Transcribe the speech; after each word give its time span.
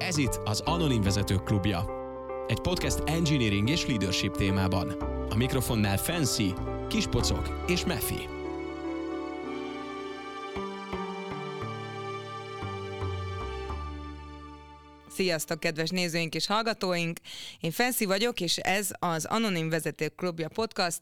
Ez 0.00 0.16
itt 0.16 0.40
az 0.44 0.60
Anonim 0.60 1.02
Vezetők 1.02 1.42
Klubja. 1.42 1.84
Egy 2.46 2.60
podcast 2.60 2.98
engineering 3.04 3.68
és 3.68 3.86
leadership 3.86 4.36
témában. 4.36 4.90
A 5.30 5.36
mikrofonnál 5.36 5.96
Fancy, 5.96 6.54
Kispocok 6.88 7.64
és 7.66 7.84
Mefi. 7.84 8.28
Sziasztok, 15.08 15.60
kedves 15.60 15.88
nézőink 15.88 16.34
és 16.34 16.46
hallgatóink! 16.46 17.18
Én 17.60 17.70
Fancy 17.70 18.04
vagyok, 18.04 18.40
és 18.40 18.56
ez 18.56 18.90
az 18.98 19.24
Anonim 19.24 19.68
Vezetők 19.68 20.14
Klubja 20.14 20.48
podcast 20.48 21.00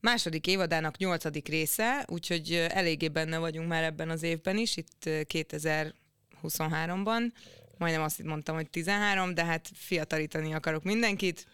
második 0.00 0.46
évadának 0.46 0.96
nyolcadik 0.96 1.48
része, 1.48 2.04
úgyhogy 2.08 2.66
eléggé 2.68 3.08
benne 3.08 3.38
vagyunk 3.38 3.68
már 3.68 3.82
ebben 3.82 4.10
az 4.10 4.22
évben 4.22 4.56
is, 4.56 4.76
itt 4.76 5.02
2023-ban. 5.04 7.32
Majdnem 7.78 8.02
azt 8.02 8.22
mondtam, 8.22 8.54
hogy 8.54 8.70
13, 8.70 9.34
de 9.34 9.44
hát 9.44 9.70
fiatalítani 9.74 10.54
akarok 10.54 10.82
mindenkit. 10.82 11.46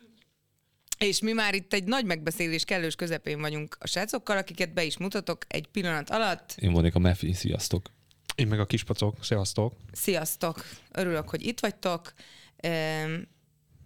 És 0.98 1.20
mi 1.20 1.32
már 1.32 1.54
itt 1.54 1.72
egy 1.72 1.84
nagy 1.84 2.04
megbeszélés 2.04 2.64
kellős 2.64 2.94
közepén 2.94 3.40
vagyunk 3.40 3.76
a 3.80 3.86
srácokkal, 3.86 4.36
akiket 4.36 4.72
be 4.72 4.84
is 4.84 4.96
mutatok 4.96 5.44
egy 5.48 5.66
pillanat 5.66 6.10
alatt. 6.10 6.54
Én 6.56 6.72
vagyok 6.72 6.94
a 6.94 6.98
Mefi, 6.98 7.32
sziasztok! 7.32 7.90
Én 8.34 8.46
meg 8.46 8.60
a 8.60 8.66
kispacok, 8.66 9.24
szevasztok! 9.24 9.74
Sziasztok! 9.92 10.64
Örülök, 10.90 11.28
hogy 11.28 11.46
itt 11.46 11.60
vagytok. 11.60 12.12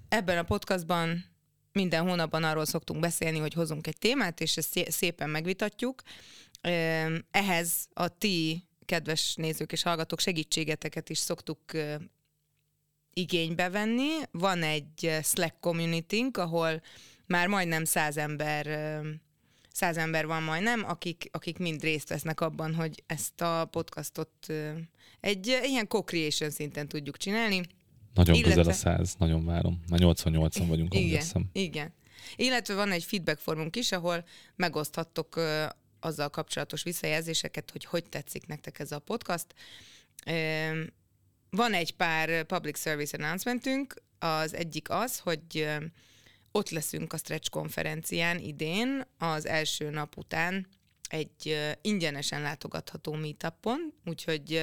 Ebben 0.09 0.39
a 0.39 0.43
podcastban 0.43 1.25
minden 1.73 2.09
hónapban 2.09 2.45
arról 2.45 2.65
szoktunk 2.65 3.01
beszélni, 3.01 3.39
hogy 3.39 3.53
hozunk 3.53 3.87
egy 3.87 3.99
témát, 3.99 4.41
és 4.41 4.57
ezt 4.57 4.91
szépen 4.91 5.31
megvitatjuk. 5.31 6.03
Ehhez 7.31 7.89
a 7.93 8.09
ti, 8.09 8.69
kedves 8.85 9.35
nézők 9.35 9.73
és 9.73 9.83
hallgatók, 9.83 10.21
segítségeteket 10.21 11.09
is 11.09 11.19
szoktuk 11.19 11.61
igénybe 13.19 13.69
venni. 13.69 14.09
Van 14.31 14.63
egy 14.63 15.19
Slack 15.23 15.55
community 15.61 16.25
ahol 16.33 16.83
már 17.27 17.49
majdnem 17.49 17.85
száz 17.85 18.17
ember 18.17 18.67
száz 19.73 19.97
ember 19.97 20.27
van 20.27 20.43
majdnem, 20.43 20.85
akik, 20.85 21.29
akik 21.33 21.59
mind 21.59 21.83
részt 21.83 22.09
vesznek 22.09 22.41
abban, 22.41 22.75
hogy 22.75 23.03
ezt 23.07 23.41
a 23.41 23.69
podcastot 23.71 24.53
egy 25.21 25.47
ilyen 25.63 25.89
co-creation 25.89 26.51
szinten 26.51 26.89
tudjuk 26.89 27.17
csinálni. 27.17 27.61
Nagyon 28.15 28.35
Illetve... 28.35 28.55
közel 28.55 28.73
a 28.73 28.75
száz, 28.75 29.15
nagyon 29.19 29.45
várom. 29.45 29.83
Már 29.89 30.01
88-an 30.03 30.65
vagyunk, 30.69 30.95
igen. 30.95 31.51
Igen. 31.53 31.95
Illetve 32.37 32.75
van 32.75 32.93
egy 32.93 33.05
feedback 33.05 33.39
formunk 33.39 33.77
is, 33.77 33.93
ahol 33.93 34.25
megoszthattok 34.57 35.41
azzal 36.01 36.29
kapcsolatos 36.29 36.83
visszajelzéseket, 36.83 37.71
hogy 37.71 37.85
hogy 37.85 38.05
tetszik 38.05 38.47
nektek 38.47 38.79
ez 38.79 38.93
a 38.93 38.99
podcast. 38.99 39.47
Van 41.51 41.75
egy 41.75 41.95
pár 41.97 42.43
public 42.43 42.81
service 42.81 43.17
announcementünk, 43.17 43.95
az 44.19 44.55
egyik 44.55 44.91
az, 44.91 45.19
hogy 45.19 45.69
ott 46.53 46.71
leszünk 46.71 47.13
a 47.13 47.17
Stretch 47.17 47.51
konferencián 47.51 48.39
idén, 48.39 49.07
az 49.19 49.47
első 49.47 49.91
nap 49.91 50.17
után 50.17 50.67
egy 51.09 51.59
ingyenesen 51.81 52.43
látogatható 52.43 53.13
meetupon, 53.13 53.93
úgyhogy 54.05 54.63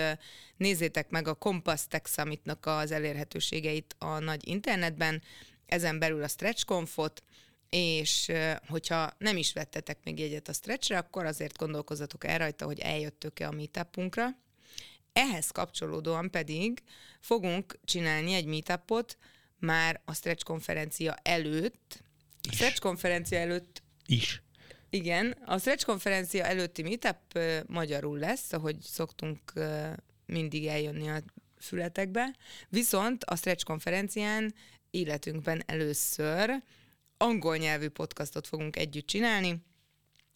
nézzétek 0.58 1.10
meg 1.10 1.28
a 1.28 1.34
Compass 1.34 1.88
Tech 1.88 2.10
Summitnak 2.10 2.66
az 2.66 2.92
elérhetőségeit 2.92 3.96
a 3.98 4.20
nagy 4.20 4.48
internetben, 4.48 5.22
ezen 5.66 6.00
belül 6.00 6.24
a 6.24 6.28
Stretch 6.28 6.66
Confot, 6.66 7.24
és 7.70 8.32
hogyha 8.68 9.12
nem 9.18 9.38
is 9.38 9.54
vettetek 9.54 9.98
még 10.04 10.20
jegyet 10.20 10.48
a 10.48 10.54
Stretchre, 10.54 10.98
akkor 10.98 11.26
azért 11.26 11.58
gondolkozzatok 11.58 12.24
el 12.24 12.38
rajta, 12.38 12.66
hogy 12.66 12.80
eljöttök-e 12.80 13.48
a 13.48 13.52
meetupunkra. 13.52 14.28
Ehhez 15.14 15.52
kapcsolódóan 15.52 16.30
pedig 16.32 16.84
fogunk 17.20 17.80
csinálni 17.86 18.34
egy 18.34 18.46
meetupot 18.46 19.18
már 19.60 20.02
a 20.06 20.14
Stretch 20.14 20.44
konferencia 20.44 21.16
előtt. 21.22 22.04
A 22.50 22.54
Stretch 22.54 22.80
konferencia 22.80 23.40
előtt 23.40 23.84
is. 24.06 24.42
Igen, 24.90 25.32
a 25.46 25.58
Stretch 25.58 25.86
konferencia 25.86 26.46
előtti 26.46 26.82
meetup 26.82 27.18
uh, 27.36 27.60
magyarul 27.68 28.18
lesz, 28.18 28.54
ahogy 28.54 28.78
szoktunk 28.82 29.40
uh, 29.56 29.94
mindig 30.26 30.66
eljönni 30.66 31.10
a 31.10 31.22
fületekbe, 31.58 32.36
viszont 32.70 33.24
a 33.24 33.36
Stretch 33.36 33.64
konferencián 33.66 34.54
életünkben 34.92 35.64
először 35.66 36.64
angol 37.18 37.58
nyelvű 37.58 37.90
podcastot 37.90 38.48
fogunk 38.48 38.76
együtt 38.76 39.08
csinálni, 39.08 39.62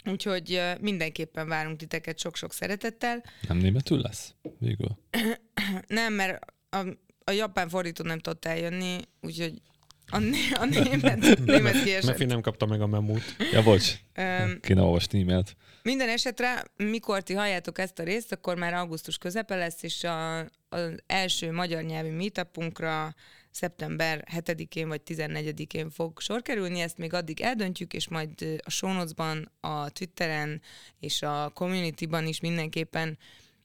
úgyhogy 0.07 0.61
mindenképpen 0.79 1.47
várunk 1.47 1.77
titeket 1.77 2.19
sok-sok 2.19 2.53
szeretettel. 2.53 3.23
Nem 3.47 3.57
németül 3.57 3.99
lesz 4.01 4.33
végül? 4.59 4.97
nem, 5.87 6.13
mert 6.13 6.53
a, 6.69 6.77
a 7.23 7.31
japán 7.31 7.69
fordító 7.69 8.03
nem 8.03 8.19
tudott 8.19 8.45
eljönni, 8.45 8.99
úgyhogy 9.21 9.61
a, 10.09 10.17
né- 10.19 10.57
a 10.57 10.65
német, 10.65 11.45
német 11.45 11.83
kiesett. 11.83 12.09
Mefi 12.09 12.25
nem 12.25 12.41
kapta 12.41 12.65
meg 12.65 12.81
a 12.81 12.87
memót. 12.87 13.21
Ja, 13.51 13.63
bocs. 13.63 13.93
Um, 14.17 14.59
Kéne 14.59 14.81
olvasni 14.81 15.21
e-mailt. 15.21 15.55
Minden 15.83 16.09
esetre, 16.09 16.63
mikor 16.75 17.23
ti 17.23 17.33
halljátok 17.33 17.79
ezt 17.79 17.99
a 17.99 18.03
részt, 18.03 18.31
akkor 18.31 18.57
már 18.57 18.73
augusztus 18.73 19.17
közepe 19.17 19.55
lesz, 19.55 19.83
és 19.83 20.03
a, 20.03 20.39
az 20.69 21.03
első 21.05 21.51
magyar 21.51 21.83
nyelvi 21.83 22.09
meetupunkra 22.09 23.15
szeptember 23.57 24.27
7-én 24.35 24.87
vagy 24.87 25.01
14-én 25.05 25.89
fog 25.89 26.19
sor 26.19 26.41
kerülni, 26.41 26.79
ezt 26.79 26.97
még 26.97 27.13
addig 27.13 27.41
eldöntjük, 27.41 27.93
és 27.93 28.07
majd 28.07 28.59
a 28.63 28.69
show 28.69 28.91
notes-ban, 28.91 29.51
a 29.59 29.89
Twitteren 29.89 30.61
és 30.99 31.21
a 31.21 31.51
community-ban 31.53 32.27
is 32.27 32.39
mindenképpen 32.39 33.17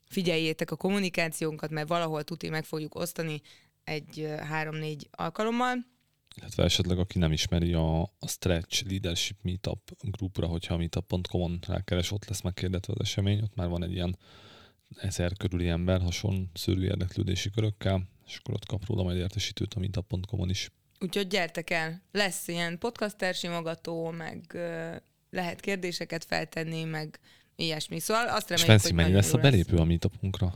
figyeljétek 0.05 0.71
a 0.71 0.77
kommunikációnkat, 0.77 1.71
mert 1.71 1.89
valahol 1.89 2.25
tuti 2.25 2.49
meg 2.49 2.65
fogjuk 2.65 2.95
osztani 2.95 3.41
egy 3.85 4.35
három-négy 4.39 5.09
alkalommal. 5.11 5.77
Illetve 6.37 6.65
esetleg 6.65 6.99
aki 6.99 7.19
nem 7.19 7.33
ismeri 7.33 7.73
a, 7.73 8.03
a 8.03 8.29
Stretch 8.29 8.89
Leadership 8.89 9.37
Meetup 9.43 9.97
grupra, 10.01 10.47
hogyha 10.47 10.77
meetup.com-on 10.77 11.59
rákeres, 11.67 12.11
ott 12.11 12.29
lesz 12.29 12.41
megkérdetve 12.41 12.93
az 12.97 13.01
esemény, 13.01 13.43
ott 13.43 13.55
már 13.55 13.69
van 13.69 13.83
egy 13.83 13.93
ilyen 13.93 14.19
ezer 14.97 15.33
körüli 15.37 15.69
ember 15.69 16.01
hasonló 16.01 16.45
szörű 16.55 16.85
érdeklődési 16.85 17.51
körökkel, 17.51 18.09
és 18.33 18.39
akkor 18.39 18.55
ott 18.55 18.67
kap 18.67 18.87
róla 18.87 19.03
majd 19.03 19.17
értesítőt 19.17 19.75
a 19.75 19.79
meetup.com-on 19.79 20.51
is. 20.51 20.71
Úgyhogy 21.01 21.27
gyertek 21.27 21.71
el, 21.71 22.03
lesz 22.13 22.49
ilyen 22.49 22.79
podcaster 22.79 23.35
simogató, 23.35 24.11
meg 24.11 24.59
lehet 25.31 25.61
kérdéseket 25.61 26.25
feltenni, 26.25 26.85
meg 26.85 27.19
ilyesmi. 27.57 28.01
Szóval 28.01 28.29
azt 28.29 28.49
reméljük, 28.49 28.75
és 28.75 28.83
hogy 28.83 28.95
mennyi 28.95 29.13
lesz 29.13 29.33
a 29.33 29.39
belépő 29.39 29.77
a 29.77 29.85
meetupunkra? 29.85 30.55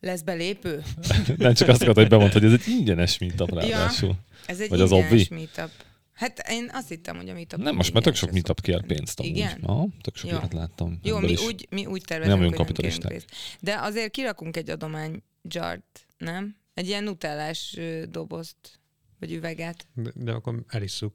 Lesz 0.00 0.20
belépő? 0.20 0.82
Nem 1.36 1.54
csak 1.54 1.68
azt 1.68 1.82
akartam, 1.82 2.02
hogy 2.02 2.08
bemondta, 2.08 2.38
hogy 2.38 2.52
ez 2.52 2.60
egy 2.60 2.68
ingyenes 2.68 3.18
meetup 3.18 3.50
ráadásul. 3.50 4.08
Ja, 4.08 4.16
ez 4.46 4.60
egy 4.60 4.68
Vagy 4.68 4.80
ingyenes 4.80 5.20
az 5.20 5.28
meetup. 5.28 5.70
Hát 6.12 6.48
én 6.50 6.70
azt 6.72 6.88
hittem, 6.88 7.16
hogy 7.16 7.28
a 7.28 7.32
meetup 7.32 7.60
Nem, 7.60 7.74
most 7.74 7.92
már 7.92 8.02
tök 8.02 8.14
sok 8.14 8.30
meetup 8.30 8.60
kér 8.60 8.86
pénzt 8.86 9.20
amúgy. 9.20 9.36
Igen? 9.36 9.60
Aha, 9.62 9.88
tök 10.00 10.16
sok 10.16 10.30
ilyet 10.30 10.52
láttam. 10.52 10.98
Jó, 11.02 11.18
mi 11.18 11.36
úgy, 11.46 11.66
mi 11.70 11.86
úgy 11.86 12.02
tervezünk, 12.06 12.40
nem 12.40 12.48
hogy 12.48 12.82
nem 12.82 13.00
pénzt. 13.08 13.26
De 13.60 13.78
azért 13.80 14.10
kirakunk 14.10 14.56
egy 14.56 14.70
adomány 14.70 15.22
jart, 15.48 16.06
nem? 16.18 16.56
Egy 16.74 16.86
ilyen 16.86 17.04
nutellás 17.04 17.78
dobozt, 18.08 18.80
vagy 19.18 19.32
üveget. 19.32 19.86
De, 19.94 20.10
de 20.14 20.32
akkor 20.32 20.64
elisszuk. 20.68 21.14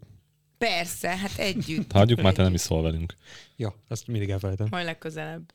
Persze, 0.58 1.18
hát 1.18 1.38
együtt. 1.38 1.92
Hagyjuk 2.02 2.22
már, 2.22 2.34
te 2.34 2.42
nem 2.42 2.54
iszol 2.54 2.82
velünk. 2.82 3.16
Ja, 3.56 3.76
azt 3.88 4.08
mindig 4.08 4.30
elfelejtem. 4.30 4.68
Majd 4.70 4.86
legközelebb. 4.86 5.54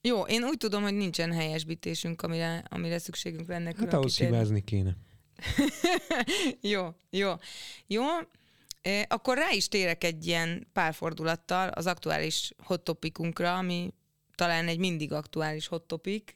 Jó, 0.00 0.22
én 0.22 0.44
úgy 0.44 0.56
tudom, 0.56 0.82
hogy 0.82 0.94
nincsen 0.94 1.32
helyesbítésünk, 1.32 2.22
amire, 2.22 2.64
amire 2.68 2.98
szükségünk 2.98 3.48
lenne. 3.48 3.72
Hát 3.76 3.92
ahhoz 3.92 4.18
hibázni 4.18 4.64
kéne. 4.64 4.96
jó, 6.72 6.88
jó. 7.10 7.32
Jó, 7.86 8.02
e, 8.82 9.06
akkor 9.08 9.36
rá 9.36 9.50
is 9.50 9.68
térek 9.68 10.04
egy 10.04 10.26
ilyen 10.26 10.66
párfordulattal 10.72 11.68
az 11.68 11.86
aktuális 11.86 12.52
hot 12.58 12.84
topikunkra, 12.84 13.56
ami 13.56 13.94
talán 14.34 14.68
egy 14.68 14.78
mindig 14.78 15.12
aktuális 15.12 15.66
hot 15.66 15.82
topic, 15.82 16.34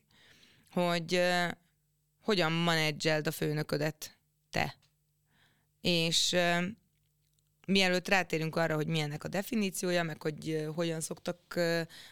hogy 0.70 1.14
e, 1.14 1.58
hogyan 2.20 2.52
manedzseld 2.52 3.26
a 3.26 3.30
főnöködet 3.30 4.18
te. 4.50 4.74
És 5.80 6.32
e, 6.32 6.64
mielőtt 7.66 8.08
rátérünk 8.08 8.56
arra, 8.56 8.74
hogy 8.74 8.86
milyennek 8.86 9.24
a 9.24 9.28
definíciója, 9.28 10.02
meg 10.02 10.22
hogy 10.22 10.68
hogyan 10.74 11.00
szoktak, 11.00 11.60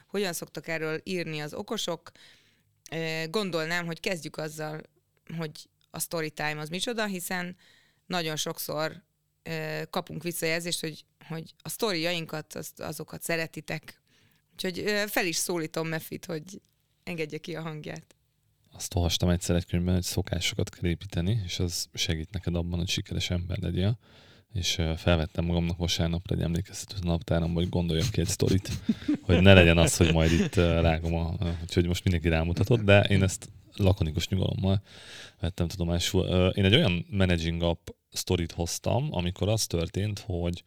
hogyan 0.06 0.32
szoktak 0.32 0.68
erről 0.68 1.00
írni 1.04 1.40
az 1.40 1.54
okosok, 1.54 2.10
gondolnám, 3.30 3.86
hogy 3.86 4.00
kezdjük 4.00 4.36
azzal, 4.36 4.82
hogy 5.36 5.68
a 5.90 6.00
story 6.00 6.30
time 6.30 6.60
az 6.60 6.68
micsoda, 6.68 7.04
hiszen 7.04 7.56
nagyon 8.06 8.36
sokszor 8.36 9.02
kapunk 9.90 10.22
visszajelzést, 10.22 10.80
hogy, 10.80 11.04
hogy 11.28 11.54
a 11.62 11.68
sztoriainkat, 11.68 12.54
az, 12.54 12.72
azokat 12.76 13.22
szeretitek. 13.22 14.00
Úgyhogy 14.52 15.04
fel 15.10 15.26
is 15.26 15.36
szólítom 15.36 15.88
Mefit, 15.88 16.24
hogy 16.24 16.60
engedje 17.04 17.38
ki 17.38 17.56
a 17.56 17.62
hangját. 17.62 18.15
Azt 18.76 18.94
olvastam 18.94 19.28
egyszer 19.28 19.56
egy 19.56 19.66
könyvben, 19.66 19.94
hogy 19.94 20.02
szokásokat 20.02 20.68
kell 20.68 20.90
építeni, 20.90 21.42
és 21.44 21.58
az 21.58 21.88
segít 21.94 22.32
neked 22.32 22.54
abban, 22.54 22.78
hogy 22.78 22.88
sikeres 22.88 23.30
ember 23.30 23.58
legyél 23.58 23.98
és 24.56 24.82
felvettem 24.96 25.44
magamnak 25.44 25.76
vasárnapra 25.76 26.34
egy 26.34 26.42
emlékeztető 26.42 27.00
naptáram, 27.02 27.52
hogy 27.52 27.68
gondoljak 27.68 28.10
ki 28.10 28.20
egy 28.20 28.26
sztorit, 28.26 28.70
hogy 29.22 29.40
ne 29.42 29.54
legyen 29.54 29.78
az, 29.78 29.96
hogy 29.96 30.12
majd 30.12 30.32
itt 30.32 30.54
rágom 30.54 31.14
a... 31.14 31.34
Úgyhogy 31.62 31.86
most 31.86 32.04
mindenki 32.04 32.28
rámutatott, 32.28 32.80
de 32.80 33.02
én 33.02 33.22
ezt 33.22 33.48
lakonikus 33.76 34.28
nyugalommal 34.28 34.82
vettem 35.40 35.68
tudomásul. 35.68 36.26
Én 36.54 36.64
egy 36.64 36.74
olyan 36.74 37.06
managing 37.10 37.62
app 37.62 37.88
sztorit 38.10 38.52
hoztam, 38.52 39.08
amikor 39.10 39.48
az 39.48 39.66
történt, 39.66 40.18
hogy 40.18 40.62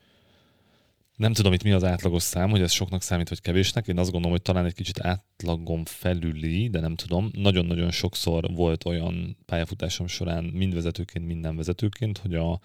nem 1.19 1.33
tudom 1.33 1.53
itt 1.53 1.63
mi 1.63 1.71
az 1.71 1.83
átlagos 1.83 2.23
szám, 2.23 2.49
hogy 2.49 2.61
ez 2.61 2.71
soknak 2.71 3.01
számít, 3.01 3.29
vagy 3.29 3.41
kevésnek. 3.41 3.87
Én 3.87 3.97
azt 3.97 4.11
gondolom, 4.11 4.31
hogy 4.31 4.41
talán 4.41 4.65
egy 4.65 4.73
kicsit 4.73 4.99
átlagon 4.99 5.85
felüli, 5.85 6.69
de 6.69 6.79
nem 6.79 6.95
tudom. 6.95 7.29
Nagyon-nagyon 7.33 7.91
sokszor 7.91 8.53
volt 8.53 8.85
olyan 8.85 9.37
pályafutásom 9.45 10.07
során, 10.07 10.43
mind 10.43 10.73
vezetőként, 10.73 11.25
minden 11.25 11.55
vezetőként, 11.55 12.17
hogy, 12.17 12.35
a, 12.35 12.59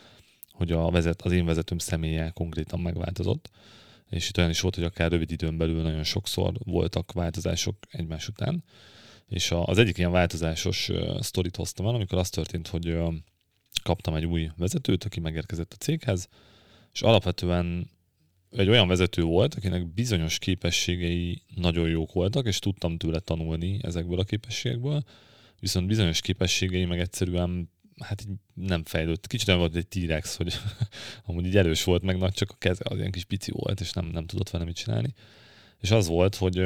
hogy 0.52 0.72
a 0.72 0.90
vezet, 0.90 1.22
az 1.22 1.32
én 1.32 1.44
vezetőm 1.44 1.78
személye 1.78 2.30
konkrétan 2.30 2.80
megváltozott. 2.80 3.50
És 4.10 4.28
itt 4.28 4.38
olyan 4.38 4.50
is 4.50 4.60
volt, 4.60 4.74
hogy 4.74 4.84
akár 4.84 5.10
rövid 5.10 5.30
időn 5.30 5.56
belül 5.56 5.82
nagyon 5.82 6.04
sokszor 6.04 6.52
voltak 6.64 7.12
változások 7.12 7.76
egymás 7.90 8.28
után. 8.28 8.64
És 9.28 9.52
az 9.64 9.78
egyik 9.78 9.98
ilyen 9.98 10.10
változásos 10.12 10.90
sztorit 11.18 11.56
hoztam 11.56 11.86
el, 11.86 11.94
amikor 11.94 12.18
az 12.18 12.30
történt, 12.30 12.68
hogy 12.68 12.96
kaptam 13.82 14.14
egy 14.14 14.26
új 14.26 14.50
vezetőt, 14.56 15.04
aki 15.04 15.20
megérkezett 15.20 15.72
a 15.72 15.76
céghez, 15.76 16.28
és 16.92 17.02
alapvetően 17.02 17.92
egy 18.56 18.68
olyan 18.68 18.88
vezető 18.88 19.22
volt, 19.22 19.54
akinek 19.54 19.86
bizonyos 19.86 20.38
képességei 20.38 21.42
nagyon 21.54 21.88
jók 21.88 22.12
voltak, 22.12 22.46
és 22.46 22.58
tudtam 22.58 22.96
tőle 22.96 23.18
tanulni 23.18 23.78
ezekből 23.82 24.18
a 24.18 24.24
képességekből, 24.24 25.04
viszont 25.60 25.86
bizonyos 25.86 26.20
képességei 26.20 26.84
meg 26.84 27.00
egyszerűen 27.00 27.70
hát 28.00 28.20
így 28.20 28.36
nem 28.54 28.84
fejlődött. 28.84 29.26
Kicsit 29.26 29.48
olyan 29.48 29.60
volt 29.60 29.74
egy 29.74 29.86
T-rex, 29.86 30.36
hogy 30.36 30.54
amúgy 31.26 31.46
így 31.46 31.56
erős 31.56 31.84
volt, 31.84 32.02
meg 32.02 32.18
nagy, 32.18 32.32
csak 32.32 32.50
a 32.50 32.56
keze 32.58 32.82
az 32.84 32.98
ilyen 32.98 33.10
kis 33.10 33.24
pici 33.24 33.50
volt, 33.50 33.80
és 33.80 33.92
nem, 33.92 34.06
nem 34.06 34.26
tudott 34.26 34.50
vele 34.50 34.64
mit 34.64 34.76
csinálni. 34.76 35.14
És 35.80 35.90
az 35.90 36.06
volt, 36.06 36.34
hogy 36.34 36.56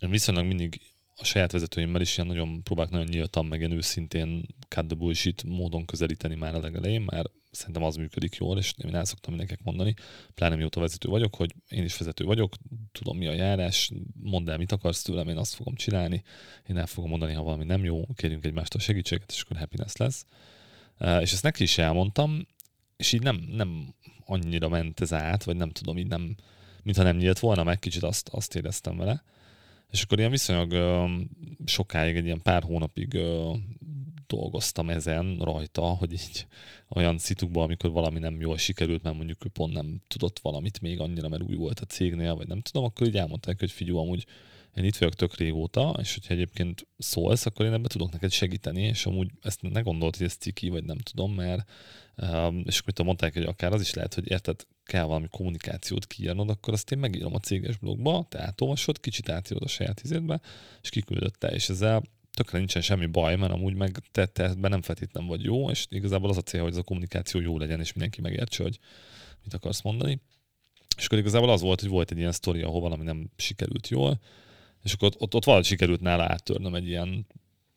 én 0.00 0.10
viszonylag 0.10 0.46
mindig 0.46 0.80
a 1.22 1.24
saját 1.24 1.52
vezetőimmel 1.52 2.00
is 2.00 2.16
ilyen 2.16 2.28
nagyon 2.28 2.62
próbálok 2.62 2.90
nagyon 2.90 3.06
nyíltan, 3.06 3.46
meg 3.46 3.58
ilyen 3.58 3.72
őszintén 3.72 4.46
cut 4.68 4.86
the 4.86 4.96
bullshit 4.96 5.44
módon 5.44 5.84
közelíteni 5.84 6.34
már 6.34 6.54
a 6.54 6.60
legelején, 6.60 7.00
már 7.00 7.24
szerintem 7.50 7.82
az 7.82 7.96
működik 7.96 8.34
jól, 8.34 8.58
és 8.58 8.74
én 8.84 8.94
el 8.94 9.04
szoktam 9.04 9.34
mindenkinek 9.34 9.64
mondani, 9.64 9.94
pláne 10.34 10.56
mióta 10.56 10.80
vezető 10.80 11.08
vagyok, 11.08 11.34
hogy 11.34 11.54
én 11.68 11.84
is 11.84 11.96
vezető 11.96 12.24
vagyok, 12.24 12.54
tudom 12.92 13.16
mi 13.16 13.26
a 13.26 13.32
járás, 13.32 13.90
mondd 14.22 14.50
el, 14.50 14.56
mit 14.56 14.72
akarsz 14.72 15.02
tőlem, 15.02 15.28
én 15.28 15.36
azt 15.36 15.54
fogom 15.54 15.74
csinálni, 15.74 16.22
én 16.68 16.76
el 16.76 16.86
fogom 16.86 17.10
mondani, 17.10 17.32
ha 17.32 17.42
valami 17.42 17.64
nem 17.64 17.84
jó, 17.84 18.06
kérjünk 18.14 18.44
egymástól 18.44 18.80
segítséget, 18.80 19.32
és 19.32 19.42
akkor 19.42 19.56
happiness 19.56 19.96
lesz. 19.96 20.24
És 20.98 21.32
ezt 21.32 21.42
neki 21.42 21.62
is 21.62 21.78
elmondtam, 21.78 22.46
és 22.96 23.12
így 23.12 23.22
nem, 23.22 23.36
nem 23.36 23.94
annyira 24.24 24.68
ment 24.68 25.00
ez 25.00 25.12
át, 25.12 25.44
vagy 25.44 25.56
nem 25.56 25.70
tudom, 25.70 25.98
így 25.98 26.06
nem, 26.06 26.36
mintha 26.82 27.02
nem 27.02 27.16
nyílt 27.16 27.38
volna 27.38 27.62
meg, 27.62 27.78
kicsit 27.78 28.02
azt, 28.02 28.28
azt 28.28 28.54
éreztem 28.54 28.96
vele. 28.96 29.22
És 29.92 30.02
akkor 30.02 30.18
ilyen 30.18 30.30
viszonylag 30.30 30.72
sokáig, 31.64 32.16
egy 32.16 32.24
ilyen 32.24 32.42
pár 32.42 32.62
hónapig 32.62 33.18
dolgoztam 34.26 34.90
ezen 34.90 35.38
rajta, 35.40 35.82
hogy 35.82 36.12
így 36.12 36.46
olyan 36.88 37.18
szitukban, 37.18 37.64
amikor 37.64 37.90
valami 37.90 38.18
nem 38.18 38.40
jól 38.40 38.58
sikerült, 38.58 39.02
mert 39.02 39.16
mondjuk 39.16 39.44
ő 39.44 39.48
pont 39.48 39.72
nem 39.72 40.00
tudott 40.08 40.38
valamit 40.38 40.80
még 40.80 41.00
annyira, 41.00 41.28
mert 41.28 41.42
új 41.42 41.54
volt 41.54 41.80
a 41.80 41.84
cégnél, 41.84 42.34
vagy 42.34 42.46
nem 42.46 42.60
tudom, 42.60 42.84
akkor 42.84 43.06
így 43.06 43.16
elmondták, 43.16 43.58
hogy 43.58 43.70
figyelj, 43.70 43.98
amúgy 43.98 44.26
én 44.74 44.84
itt 44.84 44.96
vagyok 44.96 45.14
tök 45.14 45.36
régóta, 45.36 45.96
és 46.00 46.14
hogyha 46.14 46.34
egyébként 46.34 46.86
szólsz, 46.98 47.46
akkor 47.46 47.66
én 47.66 47.72
ebbe 47.72 47.88
tudok 47.88 48.12
neked 48.12 48.30
segíteni, 48.30 48.82
és 48.82 49.06
amúgy 49.06 49.30
ezt 49.42 49.62
ne 49.62 49.80
gondolt, 49.80 50.16
hogy 50.16 50.26
ez 50.26 50.34
ciki, 50.34 50.68
vagy 50.68 50.84
nem 50.84 50.98
tudom, 50.98 51.34
mert 51.34 51.70
és 52.64 52.78
akkor 52.78 53.04
mondták, 53.04 53.32
hogy 53.32 53.42
akár 53.42 53.72
az 53.72 53.80
is 53.80 53.94
lehet, 53.94 54.14
hogy 54.14 54.30
érted, 54.30 54.66
kell 54.92 55.04
valami 55.04 55.26
kommunikációt 55.30 56.06
kiírnod, 56.06 56.50
akkor 56.50 56.72
azt 56.72 56.92
én 56.92 56.98
megírom 56.98 57.34
a 57.34 57.38
céges 57.38 57.76
blogba, 57.76 58.26
te 58.28 58.40
átolvasod, 58.40 59.00
kicsit 59.00 59.28
átírod 59.28 59.62
a 59.62 59.68
saját 59.68 60.00
izédbe, 60.02 60.40
és 60.82 60.88
kiküldötte, 60.88 61.48
és 61.48 61.68
ezzel 61.68 62.02
tökre 62.34 62.58
nincsen 62.58 62.82
semmi 62.82 63.06
baj, 63.06 63.36
mert 63.36 63.52
amúgy 63.52 63.74
meg 63.74 63.98
te, 64.12 64.26
te 64.26 64.44
ebben 64.44 64.70
nem 64.70 64.82
feltétlenül 64.82 65.28
vagy 65.28 65.42
jó, 65.44 65.70
és 65.70 65.86
igazából 65.88 66.30
az 66.30 66.36
a 66.36 66.42
cél, 66.42 66.62
hogy 66.62 66.70
ez 66.70 66.76
a 66.76 66.82
kommunikáció 66.82 67.40
jó 67.40 67.58
legyen, 67.58 67.80
és 67.80 67.92
mindenki 67.92 68.20
megértse, 68.20 68.62
hogy 68.62 68.78
mit 69.44 69.54
akarsz 69.54 69.82
mondani. 69.82 70.20
És 70.96 71.06
akkor 71.06 71.18
igazából 71.18 71.50
az 71.50 71.60
volt, 71.60 71.80
hogy 71.80 71.90
volt 71.90 72.10
egy 72.10 72.18
ilyen 72.18 72.32
sztori, 72.32 72.62
ahol 72.62 72.80
valami 72.80 73.04
nem 73.04 73.30
sikerült 73.36 73.88
jól, 73.88 74.20
és 74.82 74.92
akkor 74.92 75.08
ott, 75.08 75.20
ott, 75.20 75.34
ott 75.34 75.44
valahogy 75.44 75.66
sikerült 75.66 76.00
nála 76.00 76.22
áttörnöm 76.22 76.74
egy 76.74 76.86
ilyen, 76.86 77.26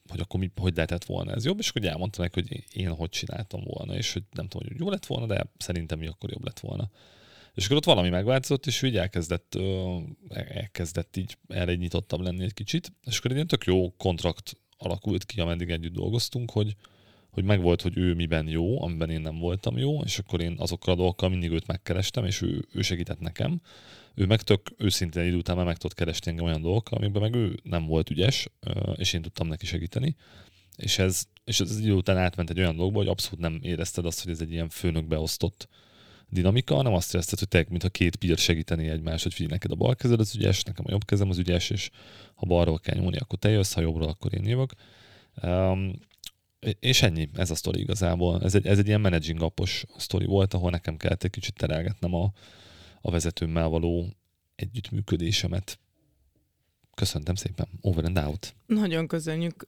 hogy 0.09 0.19
akkor 0.19 0.39
mi, 0.39 0.51
hogy 0.55 0.75
lehetett 0.75 1.05
volna 1.05 1.31
ez 1.31 1.45
jobb, 1.45 1.59
és 1.59 1.69
akkor 1.69 1.85
elmondtam 1.85 2.23
neki, 2.23 2.41
hogy 2.41 2.63
én 2.73 2.89
hogy 2.89 3.09
csináltam 3.09 3.61
volna, 3.63 3.95
és 3.95 4.13
hogy 4.13 4.23
nem 4.31 4.47
tudom, 4.47 4.67
hogy 4.67 4.79
jó 4.79 4.89
lett 4.89 5.05
volna, 5.05 5.25
de 5.25 5.45
szerintem 5.57 5.99
mi 5.99 6.07
akkor 6.07 6.31
jobb 6.31 6.43
lett 6.43 6.59
volna. 6.59 6.89
És 7.53 7.65
akkor 7.65 7.77
ott 7.77 7.83
valami 7.85 8.09
megváltozott, 8.09 8.65
és 8.65 8.81
így 8.81 8.97
elkezdett, 8.97 9.57
elkezdett 10.29 11.15
így 11.17 11.37
erre 11.47 11.71
egy 11.71 11.79
nyitottabb 11.79 12.21
lenni 12.21 12.43
egy 12.43 12.53
kicsit, 12.53 12.93
és 13.03 13.17
akkor 13.17 13.29
egy 13.29 13.35
ilyen 13.35 13.47
tök 13.47 13.63
jó 13.63 13.91
kontrakt 13.97 14.57
alakult 14.77 15.25
ki, 15.25 15.39
ameddig 15.39 15.69
együtt 15.69 15.93
dolgoztunk, 15.93 16.51
hogy, 16.51 16.75
hogy 17.29 17.43
megvolt, 17.43 17.81
hogy 17.81 17.97
ő 17.97 18.13
miben 18.13 18.47
jó, 18.47 18.81
amiben 18.81 19.09
én 19.09 19.21
nem 19.21 19.39
voltam 19.39 19.77
jó, 19.77 20.01
és 20.01 20.19
akkor 20.19 20.41
én 20.41 20.55
azokkal 20.57 20.93
a 20.93 20.97
dolgokkal 20.97 21.29
mindig 21.29 21.51
őt 21.51 21.67
megkerestem, 21.67 22.25
és 22.25 22.41
ő, 22.41 22.65
ő 22.73 22.81
segített 22.81 23.19
nekem. 23.19 23.61
Ő 24.15 24.25
meg 24.25 24.41
tök 24.41 24.61
őszintén 24.77 25.25
idő 25.25 25.35
után 25.35 25.57
meg 25.57 25.77
tudott 25.77 25.97
keresni 25.97 26.31
engem 26.31 26.45
olyan 26.45 26.61
dolgokkal, 26.61 26.97
amikben 26.97 27.21
meg 27.21 27.35
ő 27.35 27.59
nem 27.63 27.85
volt 27.85 28.09
ügyes, 28.09 28.49
és 28.95 29.13
én 29.13 29.21
tudtam 29.21 29.47
neki 29.47 29.65
segíteni. 29.65 30.15
És 30.77 30.99
ez, 30.99 31.23
és 31.43 31.59
ez 31.59 31.79
idő 31.79 31.93
után 31.93 32.17
átment 32.17 32.49
egy 32.49 32.59
olyan 32.59 32.75
dologba, 32.75 32.97
hogy 32.97 33.07
abszolút 33.07 33.39
nem 33.39 33.59
érezted 33.61 34.05
azt, 34.05 34.23
hogy 34.23 34.31
ez 34.31 34.41
egy 34.41 34.51
ilyen 34.51 34.69
főnök 34.69 35.07
beosztott 35.07 35.67
dinamika, 36.29 36.75
hanem 36.75 36.93
azt 36.93 37.13
érezted, 37.13 37.39
hogy 37.39 37.47
te, 37.47 37.65
mintha 37.69 37.89
két 37.89 38.15
pír 38.15 38.37
segíteni 38.37 38.87
egymást, 38.87 39.23
hogy 39.23 39.33
figyelj, 39.33 39.51
neked 39.51 39.71
a 39.71 39.75
bal 39.75 39.95
kezed 39.95 40.19
az 40.19 40.35
ügyes, 40.35 40.63
nekem 40.63 40.85
a 40.87 40.91
jobb 40.91 41.05
kezem 41.05 41.29
az 41.29 41.37
ügyes, 41.37 41.69
és 41.69 41.89
ha 42.35 42.45
balról 42.45 42.79
kell 42.79 42.97
nyúlni, 42.97 43.17
akkor 43.17 43.39
te 43.39 43.49
jössz, 43.49 43.73
ha 43.73 43.81
jobbról, 43.81 44.07
akkor 44.07 44.33
én 44.33 44.45
jövök. 44.45 44.73
Um, 45.43 45.93
és 46.79 47.01
ennyi, 47.01 47.29
ez 47.33 47.51
a 47.51 47.55
sztori 47.55 47.79
igazából. 47.79 48.41
Ez 48.43 48.55
egy, 48.55 48.67
ez 48.67 48.77
egy 48.77 48.87
ilyen 48.87 49.01
managing 49.01 49.41
appos 49.41 49.85
sztori 49.97 50.25
volt, 50.25 50.53
ahol 50.53 50.69
nekem 50.69 50.97
kellett 50.97 51.23
egy 51.23 51.29
kicsit 51.29 51.53
terelgetnem 51.53 52.13
a, 52.13 52.31
a 53.05 53.11
vezetőmmel 53.11 53.67
való 53.67 54.07
együttműködésemet. 54.55 55.79
Köszöntem 56.93 57.35
szépen. 57.35 57.67
Over 57.81 58.05
and 58.05 58.17
out. 58.17 58.55
Nagyon 58.65 59.07
köszönjük. 59.07 59.67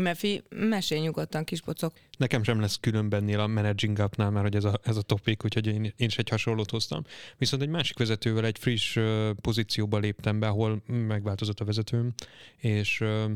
Mefi, 0.00 0.42
mesélj 0.48 1.00
nyugodtan, 1.00 1.44
kispocok. 1.44 1.98
Nekem 2.18 2.42
sem 2.42 2.60
lesz 2.60 2.76
külön 2.80 3.08
bennél 3.08 3.40
a 3.40 3.46
managing 3.46 3.98
upnál, 3.98 4.30
mert 4.30 4.44
hogy 4.44 4.56
ez 4.56 4.64
a, 4.64 4.80
ez 4.82 4.96
a 4.96 5.02
topik, 5.02 5.44
úgyhogy 5.44 5.66
én, 5.66 5.84
én 5.84 6.06
is 6.06 6.18
egy 6.18 6.28
hasonlót 6.28 6.70
hoztam. 6.70 7.04
Viszont 7.38 7.62
egy 7.62 7.68
másik 7.68 7.98
vezetővel 7.98 8.44
egy 8.44 8.58
friss 8.58 8.96
uh, 8.96 9.30
pozícióba 9.30 9.98
léptem 9.98 10.38
be, 10.38 10.46
ahol 10.46 10.82
megváltozott 10.86 11.60
a 11.60 11.64
vezetőm, 11.64 12.14
és 12.56 13.00
uh, 13.00 13.30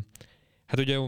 hát 0.66 0.80
ugye 0.80 0.98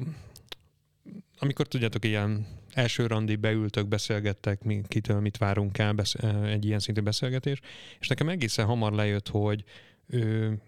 amikor 1.39 1.69
tudjátok, 1.69 2.05
ilyen 2.05 2.47
első 2.73 3.07
randi 3.07 3.37
beültök, 3.37 3.89
beszélgettek, 3.89 4.63
mi, 4.63 4.83
kitől 4.89 5.21
mit 5.21 5.37
várunk 5.37 5.79
el, 5.79 5.93
besz, 5.93 6.15
egy 6.45 6.65
ilyen 6.65 6.79
szintű 6.79 7.01
beszélgetés, 7.01 7.61
és 8.01 8.09
nekem 8.09 8.29
egészen 8.29 8.67
hamar 8.67 8.93
lejött, 8.93 9.29
hogy 9.29 9.65
ő, 10.07 10.59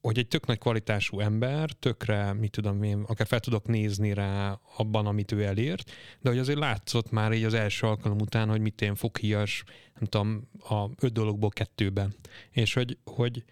hogy 0.00 0.18
egy 0.18 0.28
tök 0.28 0.46
nagy 0.46 0.58
kvalitású 0.58 1.20
ember, 1.20 1.70
tökre, 1.70 2.32
mit 2.32 2.50
tudom 2.50 2.82
én, 2.82 3.02
akár 3.06 3.26
fel 3.26 3.40
tudok 3.40 3.66
nézni 3.66 4.14
rá 4.14 4.60
abban, 4.76 5.06
amit 5.06 5.32
ő 5.32 5.44
elért, 5.44 5.90
de 6.20 6.28
hogy 6.28 6.38
azért 6.38 6.58
látszott 6.58 7.10
már 7.10 7.32
így 7.32 7.44
az 7.44 7.54
első 7.54 7.86
alkalom 7.86 8.18
után, 8.20 8.48
hogy 8.48 8.60
mit 8.60 8.82
én 8.82 8.94
foghíjas, 8.94 9.64
nem 9.94 10.04
tudom, 10.08 10.48
a 10.68 10.88
öt 11.00 11.12
dologból 11.12 11.50
kettőben. 11.50 12.14
És 12.50 12.74
hogy, 12.74 12.98
hogy 13.04 13.44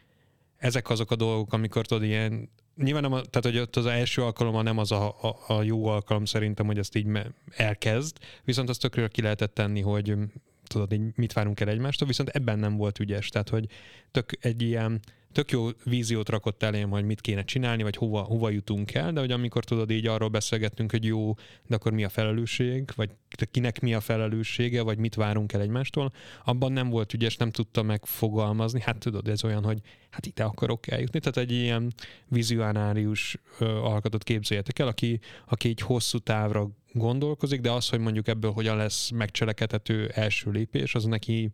ezek 0.56 0.90
azok 0.90 1.10
a 1.10 1.16
dolgok, 1.16 1.52
amikor 1.52 1.86
tudod, 1.86 2.02
ilyen 2.02 2.50
nyilván 2.76 3.02
nem, 3.02 3.12
a, 3.12 3.20
tehát 3.20 3.44
hogy 3.44 3.58
ott 3.58 3.76
az 3.76 3.86
első 3.86 4.22
alkalommal 4.22 4.62
nem 4.62 4.78
az 4.78 4.92
a, 4.92 5.08
a, 5.08 5.36
a 5.46 5.62
jó 5.62 5.86
alkalom 5.86 6.24
szerintem, 6.24 6.66
hogy 6.66 6.78
ezt 6.78 6.96
így 6.96 7.06
elkezd, 7.56 8.16
viszont 8.44 8.68
azt 8.68 8.80
tökről 8.80 9.08
ki 9.08 9.22
lehetett 9.22 9.54
tenni, 9.54 9.80
hogy 9.80 10.14
tudod, 10.66 10.92
így 10.92 11.02
mit 11.14 11.32
várunk 11.32 11.60
el 11.60 11.68
egymástól, 11.68 12.08
viszont 12.08 12.28
ebben 12.28 12.58
nem 12.58 12.76
volt 12.76 12.98
ügyes, 12.98 13.28
tehát 13.28 13.48
hogy 13.48 13.66
tök 14.10 14.32
egy 14.40 14.62
ilyen 14.62 15.00
tök 15.32 15.50
jó 15.50 15.68
víziót 15.84 16.28
rakott 16.28 16.62
elém, 16.62 16.90
hogy 16.90 17.04
mit 17.04 17.20
kéne 17.20 17.44
csinálni, 17.44 17.82
vagy 17.82 17.96
hova, 17.96 18.20
hova 18.20 18.50
jutunk 18.50 18.94
el, 18.94 19.12
de 19.12 19.20
hogy 19.20 19.30
amikor 19.30 19.64
tudod 19.64 19.90
így 19.90 20.06
arról 20.06 20.28
beszélgetünk, 20.28 20.90
hogy 20.90 21.04
jó, 21.04 21.34
de 21.66 21.74
akkor 21.74 21.92
mi 21.92 22.04
a 22.04 22.08
felelősség, 22.08 22.90
vagy 22.96 23.10
kinek 23.50 23.80
mi 23.80 23.94
a 23.94 24.00
felelőssége, 24.00 24.82
vagy 24.82 24.98
mit 24.98 25.14
várunk 25.14 25.52
el 25.52 25.60
egymástól, 25.60 26.12
abban 26.44 26.72
nem 26.72 26.88
volt 26.88 27.12
ügyes, 27.12 27.36
nem 27.36 27.50
tudta 27.50 27.82
megfogalmazni. 27.82 28.80
Hát 28.80 28.98
tudod, 28.98 29.28
ez 29.28 29.44
olyan, 29.44 29.64
hogy 29.64 29.78
hát 30.10 30.26
ide 30.26 30.44
akarok 30.44 30.90
eljutni. 30.90 31.20
Tehát 31.20 31.36
egy 31.50 31.56
ilyen 31.56 31.92
vizuánárius 32.28 33.36
alkatot 33.58 34.22
képzeljetek 34.22 34.78
el, 34.78 34.86
aki, 34.86 35.20
aki 35.48 35.68
egy 35.68 35.80
hosszú 35.80 36.18
távra 36.18 36.70
gondolkozik, 36.92 37.60
de 37.60 37.70
az, 37.70 37.88
hogy 37.88 37.98
mondjuk 37.98 38.28
ebből 38.28 38.50
hogyan 38.50 38.76
lesz 38.76 39.10
megcselekedhető 39.10 40.08
első 40.14 40.50
lépés, 40.50 40.94
az 40.94 41.04
neki 41.04 41.50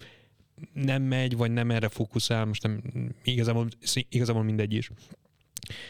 nem 0.72 1.02
megy, 1.02 1.36
vagy 1.36 1.50
nem 1.50 1.70
erre 1.70 1.88
fókuszál, 1.88 2.44
most 2.44 2.62
nem, 2.62 2.82
igazából, 3.24 3.68
igazából 4.08 4.42
mindegy 4.42 4.74
is. 4.74 4.90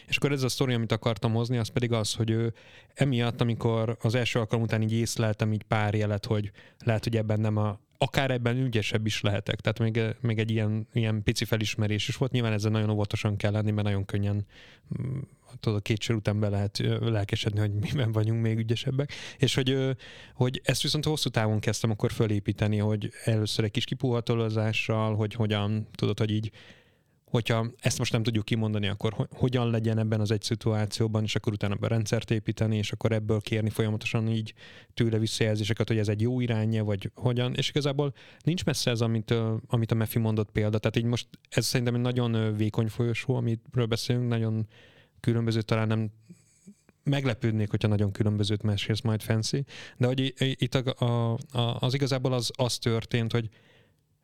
És 0.06 0.16
akkor 0.16 0.32
ez 0.32 0.42
a 0.42 0.48
sztori, 0.48 0.74
amit 0.74 0.92
akartam 0.92 1.32
hozni, 1.32 1.56
az 1.56 1.68
pedig 1.68 1.92
az, 1.92 2.14
hogy 2.14 2.30
ő 2.30 2.54
emiatt, 2.94 3.40
amikor 3.40 3.96
az 4.00 4.14
első 4.14 4.38
alkalom 4.38 4.64
után 4.64 4.82
így 4.82 4.92
észleltem 4.92 5.52
így 5.52 5.62
pár 5.62 5.94
jelet, 5.94 6.26
hogy 6.26 6.50
lehet, 6.78 7.04
hogy 7.04 7.16
ebben 7.16 7.40
nem 7.40 7.56
a, 7.56 7.80
akár 7.98 8.30
ebben 8.30 8.56
ügyesebb 8.56 9.06
is 9.06 9.20
lehetek. 9.20 9.60
Tehát 9.60 9.78
még, 9.78 10.16
még 10.20 10.38
egy 10.38 10.50
ilyen, 10.50 10.86
ilyen 10.92 11.22
pici 11.22 11.44
felismerés 11.44 12.08
is 12.08 12.16
volt. 12.16 12.32
Nyilván 12.32 12.52
ezzel 12.52 12.70
nagyon 12.70 12.90
óvatosan 12.90 13.36
kell 13.36 13.52
lenni, 13.52 13.70
mert 13.70 13.86
nagyon 13.86 14.04
könnyen 14.04 14.46
mm, 15.00 15.18
tudod, 15.60 15.82
két 15.82 16.00
sor 16.00 16.16
után 16.16 16.40
be 16.40 16.48
lehet 16.48 16.78
lelkesedni, 17.00 17.60
hogy 17.60 17.72
miben 17.72 18.12
vagyunk 18.12 18.42
még 18.42 18.58
ügyesebbek, 18.58 19.12
és 19.38 19.54
hogy, 19.54 19.96
hogy 20.34 20.60
ezt 20.64 20.82
viszont 20.82 21.04
hosszú 21.04 21.28
távon 21.28 21.60
kezdtem 21.60 21.90
akkor 21.90 22.12
fölépíteni, 22.12 22.76
hogy 22.78 23.10
először 23.24 23.64
egy 23.64 23.70
kis 23.70 23.84
kipuhatolozással, 23.84 25.14
hogy 25.14 25.34
hogyan, 25.34 25.88
tudod, 25.92 26.18
hogy 26.18 26.30
így 26.30 26.50
hogyha 27.30 27.70
ezt 27.80 27.98
most 27.98 28.12
nem 28.12 28.22
tudjuk 28.22 28.44
kimondani, 28.44 28.88
akkor 28.88 29.28
hogyan 29.30 29.70
legyen 29.70 29.98
ebben 29.98 30.20
az 30.20 30.30
egy 30.30 30.42
szituációban, 30.42 31.22
és 31.22 31.34
akkor 31.34 31.52
utána 31.52 31.74
be 31.74 31.88
rendszert 31.88 32.30
építeni, 32.30 32.76
és 32.76 32.92
akkor 32.92 33.12
ebből 33.12 33.40
kérni 33.40 33.70
folyamatosan 33.70 34.28
így 34.28 34.54
tőle 34.94 35.18
visszajelzéseket, 35.18 35.88
hogy 35.88 35.98
ez 35.98 36.08
egy 36.08 36.20
jó 36.20 36.40
irányja, 36.40 36.84
vagy 36.84 37.10
hogyan, 37.14 37.54
és 37.54 37.68
igazából 37.68 38.14
nincs 38.44 38.64
messze 38.64 38.90
ez, 38.90 39.00
amit, 39.00 39.34
amit 39.66 39.90
a 39.90 39.94
Mefi 39.94 40.18
mondott 40.18 40.50
példa, 40.50 40.78
tehát 40.78 40.96
így 40.96 41.04
most 41.04 41.26
ez 41.48 41.66
szerintem 41.66 41.94
egy 41.94 42.00
nagyon 42.00 42.56
vékony 42.56 42.88
folyosó, 42.88 43.34
amiről 43.34 43.86
beszélünk, 43.88 44.28
nagyon 44.28 44.66
különböző, 45.20 45.62
talán 45.62 45.88
nem 45.88 46.10
meglepődnék, 47.02 47.70
hogyha 47.70 47.88
nagyon 47.88 48.12
különbözőt 48.12 48.62
mesélsz 48.62 49.00
majd 49.00 49.22
Fancy, 49.22 49.64
de 49.96 50.06
hogy 50.06 50.34
itt 50.38 50.74
a, 50.74 51.32
a, 51.34 51.38
az 51.78 51.94
igazából 51.94 52.32
az, 52.32 52.50
az 52.56 52.78
történt, 52.78 53.32
hogy 53.32 53.48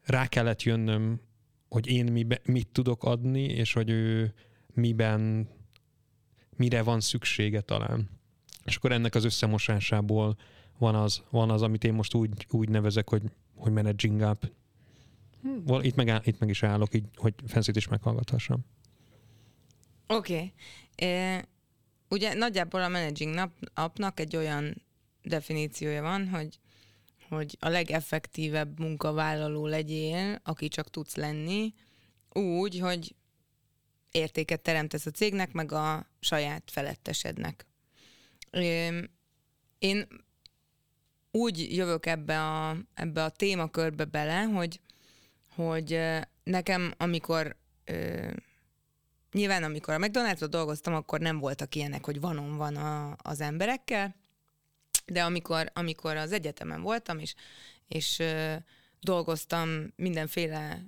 rá 0.03 0.27
kellett 0.27 0.63
jönnöm 0.63 1.21
hogy 1.75 1.87
én 1.87 2.13
mibe, 2.13 2.41
mit 2.45 2.69
tudok 2.69 3.05
adni, 3.05 3.43
és 3.43 3.73
hogy 3.73 3.91
ő 3.91 4.35
miben, 4.75 5.49
mire 6.57 6.83
van 6.83 7.01
szüksége 7.01 7.61
talán. 7.61 8.09
És 8.65 8.77
akkor 8.77 8.93
ennek 8.93 9.15
az 9.15 9.25
összemosásából 9.25 10.37
van 10.79 10.95
az, 10.95 11.23
van 11.31 11.51
az 11.51 11.63
amit 11.63 11.85
én 11.85 11.95
most 11.95 12.15
úgy, 12.15 12.47
úgy 12.51 12.69
nevezek, 12.69 13.09
hogy, 13.09 13.23
hogy 13.55 13.73
managing 13.73 14.21
up. 14.21 14.51
Hm, 15.43 15.81
itt 15.81 15.95
meg, 15.95 16.21
itt 16.25 16.39
meg 16.39 16.49
is 16.49 16.63
állok, 16.63 16.95
így, 16.95 17.05
hogy 17.15 17.35
fenszét 17.47 17.77
is 17.77 17.89
meghallgathassam. 17.89 18.65
Oké. 20.07 20.53
Okay. 20.97 21.41
ugye 22.09 22.35
nagyjából 22.35 22.83
a 22.83 22.89
managing 22.89 23.35
nap, 23.35 23.53
appnak 23.75 24.21
egy 24.21 24.37
olyan 24.37 24.83
definíciója 25.23 26.03
van, 26.03 26.29
hogy 26.29 26.59
hogy 27.29 27.57
a 27.61 27.69
legeffektívebb 27.69 28.79
munkavállaló 28.79 29.67
legyél, 29.67 30.41
aki 30.43 30.69
csak 30.69 30.91
tudsz 30.91 31.15
lenni, 31.15 31.75
úgy, 32.33 32.79
hogy 32.79 33.15
értéket 34.11 34.61
teremtesz 34.61 35.07
a 35.07 35.11
cégnek, 35.11 35.53
meg 35.53 35.73
a 35.73 36.07
saját 36.21 36.71
felettesednek. 36.71 37.67
Én 39.79 40.07
úgy 41.31 41.77
jövök 41.77 42.07
ebbe 42.07 42.43
a, 42.43 42.77
ebbe 42.95 43.25
a 43.25 43.31
témakörbe 43.31 44.05
bele, 44.05 44.43
hogy, 44.43 44.81
hogy 45.55 46.01
nekem, 46.43 46.95
amikor 46.97 47.57
nyilván 49.35 49.63
amikor 49.63 49.95
a 49.95 49.99
mcdonalds 49.99 50.41
dolgoztam, 50.41 50.95
akkor 50.95 51.21
nem 51.21 51.39
voltak 51.39 51.75
ilyenek, 51.75 52.05
hogy 52.05 52.21
vanon 52.21 52.57
van 52.57 52.77
a, 52.77 53.17
az 53.23 53.41
emberekkel, 53.41 54.15
de 55.07 55.23
amikor, 55.23 55.71
amikor 55.73 56.17
az 56.17 56.33
egyetemen 56.33 56.83
voltam, 56.83 57.19
és, 57.19 57.35
és 57.89 58.19
ö, 58.19 58.55
dolgoztam 59.01 59.93
mindenféle 59.97 60.85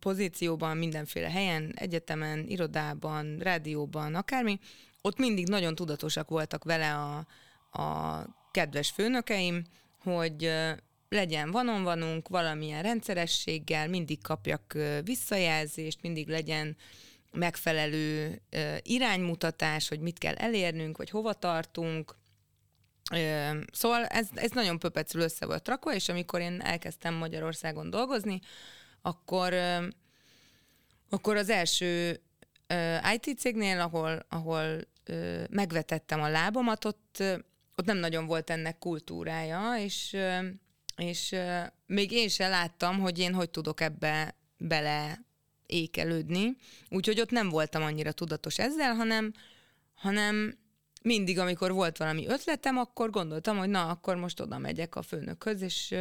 pozícióban, 0.00 0.76
mindenféle 0.76 1.30
helyen, 1.30 1.72
egyetemen, 1.74 2.44
irodában, 2.48 3.38
rádióban, 3.38 4.14
akármi, 4.14 4.58
ott 5.00 5.18
mindig 5.18 5.48
nagyon 5.48 5.74
tudatosak 5.74 6.28
voltak 6.28 6.64
vele 6.64 6.94
a, 6.94 7.26
a 7.82 8.26
kedves 8.50 8.90
főnökeim, 8.90 9.62
hogy 9.98 10.52
legyen 11.08 11.50
vanon-vanunk, 11.50 12.28
valamilyen 12.28 12.82
rendszerességgel, 12.82 13.88
mindig 13.88 14.22
kapjak 14.22 14.76
visszajelzést, 15.04 16.02
mindig 16.02 16.28
legyen 16.28 16.76
megfelelő 17.32 18.40
iránymutatás, 18.82 19.88
hogy 19.88 20.00
mit 20.00 20.18
kell 20.18 20.34
elérnünk, 20.34 20.96
vagy 20.96 21.10
hova 21.10 21.32
tartunk, 21.32 22.20
Szóval 23.72 24.04
ez, 24.04 24.28
ez 24.34 24.50
nagyon 24.50 24.78
pöpecül 24.78 25.20
össze 25.20 25.46
volt 25.46 25.68
rakva, 25.68 25.94
és 25.94 26.08
amikor 26.08 26.40
én 26.40 26.60
elkezdtem 26.60 27.14
Magyarországon 27.14 27.90
dolgozni, 27.90 28.40
akkor, 29.02 29.54
akkor 31.10 31.36
az 31.36 31.48
első 31.48 32.20
IT 33.14 33.38
cégnél, 33.38 33.80
ahol, 33.80 34.26
ahol 34.28 34.80
megvetettem 35.50 36.20
a 36.20 36.28
lábamat, 36.28 36.84
ott, 36.84 37.22
ott 37.76 37.84
nem 37.84 37.96
nagyon 37.96 38.26
volt 38.26 38.50
ennek 38.50 38.78
kultúrája, 38.78 39.74
és, 39.78 40.16
és 40.96 41.36
még 41.86 42.12
én 42.12 42.28
sem 42.28 42.50
láttam, 42.50 42.98
hogy 42.98 43.18
én 43.18 43.34
hogy 43.34 43.50
tudok 43.50 43.80
ebbe 43.80 44.34
bele 44.58 45.24
ékelődni. 45.72 46.56
Úgyhogy 46.88 47.20
ott 47.20 47.30
nem 47.30 47.48
voltam 47.48 47.82
annyira 47.82 48.12
tudatos 48.12 48.58
ezzel, 48.58 48.94
hanem, 48.94 49.32
hanem 49.94 50.58
mindig, 51.02 51.38
amikor 51.38 51.72
volt 51.72 51.96
valami 51.96 52.26
ötletem, 52.26 52.76
akkor 52.76 53.10
gondoltam, 53.10 53.56
hogy 53.58 53.68
na, 53.68 53.88
akkor 53.88 54.16
most 54.16 54.40
oda 54.40 54.58
megyek 54.58 54.96
a 54.96 55.02
főnökhöz, 55.02 55.62
és 55.62 55.94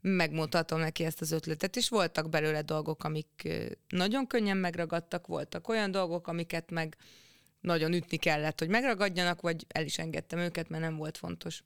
megmutatom 0.00 0.78
neki 0.78 1.04
ezt 1.04 1.20
az 1.20 1.32
ötletet, 1.32 1.76
és 1.76 1.88
voltak 1.88 2.28
belőle 2.28 2.62
dolgok, 2.62 3.04
amik 3.04 3.48
nagyon 3.88 4.26
könnyen 4.26 4.56
megragadtak, 4.56 5.26
voltak 5.26 5.68
olyan 5.68 5.90
dolgok, 5.90 6.26
amiket 6.26 6.70
meg 6.70 6.96
nagyon 7.60 7.92
ütni 7.92 8.16
kellett, 8.16 8.58
hogy 8.58 8.68
megragadjanak, 8.68 9.40
vagy 9.40 9.66
el 9.68 9.84
is 9.84 9.98
engedtem 9.98 10.38
őket, 10.38 10.68
mert 10.68 10.82
nem 10.82 10.96
volt 10.96 11.18
fontos. 11.18 11.64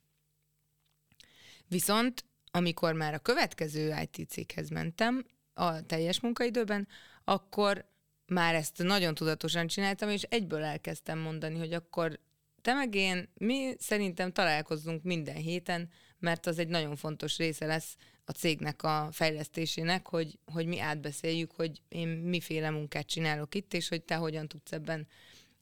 Viszont, 1.67 2.25
amikor 2.51 2.93
már 2.93 3.13
a 3.13 3.19
következő 3.19 3.93
IT 4.01 4.29
céghez 4.29 4.69
mentem, 4.69 5.25
a 5.53 5.85
teljes 5.85 6.19
munkaidőben, 6.19 6.87
akkor 7.25 7.85
már 8.25 8.55
ezt 8.55 8.77
nagyon 8.77 9.13
tudatosan 9.13 9.67
csináltam, 9.67 10.09
és 10.09 10.21
egyből 10.21 10.63
elkezdtem 10.63 11.19
mondani, 11.19 11.57
hogy 11.57 11.73
akkor 11.73 12.19
te 12.61 12.73
meg 12.73 12.95
én, 12.95 13.29
mi 13.33 13.75
szerintem 13.79 14.31
találkozzunk 14.31 15.03
minden 15.03 15.35
héten, 15.35 15.89
mert 16.19 16.45
az 16.45 16.59
egy 16.59 16.67
nagyon 16.67 16.95
fontos 16.95 17.37
része 17.37 17.65
lesz 17.65 17.95
a 18.25 18.31
cégnek 18.31 18.83
a 18.83 19.09
fejlesztésének, 19.11 20.07
hogy, 20.07 20.39
hogy 20.45 20.65
mi 20.65 20.79
átbeszéljük, 20.79 21.51
hogy 21.51 21.81
én 21.89 22.07
miféle 22.07 22.69
munkát 22.69 23.05
csinálok 23.05 23.55
itt, 23.55 23.73
és 23.73 23.87
hogy 23.87 24.01
te 24.03 24.15
hogyan 24.15 24.47
tudsz 24.47 24.71
ebben 24.71 25.07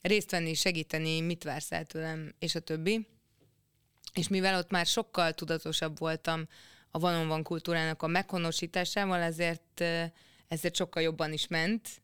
részt 0.02 0.32
venni, 0.32 0.54
segíteni, 0.54 1.22
mit 1.22 1.44
vársz 1.44 1.72
el 1.72 1.86
tőlem, 1.86 2.34
és 2.40 2.56
a 2.56 2.60
többi. 2.60 3.08
És 4.14 4.28
mivel 4.28 4.58
ott 4.58 4.72
már 4.72 4.86
sokkal 4.86 5.34
tudatosabb 5.34 6.00
voltam 6.00 6.48
a 6.92 7.00
van 7.00 7.28
van 7.28 7.44
kultúrának 7.44 8.02
a 8.02 8.08
meghonosításával, 8.08 9.22
ezért, 9.22 9.84
ezért 10.54 10.76
sokkal 10.76 11.02
jobban 11.02 11.34
is 11.34 11.48
ment, 11.48 12.02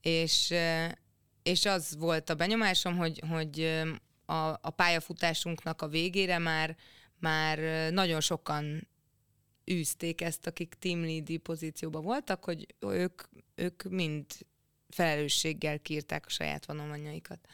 és, 0.00 0.54
és 1.42 1.64
az 1.64 1.96
volt 1.98 2.30
a 2.30 2.34
benyomásom, 2.34 2.96
hogy, 2.96 3.22
hogy 3.28 3.82
a, 4.24 4.48
a 4.60 4.70
pályafutásunknak 4.76 5.82
a 5.82 5.88
végére 5.88 6.38
már, 6.38 6.76
már 7.18 7.58
nagyon 7.92 8.20
sokan 8.20 8.88
űzték 9.70 10.20
ezt, 10.20 10.46
akik 10.46 10.74
team 10.78 11.04
lead 11.04 11.38
pozícióban 11.38 12.02
voltak, 12.02 12.44
hogy 12.44 12.66
ők, 12.78 13.22
ők 13.54 13.82
mind 13.82 14.26
felelősséggel 14.88 15.78
kírták 15.78 16.26
a 16.26 16.30
saját 16.30 16.66
vonalmányaikat. 16.66 17.48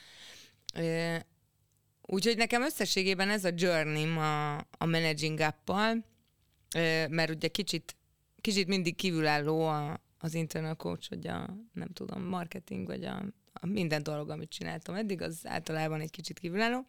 Úgyhogy 2.02 2.37
nekem 2.37 2.62
összességében 2.62 3.31
ez 3.31 3.45
a 3.45 3.50
journey 3.54 4.16
a, 4.16 4.57
a 4.57 4.87
managing 4.87 5.38
up 5.38 5.76
mert 7.09 7.31
ugye 7.31 7.49
kicsit, 7.49 7.97
kicsit 8.42 8.66
mindig 8.66 8.96
kívülálló 8.96 9.66
a, 9.66 10.00
az 10.18 10.34
internal 10.34 10.75
coach, 10.75 11.08
vagy 11.08 11.26
a, 11.26 11.56
nem 11.72 11.88
tudom, 11.88 12.22
marketing, 12.22 12.87
vagy 12.87 13.04
a 13.04 13.25
a 13.62 13.66
minden 13.66 14.02
dolog, 14.02 14.30
amit 14.30 14.50
csináltam 14.50 14.94
eddig, 14.94 15.22
az 15.22 15.40
általában 15.44 16.00
egy 16.00 16.11
kicsit 16.11 16.38
kívülálló. 16.38 16.87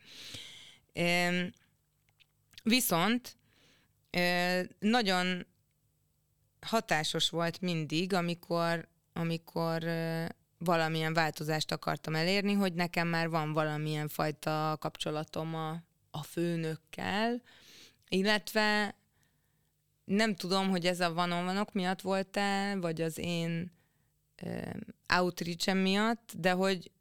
Viszont 2.63 3.37
nagyon 4.79 5.45
hatásos 6.61 7.29
volt 7.29 7.61
mindig, 7.61 8.13
amikor, 8.13 8.87
amikor 9.13 9.83
valamilyen 10.57 11.13
változást 11.13 11.71
akartam 11.71 12.15
elérni, 12.15 12.53
hogy 12.53 12.73
nekem 12.73 13.07
már 13.07 13.29
van 13.29 13.53
valamilyen 13.53 14.07
fajta 14.07 14.77
kapcsolatom 14.79 15.55
a, 15.55 15.83
a 16.11 16.23
főnökkel, 16.23 17.41
illetve 18.07 18.95
nem 20.05 20.35
tudom, 20.35 20.69
hogy 20.69 20.85
ez 20.85 20.99
a 20.99 21.13
vanok 21.13 21.73
miatt 21.73 22.01
volt-e, 22.01 22.75
vagy 22.75 23.01
az 23.01 23.17
én 23.17 23.71
outreach 25.17 25.73
miatt, 25.73 26.33
de 26.37 26.51
hogy 26.51 26.91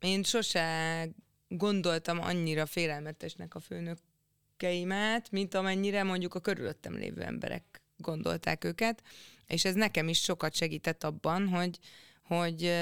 én 0.00 0.22
sose 0.22 1.08
gondoltam 1.48 2.20
annyira 2.20 2.66
félelmetesnek 2.66 3.54
a 3.54 3.60
főnökeimet, 3.60 5.30
mint 5.30 5.54
amennyire 5.54 6.02
mondjuk 6.02 6.34
a 6.34 6.40
körülöttem 6.40 6.94
lévő 6.94 7.22
emberek 7.22 7.82
gondolták 7.96 8.64
őket, 8.64 9.02
és 9.46 9.64
ez 9.64 9.74
nekem 9.74 10.08
is 10.08 10.20
sokat 10.20 10.54
segített 10.54 11.04
abban, 11.04 11.48
hogy, 11.48 11.78
hogy 12.22 12.72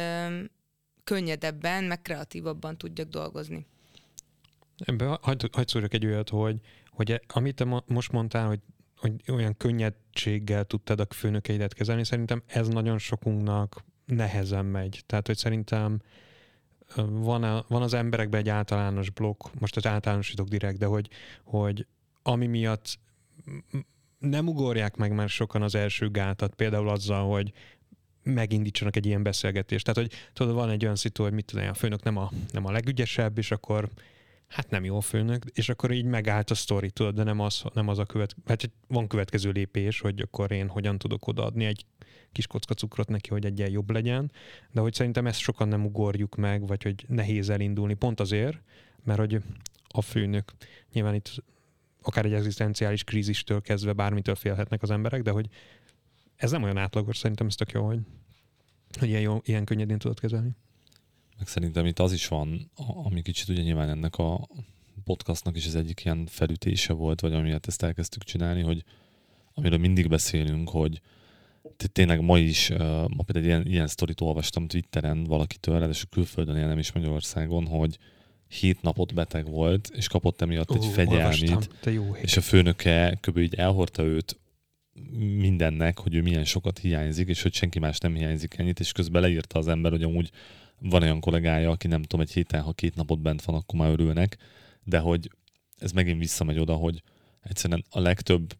könnyedebben, 1.04 1.84
meg 1.84 2.02
kreatívabban 2.02 2.78
tudjak 2.78 3.08
dolgozni. 3.08 3.66
Ebben 4.78 5.18
hagyd, 5.22 5.54
hagyd 5.54 5.68
szóljak 5.68 5.94
egy 5.94 6.06
olyat, 6.06 6.28
hogy, 6.28 6.56
hogy 6.90 7.20
amit 7.26 7.54
te 7.54 7.82
most 7.86 8.12
mondtál, 8.12 8.46
hogy, 8.46 8.60
hogy 9.00 9.12
olyan 9.28 9.56
könnyedséggel 9.56 10.64
tudtad 10.64 11.00
a 11.00 11.06
főnökeidet 11.10 11.74
kezelni, 11.74 12.04
szerintem 12.04 12.42
ez 12.46 12.68
nagyon 12.68 12.98
sokunknak 12.98 13.84
nehezen 14.04 14.64
megy. 14.64 15.02
Tehát, 15.06 15.26
hogy 15.26 15.36
szerintem 15.36 16.00
van, 17.08 17.42
a, 17.42 17.64
van 17.68 17.82
az 17.82 17.94
emberekben 17.94 18.40
egy 18.40 18.48
általános 18.48 19.10
blokk, 19.10 19.46
most 19.58 19.76
az 19.76 19.86
általánosítok 19.86 20.48
direkt, 20.48 20.78
de 20.78 20.86
hogy, 20.86 21.08
hogy 21.44 21.86
ami 22.22 22.46
miatt 22.46 22.98
nem 24.18 24.48
ugorják 24.48 24.96
meg 24.96 25.12
már 25.12 25.28
sokan 25.28 25.62
az 25.62 25.74
első 25.74 26.10
gátat, 26.10 26.54
például 26.54 26.88
azzal, 26.88 27.30
hogy 27.30 27.52
megindítsanak 28.22 28.96
egy 28.96 29.06
ilyen 29.06 29.22
beszélgetést. 29.22 29.84
Tehát, 29.84 30.10
hogy 30.10 30.18
tudod, 30.32 30.54
van 30.54 30.70
egy 30.70 30.84
olyan 30.84 30.96
szitu, 30.96 31.22
hogy 31.22 31.32
mit 31.32 31.44
tudom, 31.44 31.68
a 31.68 31.74
főnök 31.74 32.02
nem 32.02 32.16
a, 32.16 32.30
nem 32.52 32.66
a 32.66 32.70
legügyesebb, 32.70 33.38
és 33.38 33.50
akkor 33.50 33.88
hát 34.50 34.70
nem 34.70 34.84
jó 34.84 35.00
főnök, 35.00 35.44
és 35.54 35.68
akkor 35.68 35.90
így 35.90 36.04
megállt 36.04 36.50
a 36.50 36.54
sztori, 36.54 36.90
tudod, 36.90 37.14
de 37.14 37.22
nem 37.22 37.40
az, 37.40 37.62
nem 37.74 37.88
az 37.88 37.98
a 37.98 38.04
követ, 38.04 38.36
hát 38.46 38.70
van 38.88 39.08
következő 39.08 39.50
lépés, 39.50 40.00
hogy 40.00 40.20
akkor 40.20 40.52
én 40.52 40.68
hogyan 40.68 40.98
tudok 40.98 41.26
odaadni 41.26 41.64
egy 41.64 41.86
kis 42.32 42.46
kocka 42.46 42.74
cukrot 42.74 43.08
neki, 43.08 43.28
hogy 43.28 43.44
egyen 43.44 43.70
jobb 43.70 43.90
legyen, 43.90 44.32
de 44.72 44.80
hogy 44.80 44.94
szerintem 44.94 45.26
ezt 45.26 45.38
sokan 45.38 45.68
nem 45.68 45.84
ugorjuk 45.84 46.36
meg, 46.36 46.66
vagy 46.66 46.82
hogy 46.82 47.04
nehéz 47.08 47.50
elindulni, 47.50 47.94
pont 47.94 48.20
azért, 48.20 48.62
mert 49.04 49.18
hogy 49.18 49.42
a 49.88 50.02
főnök, 50.02 50.52
nyilván 50.92 51.14
itt 51.14 51.44
akár 52.02 52.24
egy 52.24 52.32
egzisztenciális 52.32 53.04
krízistől 53.04 53.60
kezdve 53.60 53.92
bármitől 53.92 54.34
félhetnek 54.34 54.82
az 54.82 54.90
emberek, 54.90 55.22
de 55.22 55.30
hogy 55.30 55.48
ez 56.36 56.50
nem 56.50 56.62
olyan 56.62 56.76
átlagos, 56.76 57.16
szerintem 57.16 57.46
ez 57.46 57.54
tök 57.54 57.70
jó, 57.70 57.86
hogy, 57.86 58.00
hogy 58.98 59.08
ilyen, 59.08 59.20
jó, 59.20 59.40
ilyen 59.44 59.64
könnyedén 59.64 59.98
tudod 59.98 60.20
kezelni. 60.20 60.50
Meg 61.40 61.48
szerintem 61.48 61.86
itt 61.86 61.98
az 61.98 62.12
is 62.12 62.28
van, 62.28 62.70
ami 63.04 63.22
kicsit 63.22 63.48
ugye 63.48 63.62
nyilván 63.62 63.88
ennek 63.88 64.16
a 64.16 64.48
podcastnak 65.04 65.56
is 65.56 65.66
az 65.66 65.74
egyik 65.74 66.04
ilyen 66.04 66.26
felütése 66.26 66.92
volt, 66.92 67.20
vagy 67.20 67.32
amiért 67.32 67.66
ezt 67.66 67.82
elkezdtük 67.82 68.24
csinálni, 68.24 68.62
hogy 68.62 68.84
amiről 69.54 69.78
mindig 69.78 70.08
beszélünk, 70.08 70.68
hogy 70.68 71.00
tényleg 71.92 72.20
ma 72.20 72.38
is, 72.38 72.68
ma 73.08 73.22
például 73.26 73.44
ilyen, 73.44 73.66
ilyen 73.66 73.86
sztorit 73.86 74.20
olvastam 74.20 74.66
Twitteren 74.66 75.24
valakitől, 75.24 75.88
és 75.88 76.02
a 76.02 76.06
külföldön 76.10 76.56
él, 76.56 76.66
nem 76.66 76.78
is 76.78 76.92
Magyarországon, 76.92 77.66
hogy 77.66 77.98
hét 78.48 78.82
napot 78.82 79.14
beteg 79.14 79.50
volt, 79.50 79.90
és 79.94 80.08
kapott 80.08 80.40
emiatt 80.40 80.74
egy 80.74 80.86
fegyelmit, 80.86 81.70
és 82.22 82.36
a 82.36 82.40
főnöke 82.40 83.18
kb. 83.20 83.38
így 83.38 83.54
elhordta 83.54 84.02
őt 84.02 84.38
mindennek, 85.38 85.98
hogy 85.98 86.14
ő 86.14 86.22
milyen 86.22 86.44
sokat 86.44 86.78
hiányzik, 86.78 87.28
és 87.28 87.42
hogy 87.42 87.54
senki 87.54 87.78
más 87.78 87.98
nem 87.98 88.14
hiányzik 88.14 88.58
ennyit, 88.58 88.80
és 88.80 88.92
közben 88.92 89.22
leírta 89.22 89.58
az 89.58 89.68
ember, 89.68 89.90
hogy 89.90 90.02
amúgy 90.02 90.30
van 90.80 91.02
olyan 91.02 91.20
kollégája, 91.20 91.70
aki 91.70 91.86
nem 91.86 92.02
tudom, 92.02 92.20
egy 92.20 92.32
héten, 92.32 92.62
ha 92.62 92.72
két 92.72 92.94
napot 92.94 93.20
bent 93.20 93.42
van, 93.42 93.56
akkor 93.56 93.78
már 93.78 93.90
örülnek, 93.90 94.36
de 94.84 94.98
hogy 94.98 95.30
ez 95.78 95.92
megint 95.92 96.18
visszamegy 96.18 96.58
oda, 96.58 96.74
hogy 96.74 97.02
egyszerűen 97.42 97.84
a 97.90 98.00
legtöbb 98.00 98.54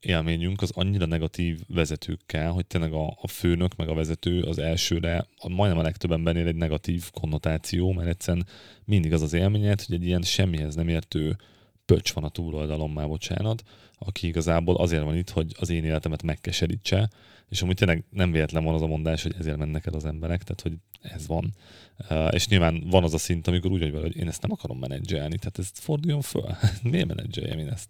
élményünk 0.00 0.62
az 0.62 0.70
annyira 0.74 1.06
negatív 1.06 1.60
vezetőkkel, 1.66 2.50
hogy 2.50 2.66
tényleg 2.66 2.92
a, 2.92 3.18
a 3.20 3.28
főnök 3.28 3.76
meg 3.76 3.88
a 3.88 3.94
vezető 3.94 4.42
az 4.42 4.58
elsőre, 4.58 5.26
a, 5.36 5.48
majdnem 5.48 5.78
a 5.78 5.82
legtöbb 5.82 6.12
embernél 6.12 6.46
egy 6.46 6.56
negatív 6.56 7.10
konnotáció, 7.10 7.92
mert 7.92 8.08
egyszerűen 8.08 8.46
mindig 8.84 9.12
az 9.12 9.22
az 9.22 9.32
élményed, 9.32 9.82
hogy 9.82 9.94
egy 9.94 10.06
ilyen 10.06 10.22
semmihez 10.22 10.74
nem 10.74 10.88
értő 10.88 11.36
pöcs 11.84 12.12
van 12.12 12.24
a 12.24 12.28
túloldalon 12.28 12.90
már, 12.90 13.06
bocsánat, 13.06 13.62
aki 13.98 14.26
igazából 14.26 14.76
azért 14.76 15.02
van 15.02 15.16
itt, 15.16 15.30
hogy 15.30 15.52
az 15.58 15.70
én 15.70 15.84
életemet 15.84 16.22
megkeserítse, 16.22 17.10
és 17.48 17.62
amúgy 17.62 17.76
tényleg 17.76 18.04
nem 18.10 18.30
véletlen 18.30 18.64
van 18.64 18.74
az 18.74 18.82
a 18.82 18.86
mondás, 18.86 19.22
hogy 19.22 19.34
ezért 19.38 19.56
mennek 19.56 19.86
el 19.86 19.94
az 19.94 20.04
emberek, 20.04 20.42
tehát 20.42 20.60
hogy 20.60 20.72
ez 21.12 21.26
van. 21.26 21.54
És 22.30 22.48
nyilván 22.48 22.84
van 22.86 23.04
az 23.04 23.14
a 23.14 23.18
szint, 23.18 23.46
amikor 23.46 23.70
úgy 23.70 23.80
vagy 23.80 23.92
vele, 23.92 24.04
hogy 24.04 24.16
én 24.16 24.28
ezt 24.28 24.42
nem 24.42 24.52
akarom 24.52 24.78
menedzselni, 24.78 25.38
tehát 25.38 25.58
ezt 25.58 25.78
forduljon 25.78 26.20
föl. 26.20 26.56
Miért 26.82 27.06
menedzseljem 27.06 27.58
én 27.58 27.68
ezt? 27.68 27.88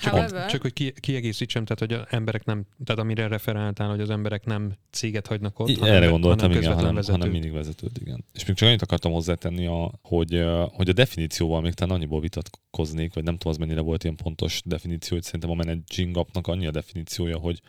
Csak, 0.00 0.12
However... 0.12 0.50
csak 0.50 0.62
hogy 0.62 0.72
ki, 0.72 0.92
kiegészítsem, 1.00 1.64
tehát 1.64 1.78
hogy 1.78 1.92
az 1.92 2.16
emberek 2.16 2.44
nem, 2.44 2.64
tehát 2.84 3.02
amire 3.02 3.28
referáltál, 3.28 3.88
hogy 3.88 4.00
az 4.00 4.10
emberek 4.10 4.44
nem 4.44 4.72
céget 4.90 5.26
hagynak 5.26 5.58
ott. 5.58 5.68
I, 5.68 5.74
hanem, 5.74 5.94
erre 5.94 6.06
gondoltam, 6.06 6.48
hanem 6.48 6.62
igen, 6.62 6.74
hanem, 6.74 6.94
vezetőt. 6.94 7.18
hanem 7.18 7.32
mindig 7.32 7.52
vezetőd, 7.52 7.90
igen. 8.00 8.24
És 8.32 8.46
még 8.46 8.56
csak 8.56 8.68
annyit 8.68 8.82
akartam 8.82 9.12
hozzátenni, 9.12 9.66
a, 9.66 9.92
hogy, 10.02 10.44
hogy 10.72 10.88
a 10.88 10.92
definícióval 10.92 11.60
még 11.60 11.74
talán 11.74 11.94
annyiból 11.94 12.20
vitatkoznék, 12.20 13.14
vagy 13.14 13.24
nem 13.24 13.36
tudom, 13.36 13.52
az 13.52 13.58
mennyire 13.58 13.80
volt 13.80 14.04
ilyen 14.04 14.16
pontos 14.16 14.62
definíció, 14.64 15.16
hogy 15.16 15.24
szerintem 15.24 15.50
a 15.50 15.54
managing 15.54 16.16
appnak 16.16 16.46
annyi 16.46 16.66
a 16.66 16.70
definíciója, 16.70 17.38
hogy 17.38 17.60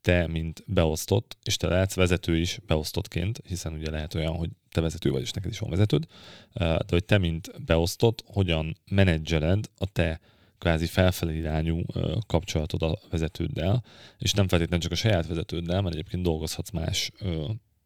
te, 0.00 0.26
mint 0.26 0.62
beosztott, 0.66 1.36
és 1.42 1.56
te 1.56 1.68
lehetsz 1.68 1.94
vezető 1.94 2.36
is 2.36 2.58
beosztottként, 2.66 3.40
hiszen 3.46 3.72
ugye 3.72 3.90
lehet 3.90 4.14
olyan, 4.14 4.36
hogy 4.36 4.50
te 4.70 4.80
vezető 4.80 5.10
vagy, 5.10 5.22
és 5.22 5.30
neked 5.30 5.50
is 5.50 5.58
van 5.58 5.70
vezetőd, 5.70 6.06
de 6.52 6.84
hogy 6.88 7.04
te, 7.04 7.18
mint 7.18 7.64
beosztott, 7.64 8.22
hogyan 8.26 8.76
menedzseled 8.90 9.70
a 9.78 9.86
te 9.86 10.20
kvázi 10.58 10.86
felfelé 10.86 11.36
irányú 11.36 11.82
kapcsolatod 12.26 12.82
a 12.82 12.98
vezetőddel, 13.10 13.84
és 14.18 14.32
nem 14.32 14.48
feltétlenül 14.48 14.82
csak 14.82 14.92
a 14.92 15.00
saját 15.00 15.26
vezetőddel, 15.26 15.82
mert 15.82 15.94
egyébként 15.94 16.22
dolgozhatsz 16.22 16.70
más 16.70 17.10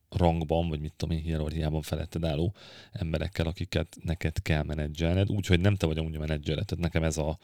rangban, 0.09 0.69
vagy 0.69 0.81
mit 0.81 0.93
tudom 0.97 1.17
én, 1.17 1.23
hierarchiában 1.23 1.83
feletted 1.83 2.25
álló 2.25 2.55
emberekkel, 2.93 3.47
akiket 3.47 3.97
neked 4.03 4.43
kell 4.43 4.63
menedzselned, 4.63 5.31
úgyhogy 5.31 5.61
nem 5.61 5.77
te 5.77 5.87
vagy 5.87 5.99
amúgy 5.99 6.15
a 6.15 6.19
menedzseret. 6.19 6.67
Tehát 6.67 6.85
nekem 6.85 7.03
ez 7.03 7.19
a, 7.19 7.39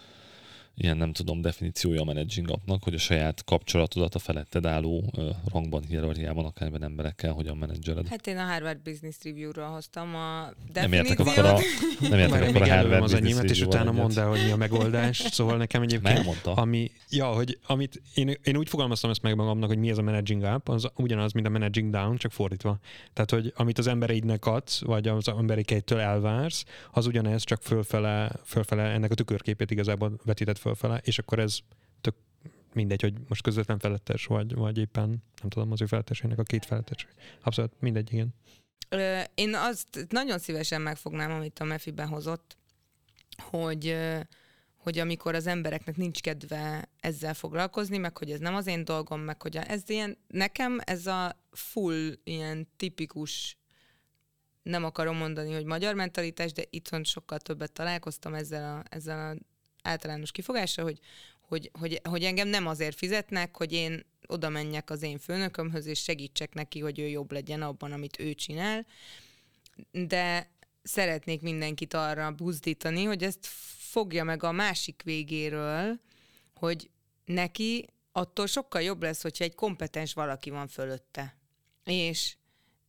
ilyen 0.79 0.97
nem 0.97 1.12
tudom, 1.12 1.41
definíciója 1.41 2.01
a 2.01 2.05
managing 2.05 2.51
appnak, 2.51 2.83
hogy 2.83 2.95
a 2.95 2.99
saját 2.99 3.45
kapcsolatodat 3.45 4.14
a 4.14 4.19
feletted 4.19 4.67
álló 4.67 5.05
uh, 5.17 5.29
rangban, 5.53 5.83
hierarchiában, 5.88 6.45
akárben 6.45 6.83
emberekkel 6.83 7.33
hogyan 7.33 7.57
menedzseled. 7.57 8.09
Hát 8.09 8.27
én 8.27 8.37
a 8.37 8.45
Harvard 8.45 8.79
Business 8.79 9.17
Review-ról 9.23 9.64
hoztam 9.64 10.14
a 10.14 10.53
Nem 10.73 10.93
értek 10.93 11.19
akkor 11.19 11.45
a, 11.45 11.59
nem 12.11 12.19
értek 12.19 12.49
akkor 12.49 12.62
a 12.62 12.75
Harvard 12.75 13.03
az 13.03 13.12
Review-ról. 13.12 13.45
És 13.45 13.62
utána 13.62 13.93
mondd 13.93 14.19
el, 14.19 14.29
hogy 14.29 14.45
mi 14.45 14.51
a 14.51 14.57
megoldás. 14.57 15.17
Szóval 15.17 15.57
nekem 15.57 15.83
egyébként, 15.83 16.25
mondta. 16.25 16.53
ami, 16.53 16.91
ja, 17.11 17.27
hogy 17.27 17.59
amit 17.67 18.03
én, 18.14 18.37
én 18.43 18.57
úgy 18.57 18.69
fogalmaztam 18.69 19.11
ezt 19.11 19.23
meg 19.23 19.37
magamnak, 19.37 19.69
hogy 19.69 19.79
mi 19.79 19.91
ez 19.91 19.99
a 19.99 20.03
managing 20.03 20.43
up, 20.43 20.69
az 20.69 20.88
ugyanaz, 20.97 21.33
mint 21.33 21.47
a 21.47 21.51
managing 21.51 21.91
down, 21.91 22.17
csak 22.17 22.33
fordítva. 22.33 22.79
Tehát, 23.12 23.31
hogy 23.31 23.53
amit 23.57 23.79
az 23.79 23.87
embereidnek 23.87 24.47
adsz, 24.47 24.81
vagy 24.81 25.09
az 25.09 25.29
embereikeitől 25.29 25.99
elvársz, 25.99 26.64
az 26.93 27.07
ugyanez, 27.07 27.45
csak 27.45 27.62
fölfele, 27.62 28.31
fölfele 28.45 28.83
ennek 28.83 29.11
a 29.11 29.14
tükörképét 29.14 29.71
igazából 29.71 30.21
vetített 30.25 30.59
fölfele, 30.68 31.00
és 31.04 31.18
akkor 31.18 31.38
ez 31.38 31.59
tök 32.00 32.14
mindegy, 32.72 33.00
hogy 33.00 33.14
most 33.28 33.42
közvetlen 33.42 33.78
felettes 33.78 34.26
vagy, 34.26 34.54
vagy 34.54 34.78
éppen, 34.78 35.09
nem 35.40 35.48
tudom, 35.48 35.72
az 35.72 35.83
ő 35.83 35.87
felettesének 35.87 36.38
a 36.38 36.42
két 36.42 36.64
felettes. 36.64 37.07
Abszolút 37.42 37.72
mindegy, 37.81 38.12
igen. 38.12 38.35
Én 39.35 39.54
azt 39.54 40.07
nagyon 40.09 40.38
szívesen 40.38 40.81
megfognám, 40.81 41.31
amit 41.31 41.59
a 41.59 41.64
Mefiben 41.64 42.09
hozott, 42.09 42.57
hogy, 43.37 43.96
hogy 44.76 44.98
amikor 44.98 45.35
az 45.35 45.46
embereknek 45.46 45.96
nincs 45.96 46.20
kedve 46.20 46.88
ezzel 47.00 47.35
foglalkozni, 47.35 47.98
meg 47.98 48.18
hogy 48.18 48.31
ez 48.31 48.40
nem 48.40 48.54
az 48.54 48.66
én 48.66 48.85
dolgom, 48.85 49.20
meg 49.20 49.42
hogy 49.42 49.57
ez 49.57 49.83
ilyen, 49.87 50.18
nekem 50.26 50.78
ez 50.85 51.07
a 51.07 51.44
full, 51.50 52.12
ilyen 52.24 52.68
tipikus 52.76 53.57
nem 54.62 54.85
akarom 54.85 55.16
mondani, 55.16 55.52
hogy 55.52 55.64
magyar 55.64 55.94
mentalitás, 55.94 56.52
de 56.52 56.64
itthon 56.70 57.04
sokkal 57.04 57.38
többet 57.38 57.72
találkoztam 57.72 58.35
ezzel 58.35 58.76
a, 58.76 58.83
ezzel 58.96 59.31
a 59.31 59.37
általános 59.83 60.31
kifogása, 60.31 60.83
hogy, 60.83 60.99
hogy, 61.41 61.71
hogy, 61.79 62.01
hogy 62.05 62.25
engem 62.25 62.49
nem 62.49 62.67
azért 62.67 62.97
fizetnek, 62.97 63.57
hogy 63.57 63.73
én 63.73 64.05
oda 64.27 64.49
menjek 64.49 64.91
az 64.91 65.03
én 65.03 65.19
főnökömhöz, 65.19 65.87
és 65.87 66.03
segítsek 66.03 66.55
neki, 66.55 66.81
hogy 66.81 66.99
ő 66.99 67.07
jobb 67.07 67.33
legyen 67.33 67.62
abban, 67.62 67.93
amit 67.93 68.21
ő 68.21 68.35
csinál. 68.35 68.87
De 69.91 70.51
szeretnék 70.83 71.43
mindenkit 71.43 71.95
arra 71.95 72.31
buzdítani, 72.31 73.05
hogy 73.05 73.23
ezt 73.23 73.47
fogja 73.91 74.25
meg 74.25 74.43
a 74.43 74.53
másik 74.53 75.03
végéről, 75.05 76.01
hogy 76.55 76.91
neki 77.25 77.87
attól 78.12 78.47
sokkal 78.47 78.83
jobb 78.83 79.03
lesz, 79.03 79.23
hogyha 79.23 79.45
egy 79.45 79.55
kompetens 79.55 80.14
valaki 80.14 80.51
van 80.51 80.67
fölötte. 80.67 81.37
És 81.85 82.37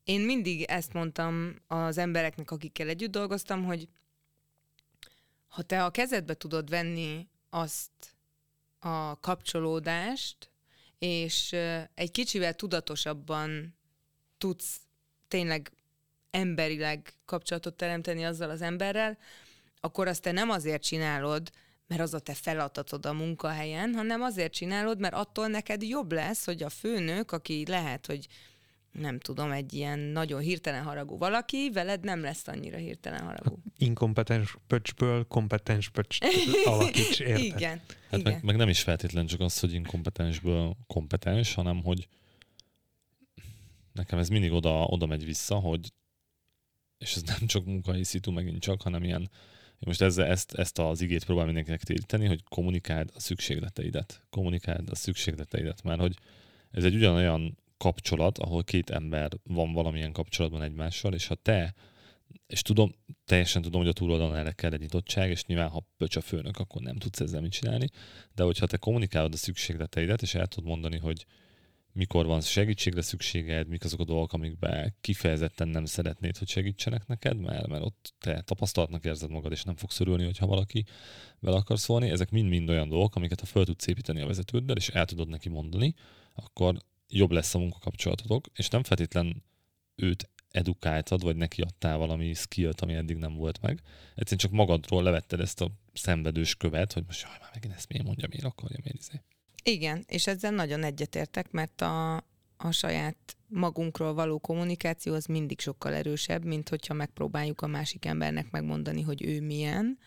én 0.04 0.21
mindig 0.21 0.63
ezt 0.63 0.93
mondtam 0.93 1.56
az 1.67 1.97
embereknek, 1.97 2.52
akikkel 2.52 2.88
együtt 2.88 3.12
dolgoztam, 3.12 3.63
hogy 3.63 3.88
ha 5.49 5.62
te 5.62 5.83
a 5.83 5.91
kezedbe 5.91 6.33
tudod 6.33 6.69
venni 6.69 7.27
azt 7.49 7.91
a 8.79 9.19
kapcsolódást, 9.19 10.49
és 10.99 11.55
egy 11.93 12.12
kicsivel 12.12 12.53
tudatosabban 12.53 13.77
tudsz 14.38 14.79
tényleg 15.27 15.71
emberileg 16.31 17.13
kapcsolatot 17.25 17.73
teremteni 17.73 18.25
azzal 18.25 18.49
az 18.49 18.62
emberrel, 18.62 19.17
akkor 19.79 20.07
azt 20.07 20.21
te 20.21 20.31
nem 20.31 20.49
azért 20.49 20.83
csinálod, 20.83 21.51
mert 21.88 22.01
az 22.01 22.13
a 22.13 22.19
te 22.19 22.33
feladatod 22.33 23.05
a 23.05 23.13
munkahelyen, 23.13 23.93
hanem 23.93 24.21
azért 24.21 24.53
csinálod, 24.53 24.99
mert 24.99 25.13
attól 25.13 25.47
neked 25.47 25.81
jobb 25.83 26.12
lesz, 26.12 26.45
hogy 26.45 26.63
a 26.63 26.69
főnök, 26.69 27.31
aki 27.31 27.65
lehet, 27.67 28.05
hogy 28.05 28.27
nem 28.91 29.19
tudom, 29.19 29.52
egy 29.52 29.73
ilyen 29.73 29.99
nagyon 29.99 30.41
hirtelen 30.41 30.84
haragú 30.84 31.17
valaki, 31.17 31.69
veled 31.73 32.04
nem 32.04 32.21
lesz 32.21 32.47
annyira 32.47 32.78
hirtelen 32.78 33.21
haragú. 33.21 33.60
Inkompetens 33.78 34.58
pöcsből 34.67 35.25
kompetens 35.28 35.89
pöcs 35.89 36.17
alakíts, 36.65 37.19
érted? 37.19 37.43
Igen. 37.43 37.82
Hát 38.10 38.19
igen. 38.19 38.34
Meg, 38.34 38.43
meg, 38.43 38.56
nem 38.56 38.69
is 38.69 38.82
feltétlen 38.82 39.25
csak 39.25 39.39
az, 39.39 39.60
hogy 39.60 39.73
inkompetensből 39.73 40.75
kompetens, 40.88 41.54
hanem 41.54 41.84
hogy 41.84 42.08
nekem 43.93 44.19
ez 44.19 44.30
mindig 44.30 44.52
oda, 44.52 44.84
oda 44.84 45.06
megy 45.06 45.25
vissza, 45.25 45.56
hogy 45.56 45.93
és 46.97 47.15
ez 47.15 47.21
nem 47.21 47.47
csak 47.47 47.65
munkai 47.65 48.04
szitu 48.04 48.32
megint 48.32 48.60
csak, 48.60 48.82
hanem 48.82 49.04
ilyen, 49.04 49.21
én 49.21 49.86
most 49.86 50.02
ezzel, 50.02 50.25
ezt, 50.25 50.54
ezt 50.54 50.80
az 50.80 51.02
igét 51.02 51.25
próbál 51.25 51.45
mindenkinek 51.45 51.84
téríteni, 51.84 52.25
hogy 52.25 52.43
kommunikáld 52.43 53.10
a 53.15 53.19
szükségleteidet. 53.19 54.23
Kommunikáld 54.30 54.89
a 54.89 54.95
szükségleteidet, 54.95 55.84
mert 55.84 55.99
hogy 55.99 56.15
ez 56.71 56.84
egy 56.84 56.95
ugyanolyan 56.95 57.58
kapcsolat, 57.79 58.37
ahol 58.37 58.63
két 58.63 58.89
ember 58.89 59.31
van 59.43 59.73
valamilyen 59.73 60.11
kapcsolatban 60.11 60.61
egymással, 60.61 61.13
és 61.13 61.27
ha 61.27 61.35
te 61.35 61.75
és 62.47 62.61
tudom, 62.61 62.95
teljesen 63.25 63.61
tudom, 63.61 63.81
hogy 63.81 63.89
a 63.89 63.93
túloldalon 63.93 64.35
erre 64.35 64.51
kell 64.51 64.71
egy 64.71 64.79
nyitottság, 64.79 65.29
és 65.29 65.45
nyilván, 65.45 65.69
ha 65.69 65.87
pöcs 65.97 66.15
a 66.15 66.21
főnök, 66.21 66.57
akkor 66.57 66.81
nem 66.81 66.95
tudsz 66.95 67.19
ezzel 67.19 67.41
mit 67.41 67.51
csinálni, 67.51 67.89
de 68.35 68.43
hogyha 68.43 68.65
te 68.65 68.77
kommunikálod 68.77 69.33
a 69.33 69.37
szükségleteidet, 69.37 70.21
és 70.21 70.35
el 70.35 70.47
tudod 70.47 70.69
mondani, 70.69 70.97
hogy 70.97 71.25
mikor 71.91 72.25
van 72.25 72.41
segítségre 72.41 73.01
szükséged, 73.01 73.67
mik 73.67 73.83
azok 73.83 73.99
a 73.99 74.03
dolgok, 74.03 74.33
amikben 74.33 74.95
kifejezetten 75.01 75.67
nem 75.67 75.85
szeretnéd, 75.85 76.37
hogy 76.37 76.47
segítsenek 76.47 77.07
neked, 77.07 77.37
mert, 77.37 77.67
mert 77.67 77.83
ott 77.83 78.13
te 78.19 78.41
tapasztalatnak 78.41 79.05
érzed 79.05 79.29
magad, 79.29 79.51
és 79.51 79.63
nem 79.63 79.75
fogsz 79.75 79.99
örülni, 79.99 80.23
hogyha 80.23 80.45
valaki 80.45 80.85
vele 81.39 81.57
akar 81.57 81.79
szólni. 81.79 82.09
Ezek 82.09 82.31
mind-mind 82.31 82.69
olyan 82.69 82.89
dolgok, 82.89 83.15
amiket 83.15 83.39
ha 83.39 83.45
fel 83.45 83.65
tudsz 83.65 83.87
építeni 83.87 84.21
a 84.21 84.27
vezetőddel, 84.27 84.75
és 84.75 84.89
el 84.89 85.05
tudod 85.05 85.27
neki 85.27 85.49
mondani, 85.49 85.93
akkor 86.33 86.77
jobb 87.10 87.32
lesz 87.32 87.56
a 87.56 87.60
munkakapcsolatotok, 87.60 88.45
és 88.54 88.67
nem 88.67 88.84
feltétlen 88.84 89.43
őt 89.95 90.30
edukáltad, 90.52 91.24
vagy 91.24 91.36
neki 91.36 91.62
adtál 91.62 91.98
valami 91.98 92.34
skillt, 92.34 92.82
ami 92.82 92.93
eddig 92.93 93.17
nem 93.17 93.36
volt 93.36 93.62
meg. 93.62 93.82
Egyszerűen 94.10 94.38
csak 94.39 94.52
magadról 94.52 95.04
levetted 95.04 95.39
ezt 95.39 95.62
a 95.62 95.72
szenvedős 95.93 96.56
követ, 96.56 96.93
hogy 96.93 97.04
most 97.06 97.22
jaj, 97.22 97.38
már 97.41 97.50
megint 97.54 97.74
ezt 97.74 97.89
miért 97.89 98.06
mondja, 98.06 98.28
miért 98.30 98.45
akarja, 98.45 98.78
miért 98.84 99.00
izé. 99.00 99.22
Igen, 99.63 100.04
és 100.08 100.28
ezzel 100.28 100.52
nagyon 100.52 100.84
egyetértek, 100.84 101.52
mert 101.52 101.82
a, 101.82 102.15
a 102.58 102.72
saját 102.72 103.38
magunkról 103.48 104.13
való 104.13 104.39
kommunikáció 104.39 105.13
az 105.13 105.26
mindig 105.26 105.60
sokkal 105.60 105.93
erősebb, 105.93 106.45
mint 106.45 106.69
hogyha 106.69 106.93
megpróbáljuk 106.93 107.62
a 107.62 107.67
másik 107.67 108.06
embernek 108.06 108.52
megmondani, 108.52 109.02
hogy 109.02 109.24
ő 109.24 109.41
milyen, 109.41 109.98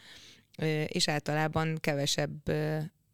és 0.87 1.09
általában 1.09 1.79
kevesebb 1.81 2.53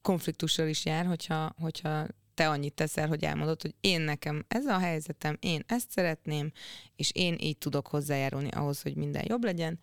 konfliktussal 0.02 0.68
is 0.68 0.84
jár, 0.84 1.06
hogyha, 1.06 1.54
hogyha 1.58 2.06
te 2.38 2.48
annyit 2.48 2.74
teszel, 2.74 3.08
hogy 3.08 3.24
elmondod, 3.24 3.62
hogy 3.62 3.74
én 3.80 4.00
nekem 4.00 4.44
ez 4.48 4.66
a 4.66 4.78
helyzetem, 4.78 5.36
én 5.40 5.64
ezt 5.66 5.90
szeretném, 5.90 6.52
és 6.96 7.10
én 7.14 7.36
így 7.40 7.58
tudok 7.58 7.86
hozzájárulni 7.86 8.48
ahhoz, 8.48 8.82
hogy 8.82 8.96
minden 8.96 9.24
jobb 9.28 9.44
legyen. 9.44 9.78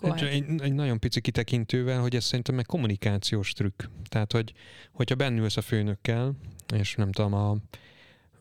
Egy, 0.00 0.22
egy, 0.22 0.60
egy 0.60 0.72
nagyon 0.72 0.98
pici 0.98 1.20
kitekintővel, 1.20 2.00
hogy 2.00 2.16
ez 2.16 2.24
szerintem 2.24 2.58
egy 2.58 2.66
kommunikációs 2.66 3.52
trükk. 3.52 3.82
Tehát, 4.08 4.32
hogy, 4.32 4.52
hogyha 4.92 5.14
bennülsz 5.14 5.56
a 5.56 5.60
főnökkel, 5.60 6.34
és 6.74 6.94
nem 6.94 7.12
tudom, 7.12 7.34
a 7.34 7.56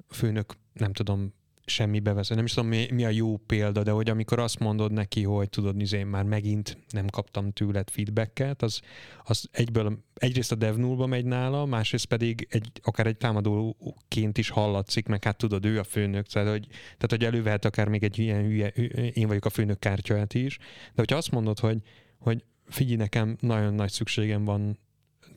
főnök, 0.09 0.53
nem 0.73 0.93
tudom, 0.93 1.33
semmibe 1.69 2.13
vesz. 2.13 2.27
Nem 2.27 2.45
is 2.45 2.53
tudom, 2.53 2.69
mi, 2.69 2.87
mi 2.91 3.05
a 3.05 3.09
jó 3.09 3.37
példa, 3.37 3.83
de 3.83 3.91
hogy 3.91 4.09
amikor 4.09 4.39
azt 4.39 4.59
mondod 4.59 4.91
neki, 4.91 5.23
hogy 5.23 5.49
tudod, 5.49 5.93
én 5.93 6.07
már 6.07 6.23
megint 6.23 6.77
nem 6.89 7.07
kaptam 7.07 7.51
tőled 7.51 7.89
feedbacket, 7.89 8.61
az, 8.61 8.79
az 9.23 9.49
egyből 9.51 10.03
egyrészt 10.13 10.51
a 10.51 10.55
dev 10.55 10.75
nullba 10.75 11.05
megy 11.05 11.25
nála, 11.25 11.65
másrészt 11.65 12.05
pedig 12.05 12.47
egy, 12.49 12.71
akár 12.83 13.07
egy 13.07 13.17
támadóként 13.17 14.37
is 14.37 14.49
hallatszik, 14.49 15.07
meg 15.07 15.23
hát 15.23 15.37
tudod, 15.37 15.65
ő 15.65 15.79
a 15.79 15.83
főnök, 15.83 16.27
tehát 16.27 16.49
hogy, 16.49 16.67
tehát, 16.69 17.09
hogy 17.09 17.23
elővehet 17.23 17.65
akár 17.65 17.87
még 17.87 18.03
egy 18.03 18.19
ilyen 18.19 18.43
hülye, 18.43 18.67
én 19.13 19.27
vagyok 19.27 19.45
a 19.45 19.49
főnök 19.49 19.79
kártyát 19.79 20.33
is, 20.33 20.57
de 20.57 20.93
hogyha 20.95 21.17
azt 21.17 21.31
mondod, 21.31 21.59
hogy, 21.59 21.81
hogy 22.19 22.43
figyelj, 22.65 22.95
nekem 22.95 23.37
nagyon 23.39 23.73
nagy 23.73 23.91
szükségem 23.91 24.45
van 24.45 24.79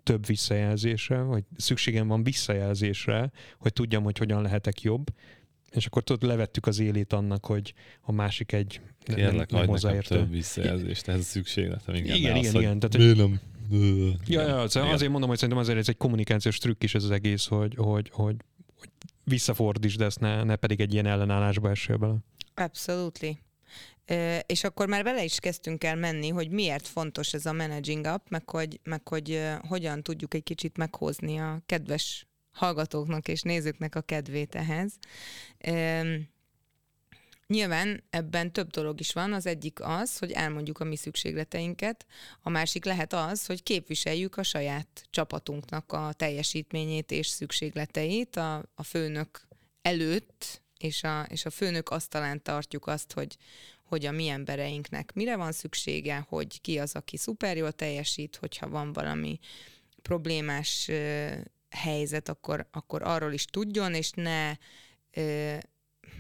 több 0.03 0.27
visszajelzésre, 0.27 1.23
vagy 1.23 1.45
szükségem 1.57 2.09
van 2.09 2.23
visszajelzésre, 2.23 3.31
hogy 3.59 3.73
tudjam, 3.73 4.03
hogy 4.03 4.19
hogyan 4.19 4.43
lehetek 4.43 4.81
jobb, 4.83 5.07
és 5.75 5.87
akkor 5.87 6.03
tudod, 6.03 6.29
levettük 6.29 6.67
az 6.67 6.79
élét 6.79 7.13
annak, 7.13 7.47
hogy 7.47 7.75
a 8.01 8.13
másik 8.13 8.53
egy 8.53 8.81
Kérlek, 9.03 9.51
nem, 9.51 9.61
nem 9.61 9.69
hozzáértő. 9.69 10.15
több 10.15 10.31
visszajelzést, 10.31 11.09
ez 11.09 11.25
szükségletem. 11.25 11.95
Igen, 11.95 12.17
igen, 12.17 12.37
igen. 12.37 12.55
Az, 12.55 12.61
igen 12.61 12.79
tehát, 12.79 13.17
nem? 13.17 13.41
Ja, 14.27 14.41
ja, 14.41 14.61
az, 14.61 14.77
azért 14.77 15.11
mondom, 15.11 15.29
hogy 15.29 15.39
szerintem 15.39 15.63
azért 15.63 15.79
ez 15.79 15.89
egy 15.89 15.97
kommunikációs 15.97 16.59
trükk 16.59 16.83
is 16.83 16.95
ez 16.95 17.05
az 17.05 17.11
egész, 17.11 17.47
hogy, 17.47 17.75
hogy, 17.77 18.11
hogy, 18.13 18.37
hogy 18.79 18.89
visszafordítsd 19.25 20.01
ezt, 20.01 20.21
ne, 20.21 20.43
ne 20.43 20.57
pedig 20.57 20.81
egy 20.81 20.93
ilyen 20.93 21.07
ellenállásba 21.07 21.71
essél 21.71 21.97
bele. 21.97 22.17
Absolutely. 22.55 23.39
És 24.47 24.65
akkor 24.65 24.89
már 24.89 25.03
vele 25.03 25.25
is 25.25 25.39
kezdtünk 25.39 25.85
el 25.85 25.97
menni, 25.97 26.29
hogy 26.29 26.51
miért 26.51 26.87
fontos 26.87 27.35
ez 27.35 27.47
a 27.47 27.53
managing 27.53 28.07
up, 28.15 28.23
meg 28.29 28.51
hogy, 28.51 28.81
meg 28.85 29.09
hogy 29.09 29.41
hogyan 29.69 30.03
tudjuk 30.03 30.35
egy 30.35 30.43
kicsit 30.43 30.77
meghozni 30.77 31.37
a 31.37 31.63
kedves 31.67 32.27
hallgatóknak 32.53 33.29
és 33.29 33.43
nézőknek 33.43 33.95
a 33.95 34.01
kedvét 34.01 34.55
ehhez. 34.55 34.93
Nyilván 37.47 38.05
ebben 38.11 38.53
több 38.53 38.71
dolog 38.71 39.01
is 39.01 39.13
van. 39.13 39.33
Az 39.33 39.47
egyik 39.47 39.81
az, 39.81 40.19
hogy 40.19 40.31
elmondjuk 40.31 40.81
a 40.81 40.85
mi 40.85 40.97
szükségleteinket, 40.97 42.07
a 42.43 42.51
másik 42.51 42.85
lehet 42.85 43.13
az, 43.13 43.47
hogy 43.47 43.63
képviseljük 43.63 44.37
a 44.37 44.43
saját 44.43 45.07
csapatunknak 45.11 45.93
a 45.93 46.13
teljesítményét 46.13 47.11
és 47.11 47.27
szükségleteit 47.27 48.37
a, 48.37 48.65
a 48.75 48.83
főnök 48.83 49.47
előtt, 49.83 50.63
és 50.79 51.03
a, 51.03 51.27
és 51.29 51.45
a 51.45 51.51
főnök 51.51 51.91
asztalán 51.91 52.43
tartjuk 52.43 52.87
azt, 52.87 53.13
hogy, 53.13 53.37
hogy 53.85 54.07
a 54.07 54.13
mi 54.13 54.29
embereinknek 54.29 55.13
mire 55.15 55.37
van 55.37 55.53
szüksége, 55.53 56.27
hogy 56.29 56.61
ki 56.61 56.79
az, 56.79 56.95
aki 56.95 57.17
szuper 57.17 57.57
jól 57.57 57.73
teljesít, 57.73 58.37
hogyha 58.37 58.69
van 58.69 58.93
valami 58.93 59.39
problémás 60.03 60.91
helyzet, 61.73 62.29
akkor, 62.29 62.67
akkor 62.71 63.03
arról 63.03 63.33
is 63.33 63.45
tudjon, 63.45 63.95
és 63.95 64.11
ne 64.11 64.53
ö, 65.11 65.57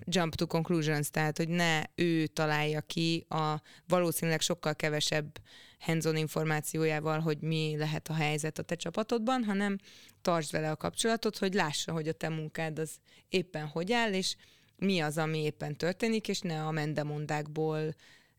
jump 0.05 0.35
to 0.35 0.47
conclusions, 0.47 1.11
tehát 1.11 1.37
hogy 1.37 1.49
ne 1.49 1.83
ő 1.95 2.27
találja 2.27 2.81
ki 2.81 3.27
a 3.29 3.62
valószínűleg 3.87 4.41
sokkal 4.41 4.75
kevesebb 4.75 5.41
hands 5.79 6.07
információjával, 6.12 7.21
hogy 7.21 7.41
mi 7.41 7.75
lehet 7.77 8.09
a 8.09 8.15
helyzet 8.15 8.59
a 8.59 8.62
te 8.62 8.75
csapatodban, 8.75 9.45
hanem 9.45 9.79
tartsd 10.21 10.53
vele 10.53 10.71
a 10.71 10.77
kapcsolatot, 10.77 11.38
hogy 11.38 11.55
lássa, 11.55 11.93
hogy 11.93 12.09
a 12.09 12.12
te 12.12 12.29
munkád 12.29 12.79
az 12.79 12.97
éppen 13.29 13.67
hogy 13.67 13.93
áll, 13.93 14.12
és 14.12 14.37
mi 14.77 15.01
az, 15.01 15.19
ami 15.19 15.38
éppen 15.38 15.77
történik, 15.77 16.29
és 16.29 16.41
ne 16.41 16.62
a 16.62 16.71
mendemondákból 16.71 17.95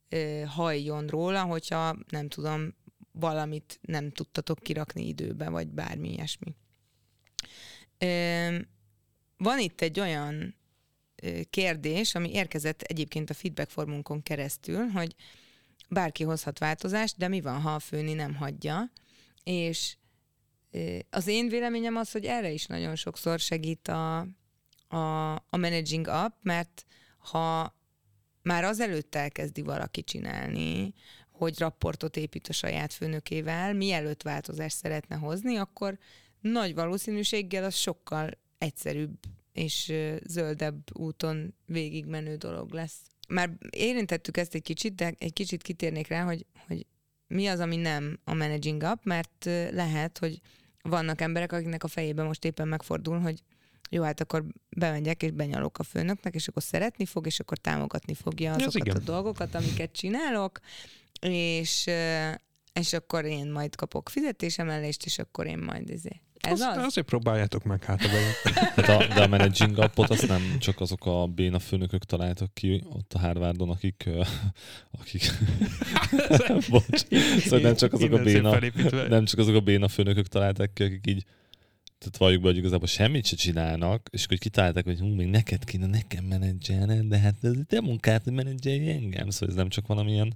ö, 0.10 0.42
halljon 0.48 1.08
róla, 1.08 1.44
hogyha 1.44 1.96
nem 2.10 2.28
tudom, 2.28 2.74
valamit 3.12 3.80
nem 3.82 4.12
tudtatok 4.12 4.60
kirakni 4.60 5.08
időbe, 5.08 5.50
vagy 5.50 5.68
bármi 5.68 6.12
ilyesmi. 6.12 6.56
Van 9.38 9.60
itt 9.60 9.82
egy 9.82 10.00
olyan 10.00 10.56
kérdés, 11.50 12.16
ami 12.16 12.34
érkezett 12.34 12.82
egyébként 12.82 13.30
a 13.30 13.34
feedback 13.34 13.70
formunkon 13.70 14.24
keresztül, 14.24 14.88
hogy 14.88 15.16
bárki 15.90 16.24
hozhat 16.24 16.60
változást, 16.60 17.18
de 17.18 17.28
mi 17.28 17.42
van, 17.42 17.62
ha 17.62 17.74
a 17.74 17.80
főni 17.80 18.14
nem 18.14 18.36
hagyja, 18.36 18.92
és 19.44 19.96
az 21.10 21.28
én 21.28 21.48
véleményem 21.48 21.96
az, 21.96 22.12
hogy 22.12 22.26
erre 22.26 22.52
is 22.52 22.66
nagyon 22.66 22.96
sokszor 22.96 23.40
segít 23.40 23.88
a, 23.88 24.20
a, 24.88 25.34
a 25.36 25.58
managing 25.58 26.08
up, 26.08 26.34
mert 26.42 26.86
ha 27.18 27.76
már 28.42 28.64
azelőtt 28.64 29.16
elkezdi 29.16 29.62
valaki 29.62 30.04
csinálni, 30.04 30.94
hogy 31.32 31.60
rapportot 31.60 32.18
épít 32.18 32.48
a 32.48 32.54
saját 32.54 32.94
főnökével, 32.94 33.74
mielőtt 33.74 34.22
változást 34.22 34.78
szeretne 34.78 35.16
hozni, 35.16 35.56
akkor 35.56 35.98
nagy 36.44 36.74
valószínűséggel 36.74 37.64
az 37.64 37.76
sokkal 37.76 38.30
egyszerűbb 38.58 39.18
és 39.54 39.94
zöldebb 40.24 40.98
úton 41.00 41.56
végigmenő 41.66 42.36
dolog 42.36 42.74
lesz. 42.74 43.02
Már 43.28 43.50
érintettük 43.70 44.38
ezt 44.38 44.56
egy 44.56 44.62
kicsit, 44.62 44.96
de 44.96 45.14
egy 45.18 45.34
kicsit 45.34 45.62
kitérnék 45.62 46.08
rá, 46.08 46.24
hogy, 46.24 46.46
hogy 46.68 46.86
mi 47.28 47.48
az, 47.48 47.60
ami 47.60 47.76
nem 47.76 48.20
a 48.24 48.34
managing 48.34 48.84
up, 48.84 49.04
mert 49.04 49.46
lehet, 49.72 50.18
hogy 50.18 50.40
vannak 50.82 51.22
emberek, 51.22 51.52
akiknek 51.52 51.84
a 51.84 51.88
fejében 51.88 52.26
most 52.26 52.46
éppen 52.46 52.68
megfordul, 52.68 53.20
hogy 53.20 53.44
jó, 53.90 54.04
hát 54.04 54.22
akkor 54.22 54.46
bemegyek 54.70 55.24
és 55.24 55.32
benyalok 55.32 55.80
a 55.80 55.84
főnöknek, 55.84 56.36
és 56.36 56.48
akkor 56.48 56.64
szeretni 56.64 57.06
fog, 57.06 57.26
és 57.26 57.40
akkor 57.40 57.58
támogatni 57.58 58.14
fogja 58.14 58.54
azokat 58.54 58.88
a 58.88 59.00
dolgokat, 59.00 59.56
amiket 59.56 59.92
csinálok, 59.92 60.60
és, 61.22 61.90
és 62.74 62.94
akkor 62.94 63.26
én 63.26 63.52
majd 63.52 63.76
kapok 63.76 64.10
fizetésemelést, 64.10 65.06
és 65.06 65.20
akkor 65.20 65.46
én 65.46 65.58
majd 65.58 65.90
izé 65.90 66.22
ez 66.46 66.62
az? 66.62 66.78
Azért 66.78 67.08
próbáljátok 67.08 67.64
meg 67.64 67.84
hát 67.84 68.02
hát 68.76 68.90
a, 68.90 69.14
de 69.14 69.24
a 69.24 69.28
managing 69.28 69.78
appot 69.78 70.10
azt 70.10 70.28
nem 70.28 70.42
csak 70.60 70.80
azok 70.80 71.06
a 71.06 71.28
béna 71.28 71.60
főnökök 71.60 72.04
találtak 72.04 72.54
ki 72.54 72.84
ott 72.90 73.14
a 73.14 73.20
Harvardon, 73.20 73.70
akik, 73.70 74.10
akik 75.02 75.32
bocs, 76.70 77.06
szóval 77.38 77.60
nem 77.60 77.76
csak 77.76 77.94
azok 77.94 78.12
a 78.12 78.24
béna, 78.24 78.60
nem 79.10 79.26
csak 79.26 79.40
azok 79.40 79.56
a 79.56 79.60
béna 79.60 79.88
főnökök 79.88 80.28
találták 80.28 80.74
ki, 80.74 80.84
akik 80.84 81.08
így 81.08 81.26
tehát 82.04 82.18
valljuk 82.18 82.42
be, 82.42 82.48
hogy 82.48 82.58
igazából 82.58 82.88
semmit 82.88 83.26
se 83.26 83.36
csinálnak, 83.36 84.10
és 84.12 84.26
akkor 84.26 84.38
kitalálták, 84.38 84.84
hogy 84.84 85.00
hú, 85.00 85.08
még 85.08 85.28
neked 85.28 85.64
kéne 85.64 85.86
nekem 85.86 86.24
menedzselned, 86.24 87.06
de 87.06 87.18
hát 87.18 87.36
ez 87.42 87.52
te 87.68 87.82
munkát, 87.82 88.24
hogy 88.24 88.34
menedzselj 88.34 88.90
engem. 88.90 89.30
Szóval 89.30 89.50
ez 89.50 89.56
nem 89.56 89.70
csak 89.70 89.88
valamilyen 89.88 90.34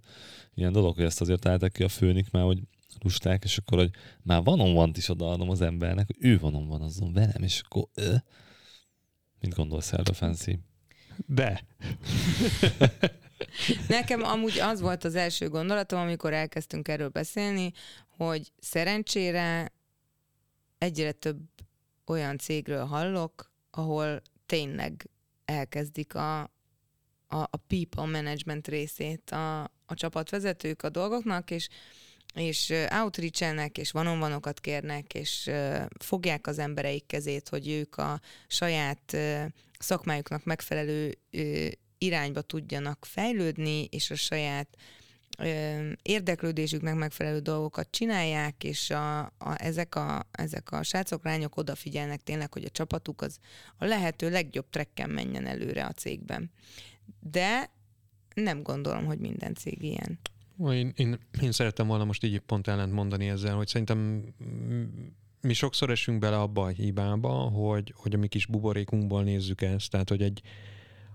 ilyen 0.56 0.72
dolog, 0.72 0.96
hogy 0.96 1.04
ezt 1.04 1.22
azért 1.22 1.40
találták 1.40 1.72
ki 1.72 1.84
a 1.84 1.90
főnik 1.90 2.32
már, 2.32 2.44
hogy 2.44 2.60
lusták, 3.02 3.44
és 3.44 3.58
akkor, 3.58 3.78
hogy 3.78 3.92
már 4.24 4.44
vanon 4.44 4.74
van 4.74 4.92
is 4.96 5.10
odaadom 5.10 5.50
az 5.50 5.62
embernek, 5.62 6.06
hogy 6.06 6.18
ő 6.20 6.40
vanon 6.40 6.68
van 6.68 6.82
azon 6.82 7.14
velem, 7.14 7.44
és 7.44 7.62
akkor 7.66 7.88
ö, 7.94 8.16
mit 9.40 9.56
gondolsz 9.56 9.94
erről, 9.94 10.14
Fancy? 10.14 10.60
De. 11.26 11.66
Nekem 13.88 14.24
amúgy 14.24 14.60
az 14.60 14.82
volt 14.82 15.04
az 15.04 15.16
első 15.16 15.50
gondolatom, 15.50 16.00
amikor 16.00 16.34
elkezdtünk 16.34 16.88
erről 16.88 17.10
beszélni, 17.10 17.72
hogy 18.18 18.52
szerencsére 18.60 19.72
egyre 20.78 21.12
több 21.12 21.40
olyan 22.06 22.38
cégről 22.38 22.86
hallok, 22.86 23.52
ahol 23.72 24.22
tényleg 24.46 25.10
elkezdik 25.46 26.16
a, 26.16 26.40
a, 26.40 26.48
a 27.28 27.58
people 27.68 28.06
management 28.06 28.68
részét 28.68 29.32
a, 29.32 29.64
a 29.64 29.94
csapatvezetők 29.94 30.84
a 30.84 30.90
dolgoknak, 30.90 31.52
és 31.52 31.68
és 32.38 32.74
outreach 33.02 33.78
és 33.78 33.92
vanonvanokat 33.92 34.60
kérnek, 34.60 35.14
és 35.14 35.50
fogják 36.00 36.48
az 36.48 36.60
embereik 36.60 37.06
kezét, 37.06 37.50
hogy 37.50 37.70
ők 37.70 37.98
a 37.98 38.20
saját 38.48 39.18
szakmájuknak 39.80 40.44
megfelelő 40.44 41.18
irányba 41.98 42.42
tudjanak 42.42 43.06
fejlődni, 43.06 43.84
és 43.84 44.12
a 44.12 44.16
saját 44.16 44.68
érdeklődésüknek 46.02 46.96
megfelelő 46.96 47.40
dolgokat 47.40 47.92
csinálják, 47.92 48.64
és 48.64 48.90
a, 48.90 49.20
a, 49.20 49.56
ezek, 49.58 49.96
a, 49.96 50.28
ezek 50.32 50.72
a 50.72 50.84
srácok, 50.84 51.24
lányok 51.24 51.58
odafigyelnek 51.58 52.24
tényleg, 52.24 52.54
hogy 52.54 52.64
a 52.64 52.70
csapatuk 52.70 53.22
az 53.22 53.38
a 53.78 53.86
lehető 53.86 54.30
legjobb 54.30 54.70
trekken 54.70 55.10
menjen 55.10 55.46
előre 55.46 55.86
a 55.86 55.92
cégben. 55.92 56.52
De 57.20 57.72
nem 58.34 58.64
gondolom, 58.64 59.06
hogy 59.06 59.20
minden 59.20 59.54
cég 59.54 59.84
ilyen. 59.84 60.20
Én, 60.60 60.94
én, 60.96 61.20
én 61.42 61.52
szerettem 61.52 61.88
volna 61.88 62.06
most 62.06 62.24
így 62.24 62.40
pont 62.40 62.68
ellent 62.68 62.94
mondani 62.94 63.30
ezzel, 63.30 63.56
hogy 63.56 63.68
szerintem 63.68 64.24
mi 65.42 65.54
sokszor 65.54 65.90
esünk 65.90 66.20
bele 66.20 66.40
abba 66.40 66.64
a 66.64 66.68
hibába, 66.68 67.30
hogy, 67.30 67.94
hogy 67.96 68.14
a 68.14 68.18
mi 68.18 68.28
kis 68.28 68.46
buborékunkból 68.46 69.24
nézzük 69.24 69.62
ezt. 69.62 69.92
Tehát, 69.92 70.10
hogy 70.10 70.22
egy, 70.22 70.42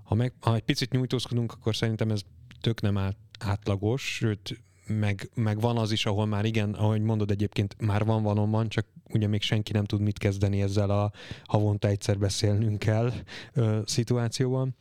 ha, 0.04 0.14
meg, 0.14 0.32
ha 0.40 0.54
egy 0.54 0.62
picit 0.62 0.90
nyújtózkodunk, 0.90 1.52
akkor 1.52 1.76
szerintem 1.76 2.10
ez 2.10 2.20
tök 2.60 2.80
nem 2.80 2.98
át, 2.98 3.16
átlagos, 3.38 4.14
sőt, 4.14 4.62
meg, 4.86 5.30
meg 5.34 5.60
van 5.60 5.76
az 5.76 5.92
is, 5.92 6.06
ahol 6.06 6.26
már 6.26 6.44
igen, 6.44 6.72
ahogy 6.72 7.00
mondod 7.00 7.30
egyébként, 7.30 7.76
már 7.80 8.04
van 8.04 8.50
van, 8.50 8.68
csak 8.68 8.86
ugye 9.10 9.26
még 9.26 9.42
senki 9.42 9.72
nem 9.72 9.84
tud 9.84 10.00
mit 10.00 10.18
kezdeni 10.18 10.62
ezzel 10.62 10.90
a 10.90 11.12
havonta 11.44 11.88
egyszer 11.88 12.18
beszélnünk 12.18 12.78
kell 12.78 13.12
ö, 13.52 13.80
szituációban. 13.84 14.74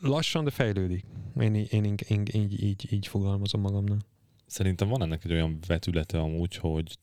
Lassan, 0.00 0.44
de 0.44 0.50
fejlődik. 0.50 1.04
Én, 1.40 1.54
én, 1.54 1.84
én, 1.84 1.94
én 2.08 2.22
így, 2.32 2.62
így, 2.62 2.92
így 2.92 3.06
fogalmazom 3.06 3.60
magamnak. 3.60 4.00
Szerintem 4.46 4.88
van 4.88 5.02
ennek 5.02 5.24
egy 5.24 5.32
olyan 5.32 5.58
vetülete 5.66 6.18
amúgy, 6.18 6.56
hogy 6.56 6.98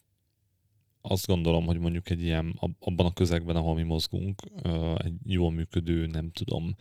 azt 1.02 1.28
gondolom, 1.28 1.66
hogy 1.66 1.80
mondjuk 1.80 2.10
egy 2.10 2.22
ilyen, 2.22 2.60
abban 2.80 3.06
a 3.06 3.14
közegben, 3.14 3.56
ahol 3.56 3.76
mi 3.76 3.84
mozgunk, 3.84 4.42
egy 4.98 5.14
jól 5.24 5.52
működő, 5.52 6.06
nem 6.06 6.32
tudom, 6.32 6.76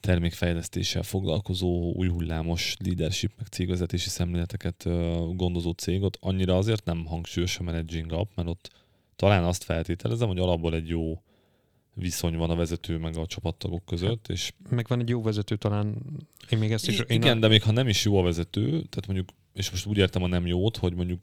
termékfejlesztéssel 0.00 1.02
foglalkozó, 1.02 1.92
új 1.92 2.08
hullámos 2.08 2.76
leadership, 2.84 3.32
meg 3.36 3.46
cégvezetési 3.46 4.08
szemléleteket 4.08 4.84
gondozó 5.36 5.70
cégot, 5.70 6.16
annyira 6.20 6.56
azért 6.56 6.84
nem 6.84 7.04
hangsúlyos 7.06 7.58
a 7.58 7.62
managing 7.62 8.12
up, 8.12 8.30
mert 8.34 8.48
ott 8.48 8.70
talán 9.16 9.44
azt 9.44 9.64
feltételezem, 9.64 10.28
hogy 10.28 10.38
alapból 10.38 10.74
egy 10.74 10.88
jó 10.88 11.22
viszony 11.94 12.36
van 12.36 12.50
a 12.50 12.54
vezető 12.54 12.98
meg 12.98 13.16
a 13.16 13.26
csapattagok 13.26 13.84
között. 13.84 14.28
És 14.28 14.52
meg 14.70 14.86
van 14.88 15.00
egy 15.00 15.08
jó 15.08 15.22
vezető 15.22 15.56
talán, 15.56 15.96
én 16.50 16.58
még 16.58 16.72
ezt 16.72 16.88
is... 16.88 16.98
I- 16.98 17.04
igen, 17.08 17.36
a... 17.36 17.40
de 17.40 17.48
még 17.48 17.62
ha 17.62 17.72
nem 17.72 17.88
is 17.88 18.04
jó 18.04 18.16
a 18.16 18.22
vezető, 18.22 18.64
tehát 18.64 19.06
mondjuk, 19.06 19.28
és 19.52 19.70
most 19.70 19.86
úgy 19.86 19.96
értem 19.96 20.22
a 20.22 20.26
nem 20.26 20.46
jót, 20.46 20.76
hogy 20.76 20.94
mondjuk 20.94 21.22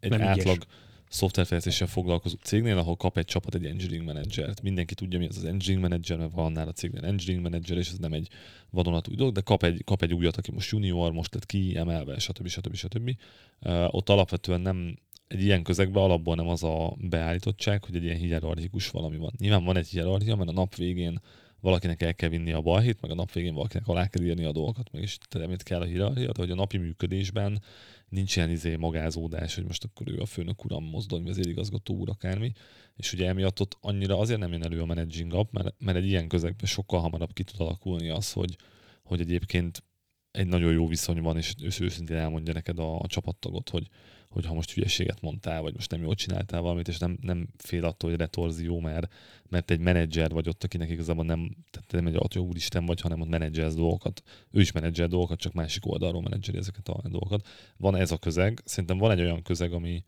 egy 0.00 0.10
nem 0.10 0.22
átlag 0.22 0.56
ügyes 0.56 0.66
szoftverfejlesztéssel 1.08 1.86
foglalkozó 1.86 2.36
cégnél, 2.42 2.78
ahol 2.78 2.96
kap 2.96 3.16
egy 3.16 3.24
csapat 3.24 3.54
egy 3.54 3.64
engineering 3.64 4.06
menedzsert. 4.06 4.62
Mindenki 4.62 4.94
tudja, 4.94 5.18
mi 5.18 5.26
az 5.26 5.36
az 5.36 5.44
engineering 5.44 5.82
menedzser, 5.88 6.18
mert 6.18 6.32
van 6.32 6.44
annál 6.44 6.68
a 6.68 6.72
cégnél 6.72 7.04
engineering 7.04 7.42
menedzser, 7.42 7.76
és 7.76 7.88
ez 7.88 7.98
nem 7.98 8.12
egy 8.12 8.28
vadonatúj 8.70 9.14
dolog, 9.14 9.34
de 9.34 9.40
kap 9.40 9.62
egy, 9.62 9.84
kap 9.84 10.02
egy 10.02 10.14
újat, 10.14 10.36
aki 10.36 10.52
most 10.52 10.70
junior, 10.70 11.12
most 11.12 11.34
lett 11.34 11.46
ki, 11.46 11.76
emelve, 11.76 12.18
stb. 12.18 12.48
stb. 12.48 12.74
stb. 12.74 13.16
Uh, 13.60 13.94
ott 13.94 14.08
alapvetően 14.08 14.60
nem 14.60 14.98
egy 15.28 15.42
ilyen 15.42 15.62
közegben 15.62 16.02
alapból 16.02 16.34
nem 16.34 16.48
az 16.48 16.62
a 16.62 16.96
beállítottság, 16.98 17.84
hogy 17.84 17.96
egy 17.96 18.04
ilyen 18.04 18.16
hierarchikus 18.16 18.90
valami 18.90 19.16
van. 19.16 19.32
Nyilván 19.38 19.64
van 19.64 19.76
egy 19.76 19.88
hierarchia, 19.88 20.36
mert 20.36 20.48
a 20.48 20.52
nap 20.52 20.74
végén 20.74 21.20
valakinek 21.60 22.02
el 22.02 22.14
kell 22.14 22.28
vinni 22.28 22.52
a 22.52 22.60
balhét, 22.60 23.00
meg 23.00 23.10
a 23.10 23.14
nap 23.14 23.32
végén 23.32 23.54
valakinek 23.54 23.88
alá 23.88 24.06
kell 24.06 24.24
írni 24.24 24.44
a 24.44 24.52
dolgokat, 24.52 24.92
meg 24.92 25.02
is 25.02 25.18
teremét 25.28 25.62
kell 25.62 25.80
a 25.80 25.84
hierarchia, 25.84 26.32
de 26.32 26.40
hogy 26.40 26.50
a 26.50 26.54
napi 26.54 26.76
működésben 26.76 27.62
nincs 28.08 28.36
ilyen 28.36 28.50
izé 28.50 28.76
magázódás, 28.76 29.54
hogy 29.54 29.64
most 29.64 29.84
akkor 29.84 30.08
ő 30.08 30.20
a 30.20 30.26
főnök 30.26 30.64
uram, 30.64 30.84
mozdony, 30.84 31.24
vezérigazgató 31.24 31.94
úr, 31.94 32.08
akármi. 32.08 32.52
És 32.96 33.12
ugye 33.12 33.28
emiatt 33.28 33.60
ott 33.60 33.76
annyira 33.80 34.18
azért 34.18 34.40
nem 34.40 34.52
jön 34.52 34.64
elő 34.64 34.80
a 34.80 34.86
managing 34.86 35.32
up, 35.32 35.52
mert, 35.52 35.74
mert 35.78 35.96
egy 35.96 36.06
ilyen 36.06 36.28
közegben 36.28 36.66
sokkal 36.66 37.00
hamarabb 37.00 37.32
ki 37.32 37.44
tud 37.44 37.60
alakulni 37.60 38.08
az, 38.08 38.32
hogy, 38.32 38.56
hogy 39.02 39.20
egyébként 39.20 39.84
egy 40.30 40.46
nagyon 40.46 40.72
jó 40.72 40.86
viszony 40.86 41.20
van, 41.20 41.36
és 41.36 41.80
őszintén 41.80 42.16
elmondja 42.16 42.52
neked 42.52 42.78
a, 42.78 42.98
a 42.98 43.06
csapattagot, 43.06 43.68
hogy, 43.68 43.88
hogy 44.36 44.46
ha 44.46 44.54
most 44.54 44.72
hülyeséget 44.72 45.20
mondtál, 45.20 45.62
vagy 45.62 45.74
most 45.74 45.90
nem 45.90 46.02
jól 46.02 46.14
csináltál 46.14 46.60
valamit, 46.60 46.88
és 46.88 46.98
nem, 46.98 47.18
nem 47.20 47.48
fél 47.56 47.84
attól, 47.84 48.10
hogy 48.10 48.18
retorzió, 48.18 48.80
mert, 48.80 49.12
mert 49.48 49.70
egy 49.70 49.78
menedzser 49.80 50.30
vagy 50.30 50.48
ott, 50.48 50.64
akinek 50.64 50.90
igazából 50.90 51.24
nem, 51.24 51.56
tehát 51.70 51.92
nem 51.92 52.06
egy 52.06 52.16
atya 52.16 52.40
úristen 52.40 52.86
vagy, 52.86 53.00
hanem 53.00 53.20
ott 53.20 53.28
menedzser 53.28 53.72
dolgokat. 53.72 54.22
Ő 54.50 54.60
is 54.60 54.72
menedzser 54.72 55.08
dolgokat, 55.08 55.38
csak 55.38 55.52
másik 55.52 55.86
oldalról 55.86 56.22
menedzseri 56.22 56.58
ezeket 56.58 56.88
a 56.88 57.00
dolgokat. 57.08 57.48
Van 57.76 57.96
ez 57.96 58.10
a 58.10 58.16
közeg, 58.16 58.62
szerintem 58.64 58.98
van 58.98 59.10
egy 59.10 59.20
olyan 59.20 59.42
közeg, 59.42 59.72
ami, 59.72 60.04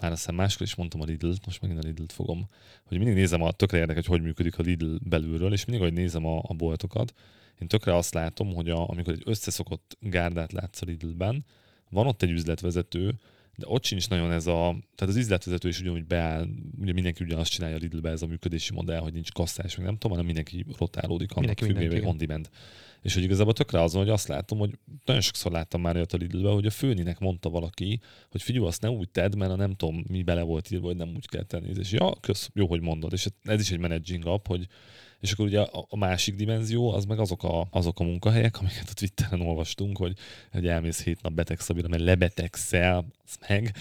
már 0.00 0.10
azt 0.10 0.20
hiszem 0.20 0.34
máskor 0.34 0.66
is 0.66 0.74
mondtam 0.74 1.00
a 1.00 1.04
lidl 1.04 1.32
most 1.44 1.60
megint 1.60 1.84
a 1.84 1.86
lidl 1.86 2.02
fogom, 2.08 2.48
hogy 2.84 2.98
mindig 2.98 3.14
nézem 3.16 3.42
a, 3.42 3.52
tökre 3.52 3.78
érdekel, 3.78 4.02
hogy 4.06 4.18
hogy 4.18 4.22
működik 4.22 4.58
a 4.58 4.62
Lidl 4.62 4.94
belülről, 5.00 5.52
és 5.52 5.64
mindig, 5.64 5.84
hogy 5.84 5.94
nézem 5.94 6.26
a, 6.26 6.42
a 6.42 6.54
boltokat, 6.54 7.14
én 7.60 7.68
tökre 7.68 7.96
azt 7.96 8.14
látom, 8.14 8.54
hogy 8.54 8.70
a, 8.70 8.88
amikor 8.88 9.12
egy 9.12 9.22
összeszokott 9.24 9.96
gárdát 10.00 10.52
látsz 10.52 10.82
a 10.82 10.84
Lidlben, 10.86 11.44
van 11.90 12.06
ott 12.06 12.22
egy 12.22 12.30
üzletvezető, 12.30 13.14
de 13.56 13.66
ott 13.68 13.84
sincs 13.84 14.08
nagyon 14.08 14.32
ez 14.32 14.46
a, 14.46 14.76
tehát 14.94 15.14
az 15.14 15.16
üzletvezető 15.16 15.68
is 15.68 15.80
ugyanúgy 15.80 16.04
beáll, 16.04 16.46
ugye 16.80 16.92
mindenki 16.92 17.24
ugyanazt 17.24 17.50
csinálja 17.50 17.76
a 17.76 17.78
Lidlbe 17.78 18.10
ez 18.10 18.22
a 18.22 18.26
működési 18.26 18.72
modell, 18.72 19.00
hogy 19.00 19.12
nincs 19.12 19.32
kasszás, 19.32 19.76
meg 19.76 19.84
nem 19.84 19.94
tudom, 19.94 20.10
hanem 20.10 20.24
mindenki 20.24 20.64
rotálódik 20.78 21.32
annak 21.32 21.58
függvényében, 21.58 22.04
on 22.04 22.16
demand. 22.16 22.48
És 23.02 23.14
hogy 23.14 23.22
igazából 23.22 23.52
tökre 23.52 23.82
azon, 23.82 24.00
hogy 24.00 24.10
azt 24.10 24.28
látom, 24.28 24.58
hogy 24.58 24.78
nagyon 25.04 25.22
sokszor 25.22 25.52
láttam 25.52 25.80
már 25.80 25.94
olyat 25.94 26.12
a 26.12 26.16
Lidlbe, 26.16 26.48
hogy 26.50 26.66
a 26.66 26.70
főninek 26.70 27.18
mondta 27.18 27.50
valaki, 27.50 28.00
hogy 28.30 28.42
figyelj, 28.42 28.66
azt 28.66 28.82
ne 28.82 28.90
úgy 28.90 29.10
tedd, 29.10 29.36
mert 29.36 29.50
a 29.50 29.56
nem 29.56 29.74
tudom, 29.74 30.04
mi 30.08 30.22
bele 30.22 30.42
volt 30.42 30.70
írva, 30.70 30.86
hogy 30.86 30.96
nem 30.96 31.12
úgy 31.14 31.28
kell 31.28 31.42
tenni. 31.42 31.72
És 31.78 31.92
ja, 31.92 32.12
kösz, 32.20 32.50
jó, 32.54 32.66
hogy 32.66 32.80
mondod. 32.80 33.12
És 33.12 33.26
ez 33.42 33.60
is 33.60 33.70
egy 33.70 33.78
managing 33.78 34.26
app, 34.26 34.46
hogy 34.46 34.66
és 35.24 35.32
akkor 35.32 35.44
ugye 35.44 35.60
a, 35.60 35.86
a 35.88 35.96
másik 35.96 36.34
dimenzió 36.34 36.92
az 36.92 37.04
meg 37.04 37.18
azok 37.18 37.42
a, 37.42 37.68
azok 37.70 38.00
a 38.00 38.04
munkahelyek, 38.04 38.58
amiket 38.58 38.88
a 38.88 38.92
Twitteren 38.92 39.40
olvastunk, 39.40 39.98
hogy, 39.98 40.16
hogy 40.52 40.66
elmész 40.66 41.02
hét 41.02 41.22
nap 41.22 41.32
beteg 41.32 41.60
szabira, 41.60 41.88
mert 41.88 42.02
lebetegszel 42.02 43.06
meg, 43.48 43.76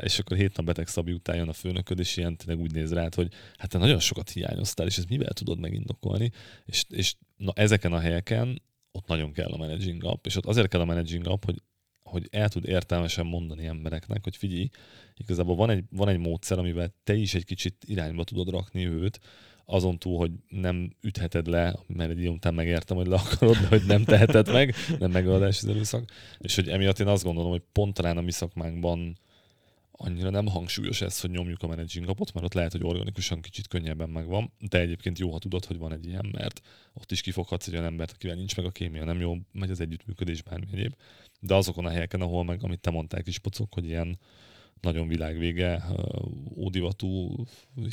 és 0.00 0.18
akkor 0.18 0.36
hét 0.36 0.56
nap 0.56 0.66
beteg 0.66 0.86
szabi 0.86 1.12
után 1.12 1.36
jön 1.36 1.48
a 1.48 1.52
főnököd, 1.52 1.98
és 1.98 2.16
ilyen 2.16 2.36
tényleg 2.36 2.64
úgy 2.64 2.72
néz 2.72 2.92
rád, 2.92 3.14
hogy 3.14 3.32
hát 3.56 3.70
te 3.70 3.78
nagyon 3.78 3.98
sokat 3.98 4.30
hiányoztál, 4.30 4.86
és 4.86 4.98
ezt 4.98 5.08
mivel 5.08 5.32
tudod 5.32 5.58
megindokolni, 5.58 6.30
és, 6.64 6.84
és 6.88 7.14
na, 7.36 7.52
ezeken 7.54 7.92
a 7.92 8.00
helyeken 8.00 8.62
ott 8.92 9.06
nagyon 9.06 9.32
kell 9.32 9.50
a 9.50 9.56
managing 9.56 10.04
up, 10.04 10.26
és 10.26 10.36
ott 10.36 10.46
azért 10.46 10.68
kell 10.68 10.80
a 10.80 10.84
managing 10.84 11.26
up, 11.26 11.44
hogy 11.44 11.62
hogy 12.04 12.28
el 12.30 12.48
tud 12.48 12.68
értelmesen 12.68 13.26
mondani 13.26 13.66
embereknek, 13.66 14.22
hogy 14.22 14.36
figyelj, 14.36 14.68
igazából 15.16 15.56
van 15.56 15.70
egy, 15.70 15.84
van 15.90 16.08
egy 16.08 16.18
módszer, 16.18 16.58
amivel 16.58 16.94
te 17.04 17.14
is 17.14 17.34
egy 17.34 17.44
kicsit 17.44 17.84
irányba 17.86 18.24
tudod 18.24 18.50
rakni 18.50 18.86
őt, 18.86 19.20
azon 19.66 19.98
túl, 19.98 20.18
hogy 20.18 20.30
nem 20.48 20.96
ütheted 21.00 21.46
le, 21.46 21.76
mert 21.86 22.10
egy 22.10 22.20
ilyen 22.20 22.32
után 22.32 22.54
megértem, 22.54 22.96
hogy 22.96 23.06
le 23.06 23.16
akarod, 23.16 23.56
de 23.56 23.66
hogy 23.66 23.82
nem 23.86 24.04
teheted 24.04 24.52
meg, 24.52 24.74
nem 24.98 25.10
megoldás 25.10 25.62
az 25.62 25.68
erőszak. 25.68 26.10
És 26.38 26.54
hogy 26.54 26.68
emiatt 26.68 26.98
én 26.98 27.06
azt 27.06 27.24
gondolom, 27.24 27.50
hogy 27.50 27.62
pont 27.72 27.94
talán 27.94 28.16
a 28.16 28.20
mi 28.20 28.30
szakmánkban 28.30 29.18
annyira 29.96 30.30
nem 30.30 30.46
hangsúlyos 30.46 31.00
ez, 31.00 31.20
hogy 31.20 31.30
nyomjuk 31.30 31.62
a 31.62 31.66
managing 31.66 32.08
apot, 32.08 32.32
mert 32.32 32.46
ott 32.46 32.52
lehet, 32.52 32.72
hogy 32.72 32.84
organikusan 32.84 33.40
kicsit 33.40 33.68
könnyebben 33.68 34.08
megvan, 34.08 34.52
de 34.58 34.80
egyébként 34.80 35.18
jó, 35.18 35.30
ha 35.30 35.38
tudod, 35.38 35.64
hogy 35.64 35.78
van 35.78 35.92
egy 35.92 36.06
ilyen, 36.06 36.28
mert 36.32 36.60
ott 36.92 37.10
is 37.10 37.20
kifoghatsz 37.20 37.66
egy 37.66 37.72
olyan 37.72 37.86
embert, 37.86 38.12
akivel 38.12 38.36
nincs 38.36 38.56
meg 38.56 38.66
a 38.66 38.70
kémia, 38.70 39.04
nem 39.04 39.20
jó, 39.20 39.36
megy 39.52 39.70
az 39.70 39.80
együttműködés, 39.80 40.42
bármi 40.42 40.66
egyéb. 40.72 40.94
De 41.40 41.54
azokon 41.54 41.84
a 41.84 41.90
helyeken, 41.90 42.20
ahol 42.20 42.44
meg, 42.44 42.64
amit 42.64 42.80
te 42.80 42.90
mondtál 42.90 43.22
kis 43.22 43.38
pocok, 43.38 43.74
hogy 43.74 43.84
ilyen 43.84 44.18
nagyon 44.80 45.08
világvége, 45.08 45.84
ódivatú, 46.56 47.34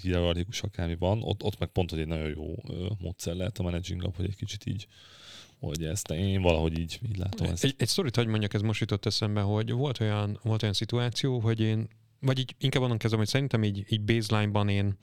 hierarchikus 0.01 0.61
akármi 0.61 0.95
van, 0.95 1.21
ott, 1.23 1.43
ott 1.43 1.59
meg 1.59 1.69
pont, 1.69 1.89
hogy 1.89 1.99
egy 1.99 2.07
nagyon 2.07 2.29
jó 2.29 2.55
módszer 2.99 3.35
lehet 3.35 3.57
a 3.57 3.63
managing 3.63 4.03
up, 4.03 4.15
hogy 4.15 4.25
egy 4.25 4.35
kicsit 4.35 4.65
így 4.65 4.87
hogy 5.62 5.84
ezt 5.84 6.12
én 6.12 6.41
valahogy 6.41 6.80
így, 6.80 7.00
így 7.10 7.17
látom 7.17 7.47
ezt. 7.47 7.63
Egy, 7.63 7.76
egy 7.78 7.88
sztorit 7.88 8.15
hogy 8.15 8.28
mondjak, 8.28 8.54
ez 8.54 8.62
most 8.62 8.80
jutott 8.80 9.06
eszembe, 9.06 9.41
hogy 9.41 9.71
volt 9.71 10.00
olyan, 10.00 10.39
volt 10.43 10.62
olyan 10.62 10.76
szituáció, 10.76 11.39
hogy 11.39 11.60
én, 11.60 11.88
vagy 12.19 12.39
így 12.39 12.56
inkább 12.60 12.84
onnan 12.84 12.97
kezdem, 12.97 13.19
hogy 13.19 13.28
szerintem 13.28 13.63
így, 13.63 13.86
így 13.89 14.02
baseline-ban 14.02 14.69
én, 14.69 14.97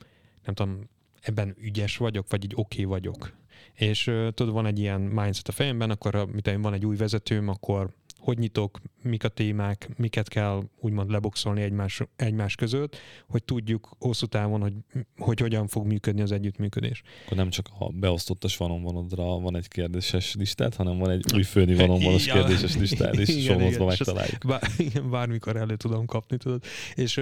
nem 0.44 0.54
tudom, 0.54 0.88
ebben 1.20 1.56
ügyes 1.60 1.96
vagyok, 1.96 2.30
vagy 2.30 2.44
így 2.44 2.52
oké 2.54 2.80
okay 2.80 2.84
vagyok. 2.84 3.36
És 3.72 4.02
tudod, 4.34 4.52
van 4.52 4.66
egy 4.66 4.78
ilyen 4.78 5.00
mindset 5.00 5.48
a 5.48 5.52
fejemben, 5.52 5.90
akkor, 5.90 6.28
mint 6.32 6.50
van 6.60 6.72
egy 6.72 6.86
új 6.86 6.96
vezetőm, 6.96 7.48
akkor 7.48 7.94
hogy 8.18 8.38
nyitok, 8.38 8.80
mik 9.02 9.24
a 9.24 9.28
témák, 9.28 9.88
miket 9.96 10.28
kell 10.28 10.62
úgymond 10.80 11.10
leboxolni 11.10 11.62
egymás, 11.62 12.02
egymás 12.16 12.54
között, 12.54 12.96
hogy 13.28 13.44
tudjuk 13.44 13.96
hosszú 13.98 14.26
távon, 14.26 14.60
hogy, 14.60 14.72
hogy 15.16 15.40
hogyan 15.40 15.66
fog 15.66 15.86
működni 15.86 16.20
az 16.20 16.32
együttműködés. 16.32 17.02
Akkor 17.24 17.36
nem 17.36 17.50
csak 17.50 17.68
a 17.78 17.90
beosztottas 17.92 18.56
vanonvonodra 18.56 19.24
van 19.24 19.56
egy 19.56 19.68
kérdéses 19.68 20.34
listát, 20.34 20.74
hanem 20.74 20.98
van 20.98 21.10
egy 21.10 21.24
új 21.34 21.42
főni 21.42 21.74
vanonvonos 21.74 22.26
kérdéses 22.26 22.76
listát 22.76 23.18
is, 23.18 23.44
somozba 23.44 23.84
megtaláljuk. 23.84 24.44
Bár, 24.46 24.62
igen, 24.76 25.10
bármikor 25.10 25.56
elő 25.56 25.76
tudom 25.76 26.06
kapni, 26.06 26.36
tudod. 26.36 26.62
És, 26.94 27.20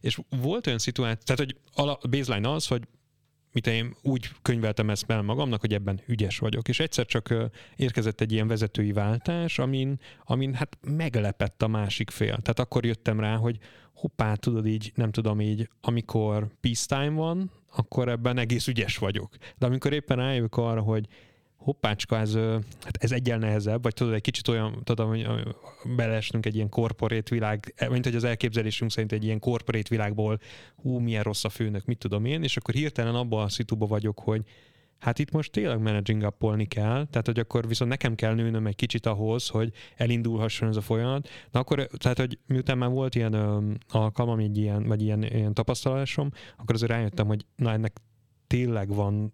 és 0.00 0.18
volt 0.40 0.66
olyan 0.66 0.78
szituáció, 0.78 1.22
tehát 1.24 1.40
hogy 1.40 1.56
a 2.02 2.08
baseline 2.08 2.50
az, 2.50 2.66
hogy 2.66 2.82
mit 3.58 3.66
én 3.66 3.94
úgy 4.02 4.30
könyveltem 4.42 4.90
ezt 4.90 5.10
el 5.10 5.22
magamnak, 5.22 5.60
hogy 5.60 5.74
ebben 5.74 6.00
ügyes 6.06 6.38
vagyok. 6.38 6.68
És 6.68 6.80
egyszer 6.80 7.06
csak 7.06 7.34
érkezett 7.76 8.20
egy 8.20 8.32
ilyen 8.32 8.48
vezetői 8.48 8.92
váltás, 8.92 9.58
amin, 9.58 10.00
amin 10.24 10.54
hát 10.54 10.78
meglepett 10.80 11.62
a 11.62 11.68
másik 11.68 12.10
fél. 12.10 12.26
Tehát 12.26 12.58
akkor 12.58 12.84
jöttem 12.84 13.20
rá, 13.20 13.36
hogy 13.36 13.58
hoppá, 13.94 14.34
tudod 14.34 14.66
így, 14.66 14.92
nem 14.94 15.10
tudom 15.10 15.40
így, 15.40 15.68
amikor 15.80 16.48
peace 16.60 16.96
time 16.96 17.14
van, 17.14 17.50
akkor 17.72 18.08
ebben 18.08 18.38
egész 18.38 18.66
ügyes 18.66 18.96
vagyok. 18.96 19.36
De 19.56 19.66
amikor 19.66 19.92
éppen 19.92 20.16
rájövök 20.16 20.56
arra, 20.56 20.80
hogy 20.80 21.06
hoppácska, 21.58 22.18
ez, 22.18 22.34
hát 22.80 22.96
ez 22.98 23.12
egyel 23.12 23.38
nehezebb, 23.38 23.82
vagy 23.82 23.94
tudod, 23.94 24.14
egy 24.14 24.20
kicsit 24.20 24.48
olyan, 24.48 24.80
tudom, 24.84 25.08
hogy 25.08 25.26
beleesnünk 25.96 26.46
egy 26.46 26.54
ilyen 26.54 26.68
korporét 26.68 27.28
világ, 27.28 27.74
mint 27.90 28.04
hogy 28.04 28.14
az 28.14 28.24
elképzelésünk 28.24 28.90
szerint 28.90 29.12
egy 29.12 29.24
ilyen 29.24 29.38
korporét 29.38 29.88
világból, 29.88 30.38
hú, 30.76 30.98
milyen 30.98 31.22
rossz 31.22 31.44
a 31.44 31.48
főnök, 31.48 31.84
mit 31.84 31.98
tudom 31.98 32.24
én, 32.24 32.42
és 32.42 32.56
akkor 32.56 32.74
hirtelen 32.74 33.14
abban 33.14 33.44
a 33.44 33.48
szituba 33.48 33.86
vagyok, 33.86 34.20
hogy 34.20 34.42
hát 34.98 35.18
itt 35.18 35.30
most 35.30 35.52
tényleg 35.52 35.80
managing 35.80 36.22
appolni 36.22 36.66
kell, 36.66 37.06
tehát 37.10 37.26
hogy 37.26 37.38
akkor 37.38 37.68
viszont 37.68 37.90
nekem 37.90 38.14
kell 38.14 38.34
nőnöm 38.34 38.66
egy 38.66 38.76
kicsit 38.76 39.06
ahhoz, 39.06 39.48
hogy 39.48 39.72
elindulhasson 39.96 40.68
ez 40.68 40.76
a 40.76 40.80
folyamat. 40.80 41.28
Na 41.50 41.60
akkor, 41.60 41.86
tehát 41.96 42.18
hogy 42.18 42.38
miután 42.46 42.78
már 42.78 42.90
volt 42.90 43.14
ilyen 43.14 43.32
ö, 43.32 43.72
alkalmam, 43.88 44.38
egy 44.38 44.58
ilyen, 44.58 44.86
vagy 44.86 45.02
ilyen, 45.02 45.22
ilyen 45.22 45.54
tapasztalásom, 45.54 46.30
akkor 46.56 46.74
azért 46.74 46.90
rájöttem, 46.90 47.26
hogy 47.26 47.44
na 47.56 47.72
ennek 47.72 48.00
tényleg 48.46 48.88
van 48.88 49.32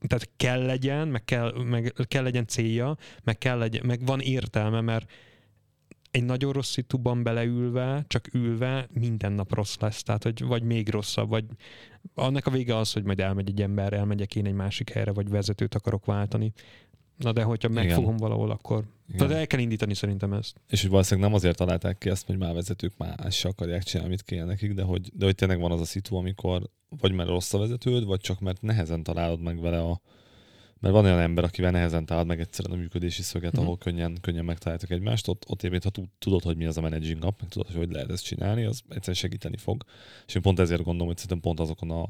tehát 0.00 0.28
kell 0.36 0.64
legyen, 0.64 1.08
meg 1.08 1.24
kell, 1.24 1.52
meg 1.64 1.92
kell 2.08 2.22
legyen 2.22 2.46
célja, 2.46 2.96
meg, 3.24 3.38
kell 3.38 3.58
legyen, 3.58 3.86
meg 3.86 4.06
van 4.06 4.20
értelme, 4.20 4.80
mert 4.80 5.10
egy 6.10 6.24
nagyon 6.24 6.52
rossz 6.52 6.70
szituban 6.70 7.22
beleülve, 7.22 8.04
csak 8.06 8.34
ülve 8.34 8.88
minden 8.92 9.32
nap 9.32 9.54
rossz 9.54 9.76
lesz, 9.78 10.02
tehát 10.02 10.22
hogy 10.22 10.44
vagy 10.44 10.62
még 10.62 10.88
rosszabb, 10.88 11.28
vagy 11.28 11.44
annak 12.14 12.46
a 12.46 12.50
vége 12.50 12.76
az, 12.76 12.92
hogy 12.92 13.04
majd 13.04 13.20
elmegy 13.20 13.48
egy 13.48 13.62
ember, 13.62 13.92
elmegyek 13.92 14.36
én 14.36 14.46
egy 14.46 14.52
másik 14.54 14.90
helyre, 14.90 15.12
vagy 15.12 15.28
vezetőt 15.28 15.74
akarok 15.74 16.04
váltani. 16.04 16.52
Na 17.16 17.32
de 17.32 17.42
hogyha 17.42 17.68
megfogom 17.68 18.04
Igen. 18.04 18.16
valahol, 18.16 18.50
akkor 18.50 18.84
Igen. 19.08 19.18
tehát 19.18 19.40
el 19.40 19.46
kell 19.46 19.60
indítani 19.60 19.94
szerintem 19.94 20.32
ezt. 20.32 20.60
És 20.68 20.80
hogy 20.80 20.90
valószínűleg 20.90 21.28
nem 21.28 21.38
azért 21.38 21.56
találták 21.56 21.98
ki 21.98 22.08
ezt, 22.08 22.26
hogy 22.26 22.38
már 22.38 22.54
vezetők 22.54 22.92
már 22.96 23.32
se 23.32 23.48
akarják 23.48 23.82
csinálni, 23.82 24.12
amit 24.12 24.22
kéne 24.22 24.44
nekik, 24.44 24.72
de 24.72 24.82
hogy, 24.82 25.10
de 25.14 25.24
hogy 25.24 25.34
tényleg 25.34 25.60
van 25.60 25.72
az 25.72 25.80
a 25.80 25.84
szitu, 25.84 26.16
amikor 26.16 26.70
vagy 26.88 27.12
mert 27.12 27.28
rossz 27.28 27.54
a 27.54 27.58
vezetőd, 27.58 28.04
vagy 28.04 28.20
csak 28.20 28.40
mert 28.40 28.62
nehezen 28.62 29.02
találod 29.02 29.40
meg 29.40 29.60
vele 29.60 29.80
a, 29.80 30.00
mert 30.80 30.94
van 30.94 31.04
olyan 31.04 31.18
ember, 31.18 31.44
akivel 31.44 31.70
nehezen 31.70 32.06
találod 32.06 32.28
meg 32.28 32.40
egyszerűen 32.40 32.78
a 32.78 32.80
működési 32.80 33.22
szöget, 33.22 33.56
mm-hmm. 33.56 33.64
ahol 33.64 33.78
könnyen, 33.78 34.18
könnyen 34.20 34.44
megtaláltak 34.44 34.90
egymást, 34.90 35.28
ott, 35.28 35.44
ott 35.48 35.62
éppen, 35.62 35.80
ha 35.82 36.02
tudod, 36.18 36.42
hogy 36.42 36.56
mi 36.56 36.66
az 36.66 36.76
a 36.76 36.80
managing 36.80 37.24
app, 37.24 37.40
meg 37.40 37.48
tudod, 37.48 37.66
hogy 37.66 37.76
hogy 37.76 37.92
lehet 37.92 38.10
ezt 38.10 38.24
csinálni, 38.24 38.64
az 38.64 38.82
egyszerűen 38.88 39.16
segíteni 39.16 39.56
fog. 39.56 39.84
És 40.26 40.34
én 40.34 40.42
pont 40.42 40.58
ezért 40.58 40.82
gondolom, 40.82 41.06
hogy 41.06 41.16
szerintem 41.16 41.40
pont 41.40 41.60
azokon 41.60 41.90
a 41.90 42.08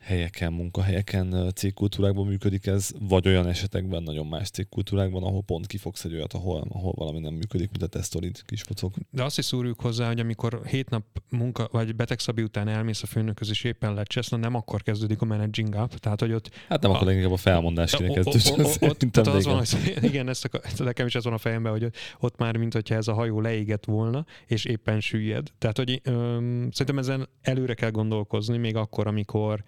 helyeken, 0.00 0.52
munkahelyeken, 0.52 1.52
cégkultúrákban 1.54 2.26
működik 2.26 2.66
ez, 2.66 2.90
vagy 3.00 3.26
olyan 3.26 3.46
esetekben 3.46 4.02
nagyon 4.02 4.26
más 4.26 4.50
cégkultúrákban, 4.50 5.22
ahol 5.22 5.42
pont 5.42 5.66
kifogsz 5.66 6.04
egy 6.04 6.14
olyat, 6.14 6.32
ahol, 6.32 6.66
ahol 6.68 6.92
valami 6.96 7.18
nem 7.18 7.34
működik, 7.34 7.70
mint 7.70 7.82
a 7.82 7.86
tesztorid 7.86 8.42
kispocok. 8.42 8.94
De 9.10 9.24
azt 9.24 9.38
is 9.38 9.44
szúrjuk 9.44 9.80
hozzá, 9.80 10.06
hogy 10.06 10.20
amikor 10.20 10.60
hét 10.66 10.90
nap 10.90 11.04
munka 11.30 11.68
vagy 11.72 11.96
betegszabí 11.96 12.42
után 12.42 12.68
elmész 12.68 13.02
a 13.02 13.06
főnökhöz, 13.06 13.50
és 13.50 13.64
éppen 13.64 13.94
lecsesz, 13.94 14.28
nem 14.28 14.54
akkor 14.54 14.82
kezdődik 14.82 15.20
a 15.20 15.24
managing 15.24 15.74
up, 15.74 15.94
tehát 15.94 16.20
hogy 16.20 16.32
ott... 16.32 16.50
Hát 16.68 16.82
nem 16.82 16.90
a, 16.90 16.94
akkor 16.94 17.06
leginkább 17.06 17.32
a 17.32 17.36
felmondás 17.36 17.96
kéne 17.96 18.12
kezdődni. 18.12 18.62
Ott 18.62 19.16
az 19.16 19.44
van, 19.44 19.56
hogy 19.56 19.98
igen, 20.10 20.28
ezt 20.28 20.44
a, 20.44 20.82
nekem 20.84 21.06
is 21.06 21.14
ez 21.14 21.24
van 21.24 21.32
a 21.32 21.38
fejemben, 21.38 21.72
hogy 21.72 21.90
ott 22.20 22.38
már, 22.38 22.56
mint 22.56 22.72
hogyha 22.72 22.94
ez 22.94 23.08
a 23.08 23.12
hajó 23.12 23.40
leégett 23.40 23.84
volna, 23.84 24.26
és 24.46 24.64
éppen 24.64 25.00
süllyed. 25.00 25.48
Tehát, 25.58 25.76
hogy 25.76 26.00
öm, 26.04 26.68
szerintem 26.70 26.98
ezen 26.98 27.28
előre 27.42 27.74
kell 27.74 27.90
gondolkozni, 27.90 28.56
még 28.56 28.76
akkor, 28.76 29.06
amikor 29.06 29.64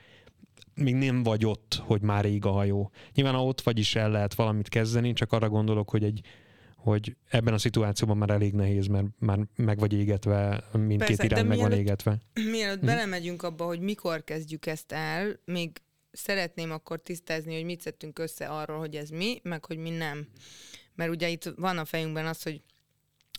még 0.81 0.95
nem 0.95 1.23
vagy 1.23 1.47
ott, 1.47 1.83
hogy 1.85 2.03
már 2.03 2.25
ég 2.25 2.45
a 2.45 2.51
hajó. 2.51 2.91
Nyilván 3.15 3.35
ha 3.35 3.45
ott 3.45 3.61
vagy 3.61 3.79
is 3.79 3.95
el 3.95 4.11
lehet 4.11 4.35
valamit 4.35 4.69
kezdeni, 4.69 5.13
csak 5.13 5.33
arra 5.33 5.49
gondolok, 5.49 5.91
hogy 5.91 6.05
egy 6.05 6.21
hogy 6.83 7.17
ebben 7.29 7.55
a 7.55 7.59
szituációban 7.59 8.17
már 8.17 8.31
elég 8.31 8.53
nehéz, 8.53 8.87
mert 8.87 9.07
már 9.19 9.39
meg 9.57 9.79
vagy 9.79 9.93
égetve, 9.93 10.65
mindkét 10.73 11.07
Persze, 11.07 11.25
irány 11.25 11.47
meg 11.47 11.59
van 11.59 11.73
égetve. 11.73 12.19
Mielőtt 12.51 12.81
hm? 12.81 12.87
belemegyünk 12.87 13.43
abba, 13.43 13.65
hogy 13.65 13.81
mikor 13.81 14.25
kezdjük 14.25 14.67
ezt 14.67 14.93
el, 14.93 15.41
még 15.45 15.83
szeretném 16.13 16.71
akkor 16.71 17.03
tisztázni, 17.03 17.55
hogy 17.55 17.65
mit 17.65 17.81
szedtünk 17.81 18.19
össze 18.19 18.47
arról, 18.47 18.79
hogy 18.79 18.95
ez 18.95 19.09
mi, 19.09 19.41
meg 19.43 19.65
hogy 19.65 19.79
mi 19.79 19.91
nem. 19.91 20.27
Mert 20.95 21.11
ugye 21.11 21.29
itt 21.29 21.53
van 21.57 21.79
a 21.79 21.85
fejünkben 21.85 22.27
az, 22.27 22.43
hogy 22.43 22.63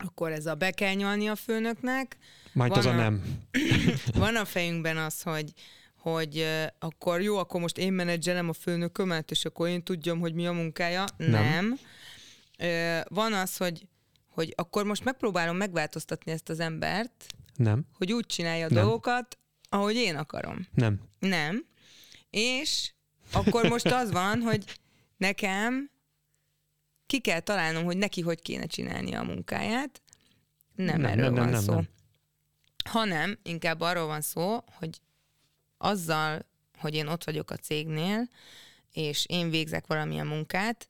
akkor 0.03 0.31
ez 0.31 0.45
a 0.45 0.55
be 0.55 0.71
kell 0.71 0.93
nyalni 0.93 1.27
a 1.27 1.35
főnöknek. 1.35 2.17
Majd 2.53 2.69
van 2.69 2.79
az 2.79 2.85
a, 2.85 2.89
a 2.89 2.95
nem. 2.95 3.23
van 4.13 4.35
a 4.35 4.45
fejünkben 4.45 4.97
az, 4.97 5.21
hogy 5.21 5.53
hogy 6.01 6.47
akkor 6.79 7.21
jó, 7.21 7.37
akkor 7.37 7.61
most 7.61 7.77
én 7.77 7.93
menedzselem 7.93 8.49
a 8.49 8.53
főnökömet, 8.53 9.31
és 9.31 9.45
akkor 9.45 9.67
én 9.67 9.83
tudjam, 9.83 10.19
hogy 10.19 10.33
mi 10.33 10.47
a 10.47 10.51
munkája. 10.51 11.05
Nem. 11.17 11.29
nem. 11.29 11.79
Van 13.07 13.33
az, 13.33 13.57
hogy, 13.57 13.87
hogy 14.29 14.53
akkor 14.55 14.85
most 14.85 15.03
megpróbálom 15.03 15.57
megváltoztatni 15.57 16.31
ezt 16.31 16.49
az 16.49 16.59
embert, 16.59 17.25
nem. 17.55 17.85
hogy 17.97 18.13
úgy 18.13 18.25
csinálja 18.25 18.65
a 18.65 18.69
nem. 18.69 18.83
dolgokat, 18.83 19.37
ahogy 19.69 19.95
én 19.95 20.15
akarom. 20.15 20.67
Nem. 20.73 21.01
Nem. 21.19 21.65
És 22.29 22.93
akkor 23.31 23.69
most 23.69 23.85
az 23.85 24.11
van, 24.11 24.41
hogy 24.41 24.63
nekem 25.17 25.91
ki 27.05 27.19
kell 27.19 27.39
találnom, 27.39 27.83
hogy 27.83 27.97
neki 27.97 28.21
hogy 28.21 28.41
kéne 28.41 28.65
csinálni 28.65 29.13
a 29.13 29.23
munkáját. 29.23 30.01
Nem, 30.75 31.01
nem 31.01 31.11
erről 31.11 31.29
nem, 31.29 31.33
van 31.33 31.49
nem, 31.49 31.61
szó. 31.61 31.73
Nem. 31.73 31.87
Hanem 32.89 33.39
inkább 33.43 33.81
arról 33.81 34.07
van 34.07 34.21
szó, 34.21 34.63
hogy 34.79 35.01
azzal, 35.81 36.45
hogy 36.77 36.95
én 36.95 37.07
ott 37.07 37.23
vagyok 37.23 37.51
a 37.51 37.55
cégnél, 37.55 38.27
és 38.93 39.25
én 39.27 39.49
végzek 39.49 39.87
valamilyen 39.87 40.27
munkát, 40.27 40.87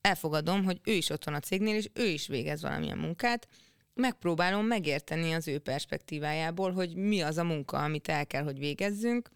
elfogadom, 0.00 0.64
hogy 0.64 0.80
ő 0.84 0.92
is 0.92 1.10
ott 1.10 1.24
van 1.24 1.34
a 1.34 1.40
cégnél, 1.40 1.74
és 1.74 1.88
ő 1.92 2.06
is 2.06 2.26
végez 2.26 2.62
valamilyen 2.62 2.98
munkát, 2.98 3.48
megpróbálom 3.94 4.66
megérteni 4.66 5.32
az 5.32 5.48
ő 5.48 5.58
perspektívájából, 5.58 6.72
hogy 6.72 6.94
mi 6.94 7.20
az 7.20 7.38
a 7.38 7.44
munka, 7.44 7.78
amit 7.78 8.08
el 8.08 8.26
kell, 8.26 8.42
hogy 8.42 8.58
végezzünk, 8.58 9.30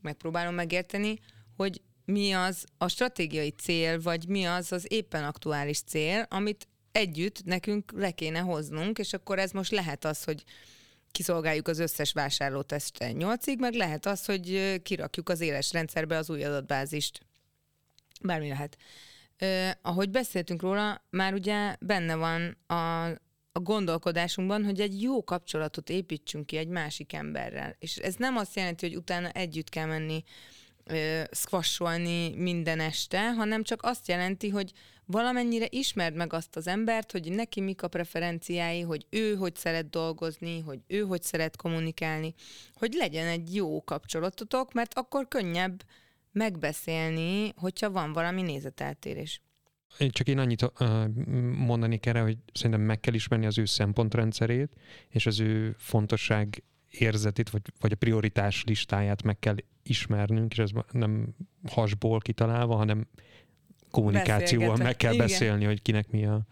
megpróbálom 0.00 0.54
megérteni, 0.54 1.18
hogy 1.56 1.80
mi 2.04 2.32
az 2.32 2.64
a 2.78 2.88
stratégiai 2.88 3.50
cél, 3.50 4.00
vagy 4.00 4.28
mi 4.28 4.44
az 4.44 4.72
az 4.72 4.86
éppen 4.88 5.24
aktuális 5.24 5.80
cél, 5.80 6.26
amit 6.30 6.68
együtt 6.92 7.44
nekünk 7.44 7.92
le 7.92 8.10
kéne 8.10 8.38
hoznunk, 8.38 8.98
és 8.98 9.12
akkor 9.12 9.38
ez 9.38 9.50
most 9.50 9.70
lehet 9.70 10.04
az, 10.04 10.24
hogy 10.24 10.44
kiszolgáljuk 11.14 11.68
az 11.68 11.78
összes 11.78 12.12
vásárlót 12.12 12.72
este 12.72 13.10
8-ig, 13.12 13.58
meg 13.58 13.74
lehet 13.74 14.06
az, 14.06 14.24
hogy 14.24 14.80
kirakjuk 14.82 15.28
az 15.28 15.40
éles 15.40 15.72
rendszerbe 15.72 16.16
az 16.16 16.30
új 16.30 16.44
adatbázist. 16.44 17.20
Bármi 18.22 18.48
lehet. 18.48 18.76
Uh, 19.40 19.70
ahogy 19.82 20.10
beszéltünk 20.10 20.62
róla, 20.62 21.04
már 21.10 21.32
ugye 21.34 21.76
benne 21.80 22.14
van 22.14 22.56
a, 22.66 23.04
a 23.52 23.60
gondolkodásunkban, 23.60 24.64
hogy 24.64 24.80
egy 24.80 25.02
jó 25.02 25.24
kapcsolatot 25.24 25.90
építsünk 25.90 26.46
ki 26.46 26.56
egy 26.56 26.68
másik 26.68 27.12
emberrel. 27.12 27.76
És 27.78 27.96
ez 27.96 28.14
nem 28.14 28.36
azt 28.36 28.56
jelenti, 28.56 28.86
hogy 28.86 28.96
utána 28.96 29.28
együtt 29.28 29.68
kell 29.68 29.86
menni 29.86 30.24
squasholni 31.30 32.34
minden 32.36 32.80
este, 32.80 33.32
hanem 33.32 33.62
csak 33.62 33.82
azt 33.82 34.08
jelenti, 34.08 34.48
hogy 34.48 34.72
valamennyire 35.06 35.66
ismerd 35.70 36.14
meg 36.14 36.32
azt 36.32 36.56
az 36.56 36.66
embert, 36.66 37.12
hogy 37.12 37.32
neki 37.32 37.60
mik 37.60 37.82
a 37.82 37.88
preferenciái, 37.88 38.80
hogy 38.80 39.06
ő 39.10 39.34
hogy 39.34 39.54
szeret 39.54 39.90
dolgozni, 39.90 40.60
hogy 40.60 40.80
ő 40.86 41.00
hogy 41.00 41.22
szeret 41.22 41.56
kommunikálni, 41.56 42.34
hogy 42.74 42.92
legyen 42.92 43.26
egy 43.26 43.54
jó 43.54 43.84
kapcsolatotok, 43.84 44.72
mert 44.72 44.94
akkor 44.94 45.28
könnyebb 45.28 45.82
megbeszélni, 46.32 47.52
hogyha 47.56 47.90
van 47.90 48.12
valami 48.12 48.42
nézeteltérés. 48.42 49.42
Csak 50.10 50.28
én 50.28 50.38
annyit 50.38 50.72
mondani 51.56 51.98
kell, 51.98 52.22
hogy 52.22 52.38
szerintem 52.52 52.80
meg 52.80 53.00
kell 53.00 53.14
ismerni 53.14 53.46
az 53.46 53.58
ő 53.58 53.64
szempontrendszerét, 53.64 54.72
és 55.08 55.26
az 55.26 55.40
ő 55.40 55.74
fontosság 55.78 56.62
érzetét, 56.90 57.50
vagy, 57.50 57.62
vagy 57.80 57.92
a 57.92 57.96
prioritás 57.96 58.64
listáját 58.64 59.22
meg 59.22 59.38
kell 59.38 59.56
ismernünk, 59.82 60.52
és 60.52 60.58
ez 60.58 60.70
nem 60.90 61.34
hasból 61.68 62.18
kitalálva, 62.18 62.76
hanem 62.76 63.06
kommunikációval 63.94 64.76
meg 64.76 64.96
kell 64.96 65.12
Igen. 65.12 65.26
beszélni, 65.26 65.64
hogy 65.64 65.82
kinek 65.82 66.10
mi 66.10 66.24
a 66.24 66.46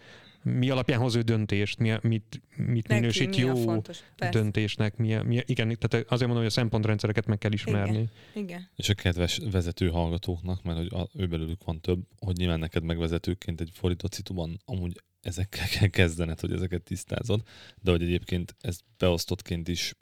mi 0.45 0.70
alapján 0.70 1.01
hoz 1.01 1.14
ő 1.14 1.20
döntést, 1.20 1.78
mi, 1.78 1.95
mit, 2.03 2.43
mit 2.57 2.88
Neki 2.88 3.01
minősít 3.01 3.30
mi 3.30 3.36
jó 3.36 3.55
fontos, 3.55 4.01
döntésnek. 4.30 4.97
Mi, 4.97 5.14
mi, 5.14 5.43
igen, 5.47 5.76
tehát 5.78 5.95
azért 5.95 6.09
mondom, 6.09 6.36
hogy 6.36 6.47
a 6.47 6.51
szempontrendszereket 6.51 7.26
meg 7.26 7.38
kell 7.38 7.53
ismerni. 7.53 7.93
Igen. 7.93 8.09
igen. 8.45 8.68
És 8.76 8.88
a 8.88 8.95
kedves 8.95 9.40
vezető 9.51 9.88
hallgatóknak, 9.88 10.62
mert 10.62 10.78
hogy 10.78 10.93
a, 10.93 11.09
ő 11.14 11.26
belőlük 11.26 11.64
van 11.64 11.80
több, 11.80 12.01
hogy 12.18 12.36
nyilván 12.36 12.59
neked 12.59 12.82
megvezetőként 12.82 13.61
egy 13.61 13.70
fordított 13.72 14.12
szituban 14.12 14.61
amúgy 14.64 15.03
ezekkel 15.20 15.66
kell 15.78 15.88
kezdened, 15.88 16.40
hogy 16.40 16.53
ezeket 16.53 16.82
tisztázod, 16.82 17.43
de 17.80 17.90
hogy 17.90 18.03
egyébként 18.03 18.57
ez 18.61 18.78
beosztottként 18.99 19.68
is 19.68 19.95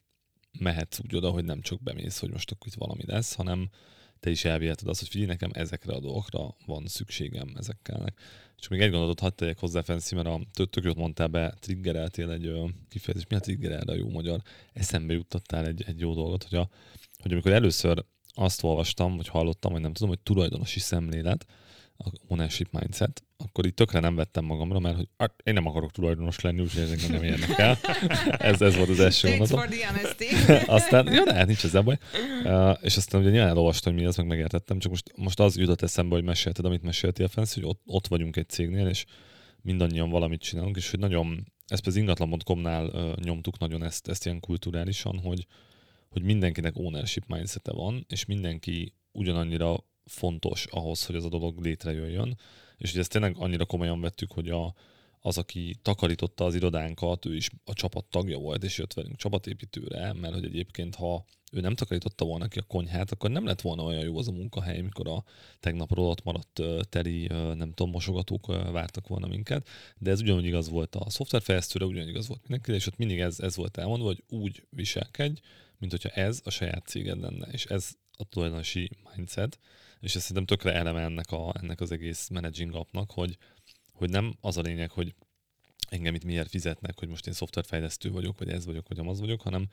mehetsz 0.58 0.98
úgy 0.98 1.16
oda, 1.16 1.30
hogy 1.30 1.44
nem 1.44 1.60
csak 1.60 1.82
bemész, 1.82 2.18
hogy 2.18 2.30
most 2.30 2.50
akkor 2.50 2.66
itt 2.66 2.74
valami 2.74 3.02
lesz, 3.06 3.34
hanem 3.34 3.70
te 4.20 4.30
is 4.30 4.44
elviheted 4.44 4.88
azt, 4.88 4.98
hogy 5.00 5.08
figyelj, 5.08 5.30
nekem 5.30 5.50
ezekre 5.52 5.92
a 5.92 6.00
dolgokra 6.00 6.56
van 6.66 6.86
szükségem, 6.86 7.52
ezekkel. 7.56 8.14
És 8.58 8.68
még 8.68 8.80
egy 8.80 8.90
gondolatot 8.90 9.20
hadd 9.20 9.34
tegyek 9.34 9.58
hozzá, 9.58 9.82
Fenszi, 9.82 10.14
mert 10.14 10.26
a 10.26 10.40
tök, 10.52 10.70
tök 10.70 10.84
jót 10.84 10.96
mondtál 10.96 11.28
be, 11.28 11.54
triggereltél 11.60 12.30
egy 12.30 12.52
kifejezés. 12.88 13.26
Mi 13.28 13.36
a 13.36 13.40
triggerel 13.40 13.88
a 13.88 13.94
jó 13.94 14.08
magyar? 14.08 14.42
Eszembe 14.72 15.12
juttattál 15.12 15.66
egy, 15.66 15.84
egy 15.86 16.00
jó 16.00 16.14
dolgot, 16.14 16.42
hogy, 16.42 16.58
a, 16.58 16.68
hogy 17.22 17.32
amikor 17.32 17.52
először 17.52 18.04
azt 18.34 18.62
olvastam, 18.62 19.16
vagy 19.16 19.28
hallottam, 19.28 19.72
vagy 19.72 19.80
nem 19.80 19.92
tudom, 19.92 20.08
hogy 20.08 20.20
tulajdonosi 20.20 20.80
szemlélet, 20.80 21.46
a 21.96 22.10
ownership 22.28 22.68
mindset, 22.70 23.24
akkor 23.44 23.66
itt 23.66 23.76
tökre 23.76 24.00
nem 24.00 24.14
vettem 24.14 24.44
magamra, 24.44 24.78
mert 24.78 24.96
hogy 24.96 25.08
hát, 25.16 25.34
én 25.44 25.54
nem 25.54 25.66
akarok 25.66 25.90
tulajdonos 25.90 26.40
lenni, 26.40 26.60
úgyhogy 26.60 26.82
ezek 26.82 27.08
nem 27.08 27.22
érnek 27.22 27.58
ez, 28.38 28.60
ez 28.60 28.76
volt 28.76 28.88
az 28.88 29.00
első 29.00 29.28
gondolatom. 29.28 29.78
aztán, 30.76 31.12
jó, 31.12 31.24
de 31.24 31.44
nincs 31.44 31.64
ezzel 31.64 31.82
baj. 31.82 31.98
Uh, 32.44 32.76
és 32.80 32.96
aztán 32.96 33.20
ugye 33.20 33.30
nyilván 33.30 33.48
elolvastam, 33.48 33.92
hogy 33.92 34.02
mi 34.02 34.08
ez, 34.08 34.16
meg 34.16 34.26
megértettem, 34.26 34.78
csak 34.78 34.90
most, 34.90 35.12
most 35.16 35.40
az 35.40 35.56
jutott 35.56 35.82
eszembe, 35.82 36.14
hogy 36.14 36.24
mesélted, 36.24 36.64
amit 36.64 36.82
meséltél, 36.82 37.28
Fensz, 37.28 37.54
hogy 37.54 37.64
ott, 37.64 37.82
ott 37.86 38.06
vagyunk 38.06 38.36
egy 38.36 38.48
cégnél, 38.48 38.86
és 38.86 39.04
mindannyian 39.62 40.10
valamit 40.10 40.40
csinálunk, 40.40 40.76
és 40.76 40.90
hogy 40.90 40.98
nagyon, 40.98 41.52
ezt 41.66 41.86
az 41.86 41.96
ingatlan.com-nál 41.96 42.84
uh, 42.86 43.14
nyomtuk 43.16 43.58
nagyon 43.58 43.82
ezt, 43.82 44.08
ezt 44.08 44.26
ilyen 44.26 44.40
kulturálisan, 44.40 45.18
hogy, 45.18 45.46
hogy 46.08 46.22
mindenkinek 46.22 46.76
ownership 46.76 47.24
mindsete 47.26 47.72
van, 47.72 48.06
és 48.08 48.24
mindenki 48.24 48.94
ugyanannyira 49.12 49.84
fontos 50.04 50.66
ahhoz, 50.70 51.06
hogy 51.06 51.16
ez 51.16 51.24
a 51.24 51.28
dolog 51.28 51.60
létrejöjjön. 51.60 52.38
És 52.80 52.90
hogy 52.90 53.00
ezt 53.00 53.10
tényleg 53.10 53.34
annyira 53.38 53.64
komolyan 53.64 54.00
vettük, 54.00 54.32
hogy 54.32 54.48
a, 54.48 54.74
az, 55.20 55.38
aki 55.38 55.76
takarította 55.82 56.44
az 56.44 56.54
irodánkat, 56.54 57.26
ő 57.26 57.36
is 57.36 57.50
a 57.64 57.72
csapat 57.72 58.04
tagja 58.04 58.38
volt, 58.38 58.64
és 58.64 58.78
jött 58.78 58.92
velünk 58.92 59.16
csapatépítőre, 59.16 60.12
mert 60.12 60.34
hogy 60.34 60.44
egyébként, 60.44 60.94
ha 60.94 61.24
ő 61.52 61.60
nem 61.60 61.74
takarította 61.74 62.24
volna 62.24 62.48
ki 62.48 62.58
a 62.58 62.62
konyhát, 62.62 63.10
akkor 63.10 63.30
nem 63.30 63.44
lett 63.44 63.60
volna 63.60 63.82
olyan 63.82 64.02
jó 64.02 64.18
az 64.18 64.28
a 64.28 64.32
munkahely, 64.32 64.80
mikor 64.80 65.08
a 65.08 65.24
tegnapról 65.60 66.08
ott 66.08 66.22
maradt 66.22 66.62
teri, 66.88 67.26
nem 67.54 67.72
tudom, 67.72 67.90
mosogatók 67.90 68.46
vártak 68.46 69.08
volna 69.08 69.26
minket, 69.26 69.68
de 69.98 70.10
ez 70.10 70.20
ugyanúgy 70.20 70.44
igaz 70.44 70.68
volt 70.68 70.94
a 70.94 71.10
szoftverfejlesztőre, 71.10 71.84
ugyanúgy 71.84 72.08
igaz 72.08 72.28
volt 72.28 72.40
mindenki, 72.40 72.72
és 72.72 72.86
ott 72.86 72.96
mindig 72.96 73.20
ez, 73.20 73.40
ez 73.40 73.56
volt 73.56 73.76
elmondva, 73.76 74.06
hogy 74.06 74.24
úgy 74.28 74.66
viselkedj, 74.70 75.40
mint 75.78 75.92
hogyha 75.92 76.08
ez 76.08 76.40
a 76.44 76.50
saját 76.50 76.86
céged 76.86 77.20
lenne, 77.20 77.46
és 77.46 77.64
ez 77.64 77.92
a 78.16 78.24
tulajdonosi 78.24 78.90
mindset, 79.16 79.58
és 80.00 80.14
ez 80.14 80.20
szerintem 80.22 80.44
tökre 80.44 80.72
eleme 80.72 81.00
ennek, 81.00 81.30
a, 81.30 81.52
ennek 81.60 81.80
az 81.80 81.92
egész 81.92 82.28
managing 82.28 82.74
appnak, 82.74 83.10
hogy, 83.10 83.38
hogy 83.92 84.10
nem 84.10 84.34
az 84.40 84.56
a 84.56 84.60
lényeg, 84.60 84.90
hogy 84.90 85.14
engem 85.88 86.14
itt 86.14 86.24
miért 86.24 86.48
fizetnek, 86.48 86.98
hogy 86.98 87.08
most 87.08 87.26
én 87.26 87.32
szoftverfejlesztő 87.32 88.10
vagyok, 88.10 88.38
vagy 88.38 88.48
ez 88.48 88.66
vagyok, 88.66 88.88
vagy 88.88 88.98
az 88.98 89.20
vagyok, 89.20 89.40
hanem 89.40 89.68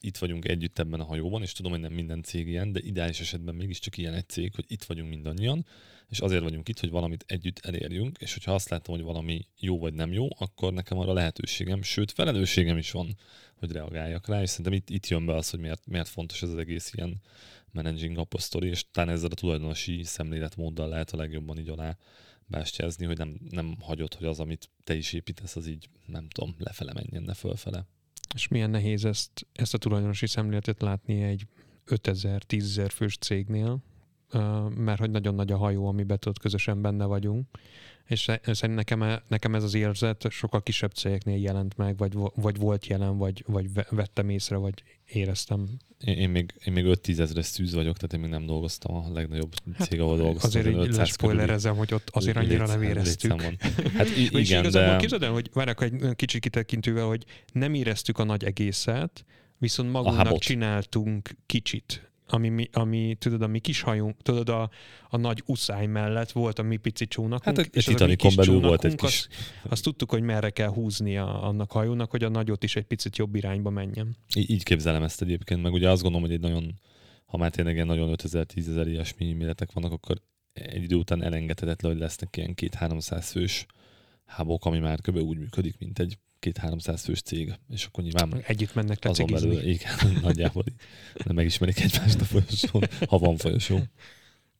itt 0.00 0.16
vagyunk 0.16 0.48
együtt 0.48 0.78
ebben 0.78 1.00
a 1.00 1.04
hajóban, 1.04 1.42
és 1.42 1.52
tudom, 1.52 1.72
hogy 1.72 1.80
nem 1.80 1.92
minden 1.92 2.22
cég 2.22 2.48
ilyen, 2.48 2.72
de 2.72 2.80
ideális 2.82 3.20
esetben 3.20 3.54
mégiscsak 3.54 3.96
ilyen 3.96 4.14
egy 4.14 4.28
cég, 4.28 4.54
hogy 4.54 4.64
itt 4.68 4.84
vagyunk 4.84 5.08
mindannyian, 5.08 5.66
és 6.08 6.20
azért 6.20 6.42
vagyunk 6.42 6.68
itt, 6.68 6.80
hogy 6.80 6.90
valamit 6.90 7.24
együtt 7.26 7.58
elérjünk, 7.58 8.18
és 8.18 8.32
hogyha 8.32 8.54
azt 8.54 8.68
látom, 8.68 8.94
hogy 8.94 9.04
valami 9.04 9.46
jó 9.58 9.78
vagy 9.78 9.94
nem 9.94 10.12
jó, 10.12 10.28
akkor 10.38 10.72
nekem 10.72 10.98
arra 10.98 11.12
lehetőségem, 11.12 11.82
sőt 11.82 12.12
felelősségem 12.12 12.76
is 12.76 12.90
van, 12.90 13.16
hogy 13.54 13.72
reagáljak 13.72 14.28
rá, 14.28 14.42
és 14.42 14.50
szerintem 14.50 14.72
itt, 14.72 14.90
itt 14.90 15.06
jön 15.06 15.26
be 15.26 15.34
az, 15.34 15.50
hogy 15.50 15.60
miért, 15.60 15.86
miért 15.86 16.08
fontos 16.08 16.42
ez 16.42 16.48
az 16.48 16.56
egész 16.56 16.92
ilyen 16.94 17.20
managing 17.70 18.18
up 18.18 18.34
és 18.60 18.84
talán 18.90 19.14
ezzel 19.14 19.30
a 19.30 19.34
tulajdonosi 19.34 20.02
szemléletmóddal 20.02 20.88
lehet 20.88 21.10
a 21.10 21.16
legjobban 21.16 21.58
így 21.58 21.68
alá 21.68 21.96
bástyázni, 22.46 23.06
hogy 23.06 23.18
nem, 23.18 23.38
nem 23.50 23.76
hagyod, 23.80 24.14
hogy 24.14 24.26
az, 24.26 24.40
amit 24.40 24.70
te 24.84 24.94
is 24.94 25.12
építesz, 25.12 25.56
az 25.56 25.66
így, 25.66 25.88
nem 26.06 26.28
tudom, 26.28 26.54
lefele 26.58 26.92
menjen, 26.92 27.22
ne 27.22 27.34
fölfele. 27.34 27.86
És 28.34 28.48
milyen 28.48 28.70
nehéz 28.70 29.04
ezt, 29.04 29.46
ezt 29.52 29.74
a 29.74 29.78
tulajdonosi 29.78 30.26
szemléletet 30.26 30.82
látni 30.82 31.22
egy 31.22 31.46
5000-10.000 31.86 32.90
fős 32.92 33.16
cégnél, 33.16 33.78
mert 34.76 34.98
hogy 34.98 35.10
nagyon 35.10 35.34
nagy 35.34 35.52
a 35.52 35.56
hajó, 35.56 35.86
amiben 35.86 36.18
ott 36.26 36.38
közösen 36.38 36.82
benne 36.82 37.04
vagyunk, 37.04 37.48
és 38.06 38.20
szerintem 38.42 38.70
nekem, 38.70 39.20
nekem 39.28 39.54
ez 39.54 39.62
az 39.62 39.74
érzet 39.74 40.26
sokkal 40.30 40.62
kisebb 40.62 40.92
cégeknél 40.92 41.38
jelent 41.38 41.76
meg, 41.76 41.96
vagy, 41.96 42.12
vagy 42.34 42.56
volt 42.56 42.86
jelen, 42.86 43.16
vagy, 43.16 43.44
vagy 43.46 43.66
vettem 43.90 44.28
észre, 44.28 44.56
vagy 44.56 44.82
éreztem. 45.04 45.68
Én, 46.04 46.16
én 46.16 46.30
még, 46.30 46.54
én 46.64 46.72
még 46.72 46.84
5-10 46.88 47.18
ezres 47.18 47.46
szűz 47.46 47.74
vagyok, 47.74 47.96
tehát 47.96 48.12
én 48.12 48.20
még 48.20 48.30
nem 48.30 48.46
dolgoztam 48.46 48.94
a 48.94 49.10
legnagyobb 49.12 49.54
hát 49.78 49.88
cég, 49.88 50.00
ahol 50.00 50.16
dolgoztam. 50.16 50.50
Azért 50.50 50.86
így 50.86 50.94
lespoilerezem, 50.94 51.76
hogy 51.76 51.94
ott 51.94 52.10
azért 52.12 52.36
annyira 52.36 52.66
nem 52.66 52.82
éreztük. 52.82 53.42
Hát 53.96 54.08
igen, 54.30 54.70
de... 54.70 54.96
Képzeld 54.96 55.22
el, 55.22 55.32
hogy 55.32 55.50
várják 55.52 55.80
egy 55.80 56.16
kicsit 56.16 56.40
kitekintővel, 56.40 57.06
hogy 57.06 57.24
nem 57.52 57.74
éreztük 57.74 58.18
a 58.18 58.24
nagy 58.24 58.44
egészet, 58.44 59.24
viszont 59.58 59.90
magunknak 59.90 60.38
csináltunk 60.38 61.30
kicsit 61.46 62.10
ami, 62.28 62.68
ami 62.72 63.16
tudod, 63.18 63.42
a 63.42 63.46
mi 63.46 63.58
kis 63.58 63.80
hajunk, 63.80 64.22
tudod, 64.22 64.48
a, 64.48 64.70
a 65.08 65.16
nagy 65.16 65.42
uszály 65.46 65.86
mellett 65.86 66.32
volt 66.32 66.58
a 66.58 66.62
mi 66.62 66.76
pici 66.76 67.06
csónakunk. 67.06 67.56
Hát 67.56 67.58
egy 67.58 67.84
Titanicon 67.84 68.32
belül 68.36 68.60
volt 68.60 68.84
egy 68.84 68.94
kis... 68.94 69.08
Azt, 69.08 69.28
azt 69.62 69.82
tudtuk, 69.82 70.10
hogy 70.10 70.22
merre 70.22 70.50
kell 70.50 70.68
húzni 70.68 71.16
a, 71.16 71.46
annak 71.46 71.72
hajónak, 71.72 72.10
hogy 72.10 72.24
a 72.24 72.28
nagyot 72.28 72.64
is 72.64 72.76
egy 72.76 72.84
picit 72.84 73.16
jobb 73.16 73.34
irányba 73.34 73.70
menjen. 73.70 74.16
Í- 74.34 74.50
így 74.50 74.62
képzelem 74.62 75.02
ezt 75.02 75.22
egyébként, 75.22 75.62
meg 75.62 75.72
ugye 75.72 75.90
azt 75.90 76.02
gondolom, 76.02 76.26
hogy 76.26 76.36
egy 76.36 76.42
nagyon, 76.42 76.74
ha 77.26 77.36
már 77.36 77.50
tényleg 77.50 77.74
ilyen 77.74 77.86
nagyon 77.86 78.14
5000-10 78.16 78.68
ezer 78.68 78.86
ilyesmi 78.86 79.32
méretek 79.32 79.72
vannak, 79.72 79.92
akkor 79.92 80.20
egy 80.52 80.82
idő 80.82 80.96
után 80.96 81.22
elengedhetetlen, 81.22 81.92
hogy 81.92 82.00
lesznek 82.00 82.36
ilyen 82.36 82.54
két-háromszáz 82.54 83.30
fős 83.30 83.66
hábok, 84.24 84.64
ami 84.64 84.78
már 84.78 85.00
kb. 85.00 85.16
úgy 85.16 85.38
működik, 85.38 85.78
mint 85.78 85.98
egy 85.98 86.18
két-háromszáz 86.38 87.04
fős 87.04 87.22
cég, 87.22 87.54
és 87.68 87.84
akkor 87.84 88.04
nyilván 88.04 88.42
együtt 88.46 88.74
mennek 88.74 89.04
le 89.04 89.10
azon 89.10 89.26
belül, 89.26 89.62
igen, 89.62 89.94
nagyjából 90.22 90.64
de 91.26 91.32
megismerik 91.32 91.80
egymást 91.80 92.20
a 92.20 92.24
folyosón, 92.24 92.82
ha 93.08 93.18
van 93.18 93.36
folyosó. 93.36 93.80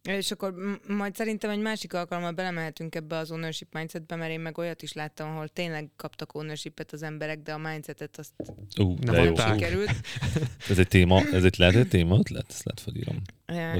És 0.06 0.30
akkor 0.30 0.54
majd 0.88 1.14
szerintem 1.14 1.50
egy 1.50 1.60
másik 1.60 1.92
alkalommal 1.92 2.32
belemehetünk 2.32 2.94
ebbe 2.94 3.16
az 3.16 3.30
ownership 3.30 3.74
mindsetbe, 3.74 4.16
mert 4.16 4.30
én 4.30 4.40
meg 4.40 4.58
olyat 4.58 4.82
is 4.82 4.92
láttam, 4.92 5.28
ahol 5.28 5.48
tényleg 5.48 5.90
kaptak 5.96 6.34
ownershipet 6.34 6.92
az 6.92 7.02
emberek, 7.02 7.38
de 7.38 7.52
a 7.52 7.58
mindsetet 7.58 8.18
azt 8.18 8.32
uh, 8.78 8.98
nem 8.98 9.24
jó, 9.24 9.34
került. 9.34 9.90
ez 10.70 10.78
egy 10.78 10.88
téma, 10.88 11.22
ez 11.32 11.44
egy 11.44 11.58
lehet 11.58 11.74
egy 11.74 11.88
téma 11.88 12.18
ötlet? 12.18 12.46
Ezt 12.48 12.64
lehet 12.64 12.80
felírom. 12.80 13.22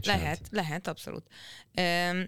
Lehet, 0.04 0.48
lehet, 0.50 0.86
abszolút. 0.86 1.26
Um, 2.12 2.26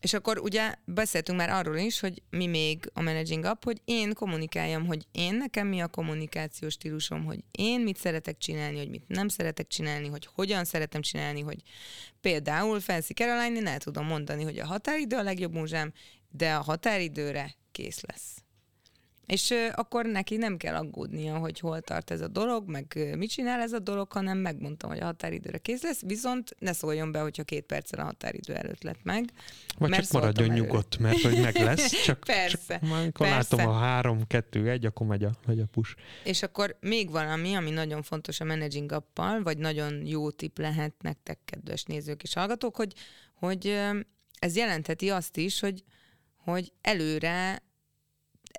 és 0.00 0.12
akkor 0.12 0.38
ugye 0.38 0.74
beszéltünk 0.84 1.38
már 1.38 1.50
arról 1.50 1.76
is, 1.76 2.00
hogy 2.00 2.22
mi 2.30 2.46
még 2.46 2.90
a 2.94 3.02
Managing 3.02 3.44
Up, 3.44 3.64
hogy 3.64 3.80
én 3.84 4.14
kommunikáljam, 4.14 4.86
hogy 4.86 5.06
én 5.12 5.34
nekem 5.34 5.66
mi 5.66 5.80
a 5.80 5.88
kommunikációs 5.88 6.72
stílusom, 6.72 7.24
hogy 7.24 7.44
én 7.50 7.80
mit 7.80 7.96
szeretek 7.96 8.38
csinálni, 8.38 8.78
hogy 8.78 8.90
mit 8.90 9.08
nem 9.08 9.28
szeretek 9.28 9.66
csinálni, 9.66 10.08
hogy 10.08 10.28
hogyan 10.34 10.64
szeretem 10.64 11.00
csinálni, 11.00 11.40
hogy 11.40 11.62
például 12.20 12.80
Fancy 12.80 13.12
caroline 13.12 13.70
el 13.70 13.78
tudom 13.78 14.06
mondani, 14.06 14.42
hogy 14.42 14.58
a 14.58 14.66
határidő 14.66 15.16
a 15.16 15.22
legjobb 15.22 15.52
múzsám, 15.52 15.92
de 16.30 16.54
a 16.54 16.60
határidőre 16.60 17.54
kész 17.72 18.00
lesz. 18.00 18.37
És 19.28 19.54
akkor 19.74 20.06
neki 20.06 20.36
nem 20.36 20.56
kell 20.56 20.74
aggódnia, 20.74 21.38
hogy 21.38 21.58
hol 21.58 21.80
tart 21.80 22.10
ez 22.10 22.20
a 22.20 22.28
dolog, 22.28 22.68
meg 22.68 23.14
mit 23.16 23.30
csinál 23.30 23.60
ez 23.60 23.72
a 23.72 23.78
dolog, 23.78 24.12
hanem 24.12 24.38
megmondtam, 24.38 24.90
hogy 24.90 24.98
a 25.00 25.04
határidőre 25.04 25.58
kész 25.58 25.82
lesz, 25.82 26.02
viszont 26.02 26.54
ne 26.58 26.72
szóljon 26.72 27.12
be, 27.12 27.20
hogyha 27.20 27.42
két 27.42 27.64
perccel 27.64 28.00
a 28.00 28.04
határidő 28.04 28.54
előtt 28.54 28.82
lett 28.82 29.02
meg. 29.02 29.30
Vagy 29.78 29.90
mert 29.90 30.02
csak 30.02 30.12
maradjon 30.12 30.50
előtt. 30.50 30.64
nyugodt, 30.64 30.98
mert 30.98 31.20
hogy 31.20 31.40
meg 31.40 31.56
lesz, 31.56 31.90
csak, 32.04 32.20
persze, 32.20 32.78
csak 32.78 32.92
amikor 32.92 33.26
persze. 33.26 33.56
látom 33.56 33.74
a 33.74 33.78
három, 33.78 34.26
kettő, 34.26 34.70
egy, 34.70 34.86
akkor 34.86 35.06
megy 35.06 35.24
a, 35.24 35.30
megy 35.46 35.60
a 35.60 35.66
push. 35.66 35.96
És 36.24 36.42
akkor 36.42 36.76
még 36.80 37.10
valami, 37.10 37.54
ami 37.54 37.70
nagyon 37.70 38.02
fontos 38.02 38.40
a 38.40 38.44
managing 38.44 38.92
appal, 38.92 39.42
vagy 39.42 39.58
nagyon 39.58 40.06
jó 40.06 40.30
tip 40.30 40.58
lehet 40.58 40.94
nektek, 41.00 41.38
kedves 41.44 41.82
nézők 41.82 42.22
és 42.22 42.34
hallgatók, 42.34 42.76
hogy, 42.76 42.92
hogy 43.34 43.80
ez 44.38 44.56
jelentheti 44.56 45.10
azt 45.10 45.36
is, 45.36 45.60
hogy, 45.60 45.84
hogy 46.36 46.72
előre 46.80 47.62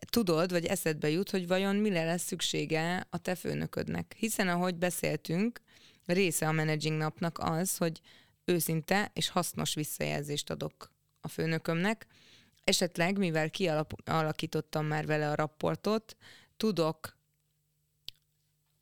tudod, 0.10 0.52
vagy 0.52 0.66
eszedbe 0.66 1.10
jut, 1.10 1.30
hogy 1.30 1.48
vajon 1.48 1.76
mire 1.76 2.06
lesz 2.06 2.24
szüksége 2.24 3.08
a 3.10 3.18
te 3.18 3.36
főnöködnek. 3.36 4.16
Hiszen, 4.18 4.48
ahogy 4.48 4.76
beszéltünk, 4.76 5.62
része 6.06 6.48
a 6.48 6.52
managing 6.52 6.98
napnak 6.98 7.38
az, 7.40 7.78
hogy 7.78 8.00
őszinte 8.46 9.12
és 9.14 9.30
hasznos 9.30 9.74
visszajelzést 9.74 10.50
adok 10.50 10.92
a 11.22 11.28
főnökömnek. 11.28 12.08
Esetleg, 12.64 13.18
mivel 13.18 13.50
kialakítottam 13.50 14.86
már 14.86 15.06
vele 15.06 15.30
a 15.30 15.36
rapportot, 15.36 16.18
tudok 16.58 17.18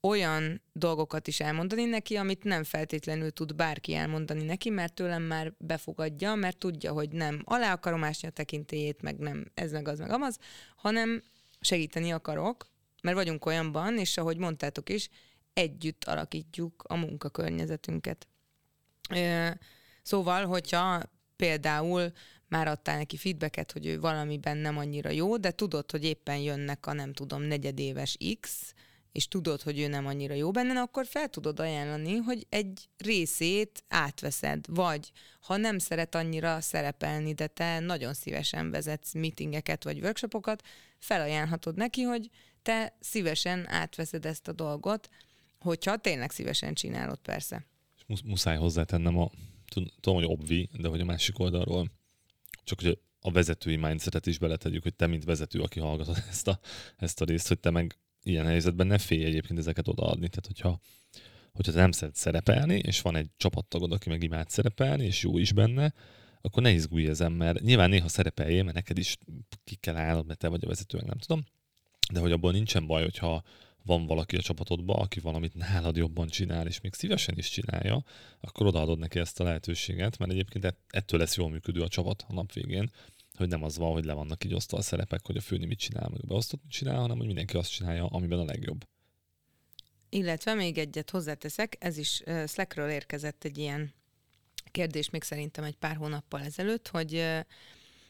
olyan 0.02 0.62
dolgokat 0.74 1.28
is 1.28 1.40
elmondani 1.40 1.86
neki, 1.86 2.16
amit 2.16 2.44
nem 2.44 2.64
feltétlenül 2.64 3.32
tud 3.32 3.56
bárki 3.56 3.94
elmondani 3.94 4.44
neki, 4.44 4.70
mert 4.70 4.94
tőlem 4.94 5.24
már 5.24 5.54
befogadja, 5.58 6.36
mert 6.36 6.58
tudja, 6.58 6.92
hogy 6.92 7.10
nem 7.10 7.42
alá 7.44 7.74
akarom 7.74 8.04
ásni 8.04 8.28
a 8.28 8.32
tekintélyét, 8.32 9.02
meg 9.02 9.18
nem 9.18 9.52
ez 9.54 9.72
meg 9.72 9.88
az 9.88 10.00
meg 10.00 10.12
amaz, 10.12 10.38
hanem 10.76 11.24
segíteni 11.60 12.12
akarok, 12.12 12.68
mert 13.02 13.16
vagyunk 13.16 13.46
olyanban, 13.46 13.98
és 13.98 14.18
ahogy 14.18 14.38
mondtátok 14.38 14.90
is, 14.90 15.10
együtt 15.54 16.04
alakítjuk 16.04 16.84
a 16.88 16.96
munkakörnyezetünket. 16.96 18.28
Szóval, 20.02 20.46
hogyha 20.46 21.02
például 21.36 22.12
már 22.48 22.68
adtál 22.68 22.98
neki 22.98 23.18
feedbacket, 23.18 23.72
hogy 23.72 23.86
ő 23.86 24.00
valamiben 24.00 24.58
nem 24.58 24.78
annyira 24.78 25.10
jó, 25.10 25.38
de 25.38 25.52
tudod, 25.52 25.92
hogy 25.92 26.04
éppen 26.04 26.38
jönnek 26.38 26.86
a 26.86 26.94
nem 26.94 27.14
tudom 27.14 27.42
negyedéves 27.42 28.18
X, 28.40 28.74
és 29.18 29.28
tudod, 29.28 29.62
hogy 29.62 29.80
ő 29.80 29.88
nem 29.88 30.06
annyira 30.06 30.34
jó 30.34 30.52
benne, 30.52 30.80
akkor 30.80 31.06
fel 31.06 31.28
tudod 31.28 31.60
ajánlani, 31.60 32.16
hogy 32.16 32.46
egy 32.50 32.90
részét 32.98 33.84
átveszed, 33.88 34.66
vagy 34.70 35.12
ha 35.42 35.58
nem 35.58 35.78
szeret 35.80 36.16
annyira 36.16 36.62
szerepelni, 36.62 37.34
de 37.34 37.48
te 37.48 37.80
nagyon 37.80 38.14
szívesen 38.14 38.72
vezetsz 38.72 39.14
meetingeket 39.14 39.84
vagy 39.84 40.00
workshopokat, 40.00 40.64
felajánlhatod 41.00 41.76
neki, 41.76 42.02
hogy 42.02 42.30
te 42.62 42.98
szívesen 43.00 43.68
átveszed 43.70 44.26
ezt 44.26 44.48
a 44.48 44.52
dolgot, 44.52 45.10
hogyha 45.60 45.98
tényleg 45.98 46.32
szívesen 46.32 46.74
csinálod 46.74 47.20
persze. 47.20 47.66
musz- 48.06 48.24
muszáj 48.24 48.58
hozzátennem 48.58 49.18
a, 49.18 49.30
tud- 49.68 49.94
tudom, 50.00 50.18
hogy 50.18 50.28
obvi, 50.28 50.70
de 50.74 50.88
hogy 50.88 51.02
a 51.02 51.06
másik 51.06 51.40
oldalról 51.40 51.92
csak 52.64 52.82
hogy 52.82 53.00
a 53.22 53.32
vezetői 53.32 53.76
mindsetet 53.76 54.26
is 54.26 54.38
beletegyük, 54.38 54.84
hogy 54.84 54.96
te, 54.96 55.08
mint 55.08 55.24
vezető, 55.24 55.62
aki 55.62 55.80
hallgatod 55.80 56.24
ezt 56.30 56.48
a, 56.48 56.60
ezt 56.98 57.22
a 57.22 57.26
részt, 57.26 57.48
hogy 57.48 57.60
te 57.60 57.70
meg 57.70 57.98
ilyen 58.28 58.46
helyzetben 58.46 58.88
ne 58.88 58.98
félj 58.98 59.24
egyébként 59.24 59.60
ezeket 59.60 59.88
odaadni. 59.88 60.28
Tehát, 60.30 60.46
hogyha, 60.48 60.80
hogyha 61.54 61.72
te 61.72 61.80
nem 61.80 61.92
szeret 61.92 62.16
szerepelni, 62.16 62.76
és 62.78 63.02
van 63.02 63.16
egy 63.16 63.28
csapattagod, 63.38 63.92
aki 63.92 64.10
meg 64.10 64.24
imád 64.24 64.50
szerepelni, 64.50 65.06
és 65.06 65.24
jó 65.24 65.38
is 65.38 65.52
benne, 65.52 65.94
akkor 66.42 66.64
ne 66.64 66.72
izgulj 66.72 67.08
ezen, 67.08 67.32
mert 67.32 67.62
nyilván 67.62 67.90
néha 67.90 68.08
szerepeljél, 68.08 68.64
mert 68.64 68.76
neked 68.76 68.98
is 68.98 69.18
ki 69.64 69.76
kell 69.76 69.96
állnod, 69.96 70.26
mert 70.26 70.40
te 70.40 70.48
vagy 70.48 70.64
a 70.64 70.68
vezető, 70.68 71.02
nem 71.06 71.18
tudom. 71.18 71.44
De 72.14 72.20
hogy 72.20 72.32
abból 72.32 72.52
nincsen 72.52 72.88
baj, 72.88 73.04
hogyha 73.04 73.44
van 73.84 74.06
valaki 74.06 74.36
a 74.36 74.42
csapatodban, 74.42 75.00
aki 75.00 75.20
valamit 75.20 75.54
nálad 75.54 75.96
jobban 75.96 76.28
csinál, 76.28 76.68
és 76.68 76.82
még 76.82 76.94
szívesen 76.94 77.38
is 77.38 77.50
csinálja, 77.50 78.04
akkor 78.40 78.66
odaadod 78.66 79.00
neki 79.00 79.20
ezt 79.20 79.40
a 79.40 79.44
lehetőséget, 79.44 80.18
mert 80.18 80.32
egyébként 80.32 80.66
ett- 80.66 80.86
ettől 80.88 81.20
lesz 81.20 81.38
jól 81.38 81.50
működő 81.50 81.82
a 81.82 81.88
csapat 81.88 82.26
a 82.28 82.34
nap 82.34 82.54
végén, 82.54 82.92
hogy 83.38 83.48
nem 83.48 83.64
az 83.64 83.78
van, 83.78 83.92
hogy 83.92 84.06
le 84.06 84.14
vannak 84.14 84.44
így 84.44 84.54
osztva 84.54 84.78
a 84.78 84.82
szerepek, 84.82 85.26
hogy 85.26 85.38
a 85.38 85.42
főni 85.42 85.66
mit 85.66 85.80
csinál, 85.80 86.10
meg 86.10 86.20
a 86.24 86.28
beosztott 86.28 86.64
mit 86.64 86.72
csinál, 86.72 87.00
hanem 87.00 87.18
hogy 87.18 87.26
mindenki 87.26 87.58
azt 87.58 87.72
csinálja, 87.72 88.06
amiben 88.06 88.40
a 88.40 88.46
legjobb. 88.46 88.84
Illetve 90.10 90.54
még 90.54 90.78
egyet 90.78 91.10
hozzáteszek, 91.10 91.76
ez 91.80 91.98
is 91.98 92.24
Slackről 92.48 92.90
érkezett 92.90 93.44
egy 93.44 93.58
ilyen 93.58 93.94
kérdés 94.72 95.10
még 95.10 95.24
szerintem 95.24 95.64
egy 95.64 95.76
pár 95.76 95.96
hónappal 95.96 96.42
ezelőtt, 96.42 96.88
hogy 96.88 97.26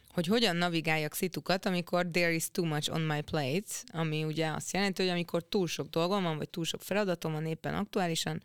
hogy 0.07 0.28
hogyan 0.28 0.55
navigáljak 0.55 1.13
szitukat, 1.13 1.65
amikor 1.65 2.07
there 2.11 2.32
is 2.32 2.51
too 2.51 2.65
much 2.65 2.91
on 2.91 3.01
my 3.01 3.21
plate, 3.21 3.71
ami 3.88 4.23
ugye 4.23 4.47
azt 4.47 4.73
jelenti, 4.73 5.01
hogy 5.01 5.11
amikor 5.11 5.43
túl 5.43 5.67
sok 5.67 5.88
dolgom 5.88 6.23
van, 6.23 6.38
vagy 6.38 6.49
túl 6.49 6.65
sok 6.65 6.82
feladatom 6.82 7.32
van 7.32 7.45
éppen 7.45 7.73
aktuálisan, 7.75 8.43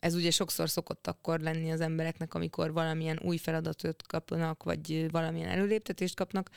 ez 0.00 0.14
ugye 0.14 0.30
sokszor 0.30 0.70
szokott 0.70 1.06
akkor 1.06 1.40
lenni 1.40 1.70
az 1.70 1.80
embereknek, 1.80 2.34
amikor 2.34 2.72
valamilyen 2.72 3.20
új 3.22 3.36
feladatot 3.36 4.02
kapnak, 4.06 4.62
vagy 4.62 5.10
valamilyen 5.10 5.48
előléptetést 5.48 6.16
kapnak, 6.16 6.50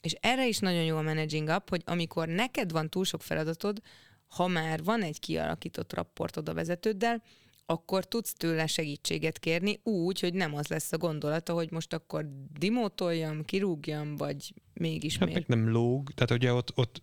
és 0.00 0.12
erre 0.20 0.48
is 0.48 0.58
nagyon 0.58 0.84
jó 0.84 0.96
a 0.96 1.02
managing 1.02 1.48
up, 1.48 1.68
hogy 1.68 1.82
amikor 1.84 2.28
neked 2.28 2.72
van 2.72 2.88
túl 2.88 3.04
sok 3.04 3.22
feladatod, 3.22 3.80
ha 4.28 4.46
már 4.46 4.84
van 4.84 5.02
egy 5.02 5.20
kialakított 5.20 5.94
rapportod 5.94 6.48
a 6.48 6.54
vezetőddel, 6.54 7.22
akkor 7.66 8.04
tudsz 8.04 8.32
tőle 8.32 8.66
segítséget 8.66 9.38
kérni 9.38 9.80
úgy, 9.82 10.20
hogy 10.20 10.34
nem 10.34 10.54
az 10.54 10.66
lesz 10.66 10.92
a 10.92 10.96
gondolata, 10.98 11.52
hogy 11.52 11.70
most 11.70 11.92
akkor 11.92 12.26
dimótoljam, 12.58 13.44
kirúgjam, 13.44 14.16
vagy 14.16 14.54
mégis 14.72 15.18
Hát 15.18 15.32
meg 15.32 15.44
nem 15.46 15.68
lóg, 15.68 16.10
tehát 16.10 16.30
ugye 16.30 16.52
ott, 16.52 16.72
ott 16.74 17.02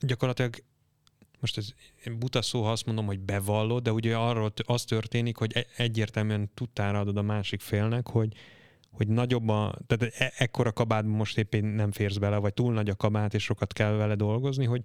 gyakorlatilag 0.00 0.54
most 1.42 1.58
ez 1.58 1.68
buta 2.18 2.42
szó, 2.42 2.62
ha 2.62 2.70
azt 2.70 2.86
mondom, 2.86 3.06
hogy 3.06 3.20
bevallod, 3.20 3.82
de 3.82 3.92
ugye 3.92 4.16
arról 4.16 4.52
az 4.64 4.84
történik, 4.84 5.36
hogy 5.36 5.52
e- 5.54 5.66
egyértelműen 5.76 6.50
tudtára 6.54 7.00
adod 7.00 7.16
a 7.16 7.22
másik 7.22 7.60
félnek, 7.60 8.08
hogy 8.08 8.32
hogy 8.90 9.08
nagyobb 9.08 9.48
a, 9.48 9.78
tehát 9.86 10.14
e- 10.18 10.32
ekkora 10.36 10.72
kabátban 10.72 11.16
most 11.16 11.38
éppen 11.38 11.64
nem 11.64 11.92
férsz 11.92 12.16
bele, 12.16 12.36
vagy 12.36 12.54
túl 12.54 12.72
nagy 12.72 12.88
a 12.88 12.94
kabát, 12.94 13.34
és 13.34 13.42
sokat 13.42 13.72
kell 13.72 13.92
vele 13.92 14.14
dolgozni, 14.14 14.64
hogy 14.64 14.82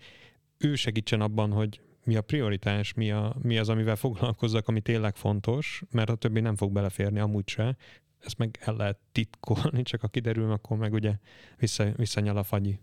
ő 0.57 0.75
segítsen 0.75 1.21
abban, 1.21 1.51
hogy 1.51 1.81
mi 2.03 2.15
a 2.15 2.21
prioritás, 2.21 2.93
mi, 2.93 3.11
a, 3.11 3.35
mi 3.41 3.57
az, 3.57 3.69
amivel 3.69 3.95
foglalkozzak, 3.95 4.67
ami 4.67 4.81
tényleg 4.81 5.15
fontos, 5.15 5.83
mert 5.91 6.09
a 6.09 6.15
többi 6.15 6.39
nem 6.39 6.55
fog 6.55 6.71
beleférni 6.71 7.19
amúgy 7.19 7.47
se. 7.47 7.77
Ezt 8.19 8.37
meg 8.37 8.57
el 8.61 8.75
lehet 8.75 8.97
titkolni, 9.11 9.81
csak 9.83 10.01
ha 10.01 10.07
kiderül, 10.07 10.51
akkor 10.51 10.77
meg 10.77 10.93
ugye 10.93 11.13
vissza, 11.57 11.91
visszanyal 11.95 12.37
a 12.37 12.43
fagyi. 12.43 12.79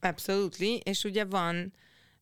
Absolutely, 0.00 0.80
és 0.82 1.04
ugye 1.04 1.24
van 1.24 1.72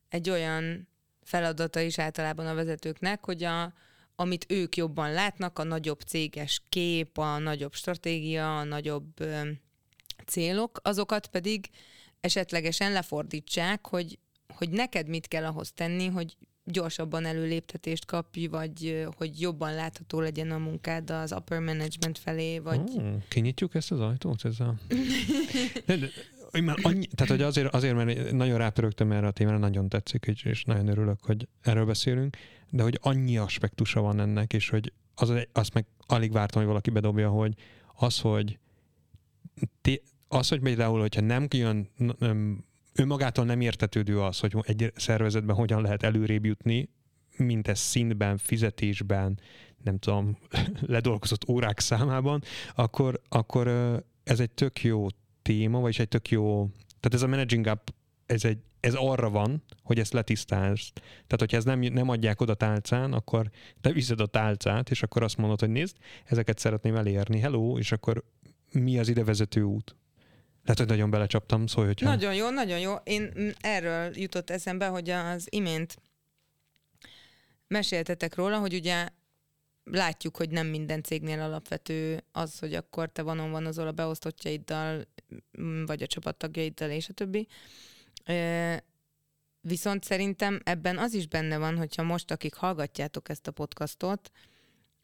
egy 0.08 0.30
olyan 0.30 0.88
feladata 1.22 1.80
is 1.80 1.98
általában 1.98 2.46
a 2.46 2.54
vezetőknek, 2.54 3.24
hogy 3.24 3.44
a, 3.44 3.72
amit 4.14 4.46
ők 4.48 4.76
jobban 4.76 5.12
látnak, 5.12 5.58
a 5.58 5.64
nagyobb 5.64 6.00
céges 6.00 6.62
kép, 6.68 7.18
a 7.18 7.38
nagyobb 7.38 7.74
stratégia, 7.74 8.58
a 8.58 8.64
nagyobb 8.64 9.20
ö, 9.20 9.48
célok, 10.26 10.80
azokat 10.82 11.26
pedig 11.26 11.70
esetlegesen 12.20 12.92
lefordítsák, 12.92 13.86
hogy, 13.86 14.18
hogy 14.54 14.70
neked 14.70 15.08
mit 15.08 15.28
kell 15.28 15.44
ahhoz 15.44 15.72
tenni, 15.72 16.06
hogy 16.06 16.36
gyorsabban 16.64 17.24
előléptetést 17.24 18.04
kapj, 18.04 18.46
vagy 18.46 19.06
hogy 19.16 19.40
jobban 19.40 19.74
látható 19.74 20.20
legyen 20.20 20.50
a 20.50 20.58
munkád 20.58 21.10
az 21.10 21.32
upper 21.32 21.60
management 21.60 22.18
felé, 22.18 22.58
vagy... 22.58 22.80
Oh, 22.80 23.14
kinyitjuk 23.28 23.74
ezt 23.74 23.90
az 23.90 24.00
ajtót 24.00 24.44
ezzel? 24.44 24.80
Hogy 26.64 26.80
annyi, 26.82 27.06
tehát 27.06 27.32
hogy 27.32 27.42
azért, 27.42 27.74
azért, 27.74 27.94
mert 27.94 28.32
nagyon 28.32 28.58
rápörögtem 28.58 29.12
erre 29.12 29.26
a 29.26 29.30
témára, 29.30 29.58
nagyon 29.58 29.88
tetszik, 29.88 30.32
és, 30.44 30.64
nagyon 30.64 30.88
örülök, 30.88 31.18
hogy 31.22 31.48
erről 31.62 31.84
beszélünk, 31.84 32.36
de 32.70 32.82
hogy 32.82 32.98
annyi 33.02 33.38
aspektusa 33.38 34.00
van 34.00 34.20
ennek, 34.20 34.52
és 34.52 34.68
hogy 34.68 34.92
az, 35.14 35.32
azt 35.52 35.74
meg 35.74 35.86
alig 36.06 36.32
vártam, 36.32 36.60
hogy 36.60 36.70
valaki 36.70 36.90
bedobja, 36.90 37.28
hogy 37.28 37.54
az, 37.94 38.20
hogy 38.20 38.58
té, 39.80 40.02
az, 40.28 40.48
hogy 40.48 40.60
például, 40.60 41.00
hogyha 41.00 41.20
nem 41.20 41.46
jön 41.50 41.88
önmagától 42.94 43.44
nem 43.44 43.60
értetődő 43.60 44.20
az, 44.20 44.38
hogy 44.38 44.56
egy 44.62 44.92
szervezetben 44.96 45.56
hogyan 45.56 45.82
lehet 45.82 46.02
előrébb 46.02 46.44
jutni, 46.44 46.88
mint 47.36 47.68
ez 47.68 47.78
szintben, 47.78 48.38
fizetésben, 48.38 49.40
nem 49.82 49.98
tudom, 49.98 50.38
ledolgozott 50.80 51.48
órák 51.48 51.80
számában, 51.80 52.42
akkor, 52.74 53.20
akkor 53.28 53.68
ez 54.24 54.40
egy 54.40 54.50
tök 54.50 54.82
jó 54.82 55.06
téma, 55.46 55.80
vagyis 55.80 55.98
egy 55.98 56.08
tök 56.08 56.28
jó, 56.30 56.68
tehát 56.86 57.14
ez 57.14 57.22
a 57.22 57.26
managing 57.26 57.66
up, 57.66 57.92
ez, 58.26 58.44
egy, 58.44 58.58
ez 58.80 58.94
arra 58.94 59.30
van, 59.30 59.62
hogy 59.82 59.98
ezt 59.98 60.12
letisztázd. 60.12 60.92
Tehát, 60.94 61.38
hogyha 61.38 61.56
ez 61.56 61.64
nem, 61.64 61.80
nem 61.80 62.08
adják 62.08 62.40
oda 62.40 62.54
tálcán, 62.54 63.12
akkor 63.12 63.50
te 63.80 63.92
viszed 63.92 64.20
a 64.20 64.26
tálcát, 64.26 64.90
és 64.90 65.02
akkor 65.02 65.22
azt 65.22 65.36
mondod, 65.36 65.60
hogy 65.60 65.70
nézd, 65.70 65.96
ezeket 66.24 66.58
szeretném 66.58 66.96
elérni, 66.96 67.38
hello, 67.38 67.78
és 67.78 67.92
akkor 67.92 68.24
mi 68.72 68.98
az 68.98 69.08
idevezető 69.08 69.62
út? 69.62 69.96
Lehet, 70.62 70.78
hogy 70.78 70.88
nagyon 70.88 71.10
belecsaptam, 71.10 71.66
szólj, 71.66 71.86
hogyha... 71.86 72.08
Nagyon 72.08 72.34
jó, 72.34 72.50
nagyon 72.50 72.78
jó. 72.78 72.94
Én 73.04 73.52
erről 73.60 74.10
jutott 74.14 74.50
eszembe, 74.50 74.86
hogy 74.86 75.10
az 75.10 75.46
imént 75.50 75.96
meséltetek 77.68 78.34
róla, 78.34 78.58
hogy 78.58 78.74
ugye 78.74 79.08
látjuk, 79.90 80.36
hogy 80.36 80.50
nem 80.50 80.66
minden 80.66 81.02
cégnél 81.02 81.40
alapvető 81.40 82.24
az, 82.32 82.58
hogy 82.58 82.74
akkor 82.74 83.08
te 83.08 83.22
vanon 83.22 83.50
van 83.50 83.66
azol 83.66 83.86
a 83.86 83.92
beosztottjaiddal, 83.92 85.06
mm, 85.60 85.84
vagy 85.84 86.02
a 86.02 86.06
csapattagjaiddal, 86.06 86.90
és 86.90 87.08
a 87.08 87.12
többi. 87.12 87.48
Viszont 89.60 90.04
szerintem 90.04 90.60
ebben 90.64 90.98
az 90.98 91.14
is 91.14 91.26
benne 91.26 91.58
van, 91.58 91.76
hogyha 91.76 92.02
most, 92.02 92.30
akik 92.30 92.54
hallgatjátok 92.54 93.28
ezt 93.28 93.46
a 93.46 93.50
podcastot, 93.50 94.30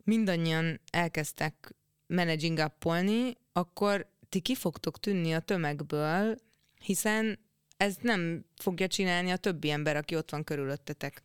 mindannyian 0.04 0.80
elkezdtek 0.90 1.74
managing 2.06 2.58
up 2.58 2.92
akkor 3.52 4.10
ti 4.28 4.40
ki 4.40 4.54
fogtok 4.54 5.00
tűnni 5.00 5.34
a 5.34 5.40
tömegből, 5.40 6.36
hiszen 6.80 7.38
ez 7.76 7.96
nem 8.00 8.44
fogja 8.56 8.86
csinálni 8.86 9.30
a 9.30 9.36
többi 9.36 9.70
ember, 9.70 9.96
aki 9.96 10.16
ott 10.16 10.30
van 10.30 10.44
körülöttetek. 10.44 11.22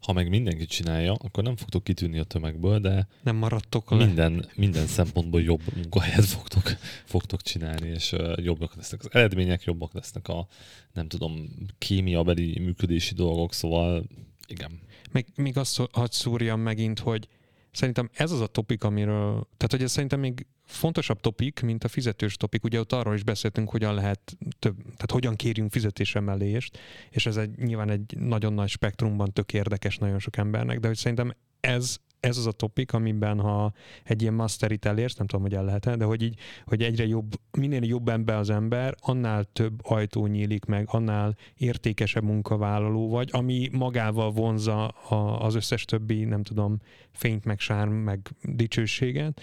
Ha 0.00 0.12
meg 0.12 0.28
mindenki 0.28 0.66
csinálja, 0.66 1.12
akkor 1.12 1.42
nem 1.42 1.56
fogtok 1.56 1.84
kitűnni 1.84 2.18
a 2.18 2.24
tömegből, 2.24 2.78
de 2.78 3.08
Nem 3.22 3.36
maradtok 3.36 3.90
le. 3.90 4.04
minden, 4.04 4.48
minden 4.54 4.86
szempontból 4.86 5.42
jobb 5.42 5.60
munkahelyet 5.74 6.24
fogtok, 6.24 6.62
fogtok 7.04 7.42
csinálni, 7.42 7.88
és 7.88 8.14
jobbak 8.36 8.74
lesznek 8.76 9.00
az 9.00 9.08
eredmények, 9.12 9.64
jobbak 9.64 9.92
lesznek 9.92 10.28
a, 10.28 10.46
nem 10.92 11.08
tudom, 11.08 11.48
kémiabeli 11.78 12.58
működési 12.58 13.14
dolgok, 13.14 13.52
szóval 13.52 14.04
igen. 14.46 14.80
Még, 15.12 15.26
még 15.34 15.56
azt 15.58 15.80
hadd 15.92 16.10
szúrjam 16.10 16.60
megint, 16.60 16.98
hogy 16.98 17.28
szerintem 17.70 18.10
ez 18.12 18.30
az 18.30 18.40
a 18.40 18.46
topik, 18.46 18.84
amiről, 18.84 19.32
tehát 19.56 19.70
hogy 19.70 19.82
ez 19.82 19.90
szerintem 19.90 20.20
még 20.20 20.46
fontosabb 20.64 21.20
topik, 21.20 21.60
mint 21.60 21.84
a 21.84 21.88
fizetős 21.88 22.36
topik. 22.36 22.64
Ugye 22.64 22.80
ott 22.80 22.92
arról 22.92 23.14
is 23.14 23.22
beszéltünk, 23.22 23.70
hogyan 23.70 23.94
lehet 23.94 24.36
több, 24.58 24.76
tehát 24.76 25.10
hogyan 25.10 25.36
kérjünk 25.36 25.70
fizetésemelést, 25.70 26.78
és 27.10 27.26
ez 27.26 27.36
egy, 27.36 27.58
nyilván 27.58 27.90
egy 27.90 28.14
nagyon 28.18 28.52
nagy 28.52 28.68
spektrumban 28.68 29.32
tök 29.32 29.52
érdekes 29.52 29.98
nagyon 29.98 30.18
sok 30.18 30.36
embernek, 30.36 30.80
de 30.80 30.86
hogy 30.86 30.96
szerintem 30.96 31.34
ez, 31.60 31.96
ez 32.20 32.36
az 32.36 32.46
a 32.46 32.52
topik, 32.52 32.92
amiben 32.92 33.40
ha 33.40 33.72
egy 34.04 34.22
ilyen 34.22 34.34
masterit 34.34 34.84
elérsz, 34.84 35.16
nem 35.16 35.26
tudom, 35.26 35.44
hogy 35.44 35.54
el 35.54 35.64
lehet 35.64 35.96
de 35.96 36.04
hogy 36.04 36.22
így, 36.22 36.38
hogy 36.64 36.82
egyre 36.82 37.06
jobb, 37.06 37.34
minél 37.58 37.84
jobb 37.84 38.08
ember 38.08 38.36
az 38.36 38.50
ember, 38.50 38.94
annál 39.00 39.44
több 39.44 39.80
ajtó 39.82 40.26
nyílik 40.26 40.64
meg, 40.64 40.88
annál 40.90 41.36
értékesebb 41.56 42.22
munkavállaló 42.22 43.08
vagy, 43.08 43.28
ami 43.32 43.68
magával 43.72 44.30
vonza 44.30 44.88
a, 44.88 45.44
az 45.44 45.54
összes 45.54 45.84
többi, 45.84 46.24
nem 46.24 46.42
tudom, 46.42 46.80
fényt, 47.12 47.44
meg 47.44 47.60
sárm, 47.60 47.92
meg 47.92 48.30
dicsőséget, 48.42 49.40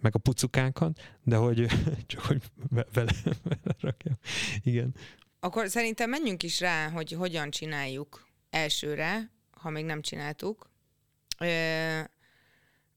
meg 0.00 0.14
a 0.14 0.18
pucukákat, 0.18 1.00
de 1.22 1.36
hogy 1.36 1.66
csak 2.06 2.20
hogy 2.20 2.42
ve- 2.70 2.88
vele, 2.92 3.12
vele 3.42 3.76
rakjam. 3.80 4.18
Igen. 4.62 4.94
akkor 5.40 5.68
szerintem 5.68 6.10
menjünk 6.10 6.42
is 6.42 6.60
rá, 6.60 6.90
hogy 6.90 7.12
hogyan 7.12 7.50
csináljuk 7.50 8.28
elsőre, 8.50 9.30
ha 9.50 9.70
még 9.70 9.84
nem 9.84 10.00
csináltuk. 10.00 10.70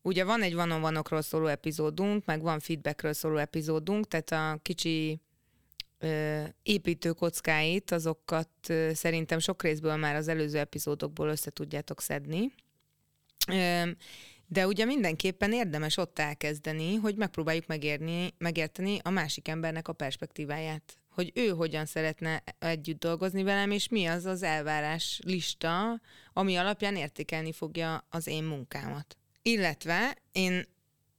Ugye 0.02 0.24
van 0.24 0.42
egy 0.42 0.56
van 0.56 1.22
szóló 1.22 1.48
epizódunk, 1.48 2.26
meg 2.26 2.42
van 2.42 2.60
feedbackről 2.60 3.14
szóló 3.14 3.38
epizódunk, 3.38 4.08
tehát 4.08 4.32
a 4.32 4.60
kicsi 4.62 5.22
építőkockáit, 6.64 7.92
azokat 7.92 8.50
szerintem 8.94 9.40
sok 9.40 9.64
részből 9.64 9.96
már 9.96 10.16
az 10.16 10.28
előző 10.28 10.58
epizódokból 10.58 11.28
össze 11.28 11.52
tudjátok 11.52 12.02
szedni. 12.02 12.54
De 14.54 14.68
ugye 14.68 14.86
mindenképpen 14.86 15.54
érdemes 15.54 15.98
ott 15.98 16.20
elkezdeni, 16.20 16.96
hogy 16.96 17.16
megpróbáljuk 17.16 17.66
megérni, 17.68 18.34
megérteni 18.38 19.00
a 19.04 19.10
másik 19.10 19.48
embernek 19.48 19.88
a 19.88 19.94
perspektíváját. 19.94 20.98
Hogy 21.10 21.32
ő 21.36 21.48
hogyan 21.48 21.86
szeretne 21.86 22.44
együtt 22.60 23.00
dolgozni 23.00 23.44
velem, 23.44 23.72
és 23.72 23.88
mi 23.90 24.06
az 24.06 24.26
az 24.26 24.44
elvárás 24.44 25.20
lista, 25.24 26.02
ami 26.34 26.56
alapján 26.56 26.96
értékelni 26.96 27.52
fogja 27.52 28.08
az 28.10 28.28
én 28.28 28.44
munkámat. 28.44 29.18
Illetve 29.42 30.18
én 30.32 30.66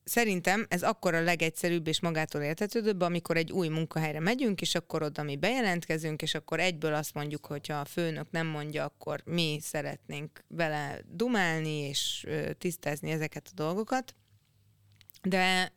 szerintem 0.04 0.66
ez 0.68 0.82
akkor 0.82 1.14
a 1.14 1.22
legegyszerűbb 1.22 1.86
és 1.86 2.00
magától 2.00 2.42
értetődőbb, 2.42 3.00
amikor 3.00 3.36
egy 3.36 3.52
új 3.52 3.68
munkahelyre 3.68 4.20
megyünk, 4.20 4.60
és 4.60 4.74
akkor 4.74 5.02
oda 5.02 5.22
mi 5.22 5.36
bejelentkezünk, 5.36 6.22
és 6.22 6.34
akkor 6.34 6.60
egyből 6.60 6.94
azt 6.94 7.14
mondjuk, 7.14 7.46
hogy 7.46 7.66
ha 7.66 7.74
a 7.74 7.84
főnök 7.84 8.30
nem 8.30 8.46
mondja, 8.46 8.84
akkor 8.84 9.22
mi 9.24 9.58
szeretnénk 9.60 10.44
vele 10.48 11.00
dumálni 11.08 11.76
és 11.76 12.26
tisztázni 12.58 13.10
ezeket 13.10 13.48
a 13.50 13.54
dolgokat. 13.54 14.14
De 15.22 15.72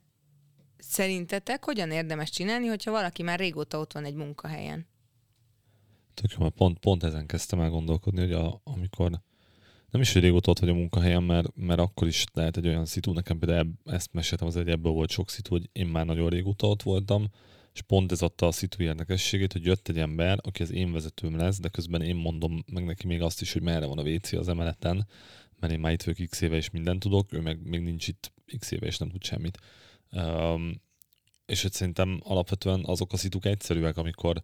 szerintetek 0.78 1.66
hogyan 1.66 1.92
érdemes 1.92 2.30
csinálni, 2.30 2.68
hogyha 2.68 2.92
valaki 2.92 3.24
már 3.24 3.40
régóta 3.40 3.80
ott 3.80 3.94
van 3.94 4.06
egy 4.06 4.16
munkahelyen? 4.16 4.88
Tök 6.14 6.32
jó, 6.40 6.50
pont, 6.50 6.80
pont 6.80 7.04
ezen 7.04 7.26
kezdtem 7.26 7.60
el 7.60 7.70
gondolkodni, 7.70 8.20
hogy 8.20 8.34
a, 8.34 8.62
amikor 8.64 9.22
nem 9.92 10.02
is, 10.02 10.14
hogy 10.14 10.22
régóta 10.22 10.52
ott 10.52 10.60
vagy 10.60 10.70
a 10.70 10.74
munkahelyen, 10.74 11.24
mert, 11.24 11.56
mert 11.56 11.80
akkor 11.80 12.08
is 12.08 12.24
lehet 12.34 12.58
egy 12.58 12.68
olyan 12.68 12.86
szitu, 12.86 13.14
nekem 13.14 13.40
például 13.40 13.74
ezt 13.86 14.14
meséltem, 14.14 14.48
az 14.48 14.56
egy 14.56 14.70
ebből 14.70 14.92
volt 14.92 15.10
sok 15.10 15.30
szitu, 15.30 15.52
hogy 15.52 15.70
én 15.72 15.86
már 15.86 16.06
nagyon 16.06 16.30
régóta 16.30 16.68
ott 16.68 16.84
voltam, 16.84 17.28
és 17.74 17.82
pont 17.82 18.12
ez 18.12 18.22
adta 18.22 18.48
a 18.48 18.52
szitu 18.52 18.84
érdekességét, 18.84 19.54
hogy 19.54 19.66
jött 19.66 19.88
egy 19.88 20.00
ember, 20.00 20.40
aki 20.42 20.62
az 20.62 20.72
én 20.72 20.92
vezetőm 20.92 21.38
lesz, 21.38 21.60
de 21.60 21.70
közben 21.70 22.02
én 22.02 22.16
mondom 22.16 22.64
meg 22.72 22.86
neki 22.86 23.08
még 23.08 23.22
azt 23.22 23.42
is, 23.42 23.54
hogy 23.54 23.62
merre 23.62 23.86
van 23.86 23.98
a 23.98 24.10
WC 24.10 24.32
az 24.32 24.48
emeleten, 24.48 25.08
mert 25.60 25.74
én 25.74 25.80
már 25.80 25.92
itt 25.92 26.04
vagyok 26.04 26.30
x 26.30 26.42
éve, 26.42 26.56
és 26.56 26.70
mindent 26.70 27.00
tudok, 27.00 27.34
ő 27.34 27.42
meg 27.42 27.68
még 27.68 27.82
nincs 27.82 28.08
itt 28.08 28.32
x 28.58 28.72
éve, 28.72 28.86
és 28.86 28.98
nem 28.98 29.10
tud 29.10 29.24
semmit. 29.24 29.58
Um, 30.12 30.82
és 31.46 31.62
hogy 31.62 31.72
szerintem 31.72 32.20
alapvetően 32.24 32.84
azok 32.86 33.14
a 33.14 33.18
szituk 33.18 33.46
egyszerűek, 33.46 33.98
amikor 33.98 34.42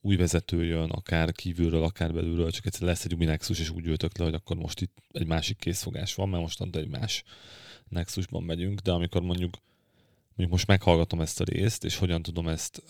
új 0.00 0.16
vezető 0.16 0.64
jön, 0.64 0.90
akár 0.90 1.32
kívülről, 1.32 1.82
akár 1.82 2.12
belülről, 2.12 2.50
csak 2.50 2.66
egyszer 2.66 2.82
lesz 2.82 3.04
egy 3.04 3.14
új 3.14 3.24
Nexus, 3.24 3.60
és 3.60 3.70
úgy 3.70 3.86
ültök 3.86 4.18
le, 4.18 4.24
hogy 4.24 4.34
akkor 4.34 4.56
most 4.56 4.80
itt 4.80 4.96
egy 5.10 5.26
másik 5.26 5.58
készfogás 5.58 6.14
van, 6.14 6.28
mert 6.28 6.42
mostantól 6.42 6.82
egy 6.82 6.88
más 6.88 7.22
Nexusban 7.88 8.42
megyünk, 8.42 8.80
de 8.80 8.92
amikor 8.92 9.22
mondjuk 9.22 9.58
mondjuk 10.28 10.50
most 10.50 10.66
meghallgatom 10.66 11.20
ezt 11.20 11.40
a 11.40 11.44
részt, 11.44 11.84
és 11.84 11.96
hogyan 11.96 12.22
tudom 12.22 12.48
ezt, 12.48 12.82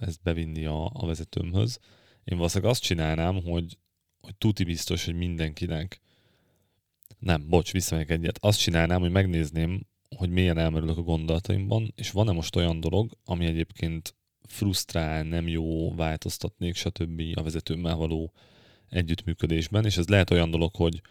ezt 0.00 0.22
bevinni 0.22 0.64
a, 0.64 0.90
a 0.94 1.06
vezetőmhöz, 1.06 1.78
én 2.24 2.36
valószínűleg 2.36 2.72
azt 2.72 2.82
csinálnám, 2.82 3.42
hogy, 3.42 3.78
hogy 4.20 4.36
tuti 4.36 4.64
biztos, 4.64 5.04
hogy 5.04 5.14
mindenkinek 5.14 6.00
nem, 7.18 7.48
bocs, 7.48 7.72
visszamegyek 7.72 8.10
egyet. 8.10 8.38
Azt 8.40 8.58
csinálnám, 8.58 9.00
hogy 9.00 9.10
megnézném, 9.10 9.86
hogy 10.16 10.30
milyen 10.30 10.58
elmerülök 10.58 10.96
a 10.96 11.02
gondolataimban, 11.02 11.92
és 11.96 12.10
van-e 12.10 12.32
most 12.32 12.56
olyan 12.56 12.80
dolog, 12.80 13.16
ami 13.24 13.46
egyébként 13.46 14.14
frusztrál, 14.50 15.22
nem 15.22 15.48
jó, 15.48 15.94
változtatnék, 15.94 16.74
stb. 16.74 17.22
a 17.34 17.42
vezetőmmel 17.42 17.96
való 17.96 18.32
együttműködésben, 18.88 19.84
és 19.84 19.96
ez 19.96 20.08
lehet 20.08 20.30
olyan 20.30 20.50
dolog, 20.50 20.76
hogy, 20.76 21.02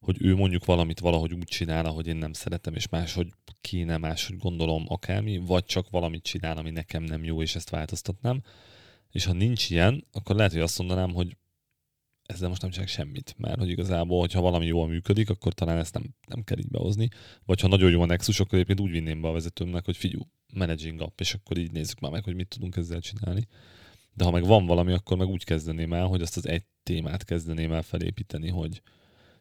hogy 0.00 0.16
ő 0.20 0.34
mondjuk 0.34 0.64
valamit 0.64 1.00
valahogy 1.00 1.32
úgy 1.32 1.44
csinál, 1.44 1.84
ahogy 1.84 2.06
én 2.06 2.16
nem 2.16 2.32
szeretem, 2.32 2.74
és 2.74 2.88
máshogy 2.88 3.28
kéne, 3.60 3.96
máshogy 3.96 4.36
gondolom 4.36 4.84
akármi, 4.88 5.38
vagy 5.38 5.64
csak 5.64 5.90
valamit 5.90 6.22
csinál, 6.22 6.56
ami 6.56 6.70
nekem 6.70 7.02
nem 7.02 7.24
jó, 7.24 7.42
és 7.42 7.54
ezt 7.54 7.70
változtatnám. 7.70 8.42
És 9.10 9.24
ha 9.24 9.32
nincs 9.32 9.70
ilyen, 9.70 10.06
akkor 10.12 10.36
lehet, 10.36 10.52
hogy 10.52 10.60
azt 10.60 10.78
mondanám, 10.78 11.14
hogy 11.14 11.36
ezzel 12.22 12.48
most 12.48 12.60
nem 12.60 12.70
csinálok 12.70 12.92
semmit, 12.92 13.34
mert 13.38 13.58
hogy 13.58 13.70
igazából, 13.70 14.20
hogyha 14.20 14.40
valami 14.40 14.66
jól 14.66 14.88
működik, 14.88 15.30
akkor 15.30 15.52
talán 15.52 15.78
ezt 15.78 15.94
nem, 15.94 16.14
nem 16.26 16.42
kell 16.44 16.58
így 16.58 16.68
behozni. 16.68 17.08
Vagy 17.44 17.60
ha 17.60 17.68
nagyon 17.68 17.90
jó 17.90 18.02
a 18.02 18.06
Nexus, 18.06 18.40
akkor 18.40 18.54
egyébként 18.54 18.80
úgy 18.80 18.90
vinném 18.90 19.20
be 19.20 19.28
a 19.28 19.32
vezetőmnek, 19.32 19.84
hogy 19.84 19.96
figyú, 19.96 20.20
managing 20.54 21.00
app, 21.00 21.20
és 21.20 21.34
akkor 21.34 21.58
így 21.58 21.72
nézzük 21.72 22.00
már 22.00 22.10
meg, 22.10 22.24
hogy 22.24 22.34
mit 22.34 22.48
tudunk 22.48 22.76
ezzel 22.76 23.00
csinálni. 23.00 23.46
De 24.14 24.24
ha 24.24 24.30
meg 24.30 24.46
van 24.46 24.66
valami, 24.66 24.92
akkor 24.92 25.16
meg 25.16 25.28
úgy 25.28 25.44
kezdeném 25.44 25.92
el, 25.92 26.06
hogy 26.06 26.22
azt 26.22 26.36
az 26.36 26.48
egy 26.48 26.64
témát 26.82 27.24
kezdeném 27.24 27.72
el 27.72 27.82
felépíteni, 27.82 28.48
hogy, 28.48 28.82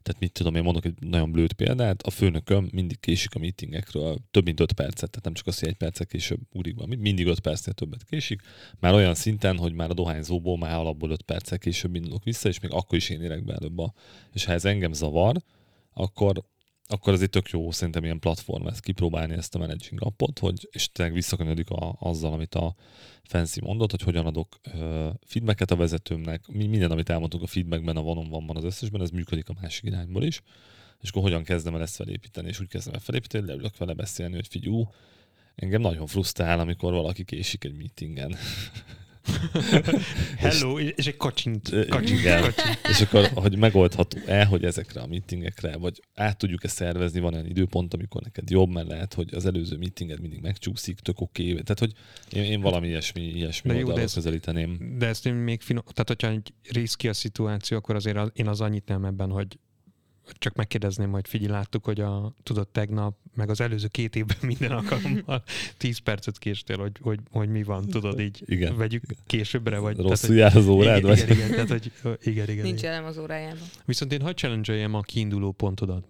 tehát 0.02 0.22
mit 0.22 0.32
tudom, 0.32 0.56
én 0.56 0.64
mondok 0.64 0.86
egy 0.86 0.94
nagyon 1.00 1.32
blőtt 1.32 1.54
példát, 1.54 2.02
a 2.02 2.10
főnököm 2.10 2.70
mindig 2.72 3.00
késik 3.00 3.36
a 3.36 3.40
meetingekről 3.40 4.18
több 4.32 4.46
mint 4.46 4.60
5 4.60 4.72
percet, 4.72 5.10
tehát 5.10 5.26
nem 5.26 5.34
csak 5.34 5.48
az, 5.48 5.60
hogy 5.60 5.68
egy 5.68 5.76
percet 5.76 6.08
később 6.08 6.40
úrik 6.52 6.76
be, 6.76 6.96
mindig 6.98 7.28
5 7.28 7.40
percnél 7.40 7.74
többet 7.74 8.04
késik, 8.04 8.42
már 8.80 8.94
olyan 8.94 9.16
szinten, 9.16 9.58
hogy 9.58 9.74
már 9.74 9.90
a 9.90 9.94
dohányzóból 9.94 10.58
már 10.58 10.76
alapból 10.76 11.12
5 11.12 11.22
perccel 11.22 11.58
később 11.58 11.96
indulok 11.96 12.24
vissza, 12.24 12.50
és 12.50 12.60
még 12.60 12.72
akkor 12.72 12.98
is 12.98 13.10
én 13.10 13.22
érek 13.22 13.44
be 13.44 13.54
előbb 13.54 13.78
a... 13.78 13.94
És 14.34 14.46
ha 14.46 14.52
ez 14.52 14.66
engem 14.66 14.94
zavar, 14.94 15.36
akkor 15.94 16.44
akkor 16.92 17.22
egy 17.22 17.30
tök 17.30 17.50
jó 17.50 17.72
szerintem 17.72 18.04
ilyen 18.04 18.20
platform 18.20 18.68
ezt 18.68 18.82
kipróbálni 18.82 19.34
ezt 19.34 19.56
a 19.56 19.58
managing 19.58 20.02
appot, 20.04 20.40
hogy, 20.40 20.68
és 20.72 20.92
tényleg 20.92 21.16
visszakanyadik 21.16 21.70
a, 21.70 21.96
azzal, 22.00 22.34
amit 22.34 22.56
a 22.56 22.76
Fancy 23.24 23.62
mondott, 23.62 23.92
hogy 23.92 24.02
hogyan 24.02 24.26
adok 24.26 24.60
uh, 24.66 25.08
feedbacket 25.26 25.72
a 25.72 25.76
vezetőmnek, 25.76 26.48
mi, 26.48 26.68
minden, 26.68 26.92
amit 26.92 27.10
elmondtunk 27.10 27.44
a 27.44 27.48
feedbackben, 27.48 27.98
a 27.98 28.02
van 28.02 28.30
van 28.30 28.58
az 28.58 28.64
összesben, 28.64 29.02
ez 29.02 29.10
működik 29.10 29.50
a 29.50 29.56
másik 29.62 29.84
irányból 29.84 30.24
is, 30.24 30.42
és 31.02 31.10
akkor 31.10 31.22
hogyan 31.22 31.44
kezdem 31.44 31.76
el 31.76 31.82
ezt 31.82 31.96
felépíteni, 31.96 32.48
és 32.48 32.60
úgy 32.60 32.68
kezdem 32.68 32.94
el 32.94 33.00
felépíteni, 33.00 33.46
leülök 33.46 33.78
vele 33.78 33.94
beszélni, 33.94 34.36
hogy 34.36 34.48
figyú, 34.48 34.90
engem 35.56 35.82
nagyon 35.82 36.08
frusztrál, 36.08 36.60
amikor 36.60 36.94
valaki 36.94 37.24
késik 37.24 37.64
egy 37.64 37.76
meetingen. 37.76 38.36
Hello, 40.38 40.80
és, 40.80 40.94
és 40.96 41.08
egy 41.08 41.18
kacsint. 41.18 41.70
kacsint, 41.90 42.20
igen. 42.20 42.54
És 42.90 43.02
akkor, 43.02 43.30
hogy 43.34 43.58
megoldható-e, 43.58 44.46
hogy 44.46 44.64
ezekre 44.64 45.02
a 45.02 45.08
meetingekre, 45.08 45.78
vagy 45.78 46.02
át 46.16 46.38
tudjuk-e 46.38 46.68
szervezni, 46.68 47.20
van 47.20 47.34
olyan 47.34 47.46
időpont, 47.46 47.94
amikor 47.94 48.22
neked 48.22 48.50
jobb, 48.50 48.70
mert 48.70 48.88
lehet, 48.88 49.14
hogy 49.14 49.34
az 49.34 49.46
előző 49.46 49.78
meetinged 49.78 50.22
mindig 50.22 50.42
megcsúszik, 50.42 51.00
tök 51.00 51.22
oké. 51.22 51.52
Okay. 51.52 51.64
Tehát, 51.64 51.80
hogy 51.80 51.94
én, 52.30 52.44
én 52.44 52.62
valami 52.62 52.88
ilyesmi, 52.88 53.22
ilyesmi 53.22 53.84
de 53.84 53.94
de 53.94 54.06
közelíteném. 54.14 54.96
De 54.98 55.08
ezt 55.08 55.26
én 55.26 55.34
még 55.34 55.62
finom, 55.62 55.84
tehát 55.84 56.08
hogyha 56.08 56.28
egy 56.28 56.54
riszki 56.72 57.08
a 57.08 57.14
szituáció, 57.14 57.78
akkor 57.78 57.96
azért 57.96 58.18
az, 58.18 58.30
én 58.34 58.48
az 58.48 58.62
annyit 58.62 58.88
nem 58.88 59.06
ebben, 59.06 59.30
hogy 59.30 59.58
csak 60.38 60.56
megkérdezném, 60.56 61.12
hogy 61.12 61.28
figyelj, 61.28 61.52
láttuk, 61.52 61.86
hogy 61.86 62.00
a, 62.00 62.36
tudod, 62.44 62.68
tegnap, 62.68 63.18
meg 63.34 63.50
az 63.50 63.62
előző 63.62 63.88
két 63.88 64.16
évben 64.16 64.38
minden 64.42 64.72
alkalommal 64.72 65.44
10 65.78 65.98
percet 65.98 66.38
késtél, 66.38 66.78
hogy, 66.78 66.92
hogy, 67.02 67.20
hogy 67.32 67.50
mi 67.50 67.64
van, 67.64 67.88
tudod, 67.88 68.20
így 68.20 68.44
igen. 68.46 68.78
vegyük 68.78 69.04
későbbre, 69.28 69.78
vagy... 69.78 69.98
Rosszul 69.98 70.36
jár 70.36 70.56
az 70.56 70.68
órád, 70.68 70.98
igen, 70.98 71.10
vagy? 71.10 71.20
Igen, 71.20 71.38
igen, 71.38 71.68
tehát, 71.68 71.92
hogy, 72.02 72.18
igen, 72.24 72.50
igen. 72.50 72.64
Nincs 72.64 72.84
elem 72.84 73.06
az 73.06 73.18
órájában. 73.18 73.68
Viszont 73.86 74.14
én 74.14 74.22
hadd 74.22 74.36
challenge 74.36 74.86
a 74.86 75.02
kiinduló 75.02 75.52
pontodat. 75.52 76.06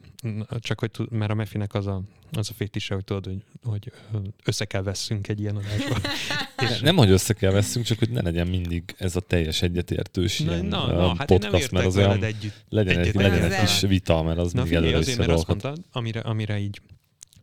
Csak 0.59 0.79
hogy, 0.79 0.91
mert 1.09 1.31
a 1.31 1.33
Mefinek 1.33 1.73
az 1.73 1.87
a, 1.87 2.01
az 2.31 2.49
a 2.49 2.53
fétise, 2.53 2.93
hogy 2.93 3.03
tudod, 3.03 3.25
hogy, 3.25 3.91
hogy 4.11 4.29
össze 4.45 4.65
kell 4.65 4.81
veszünk 4.81 5.27
egy 5.27 5.39
ilyen 5.39 5.55
adásba. 5.55 6.09
És 6.69 6.79
nem, 6.79 6.95
hogy 6.95 7.09
össze 7.09 7.33
kell 7.33 7.51
veszünk, 7.51 7.85
csak 7.85 7.99
hogy 7.99 8.09
ne 8.09 8.21
legyen 8.21 8.47
mindig 8.47 8.83
ez 8.97 9.15
a 9.15 9.19
teljes 9.19 9.61
egyetértős 9.61 10.39
na, 10.39 10.51
ilyen 10.51 10.65
na, 10.65 10.85
na, 10.85 11.15
hát 11.15 11.27
podcast, 11.27 11.71
mert 11.71 11.85
az 11.85 11.97
olyan 11.97 12.23
együtt, 12.23 12.65
legyen, 12.69 12.99
egy, 12.99 13.15
legyen 13.15 13.51
egy 13.51 13.59
kis 13.59 13.81
vita, 13.81 14.23
mert 14.23 14.37
az 14.37 14.51
na, 14.51 14.63
mindig 14.63 14.77
figyelj, 14.77 15.01
azért, 15.01 15.17
mert 15.17 15.29
azt 15.29 15.47
mondtad, 15.47 15.77
amire, 15.91 16.19
amire 16.19 16.59
így 16.59 16.81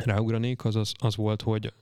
ráugranék, 0.05 0.65
az, 0.65 0.77
az, 0.77 0.93
az 0.99 1.17
volt, 1.17 1.43
hogy, 1.43 1.73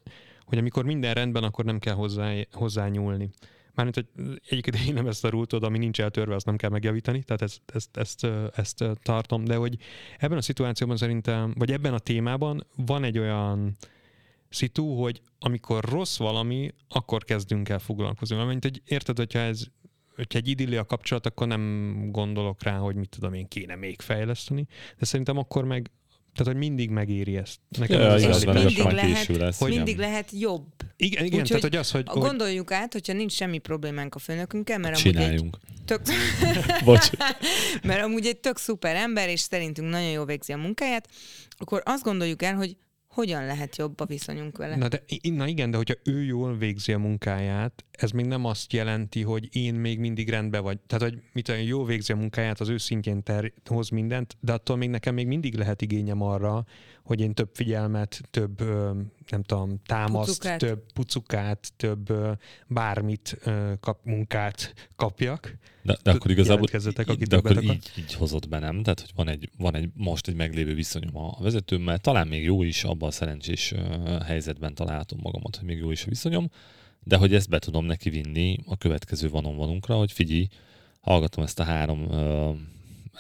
hogy 0.45 0.59
amikor 0.59 0.85
minden 0.85 1.15
rendben, 1.15 1.43
akkor 1.43 1.65
nem 1.65 1.79
kell 1.79 1.95
hozzá, 1.95 2.35
hozzá 2.53 2.89
nyúlni. 2.89 3.31
Mármint, 3.75 3.97
hogy 3.97 4.39
egyébként 4.49 4.87
én 4.89 4.95
nem 4.95 5.07
ezt 5.07 5.25
a 5.25 5.29
rútod, 5.29 5.63
ami 5.63 5.79
nincs 5.79 6.01
eltörve, 6.01 6.35
azt 6.35 6.47
nem 6.47 6.57
kell 6.57 6.71
megjavítani, 6.71 7.23
tehát 7.23 7.43
ezt, 7.43 7.61
ezt, 7.67 7.97
ezt, 7.97 8.27
ezt 8.55 8.85
tartom, 9.03 9.45
de 9.45 9.57
hogy 9.57 9.77
ebben 10.19 10.39
a 10.39 10.43
szituációban 10.43 10.97
szerintem, 10.97 11.55
vagy 11.59 11.73
ebben 11.73 11.95
a 11.95 11.99
témában 11.99 12.67
van 12.77 13.05
egy 13.05 13.19
olyan 13.19 13.77
szitu, 14.49 15.03
hogy 15.03 15.21
amikor 15.39 15.85
rossz 15.85 16.19
valami, 16.19 16.71
akkor 16.89 17.25
kezdünk 17.25 17.69
el 17.69 17.79
foglalkozni. 17.79 18.37
Mert 18.37 18.63
hogy 18.63 18.83
érted, 18.85 19.17
hogyha 19.17 19.39
ez 19.39 19.67
hogyha 20.17 20.39
egy 20.39 20.49
idilli 20.49 20.77
a 20.77 20.85
kapcsolat, 20.85 21.27
akkor 21.27 21.47
nem 21.47 21.95
gondolok 22.11 22.63
rá, 22.63 22.77
hogy 22.77 22.95
mit 22.95 23.09
tudom 23.09 23.33
én 23.33 23.49
kéne 23.49 23.75
még 23.75 24.01
fejleszteni, 24.01 24.67
de 24.99 25.05
szerintem 25.05 25.37
akkor 25.37 25.65
meg 25.65 25.91
tehát, 26.37 26.53
hogy 26.53 26.57
mindig 26.57 26.91
megéri 26.91 27.37
ezt. 27.37 27.59
Nekem 27.79 28.01
ja, 28.01 28.07
az 28.07 28.25
az 28.25 28.45
mindig, 28.45 28.79
lehet, 28.79 29.27
lesz, 29.27 29.59
hogy 29.59 29.71
mindig 29.71 29.99
lehet 29.99 30.31
jobb. 30.33 30.67
Igen, 30.97 31.25
igen 31.25 31.41
Úgy, 31.41 31.47
tehát, 31.47 31.63
hogy 31.63 31.77
az, 31.77 31.91
hogy... 31.91 32.05
Gondoljuk 32.05 32.71
át, 32.71 32.93
hogyha 32.93 33.13
nincs 33.13 33.33
semmi 33.33 33.59
problémánk 33.59 34.15
a 34.15 34.19
főnökünkkel, 34.19 34.79
mert 34.79 34.97
Csináljunk. 34.97 35.59
amúgy 35.63 35.79
egy 35.79 35.85
tök... 35.85 36.01
mert 37.89 38.03
amúgy 38.03 38.27
egy 38.27 38.39
tök 38.39 38.59
szuper 38.59 38.97
ember, 38.97 39.29
és 39.29 39.41
szerintünk 39.41 39.91
nagyon 39.91 40.11
jól 40.11 40.27
végzi 40.27 40.53
a 40.53 40.57
munkáját, 40.57 41.09
akkor 41.59 41.83
azt 41.85 42.03
gondoljuk 42.03 42.43
el, 42.43 42.55
hogy 42.55 42.77
hogyan 43.17 43.45
lehet 43.45 43.77
jobb 43.77 44.01
a 44.01 44.05
viszonyunk 44.05 44.57
vele? 44.57 44.77
Na, 44.77 44.89
de, 44.89 45.03
na 45.23 45.47
igen, 45.47 45.71
de 45.71 45.77
hogyha 45.77 45.95
ő 46.05 46.23
jól 46.23 46.57
végzi 46.57 46.93
a 46.93 46.99
munkáját, 46.99 47.85
ez 47.91 48.11
még 48.11 48.27
nem 48.27 48.45
azt 48.45 48.73
jelenti, 48.73 49.23
hogy 49.23 49.49
én 49.57 49.75
még 49.75 49.99
mindig 49.99 50.29
rendben 50.29 50.63
vagy. 50.63 50.79
Tehát, 50.87 51.05
hogy 51.05 51.23
mit 51.33 51.45
tudom, 51.45 51.61
jól 51.61 51.87
végzi 51.87 52.13
a 52.13 52.17
munkáját, 52.17 52.61
az 52.61 52.69
ő 52.69 52.77
szintjén 52.77 53.23
ter, 53.23 53.53
hoz 53.65 53.89
mindent, 53.89 54.37
de 54.41 54.53
attól 54.53 54.77
még 54.77 54.89
nekem 54.89 55.15
még 55.15 55.27
mindig 55.27 55.55
lehet 55.55 55.83
igényem 55.83 56.23
arra, 56.23 56.65
hogy 57.07 57.21
én 57.21 57.35
több 57.35 57.51
figyelmet, 57.53 58.21
több 58.31 58.61
nem 59.31 59.43
tudom, 59.43 59.81
támaszt, 59.87 60.29
Pucukát. 60.29 60.59
több 60.59 60.93
pucukát, 60.93 61.73
több 61.77 62.13
bármit 62.67 63.39
kap, 63.81 64.05
munkát 64.05 64.75
kapjak. 64.97 65.57
De, 65.83 65.97
de 66.03 66.11
akkor 66.11 66.31
igazából 66.31 66.69
aki 66.97 67.25
de 67.25 67.37
akkor 67.37 67.51
akar. 67.51 67.63
így, 67.63 67.93
így 67.99 68.15
hozott 68.15 68.49
be, 68.49 68.59
nem? 68.59 68.83
Tehát, 68.83 69.01
hogy 69.01 69.13
van 69.15 69.29
egy, 69.29 69.51
van 69.59 69.75
egy 69.75 69.89
most 69.95 70.29
egy 70.29 70.35
meglévő 70.35 70.75
viszonyom 70.75 71.17
a 71.17 71.43
vezetőmmel, 71.43 71.99
talán 71.99 72.29
még 72.29 72.45
jó 72.45 72.63
is, 72.63 72.85
abban 72.85 73.09
a 73.09 73.13
szerencsés 73.13 73.75
helyzetben 74.25 74.75
találhatom 74.75 75.19
magamat, 75.23 75.57
hogy 75.57 75.67
még 75.67 75.79
jó 75.79 75.91
is 75.91 76.05
a 76.05 76.09
viszonyom, 76.09 76.51
de 77.03 77.17
hogy 77.17 77.35
ezt 77.35 77.49
be 77.49 77.59
tudom 77.59 77.85
neki 77.85 78.11
vinni 78.11 78.59
a 78.67 78.77
következő 78.77 79.29
vanon 79.29 79.81
hogy 79.87 80.13
figyelj, 80.13 80.49
hallgatom 81.01 81.45
ezt 81.45 81.61
a 81.61 81.65
három 81.65 82.09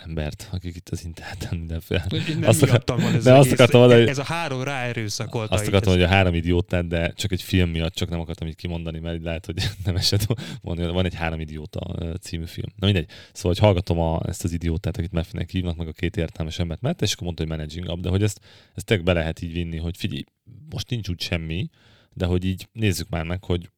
embert, 0.05 0.49
akik 0.53 0.77
itt 0.77 0.89
az 0.89 1.05
interneten 1.05 1.59
mindenféle. 1.59 2.07
Nem 2.11 2.49
Azt 2.49 2.63
akar- 2.63 2.89
van 2.89 3.15
ez, 3.15 3.25
de 3.25 3.33
az 3.33 3.39
azt 3.39 3.53
akartam 3.53 3.81
mondani, 3.81 4.09
ez 4.09 4.19
a 4.19 4.23
három 4.23 4.63
ráerőszakolta. 4.63 5.55
Azt 5.55 5.67
akartam, 5.67 5.93
hogy 5.93 6.03
a 6.03 6.07
három 6.09 6.35
idiótát, 6.35 6.87
de 6.87 7.13
csak 7.13 7.33
egy 7.33 7.43
film 7.43 7.71
miatt 7.71 7.95
csak 7.95 8.09
nem 8.09 8.21
akartam 8.21 8.49
így 8.49 8.57
kimondani, 8.57 8.99
mert 8.99 9.17
így 9.17 9.23
lehet, 9.23 9.47
hogy 9.47 9.71
nem 9.85 9.97
esett 9.97 10.27
mondani. 10.63 10.93
Van 10.93 11.05
egy 11.05 11.15
három 11.15 11.41
idióta 11.41 11.81
című 12.21 12.47
film. 12.47 12.69
Na 12.77 12.87
mindegy. 12.87 13.09
Szóval, 13.33 13.53
hogy 13.53 13.59
hallgatom 13.59 13.99
a, 13.99 14.21
ezt 14.27 14.45
az 14.45 14.53
idiótát, 14.53 14.97
akit 14.97 15.13
Meffinek 15.13 15.51
hívnak, 15.51 15.77
meg 15.77 15.89
a 15.89 15.93
két 15.93 16.17
értelmes 16.17 16.59
embert 16.59 16.81
mert 16.81 17.03
és 17.03 17.13
akkor 17.13 17.25
mondta, 17.25 17.43
hogy 17.43 17.53
managing 17.53 17.89
up, 17.89 18.01
de 18.01 18.09
hogy 18.09 18.23
ezt, 18.23 18.41
ezt 18.75 18.87
tényleg 18.87 19.07
be 19.07 19.13
lehet 19.13 19.43
így 19.43 19.53
vinni, 19.53 19.77
hogy 19.77 19.97
figyelj, 19.97 20.25
most 20.71 20.91
nincs 20.91 21.09
úgy 21.09 21.21
semmi, 21.21 21.69
de 22.13 22.27
hogy 22.27 22.45
így 22.45 22.69
nézzük 22.73 23.09
már 23.09 23.25
meg, 23.25 23.45
hogy 23.45 23.71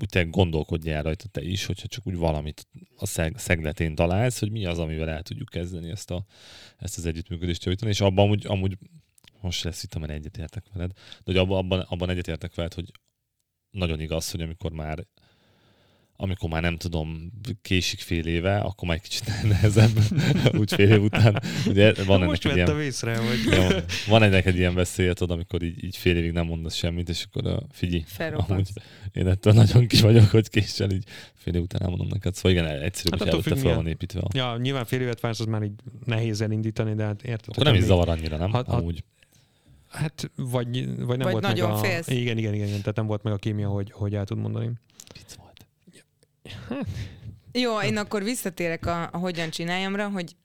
úgy 0.00 0.08
te 0.08 0.22
gondolkodjál 0.22 1.02
rajta 1.02 1.28
te 1.28 1.42
is, 1.42 1.64
hogyha 1.64 1.88
csak 1.88 2.06
úgy 2.06 2.16
valamit 2.16 2.66
a 2.96 3.06
szeg, 3.06 3.38
szegletén 3.38 3.94
találsz, 3.94 4.38
hogy 4.38 4.50
mi 4.50 4.64
az, 4.66 4.78
amivel 4.78 5.08
el 5.08 5.22
tudjuk 5.22 5.48
kezdeni 5.48 5.90
ezt, 5.90 6.10
a, 6.10 6.24
ezt 6.76 6.98
az 6.98 7.06
együttműködést 7.06 7.64
javítani, 7.64 7.90
és 7.90 8.00
abban 8.00 8.24
amúgy, 8.24 8.46
amúgy 8.46 8.78
most 9.40 9.64
lesz 9.64 9.82
itt, 9.82 9.94
amelyen 9.94 10.16
egyetértek 10.16 10.64
veled, 10.72 10.92
de 10.92 11.22
hogy 11.24 11.36
abban, 11.36 11.58
abban, 11.58 11.80
abban 11.80 12.10
egyetértek 12.10 12.54
veled, 12.54 12.74
hogy 12.74 12.90
nagyon 13.70 14.00
igaz, 14.00 14.30
hogy 14.30 14.42
amikor 14.42 14.72
már 14.72 15.06
amikor 16.20 16.50
már 16.50 16.62
nem 16.62 16.76
tudom, 16.76 17.32
késik 17.62 18.00
fél 18.00 18.26
éve, 18.26 18.58
akkor 18.58 18.88
már 18.88 18.96
egy 18.96 19.02
kicsit 19.02 19.42
nehezebb, 19.48 19.98
úgy 20.58 20.72
fél 20.74 20.90
év 20.90 21.02
után. 21.02 21.42
Ugye 21.66 21.92
van 22.04 22.16
ennek 22.16 22.28
most 22.28 22.46
egy 22.46 22.54
vettem 22.54 22.76
ilyen, 22.76 22.86
észre, 22.86 23.16
hogy 23.16 23.56
van, 23.56 23.84
van 24.08 24.22
ennek 24.22 24.46
egy 24.46 24.56
ilyen 24.56 24.74
beszél, 24.74 25.14
tudod, 25.14 25.36
amikor 25.36 25.62
így, 25.62 25.84
így 25.84 25.96
fél 25.96 26.16
évig 26.16 26.32
nem 26.32 26.46
mondasz 26.46 26.74
semmit, 26.74 27.08
és 27.08 27.26
akkor 27.30 27.52
uh, 27.52 27.62
figyelj, 27.70 28.04
Felrobbansz. 28.06 28.50
amúgy 28.50 28.68
én 29.12 29.26
ettől 29.26 29.52
nagyon 29.52 29.86
ki 29.86 30.00
vagyok, 30.00 30.30
hogy 30.30 30.48
késsel 30.48 30.90
így 30.90 31.04
fél 31.34 31.54
év 31.54 31.62
után 31.62 31.82
elmondom 31.82 32.08
neked. 32.08 32.34
Szóval 32.34 32.52
igen, 32.52 32.66
egyszerűbb, 32.66 33.12
Hát 33.12 33.20
hogy 33.20 33.28
előtte 33.28 33.56
fel 33.56 33.74
van 33.74 33.86
építve. 33.86 34.20
A... 34.20 34.28
ja, 34.32 34.56
nyilván 34.56 34.84
fél 34.84 35.00
évet 35.00 35.20
vársz, 35.20 35.40
az 35.40 35.46
már 35.46 35.62
így 35.62 35.72
nehéz 36.04 36.40
elindítani, 36.40 36.94
de 36.94 37.04
hát 37.04 37.22
érted. 37.22 37.48
Akkor 37.48 37.64
nem 37.64 37.74
is 37.74 37.82
zavar 37.82 38.08
annyira, 38.08 38.36
nem? 38.36 38.50
Ha- 38.50 38.66
ha- 38.66 38.76
Amúgy. 38.76 39.04
Hát, 39.88 40.30
vagy, 40.36 40.86
vagy 40.96 41.18
nem 41.18 41.18
Vagy 41.18 41.32
volt 41.32 41.42
nagyon 41.42 41.68
meg 41.70 41.78
a... 41.78 41.82
félsz. 41.82 42.08
Igen, 42.08 42.38
igen, 42.38 42.54
igen, 42.54 42.66
igen, 42.66 42.78
tehát 42.80 42.96
nem 42.96 43.06
volt 43.06 43.22
meg 43.22 43.32
a 43.32 43.36
kémia, 43.36 43.68
hogy, 43.68 43.90
hogy 43.92 44.14
el 44.14 44.24
tud 44.24 44.38
mondani. 44.38 44.70
Vicc. 45.14 45.36
Jó, 47.52 47.80
én 47.80 47.96
akkor 47.96 48.22
visszatérek 48.22 48.86
a, 48.86 49.08
a 49.12 49.16
hogyan 49.16 49.50
csináljamra, 49.50 50.08
hogy 50.08 50.36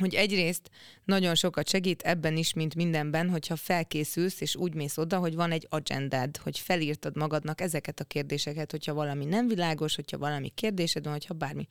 hogy 0.00 0.14
egyrészt 0.14 0.70
nagyon 1.04 1.34
sokat 1.34 1.68
segít 1.68 2.02
ebben 2.02 2.36
is, 2.36 2.52
mint 2.52 2.74
mindenben, 2.74 3.30
hogyha 3.30 3.56
felkészülsz, 3.56 4.40
és 4.40 4.56
úgy 4.56 4.74
mész 4.74 4.96
oda, 4.96 5.18
hogy 5.18 5.34
van 5.34 5.50
egy 5.50 5.66
agendád, 5.70 6.36
hogy 6.36 6.58
felírtad 6.58 7.16
magadnak 7.16 7.60
ezeket 7.60 8.00
a 8.00 8.04
kérdéseket, 8.04 8.70
hogyha 8.70 8.94
valami 8.94 9.24
nem 9.24 9.48
világos, 9.48 9.94
hogyha 9.94 10.18
valami 10.18 10.48
kérdésed 10.48 11.04
van, 11.04 11.12
hogyha 11.12 11.34
bármi. 11.34 11.66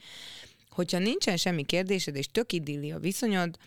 Hogyha 0.70 1.00
nincsen 1.00 1.38
semmi 1.38 1.64
kérdésed, 1.64 2.16
és 2.16 2.28
tök 2.28 2.52
idilli 2.52 2.92
a 2.92 3.00
viszonyod, 3.00 3.58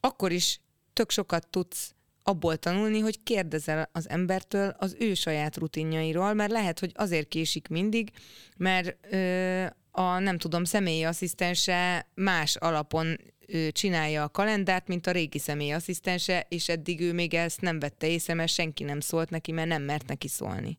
akkor 0.00 0.32
is 0.32 0.60
tök 0.92 1.10
sokat 1.10 1.48
tudsz 1.48 1.94
abból 2.22 2.56
tanulni, 2.56 2.98
hogy 2.98 3.22
kérdezel 3.22 3.88
az 3.92 4.08
embertől 4.08 4.74
az 4.78 4.96
ő 4.98 5.14
saját 5.14 5.56
rutinjairól, 5.56 6.32
mert 6.32 6.50
lehet, 6.50 6.78
hogy 6.78 6.92
azért 6.94 7.28
késik 7.28 7.68
mindig, 7.68 8.10
mert 8.56 8.96
ö, 9.10 9.64
a 9.90 10.18
nem 10.18 10.38
tudom, 10.38 10.64
személyi 10.64 11.02
asszisztense 11.02 12.06
más 12.14 12.56
alapon 12.56 13.16
ö, 13.46 13.68
csinálja 13.70 14.22
a 14.22 14.28
kalendárt, 14.28 14.88
mint 14.88 15.06
a 15.06 15.10
régi 15.10 15.38
személyi 15.38 15.70
asszisztense, 15.70 16.46
és 16.48 16.68
eddig 16.68 17.00
ő 17.00 17.12
még 17.12 17.34
ezt 17.34 17.60
nem 17.60 17.78
vette 17.78 18.06
észre, 18.06 18.34
mert 18.34 18.52
senki 18.52 18.84
nem 18.84 19.00
szólt 19.00 19.30
neki, 19.30 19.52
mert 19.52 19.68
nem 19.68 19.82
mert 19.82 20.06
neki 20.06 20.28
szólni. 20.28 20.78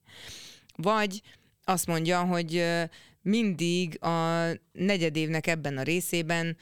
Vagy 0.76 1.22
azt 1.64 1.88
mondja, 1.88 2.24
hogy 2.24 2.56
ö, 2.56 2.84
mindig 3.22 4.04
a 4.04 4.48
negyedévnek 4.72 5.48
ebben 5.48 5.78
a 5.78 5.84
részében 5.84 6.58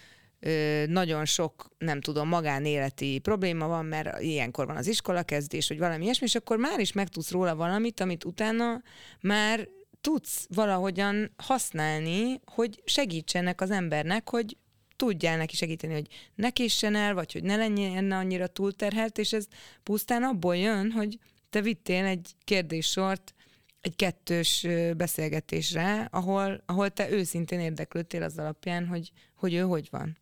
nagyon 0.88 1.26
sok, 1.26 1.70
nem 1.78 2.02
tudom, 2.02 2.28
magánéleti 2.28 3.20
probléma 3.20 3.68
van, 3.68 3.86
mert 3.86 4.22
ilyenkor 4.22 4.66
van 4.66 4.76
az 4.76 4.88
iskola 4.88 5.24
kezdés, 5.24 5.68
vagy 5.68 5.78
valami 5.78 6.04
ilyesmi, 6.04 6.26
és 6.26 6.36
akkor 6.36 6.58
már 6.58 6.80
is 6.80 6.92
megtudsz 6.92 7.32
róla 7.32 7.56
valamit, 7.56 8.00
amit 8.00 8.24
utána 8.24 8.82
már 9.22 9.68
tudsz 10.02 10.48
valahogyan 10.50 11.32
használni, 11.38 12.40
hogy 12.46 12.82
segítsenek 12.86 13.62
az 13.62 13.72
embernek, 13.72 14.30
hogy 14.30 14.58
tudjál 14.96 15.38
neki 15.38 15.56
segíteni, 15.56 15.94
hogy 15.94 16.08
ne 16.36 16.50
késsen 16.50 16.96
el, 16.96 17.14
vagy 17.14 17.32
hogy 17.32 17.44
ne 17.44 17.56
legyen 17.56 18.12
annyira 18.12 18.48
túlterhelt, 18.48 19.18
és 19.18 19.34
ez 19.34 19.48
pusztán 19.84 20.24
abból 20.24 20.56
jön, 20.58 20.92
hogy 20.92 21.20
te 21.50 21.62
vittél 21.62 22.06
egy 22.06 22.32
kérdéssort 22.44 23.34
egy 23.82 23.96
kettős 23.96 24.68
beszélgetésre, 24.98 26.08
ahol, 26.12 26.64
ahol 26.66 26.90
te 26.90 27.12
őszintén 27.12 27.60
érdeklődtél 27.60 28.24
az 28.24 28.38
alapján, 28.38 28.88
hogy, 28.88 29.12
hogy 29.36 29.54
ő 29.54 29.62
hogy 29.62 29.88
van. 29.92 30.18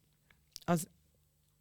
Az, 0.70 0.88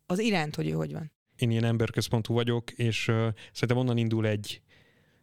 az 0.06 0.18
iránt, 0.18 0.54
hogy 0.54 0.68
ő 0.68 0.72
hogy 0.72 0.92
van. 0.92 1.12
Én 1.36 1.50
ilyen 1.50 1.64
emberközpontú 1.64 2.34
vagyok, 2.34 2.70
és 2.70 3.08
uh, 3.08 3.28
szerintem 3.52 3.76
onnan 3.76 3.96
indul 3.96 4.26
egy 4.26 4.62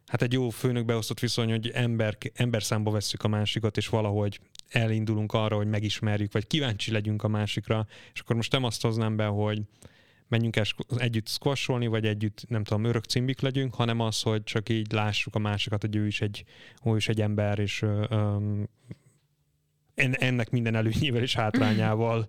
hát 0.06 0.22
egy 0.22 0.32
jó 0.32 0.48
főnök 0.48 0.84
beosztott 0.84 1.20
viszony, 1.20 1.50
hogy 1.50 1.68
ember, 1.68 2.18
ember 2.34 2.62
számba 2.62 2.90
vesszük 2.90 3.22
a 3.22 3.28
másikat, 3.28 3.76
és 3.76 3.88
valahogy 3.88 4.40
elindulunk 4.68 5.32
arra, 5.32 5.56
hogy 5.56 5.66
megismerjük, 5.66 6.32
vagy 6.32 6.46
kíváncsi 6.46 6.90
legyünk 6.90 7.22
a 7.22 7.28
másikra, 7.28 7.86
és 8.12 8.20
akkor 8.20 8.36
most 8.36 8.52
nem 8.52 8.64
azt 8.64 8.82
hoznám 8.82 9.16
be, 9.16 9.26
hogy 9.26 9.62
menjünk 10.28 10.56
el 10.56 10.64
együtt 10.96 11.28
squasholni, 11.28 11.86
vagy 11.86 12.06
együtt, 12.06 12.44
nem 12.48 12.64
tudom, 12.64 12.84
örök 12.84 13.04
cimbik 13.04 13.40
legyünk, 13.40 13.74
hanem 13.74 14.00
az, 14.00 14.22
hogy 14.22 14.42
csak 14.42 14.68
így 14.68 14.92
lássuk 14.92 15.34
a 15.34 15.38
másikat, 15.38 15.80
hogy 15.80 15.96
ő 15.96 16.06
is 16.06 16.20
egy, 16.20 16.44
ő 16.84 16.96
is 16.96 17.08
egy 17.08 17.20
ember, 17.20 17.58
és 17.58 17.82
en- 19.94 20.14
ennek 20.14 20.50
minden 20.50 20.74
előnyével 20.74 21.22
és 21.22 21.34
hátrányával. 21.34 22.26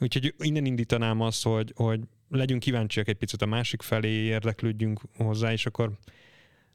Úgyhogy 0.00 0.34
innen 0.38 0.64
indítanám 0.64 1.20
azt, 1.20 1.42
hogy, 1.42 1.72
hogy 1.76 2.00
legyünk 2.28 2.60
kíváncsiak 2.60 3.08
egy 3.08 3.16
picit 3.16 3.42
a 3.42 3.46
másik 3.46 3.82
felé, 3.82 4.12
érdeklődjünk 4.12 5.00
hozzá, 5.16 5.52
és 5.52 5.66
akkor 5.66 5.92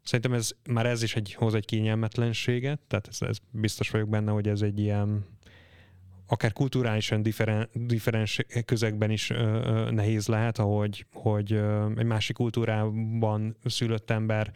szerintem 0.03 0.33
ez 0.33 0.51
már 0.69 0.85
ez 0.85 1.03
is 1.03 1.15
egy, 1.15 1.33
hoz 1.33 1.53
egy 1.53 1.65
kényelmetlenséget, 1.65 2.79
tehát 2.87 3.07
ez, 3.07 3.21
ez 3.21 3.37
biztos 3.51 3.89
vagyok 3.89 4.09
benne, 4.09 4.31
hogy 4.31 4.47
ez 4.47 4.61
egy 4.61 4.79
ilyen 4.79 5.25
akár 6.27 6.53
kulturálisan 6.53 7.21
differen, 7.21 7.69
differens 7.73 8.39
közegben 8.65 9.11
is 9.11 9.29
ö, 9.29 9.35
ö, 9.35 9.91
nehéz 9.91 10.27
lehet, 10.27 10.59
ahogy 10.59 11.05
hogy 11.13 11.53
ö, 11.53 11.91
egy 11.97 12.05
másik 12.05 12.35
kultúrában 12.35 13.55
szülött 13.63 14.09
ember 14.09 14.51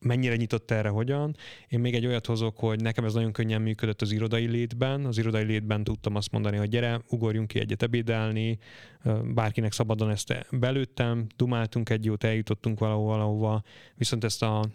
mennyire 0.00 0.36
nyitott 0.36 0.70
erre, 0.70 0.88
hogyan. 0.88 1.36
Én 1.68 1.80
még 1.80 1.94
egy 1.94 2.06
olyat 2.06 2.26
hozok, 2.26 2.58
hogy 2.58 2.80
nekem 2.82 3.04
ez 3.04 3.14
nagyon 3.14 3.32
könnyen 3.32 3.62
működött 3.62 4.02
az 4.02 4.12
irodai 4.12 4.46
létben. 4.46 5.04
Az 5.04 5.18
irodai 5.18 5.44
létben 5.44 5.84
tudtam 5.84 6.14
azt 6.14 6.32
mondani, 6.32 6.56
hogy 6.56 6.68
gyere, 6.68 7.00
ugorjunk 7.08 7.48
ki 7.48 7.58
egyet 7.58 7.82
ebédelni, 7.82 8.58
bárkinek 9.34 9.72
szabadon 9.72 10.10
ezt 10.10 10.46
belőttem, 10.50 11.26
dumáltunk 11.36 11.90
egy 11.90 12.04
jót, 12.04 12.24
eljutottunk 12.24 12.78
valahova, 12.78 13.08
valahova, 13.10 13.62
viszont 13.94 14.24
ezt 14.24 14.42
a 14.42 14.68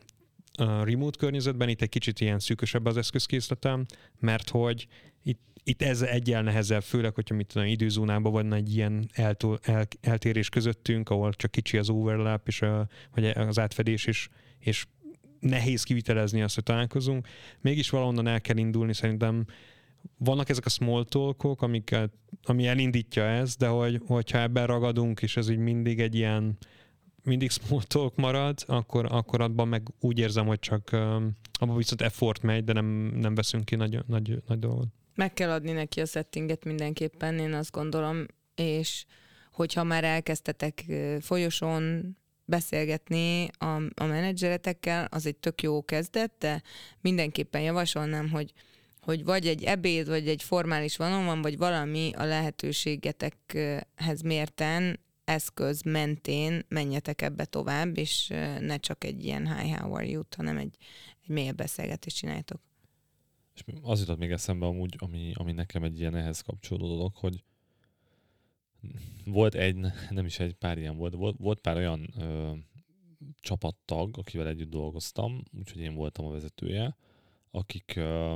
a 0.57 0.83
remote 0.83 1.17
környezetben 1.17 1.69
itt 1.69 1.81
egy 1.81 1.89
kicsit 1.89 2.19
ilyen 2.19 2.39
szűkösebb 2.39 2.85
az 2.85 2.97
eszközkészletem, 2.97 3.85
mert 4.19 4.49
hogy 4.49 4.87
itt, 5.23 5.41
itt 5.63 5.81
ez 5.81 6.01
egyel 6.01 6.41
nehezebb, 6.41 6.83
főleg, 6.83 7.15
hogyha 7.15 7.35
mit 7.35 7.47
tudom, 7.47 7.67
időzónában 7.67 8.31
van 8.31 8.53
egy 8.53 8.75
ilyen 8.75 9.09
eltól, 9.13 9.59
el, 9.61 9.87
eltérés 10.01 10.49
közöttünk, 10.49 11.09
ahol 11.09 11.33
csak 11.33 11.51
kicsi 11.51 11.77
az 11.77 11.89
overlap, 11.89 12.47
és 12.47 12.61
a, 12.61 12.87
vagy 13.13 13.25
az 13.25 13.59
átfedés 13.59 14.05
is, 14.05 14.29
és 14.59 14.85
nehéz 15.39 15.83
kivitelezni 15.83 16.41
azt, 16.41 16.55
hogy 16.55 16.63
találkozunk. 16.63 17.27
Mégis 17.61 17.89
valahonnan 17.89 18.27
el 18.27 18.41
kell 18.41 18.57
indulni, 18.57 18.93
szerintem 18.93 19.45
vannak 20.17 20.49
ezek 20.49 20.65
a 20.65 20.69
small 20.69 21.05
talkok, 21.05 21.61
amiket, 21.61 22.13
ami 22.43 22.67
elindítja 22.67 23.23
ezt, 23.23 23.57
de 23.57 23.67
hogy, 23.67 24.01
hogyha 24.05 24.39
ebben 24.39 24.67
ragadunk, 24.67 25.21
és 25.21 25.37
ez 25.37 25.49
így 25.49 25.57
mindig 25.57 25.99
egy 25.99 26.15
ilyen 26.15 26.57
mindig 27.23 27.51
small 27.51 27.81
talk 27.87 28.15
marad, 28.15 28.63
akkor, 28.67 29.05
akkor 29.11 29.41
abban 29.41 29.67
meg 29.67 29.87
úgy 29.99 30.19
érzem, 30.19 30.45
hogy 30.45 30.59
csak 30.59 30.89
abban 31.53 31.77
viszont 31.77 32.01
effort 32.01 32.41
megy, 32.41 32.63
de 32.63 32.73
nem, 32.73 32.85
nem 33.15 33.35
veszünk 33.35 33.65
ki 33.65 33.75
nagy, 33.75 33.99
nagy, 34.07 34.41
nagy 34.47 34.59
dolgot. 34.59 34.87
Meg 35.15 35.33
kell 35.33 35.49
adni 35.49 35.71
neki 35.71 36.01
a 36.01 36.05
settinget 36.05 36.65
mindenképpen, 36.65 37.39
én 37.39 37.53
azt 37.53 37.71
gondolom, 37.71 38.25
és 38.55 39.05
hogyha 39.51 39.83
már 39.83 40.03
elkezdtetek 40.03 40.85
folyosón 41.21 42.15
beszélgetni 42.45 43.47
a, 43.57 43.75
a 43.95 44.05
menedzseretekkel, 44.05 45.07
az 45.11 45.25
egy 45.25 45.35
tök 45.35 45.61
jó 45.61 45.83
kezdet, 45.83 46.31
de 46.39 46.61
mindenképpen 47.01 47.61
javasolnám, 47.61 48.29
hogy 48.29 48.53
hogy 49.05 49.23
vagy 49.23 49.47
egy 49.47 49.63
ebéd, 49.63 50.07
vagy 50.07 50.27
egy 50.27 50.43
formális 50.43 50.97
van, 50.97 51.41
vagy 51.41 51.57
valami 51.57 52.11
a 52.13 52.23
lehetőségetekhez 52.23 54.21
mérten 54.23 54.99
eszköz 55.23 55.81
mentén 55.81 56.65
menjetek 56.67 57.21
ebbe 57.21 57.45
tovább, 57.45 57.97
és 57.97 58.27
ne 58.59 58.77
csak 58.77 59.03
egy 59.03 59.23
ilyen 59.23 59.57
hi, 59.57 59.69
how 59.69 59.93
are 59.93 60.07
you 60.07 60.21
hanem 60.35 60.57
egy, 60.57 60.77
egy 61.21 61.29
mélyebb 61.29 61.55
beszélgetést 61.55 62.17
csináljátok. 62.17 62.61
És 63.53 63.63
az 63.81 63.99
jutott 63.99 64.17
még 64.17 64.31
eszembe 64.31 64.65
amúgy, 64.65 64.95
ami, 64.97 65.31
ami 65.33 65.51
nekem 65.51 65.83
egy 65.83 65.99
ilyen 65.99 66.15
ehhez 66.15 66.41
kapcsolódó 66.41 66.87
dolog, 66.87 67.15
hogy 67.15 67.43
volt 69.25 69.55
egy, 69.55 69.77
nem 70.09 70.25
is 70.25 70.39
egy 70.39 70.53
pár 70.53 70.77
ilyen 70.77 70.97
volt, 70.97 71.13
volt, 71.13 71.35
volt 71.37 71.59
pár 71.59 71.75
olyan 71.75 72.09
ö, 72.17 72.53
csapattag, 73.39 74.17
akivel 74.17 74.47
együtt 74.47 74.69
dolgoztam, 74.69 75.43
úgyhogy 75.57 75.81
én 75.81 75.95
voltam 75.95 76.25
a 76.25 76.31
vezetője, 76.31 76.97
akik, 77.51 77.93
ö, 77.95 78.35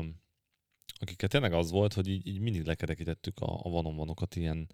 akiket 0.99 1.29
tényleg 1.29 1.53
az 1.53 1.71
volt, 1.71 1.93
hogy 1.93 2.07
így, 2.07 2.27
így 2.27 2.39
mindig 2.39 2.63
lekerekítettük 2.65 3.39
a, 3.39 3.59
a 3.63 3.69
vanomvanokat 3.69 4.35
ilyen 4.35 4.69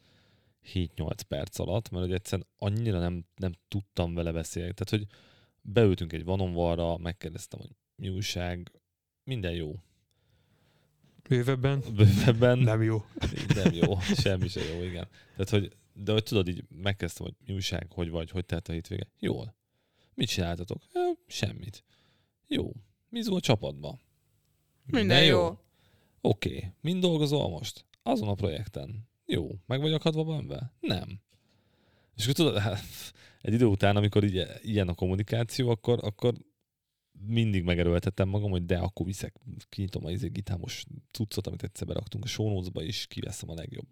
7-8 0.74 1.20
perc 1.28 1.60
alatt, 1.60 1.90
mert 1.90 2.04
hogy 2.06 2.14
egyszerűen 2.14 2.48
annyira 2.58 3.00
nem, 3.00 3.26
nem 3.36 3.52
tudtam 3.68 4.14
vele 4.14 4.32
beszélni. 4.32 4.74
Tehát, 4.74 4.90
hogy 4.90 5.16
beültünk 5.62 6.14
egy 6.14 6.24
vanomvarra, 6.24 6.98
megkérdeztem, 6.98 7.60
hogy 7.60 7.76
mi 7.96 8.10
újság, 8.10 8.72
minden 9.24 9.54
jó. 9.54 9.76
Bővebben? 11.30 11.84
Bővebben. 11.96 12.60
Nem 12.60 12.82
jó. 12.82 13.06
Nem 13.56 13.74
jó, 13.74 14.00
semmi 14.00 14.48
se 14.48 14.62
jó, 14.74 14.84
igen. 14.84 15.08
Tehát, 15.32 15.50
hogy, 15.50 15.72
de 15.94 16.12
hogy 16.12 16.24
tudod, 16.24 16.48
így 16.48 16.64
megkezdtem, 16.70 17.26
hogy 17.26 17.36
mi 17.46 17.54
újság, 17.54 17.88
hogy 17.92 18.10
vagy, 18.10 18.30
hogy 18.30 18.46
telt 18.46 18.68
a 18.68 18.72
hétvége. 18.72 19.08
Jól. 19.20 19.56
Mit 20.14 20.28
csináltatok? 20.28 20.82
E, 20.94 21.00
semmit. 21.28 21.84
Jó. 22.48 22.72
Mi 23.10 23.22
a 23.26 23.40
csapatban? 23.40 24.00
Minden, 24.86 25.06
Minden 25.06 25.26
jó. 25.26 25.40
jó. 25.40 25.60
Oké. 26.22 26.56
Okay. 26.56 26.72
Mind 26.82 27.02
dolgozol 27.02 27.50
most? 27.50 27.86
Azon 28.04 28.28
a 28.28 28.34
projekten. 28.34 29.08
Jó. 29.26 29.50
Meg 29.66 29.82
vagy 29.82 29.94
akadva 29.94 30.24
benne? 30.24 30.72
Nem. 30.80 31.20
És 32.16 32.24
akkor 32.24 32.36
tudod, 32.36 32.58
hát, 32.58 32.84
egy 33.42 33.54
idő 33.54 33.66
után, 33.66 33.96
amikor 33.96 34.24
így, 34.24 34.48
ilyen 34.62 34.88
a 34.88 34.94
kommunikáció, 34.94 35.70
akkor, 35.70 36.00
akkor 36.02 36.34
mindig 37.28 37.64
megerőltettem 37.64 38.30
magam, 38.30 38.50
hogy 38.50 38.66
de 38.66 38.78
akkor 38.78 39.06
viszek, 39.06 39.36
kinyitom 39.70 40.06
a 40.06 40.12
izé 40.12 40.28
gitámos 40.28 40.86
cuccot, 41.12 41.48
amit 41.48 41.64
egyszer 41.64 41.88
beraktunk 41.88 42.26
a 42.26 42.44
notes-ba, 42.44 42.84
és 42.84 43.08
kiveszem 43.08 43.50
a 43.50 43.54
legjobb. 43.54 43.88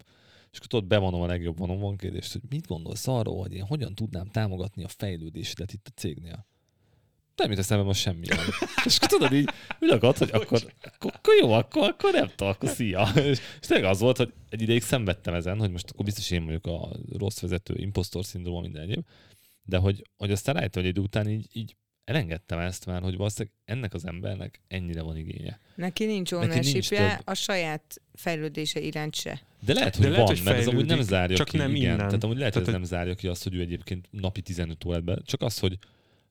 És 0.51 0.57
akkor 0.57 0.67
tudod, 0.67 0.87
bevonom 0.87 1.21
a 1.21 1.25
legjobb 1.25 1.57
van 1.57 1.79
van 1.79 1.97
kérdést, 1.97 2.31
hogy 2.31 2.41
mit 2.49 2.67
gondolsz 2.67 3.07
arról, 3.07 3.41
hogy 3.41 3.53
én 3.53 3.63
hogyan 3.63 3.95
tudnám 3.95 4.27
támogatni 4.27 4.83
a 4.83 4.87
fejlődésedet 4.87 5.73
itt 5.73 5.87
a 5.87 5.99
cégnél? 5.99 6.45
Nem 7.35 7.49
jut 7.49 7.59
eszembe 7.59 7.83
most 7.83 8.01
semmi. 8.01 8.25
és 8.85 8.97
akkor 8.97 9.07
tudod 9.07 9.33
így, 9.33 9.49
ülök 9.79 10.01
hogy 10.01 10.29
akkor, 10.31 10.73
akkor, 10.99 11.35
jó, 11.39 11.51
akkor, 11.51 11.83
akkor 11.83 12.11
nem 12.11 12.27
tudom, 12.27 12.47
akkor 12.47 12.69
szia. 12.69 13.07
És, 13.15 13.39
és 13.61 13.67
tényleg 13.67 13.89
az 13.89 13.99
volt, 13.99 14.17
hogy 14.17 14.33
egy 14.49 14.61
ideig 14.61 14.81
szenvedtem 14.81 15.33
ezen, 15.33 15.59
hogy 15.59 15.71
most 15.71 15.89
akkor 15.89 16.05
biztos 16.05 16.31
én 16.31 16.45
vagyok 16.45 16.67
a 16.67 16.89
rossz 17.17 17.39
vezető, 17.39 17.75
impostor 17.77 18.25
szindróma, 18.25 18.61
minden 18.61 18.81
egyéb. 18.81 19.05
De 19.63 19.77
hogy, 19.77 20.03
hogy 20.17 20.31
aztán 20.31 20.55
rájöttem, 20.55 20.81
hogy 20.81 20.91
idő 20.91 21.01
után 21.01 21.29
így, 21.29 21.47
így 21.51 21.75
elengedtem 22.03 22.59
ezt 22.59 22.85
már, 22.85 23.01
hogy 23.01 23.17
valószínűleg 23.17 23.53
ennek 23.65 23.93
az 23.93 24.05
embernek 24.05 24.61
ennyire 24.67 25.01
van 25.01 25.17
igénye. 25.17 25.59
Neki 25.75 26.05
nincs 26.05 26.31
ownership 26.31 26.99
a 27.23 27.33
saját 27.33 28.01
fejlődése 28.13 28.79
iránt 28.79 29.15
se. 29.15 29.41
De 29.65 29.73
lehet, 29.73 29.95
hogy 29.95 30.05
De 30.05 30.09
van, 30.09 30.19
lehet, 30.19 30.37
hogy 30.37 30.45
mert 30.45 30.57
ez 30.57 30.67
amúgy 30.67 30.85
nem 30.85 31.01
zárja 31.01 31.35
csak 31.37 31.47
ki. 31.47 31.57
Nem 31.57 31.75
igen. 31.75 31.93
Innen. 31.93 31.97
Tehát 31.97 32.23
amúgy 32.23 32.37
lehet, 32.37 32.53
hogy 32.53 32.63
ez 32.63 32.71
nem 32.71 32.83
zárja 32.83 33.15
ki 33.15 33.27
azt, 33.27 33.43
hogy 33.43 33.55
ő 33.55 33.59
egyébként 33.59 34.07
napi 34.11 34.41
15 34.41 34.85
órát 34.85 35.03
be, 35.03 35.21
csak 35.25 35.41
az, 35.41 35.59
hogy 35.59 35.77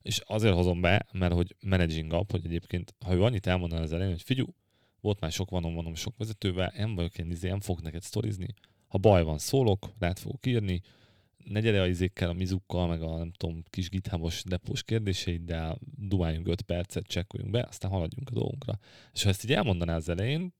és 0.02 0.20
azért 0.26 0.54
hozom 0.54 0.80
be, 0.80 1.06
mert 1.12 1.32
hogy 1.32 1.56
managing 1.60 2.12
up, 2.12 2.30
hogy 2.30 2.44
egyébként, 2.44 2.94
ha 3.04 3.14
ő 3.14 3.22
annyit 3.22 3.46
elmondaná 3.46 3.82
az 3.82 3.92
elején, 3.92 4.12
hogy 4.12 4.22
figyú, 4.22 4.54
volt 5.00 5.20
már 5.20 5.32
sok 5.32 5.50
vanom, 5.50 5.74
vanom 5.74 5.94
sok 5.94 6.16
vezetővel, 6.16 6.72
nem 6.76 6.94
vagyok 6.94 7.18
én, 7.18 7.30
izé, 7.30 7.48
nem 7.48 7.60
fog 7.60 7.80
neked 7.80 8.02
sztorizni. 8.02 8.54
Ha 8.88 8.98
baj 8.98 9.22
van, 9.22 9.38
szólok, 9.38 9.92
rád 9.98 10.18
fogok 10.18 10.46
írni, 10.46 10.80
ne 11.44 11.60
gyere 11.60 11.80
a 11.80 11.86
izékkel, 11.86 12.28
a 12.28 12.32
mizukkal, 12.32 12.88
meg 12.88 13.02
a 13.02 13.16
nem 13.16 13.32
tudom, 13.32 13.62
kis 13.70 13.88
githámos 13.88 14.42
depós 14.44 14.82
kérdéseiddel, 14.82 15.78
dumáljunk 15.96 16.48
5 16.48 16.62
percet, 16.62 17.06
csekkoljunk 17.06 17.52
be, 17.52 17.66
aztán 17.68 17.90
haladjunk 17.90 18.28
a 18.28 18.32
dolgunkra. 18.32 18.78
És 19.12 19.22
ha 19.22 19.28
ezt 19.28 19.44
így 19.44 19.52
elmondaná 19.52 19.96
az 19.96 20.08
elején, 20.08 20.54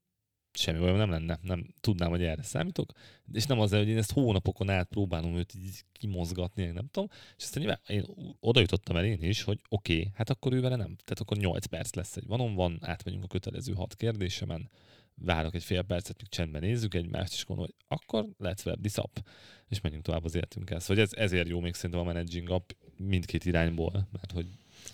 semmi 0.53 0.79
bajom 0.79 0.97
nem 0.97 1.11
lenne, 1.11 1.39
nem 1.43 1.75
tudnám, 1.81 2.11
hogy 2.11 2.23
erre 2.23 2.43
számítok, 2.43 2.93
és 3.33 3.47
nem 3.47 3.61
az, 3.61 3.71
hogy 3.71 3.89
én 3.89 3.97
ezt 3.97 4.13
hónapokon 4.13 4.71
át 4.71 4.89
próbálom 4.89 5.35
őt 5.35 5.55
így 5.55 5.85
kimozgatni, 5.93 6.65
nem 6.65 6.89
tudom, 6.91 7.09
és 7.37 7.45
aztán 7.45 7.63
nyilván 7.63 7.81
én 7.87 8.05
oda 8.41 8.61
jutottam 8.61 8.97
el 8.97 9.05
én 9.05 9.23
is, 9.23 9.43
hogy 9.43 9.61
oké, 9.69 9.99
okay, 9.99 10.11
hát 10.15 10.31
akkor 10.31 10.53
ő 10.53 10.61
vele 10.61 10.77
nem, 10.77 10.97
tehát 11.05 11.21
akkor 11.21 11.37
8 11.37 11.67
perc 11.67 11.95
lesz 11.95 12.17
egy 12.17 12.27
vanon 12.27 12.55
van, 12.55 12.79
átmegyünk 12.81 13.25
a 13.25 13.27
kötelező 13.27 13.73
hat 13.73 13.95
kérdésemen, 13.95 14.71
várok 15.15 15.55
egy 15.55 15.65
fél 15.65 15.83
percet, 15.83 16.17
míg 16.19 16.29
csendben 16.29 16.61
nézzük 16.61 16.95
egymást, 16.95 17.33
és 17.33 17.45
gondolom, 17.45 17.71
hogy 17.77 17.99
akkor 17.99 18.27
let's 18.39 18.67
wrap 18.67 18.81
this 18.81 18.97
up, 18.97 19.25
és 19.69 19.81
menjünk 19.81 20.05
tovább 20.05 20.25
az 20.25 20.35
életünkkel. 20.35 20.81
Szóval 20.81 21.03
ez, 21.03 21.11
ezért 21.13 21.49
jó 21.49 21.61
még 21.61 21.75
szerintem 21.75 22.01
a 22.01 22.05
managing 22.05 22.49
up 22.51 22.77
mindkét 22.97 23.45
irányból, 23.45 24.09
mert 24.13 24.33
hogy 24.33 24.47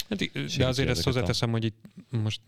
Hát, 0.09 0.31
de 0.57 0.67
azért 0.67 0.89
ezt 0.89 1.03
hozzáteszem, 1.03 1.49
a... 1.49 1.53
hogy 1.53 1.65
itt 1.65 1.85
most 2.11 2.41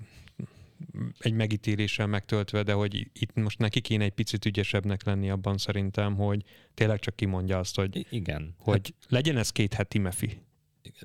egy 1.19 1.33
megítéléssel 1.33 2.07
megtöltve, 2.07 2.63
de 2.63 2.73
hogy 2.73 3.11
itt 3.13 3.35
most 3.35 3.59
neki 3.59 3.81
kéne 3.81 4.05
egy 4.05 4.13
picit 4.13 4.45
ügyesebbnek 4.45 5.05
lenni 5.05 5.31
abban 5.31 5.59
szerintem, 5.59 6.15
hogy 6.15 6.45
tényleg 6.75 6.99
csak 6.99 7.17
kimondja 7.17 7.59
azt, 7.59 7.77
hogy, 7.77 8.07
igen. 8.11 8.55
hogy 8.59 8.95
hát... 8.99 9.11
legyen 9.11 9.37
ez 9.37 9.51
két 9.51 9.75
heti 9.75 9.99
mefi. 9.99 10.41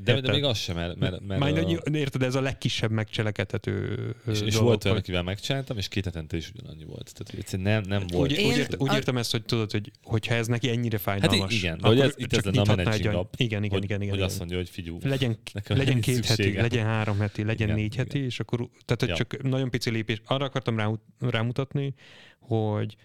De, 0.04 0.22
de 0.22 0.32
még 0.32 0.44
az 0.44 0.58
sem, 0.58 0.76
mert... 0.76 0.96
mert, 0.96 1.26
mert 1.26 1.40
Már 1.40 1.58
a... 1.58 1.90
érted, 1.92 2.22
ez 2.22 2.36
a 2.36 2.42
legkisebb 2.42 2.92
megcselekedhető 2.92 4.00
És, 4.32 4.42
és 4.42 4.56
volt 4.56 4.86
olyan, 4.86 4.98
akivel 4.98 5.24
megcsináltam, 5.24 5.78
és 5.78 5.88
két 5.88 6.06
hetente 6.06 6.38
is 6.38 6.52
ugyanannyi 6.56 6.84
volt. 6.84 7.14
Tehát 7.14 7.44
egyszerűen 7.44 7.72
nem, 7.72 8.00
nem 8.00 8.08
volt. 8.08 8.32
Úgy, 8.32 8.38
én, 8.38 8.48
úgy, 8.48 8.58
ért, 8.58 8.76
úgy 8.78 8.94
értem 8.94 9.18
ezt, 9.18 9.32
hogy 9.32 9.46
tudod, 9.46 9.72
hogy 9.72 9.92
hogyha 10.04 10.34
ez 10.34 10.48
neki 10.48 10.70
ennyire 10.70 10.98
fájdalmas. 10.98 11.40
Hát 11.40 11.52
igen, 11.52 11.80
akkor 11.80 12.00
ez, 12.00 12.14
itt 12.18 12.34
ez 12.34 12.44
lenne 12.44 12.62
a 12.62 12.76
managing 12.76 13.14
up, 13.14 13.34
igen, 13.38 13.64
igen, 13.64 13.84
igen, 13.84 14.02
igen, 14.02 14.14
hogy 14.14 14.24
azt 14.24 14.38
mondja, 14.38 14.58
hogy 14.58 14.70
figyú, 14.70 14.98
legyen, 15.04 15.38
legyen 15.68 16.02
két 16.02 16.26
heti, 16.26 16.54
legyen 16.54 16.86
három 16.86 17.20
heti, 17.20 17.44
legyen 17.44 17.68
igen, 17.68 17.80
négy 17.80 17.94
igen. 17.94 18.06
heti, 18.06 18.20
és 18.20 18.40
akkor, 18.40 18.70
tehát 18.86 19.00
hogy 19.00 19.10
ja. 19.10 19.16
csak 19.16 19.44
nagyon 19.44 19.70
pici 19.70 19.90
lépés. 19.90 20.22
Arra 20.26 20.46
akartam 20.46 21.00
rámutatni, 21.20 21.94
hogy 22.40 22.96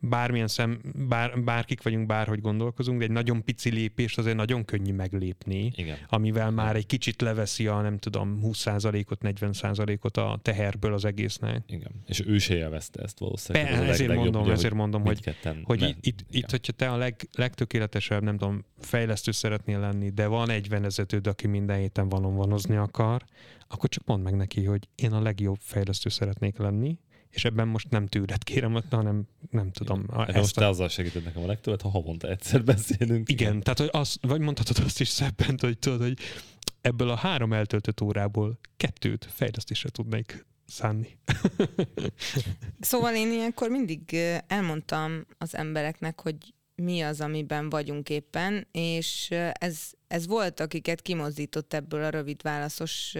bármilyen 0.00 0.48
szem, 0.48 0.80
bár, 1.08 1.42
bárkik 1.42 1.82
vagyunk, 1.82 2.06
bárhogy 2.06 2.40
gondolkozunk, 2.40 2.98
de 2.98 3.04
egy 3.04 3.10
nagyon 3.10 3.44
pici 3.44 3.70
lépést 3.70 4.18
azért 4.18 4.36
nagyon 4.36 4.64
könnyű 4.64 4.92
meglépni, 4.92 5.72
Igen. 5.74 5.96
amivel 6.08 6.50
már 6.50 6.76
egy 6.76 6.86
kicsit 6.86 7.20
leveszi 7.20 7.66
a 7.66 7.80
nem 7.80 7.98
tudom 7.98 8.40
20%-ot, 8.42 9.18
40%-ot 9.22 10.16
a 10.16 10.38
teherből 10.42 10.92
az 10.92 11.04
egésznek. 11.04 11.62
Igen. 11.66 11.90
És 12.06 12.22
ő 12.26 12.38
se 12.38 12.54
élvezte 12.54 13.02
ezt 13.02 13.18
valószínűleg. 13.18 13.72
Be, 13.72 13.78
ezért 13.78 13.98
legjobb, 13.98 14.24
mondom, 14.24 14.42
ugye, 14.42 14.52
ezért 14.52 14.68
hogy 14.68 14.80
mondom, 14.80 15.04
hogy, 15.04 15.36
hogy 15.62 15.80
ne, 15.80 15.88
itt, 16.00 16.24
itt, 16.30 16.50
hogyha 16.50 16.72
te 16.72 16.90
a 16.90 16.96
leg, 16.96 17.28
legtökéletesebb, 17.32 18.22
nem 18.22 18.36
tudom, 18.36 18.64
fejlesztő 18.78 19.30
szeretnél 19.30 19.80
lenni, 19.80 20.10
de 20.10 20.26
van 20.26 20.50
egy 20.50 20.68
vezetőd, 20.68 21.26
aki 21.26 21.46
minden 21.46 21.78
héten 21.78 22.08
vanon 22.08 22.52
akar, 22.76 23.24
akkor 23.68 23.88
csak 23.88 24.06
mondd 24.06 24.22
meg 24.22 24.34
neki, 24.34 24.64
hogy 24.64 24.88
én 24.94 25.12
a 25.12 25.20
legjobb 25.20 25.58
fejlesztő 25.60 26.08
szeretnék 26.08 26.58
lenni, 26.58 26.98
és 27.30 27.44
ebben 27.44 27.68
most 27.68 27.90
nem 27.90 28.06
tőled 28.06 28.42
kérem, 28.42 28.82
hanem 28.90 29.28
nem 29.50 29.70
tudom. 29.70 30.04
A, 30.08 30.26
ezt 30.28 30.36
most 30.36 30.56
a... 30.56 30.60
te 30.60 30.66
azzal 30.66 30.88
segíted 30.88 31.24
nekem 31.24 31.42
a 31.42 31.46
legtöbbet, 31.46 31.82
ha 31.82 31.88
havonta 31.88 32.28
egyszer 32.28 32.64
beszélünk. 32.64 33.28
Igen, 33.28 33.48
igen. 33.48 33.62
tehát 33.62 33.78
hogy 33.78 33.90
az, 33.92 34.18
vagy 34.20 34.40
mondhatod 34.40 34.84
azt 34.84 35.00
is 35.00 35.08
szebben, 35.08 35.56
hogy 35.60 35.78
tudod, 35.78 36.00
hogy 36.00 36.18
ebből 36.80 37.10
a 37.10 37.16
három 37.16 37.52
eltöltött 37.52 38.00
órából 38.00 38.58
kettőt 38.76 39.28
fejlesztésre 39.30 39.88
tudnék 39.88 40.46
szánni. 40.66 41.18
szóval 42.80 43.14
én 43.14 43.32
ilyenkor 43.32 43.68
mindig 43.68 44.16
elmondtam 44.46 45.26
az 45.38 45.56
embereknek, 45.56 46.20
hogy 46.20 46.36
mi 46.74 47.00
az, 47.00 47.20
amiben 47.20 47.70
vagyunk 47.70 48.08
éppen, 48.08 48.66
és 48.72 49.30
ez, 49.52 49.80
ez 50.06 50.26
volt, 50.26 50.60
akiket 50.60 51.02
kimozdított 51.02 51.74
ebből 51.74 52.02
a 52.04 52.10
rövid 52.10 52.42
válaszos 52.42 53.16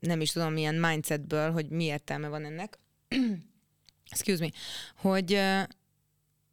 nem 0.00 0.20
is 0.20 0.30
tudom 0.30 0.52
milyen 0.52 0.74
mindsetből, 0.74 1.50
hogy 1.52 1.68
mi 1.68 1.84
értelme 1.84 2.28
van 2.28 2.44
ennek. 2.44 2.78
Excuse 4.10 4.42
me. 4.44 4.50
Hogy, 4.96 5.40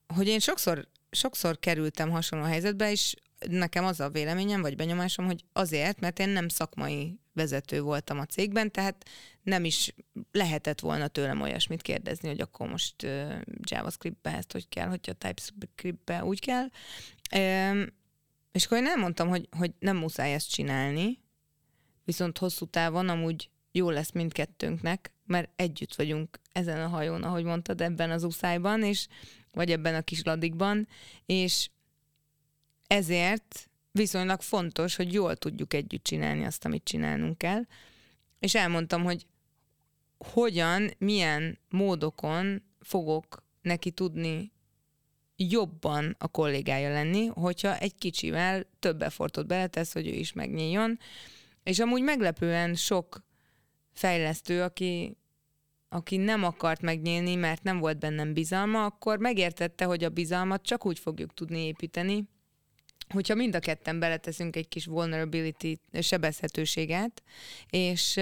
hogy 0.08 0.28
én 0.28 0.40
sokszor, 0.40 0.88
sokszor 1.12 1.60
kerültem 1.60 2.10
hasonló 2.10 2.46
helyzetbe, 2.46 2.92
és 2.92 3.16
nekem 3.50 3.86
az 3.86 4.00
a 4.00 4.10
véleményem, 4.10 4.62
vagy 4.62 4.76
benyomásom, 4.76 5.26
hogy 5.26 5.44
azért, 5.54 6.00
mert 6.00 6.20
én 6.20 6.30
nem 6.30 6.48
szakmai 6.48 7.20
vezető 7.34 7.82
voltam 7.82 8.20
a 8.20 8.26
cégben, 8.26 8.72
tehát 8.72 9.06
nem 9.44 9.66
is 9.66 9.94
lehetett 10.32 10.80
volna 10.80 11.08
tőlem 11.08 11.42
olyasmit 11.42 11.82
kérdezni, 11.82 12.28
hogy 12.28 12.42
akkor 12.42 12.70
most 12.70 13.04
uh, 13.04 13.34
JavaScript-be 13.62 14.38
ezt 14.38 14.52
hogy 14.52 14.70
kell, 14.70 14.88
hogyha 14.88 15.14
TypeScript-be 15.14 16.24
úgy 16.24 16.40
kell. 16.40 16.68
Um, 17.36 17.88
és 18.52 18.66
akkor 18.66 18.78
én 18.78 18.88
elmondtam, 18.88 19.30
hogy, 19.30 19.48
hogy 19.58 19.72
nem 19.80 19.98
muszáj 19.98 20.34
ezt 20.34 20.50
csinálni, 20.50 21.21
viszont 22.12 22.38
hosszú 22.38 22.66
távon 22.66 23.10
amúgy 23.10 23.50
jó 23.72 23.90
lesz 23.90 24.12
mindkettőnknek, 24.12 25.12
mert 25.26 25.50
együtt 25.56 25.96
vagyunk 25.96 26.40
ezen 26.52 26.82
a 26.82 26.88
hajón, 26.88 27.24
ahogy 27.24 27.44
mondtad, 27.44 27.82
ebben 27.82 28.12
az 28.12 28.24
uszályban, 28.24 28.84
és, 28.84 29.08
vagy 29.52 29.72
ebben 29.72 29.96
a 29.96 30.02
kis 30.02 30.24
ladikban, 30.24 30.88
és 31.26 31.70
ezért 32.88 33.70
viszonylag 33.92 34.42
fontos, 34.42 34.96
hogy 34.96 35.14
jól 35.14 35.36
tudjuk 35.36 35.74
együtt 35.74 36.04
csinálni 36.04 36.44
azt, 36.44 36.66
amit 36.66 36.84
csinálnunk 36.84 37.38
kell. 37.38 37.62
És 38.40 38.56
elmondtam, 38.56 39.04
hogy 39.04 39.26
hogyan, 40.18 40.94
milyen 40.98 41.60
módokon 41.70 42.64
fogok 42.80 43.44
neki 43.62 43.92
tudni 43.92 44.52
jobban 45.36 46.16
a 46.20 46.28
kollégája 46.28 46.92
lenni, 46.94 47.26
hogyha 47.26 47.78
egy 47.78 47.96
kicsivel 47.96 48.66
több 48.80 49.02
effortot 49.02 49.48
beletesz, 49.48 49.94
hogy 49.94 50.08
ő 50.08 50.14
is 50.14 50.34
megnyíljon. 50.34 51.00
És 51.64 51.80
amúgy 51.80 52.02
meglepően 52.02 52.76
sok 52.76 53.24
fejlesztő, 53.94 54.62
aki, 54.62 55.18
aki 55.90 56.18
nem 56.18 56.44
akart 56.44 56.82
megnyílni, 56.82 57.36
mert 57.36 57.64
nem 57.64 57.80
volt 57.80 58.00
bennem 58.00 58.34
bizalma, 58.34 58.86
akkor 58.86 59.20
megértette, 59.20 59.86
hogy 59.86 60.04
a 60.04 60.10
bizalmat 60.10 60.64
csak 60.64 60.86
úgy 60.86 61.00
fogjuk 61.00 61.34
tudni 61.34 61.66
építeni, 61.66 62.28
hogyha 63.10 63.36
mind 63.36 63.56
a 63.56 63.60
ketten 63.60 64.00
beleteszünk 64.00 64.56
egy 64.56 64.68
kis 64.68 64.86
vulnerability 64.86 65.80
sebezhetőséget, 66.02 67.24
és, 67.70 68.20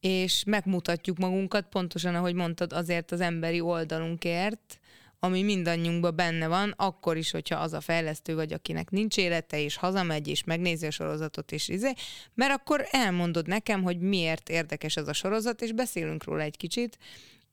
és 0.00 0.44
megmutatjuk 0.44 1.18
magunkat, 1.18 1.68
pontosan 1.68 2.14
ahogy 2.14 2.34
mondtad, 2.34 2.72
azért 2.72 3.12
az 3.12 3.20
emberi 3.20 3.60
oldalunkért, 3.60 4.80
ami 5.18 5.42
mindannyiunkban 5.42 6.16
benne 6.16 6.46
van, 6.46 6.74
akkor 6.76 7.16
is, 7.16 7.30
hogyha 7.30 7.58
az 7.58 7.72
a 7.72 7.80
fejlesztő 7.80 8.34
vagy, 8.34 8.52
akinek 8.52 8.90
nincs 8.90 9.16
élete, 9.16 9.60
és 9.60 9.76
hazamegy, 9.76 10.28
és 10.28 10.44
megnézi 10.44 10.86
a 10.86 10.90
sorozatot, 10.90 11.52
és 11.52 11.68
izé, 11.68 11.92
mert 12.34 12.52
akkor 12.52 12.86
elmondod 12.90 13.46
nekem, 13.46 13.82
hogy 13.82 13.98
miért 13.98 14.48
érdekes 14.48 14.96
ez 14.96 15.08
a 15.08 15.12
sorozat, 15.12 15.62
és 15.62 15.72
beszélünk 15.72 16.24
róla 16.24 16.42
egy 16.42 16.56
kicsit, 16.56 16.98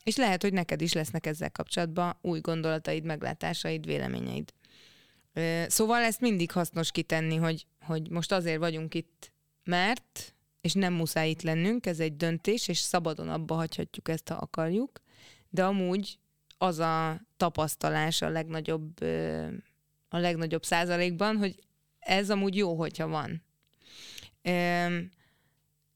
és 0.03 0.15
lehet, 0.15 0.41
hogy 0.41 0.53
neked 0.53 0.81
is 0.81 0.93
lesznek 0.93 1.25
ezzel 1.25 1.51
kapcsolatban 1.51 2.17
új 2.21 2.39
gondolataid, 2.39 3.03
meglátásaid, 3.03 3.85
véleményeid. 3.85 4.53
Szóval 5.67 6.01
ezt 6.01 6.21
mindig 6.21 6.51
hasznos 6.51 6.91
kitenni, 6.91 7.35
hogy, 7.35 7.65
hogy 7.81 8.09
most 8.09 8.31
azért 8.31 8.59
vagyunk 8.59 8.93
itt, 8.93 9.31
mert, 9.63 10.35
és 10.61 10.73
nem 10.73 10.93
muszáj 10.93 11.29
itt 11.29 11.41
lennünk, 11.41 11.85
ez 11.85 11.99
egy 11.99 12.15
döntés, 12.15 12.67
és 12.67 12.77
szabadon 12.77 13.29
abba 13.29 13.55
hagyhatjuk 13.55 14.09
ezt, 14.09 14.27
ha 14.29 14.35
akarjuk, 14.35 15.01
de 15.49 15.63
amúgy 15.63 16.17
az 16.63 16.79
a 16.79 17.21
tapasztalás 17.37 18.21
a 18.21 18.29
legnagyobb, 18.29 19.03
a 20.09 20.17
legnagyobb 20.17 20.63
százalékban, 20.65 21.37
hogy 21.37 21.59
ez 21.99 22.29
amúgy 22.29 22.55
jó, 22.55 22.75
hogyha 22.75 23.07
van. 23.07 23.43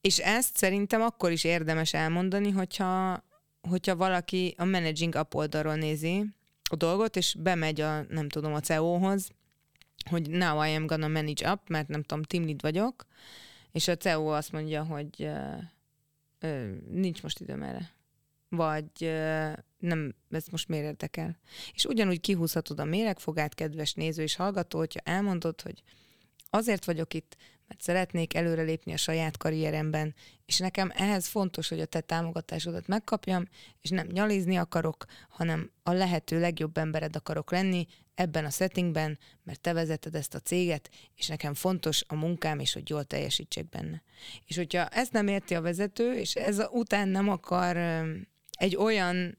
És 0.02 0.18
ezt 0.18 0.56
szerintem 0.56 1.02
akkor 1.02 1.32
is 1.32 1.44
érdemes 1.44 1.94
elmondani, 1.94 2.52
hogyha, 2.52 3.24
hogyha 3.70 3.96
valaki 3.96 4.56
a 4.58 4.66
managing 4.66 5.16
up 5.16 5.36
oldalról 5.36 5.76
nézi 5.76 6.26
a 6.70 6.76
dolgot, 6.76 7.16
és 7.16 7.36
bemegy 7.40 7.82
a, 7.82 8.02
nem 8.10 8.30
tudom, 8.30 8.54
a 8.54 8.60
CEO-hoz, 8.60 9.30
hogy 10.10 10.30
now 10.30 10.64
I 10.66 10.76
am 10.76 10.86
gonna 10.86 11.08
manage 11.08 11.52
up, 11.52 11.70
mert 11.70 11.88
nem 11.88 12.04
tudom, 12.04 12.24
team 12.24 12.46
lead 12.46 12.62
vagyok, 12.62 13.06
és 13.72 13.88
a 13.88 13.96
CEO 13.96 14.28
azt 14.28 14.52
mondja, 14.52 14.84
hogy 14.84 15.28
uh, 16.42 16.70
nincs 16.90 17.24
most 17.24 17.40
időm 17.40 17.64
erre. 17.64 17.96
Vagy 18.50 18.92
nem, 19.78 20.16
ez 20.30 20.46
most 20.52 20.68
miért 20.68 20.86
érdekel. 20.86 21.40
És 21.74 21.86
ugyanúgy 21.86 22.20
kihúzhatod 22.20 22.80
a 22.80 22.86
méregfogát, 22.86 23.54
kedves 23.54 23.94
néző 23.94 24.22
és 24.24 24.36
hallgató, 24.36 24.78
hogyha 24.78 25.00
elmondod, 25.04 25.62
hogy 25.62 25.84
azért 26.50 26.86
vagyok 26.86 27.14
itt, 27.14 27.36
mert 27.68 27.82
szeretnék 27.82 28.34
előrelépni 28.34 28.94
a 28.94 28.98
saját 28.98 29.38
karrieremben, 29.38 30.16
és 30.46 30.58
nekem 30.58 30.92
ehhez 30.96 31.28
fontos, 31.28 31.68
hogy 31.70 31.80
a 31.80 31.86
te 31.86 32.00
támogatásodat 32.00 32.88
megkapjam, 32.88 33.48
és 33.82 33.90
nem 33.90 34.08
nyalizni 34.08 34.56
akarok, 34.56 35.06
hanem 35.30 35.72
a 35.84 35.92
lehető 35.92 36.40
legjobb 36.40 36.78
embered 36.78 37.16
akarok 37.16 37.52
lenni 37.52 37.88
ebben 38.16 38.46
a 38.46 38.50
settingben, 38.50 39.20
mert 39.44 39.62
te 39.62 39.74
vezeted 39.74 40.16
ezt 40.16 40.36
a 40.36 40.40
céget, 40.40 40.90
és 41.16 41.28
nekem 41.28 41.54
fontos 41.54 42.04
a 42.08 42.16
munkám, 42.16 42.60
és 42.60 42.74
hogy 42.74 42.90
jól 42.90 43.04
teljesítsek 43.04 43.70
benne. 43.70 44.04
És 44.46 44.56
hogyha 44.56 44.88
ezt 44.88 45.12
nem 45.12 45.28
érti 45.28 45.56
a 45.56 45.62
vezető, 45.62 46.14
és 46.14 46.36
ez 46.36 46.62
után 46.72 47.08
nem 47.08 47.30
akar 47.30 47.78
egy 48.58 48.76
olyan 48.76 49.38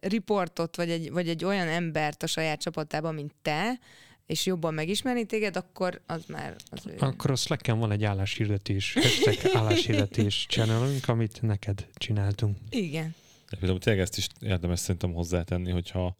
riportot, 0.00 0.76
vagy 0.76 0.90
egy, 0.90 1.10
vagy 1.10 1.28
egy 1.28 1.44
olyan 1.44 1.68
embert 1.68 2.22
a 2.22 2.26
saját 2.26 2.60
csapatában, 2.60 3.14
mint 3.14 3.32
te, 3.42 3.78
és 4.26 4.46
jobban 4.46 4.74
megismerni 4.74 5.24
téged, 5.24 5.56
akkor 5.56 6.00
az 6.06 6.24
már 6.28 6.56
az 6.70 6.86
ő. 6.86 6.94
Akkor 6.98 7.30
a 7.30 7.36
slack 7.36 7.66
van 7.66 7.92
egy 7.92 8.04
álláshirdetés, 8.04 8.92
hashtag 8.92 9.36
álláshirdetés 9.60 10.46
channelünk, 10.48 11.08
amit 11.08 11.42
neked 11.42 11.86
csináltunk. 11.94 12.56
Igen. 12.70 13.14
De 13.50 13.56
például 13.56 13.78
tényleg 13.78 14.02
ezt 14.02 14.16
is 14.16 14.28
érdemes 14.40 14.78
szerintem 14.78 15.12
hozzátenni, 15.12 15.70
hogyha 15.70 16.16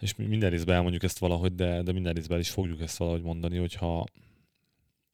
és 0.00 0.14
minden 0.16 0.50
részben 0.50 0.74
elmondjuk 0.74 1.02
ezt 1.02 1.18
valahogy, 1.18 1.54
de, 1.54 1.82
de 1.82 1.92
minden 1.92 2.12
részben 2.12 2.38
is 2.38 2.50
fogjuk 2.50 2.80
ezt 2.80 2.96
valahogy 2.96 3.22
mondani, 3.22 3.58
hogyha 3.58 4.06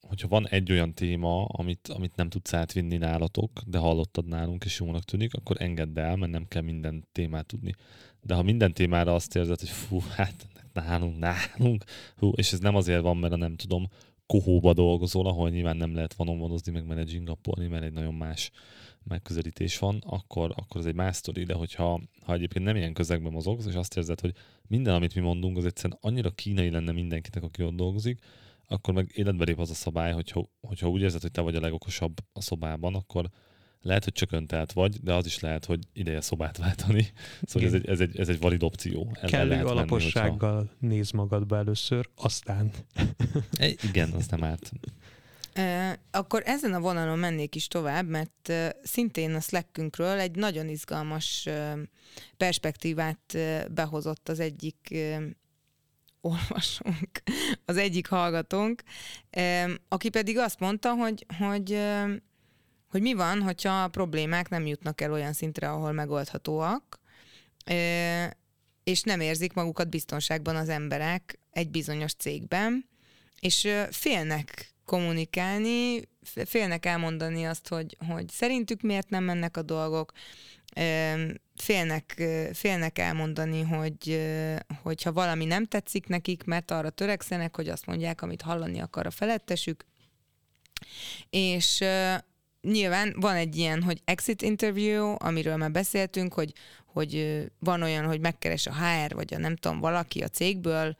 hogyha 0.07 0.28
van 0.28 0.48
egy 0.48 0.72
olyan 0.72 0.94
téma, 0.94 1.44
amit, 1.44 1.88
amit 1.88 2.16
nem 2.16 2.28
tudsz 2.28 2.52
átvinni 2.52 2.96
nálatok, 2.96 3.50
de 3.66 3.78
hallottad 3.78 4.26
nálunk, 4.26 4.64
és 4.64 4.80
jónak 4.80 5.05
tűnik, 5.05 5.34
akkor 5.34 5.57
engedd 5.61 5.98
el, 5.98 6.16
mert 6.16 6.32
nem 6.32 6.48
kell 6.48 6.62
minden 6.62 7.07
témát 7.12 7.46
tudni. 7.46 7.74
De 8.22 8.34
ha 8.34 8.42
minden 8.42 8.72
témára 8.72 9.14
azt 9.14 9.36
érzed, 9.36 9.59
hogy 9.59 9.68
fú, 9.68 10.00
hát 10.16 10.48
nálunk, 10.72 11.18
nálunk, 11.18 11.84
hú, 12.16 12.32
és 12.36 12.52
ez 12.52 12.59
nem 12.59 12.76
azért 12.76 13.02
van, 13.02 13.16
mert 13.16 13.32
a 13.32 13.36
nem 13.36 13.57
tudom, 13.57 13.88
kohóba 14.26 14.72
dolgozol, 14.72 15.26
ahol 15.26 15.50
nyilván 15.50 15.76
nem 15.76 15.94
lehet 15.94 16.14
vanomvonozni, 16.14 16.72
meg 16.72 16.86
managing 16.86 17.28
appolni, 17.28 17.66
mert 17.66 17.84
egy 17.84 17.92
nagyon 17.92 18.14
más 18.14 18.50
megközelítés 19.05 19.78
van, 19.78 20.02
akkor, 20.07 20.52
akkor 20.57 20.80
ez 20.80 20.86
egy 20.86 20.94
más 20.94 21.16
sztori, 21.16 21.42
de 21.44 21.55
hogyha 21.55 22.00
ha 22.24 22.32
egyébként 22.32 22.64
nem 22.64 22.76
ilyen 22.76 22.92
közegben 22.92 23.32
mozogsz, 23.32 23.66
és 23.66 23.74
azt 23.74 23.96
érzed, 23.96 24.20
hogy 24.20 24.34
minden, 24.66 24.94
amit 24.94 25.14
mi 25.14 25.20
mondunk, 25.20 25.57
az 25.57 25.64
egyszerűen 25.64 25.98
annyira 26.00 26.30
kínai 26.30 26.70
lenne 26.70 26.92
mindenkinek, 26.92 27.42
aki 27.42 27.62
ott 27.62 27.74
dolgozik, 27.74 28.20
akkor 28.68 28.94
meg 28.94 29.10
életbe 29.14 29.44
lép 29.44 29.58
az 29.58 29.70
a 29.70 29.74
szabály, 29.74 30.12
hogyha, 30.12 30.48
hogyha 30.60 30.88
úgy 30.88 31.00
érzed, 31.00 31.20
hogy 31.20 31.30
te 31.30 31.40
vagy 31.40 31.56
a 31.56 31.60
legokosabb 31.60 32.16
a 32.32 32.40
szobában, 32.40 32.94
akkor 32.94 33.30
lehet, 33.84 34.04
hogy 34.04 34.12
csak 34.12 34.32
öntelt 34.32 34.72
vagy, 34.72 35.00
de 35.02 35.14
az 35.14 35.26
is 35.26 35.40
lehet, 35.40 35.64
hogy 35.64 35.78
ideje 35.92 36.20
szobát 36.20 36.56
váltani. 36.56 37.06
Szóval 37.42 37.68
ez 37.68 37.74
egy, 37.74 37.86
ez, 37.86 38.00
egy, 38.00 38.18
ez 38.18 38.28
egy 38.28 38.40
valid 38.40 38.62
opció. 38.62 39.16
El, 39.20 39.28
Kellő 39.28 39.48
lehet 39.48 39.64
alapossággal 39.64 40.52
menni, 40.52 40.66
hogyha... 40.68 40.86
néz 40.86 41.10
magadba 41.10 41.56
először, 41.56 42.08
aztán... 42.16 42.70
E, 43.58 43.66
igen, 43.66 44.10
az 44.10 44.26
nem 44.26 44.44
árt. 44.44 44.72
Akkor 46.10 46.42
ezen 46.44 46.74
a 46.74 46.80
vonalon 46.80 47.18
mennék 47.18 47.54
is 47.54 47.68
tovább, 47.68 48.08
mert 48.08 48.52
szintén 48.82 49.34
a 49.34 49.40
Slackünkről 49.40 50.18
egy 50.18 50.36
nagyon 50.36 50.68
izgalmas 50.68 51.48
perspektívát 52.36 53.38
behozott 53.70 54.28
az 54.28 54.40
egyik 54.40 54.94
olvasónk, 56.25 57.22
az 57.64 57.77
egyik 57.77 58.09
hallgatónk, 58.09 58.83
aki 59.89 60.09
pedig 60.09 60.39
azt 60.39 60.61
mondta, 60.61 60.95
hogy, 60.95 61.27
hogy, 61.39 61.81
hogy 62.89 63.01
mi 63.01 63.14
van, 63.14 63.43
hogyha 63.43 63.83
a 63.83 63.89
problémák 63.89 64.49
nem 64.49 64.66
jutnak 64.66 65.01
el 65.01 65.12
olyan 65.12 65.33
szintre, 65.33 65.70
ahol 65.70 65.93
megoldhatóak, 65.93 67.01
és 68.85 69.03
nem 69.03 69.20
érzik 69.20 69.53
magukat 69.53 69.89
biztonságban 69.89 70.57
az 70.57 70.68
emberek 70.68 71.39
egy 71.51 71.70
bizonyos 71.70 72.14
cégben, 72.14 72.89
és 73.41 73.68
félnek 73.91 74.75
kommunikálni, 74.85 76.01
félnek 76.45 76.87
elmondani 76.87 77.45
azt, 77.45 77.68
hogy, 77.68 77.97
hogy 78.09 78.29
szerintük 78.29 78.81
miért 78.81 79.09
nem 79.11 79.25
mennek 79.25 79.57
a 79.57 79.62
dolgok, 79.62 80.12
félnek, 81.55 82.22
félnek 82.52 82.98
elmondani, 82.98 83.62
hogy, 83.62 84.20
hogy 84.82 85.02
ha 85.02 85.12
valami 85.12 85.44
nem 85.44 85.66
tetszik 85.66 86.07
nekik, 86.07 86.44
mert 86.44 86.70
arra 86.70 86.90
törekszenek, 86.90 87.57
hogy 87.57 87.68
azt 87.68 87.86
mondják, 87.86 88.22
amit 88.22 88.42
hallani 88.42 88.80
akar 88.80 89.07
a 89.07 89.11
felettesük. 89.11 89.84
És 91.30 91.84
nyilván 92.62 93.14
van 93.16 93.34
egy 93.34 93.57
ilyen, 93.57 93.82
hogy 93.82 94.00
exit 94.05 94.42
interview, 94.42 95.14
amiről 95.18 95.57
már 95.57 95.70
beszéltünk, 95.70 96.32
hogy, 96.32 96.52
hogy 96.84 97.44
van 97.59 97.82
olyan, 97.82 98.05
hogy 98.05 98.20
megkeres 98.20 98.66
a 98.66 98.74
HR, 98.74 99.14
vagy 99.14 99.34
a 99.34 99.38
nem 99.38 99.57
tudom, 99.57 99.80
valaki 99.80 100.22
a 100.22 100.28
cégből, 100.28 100.96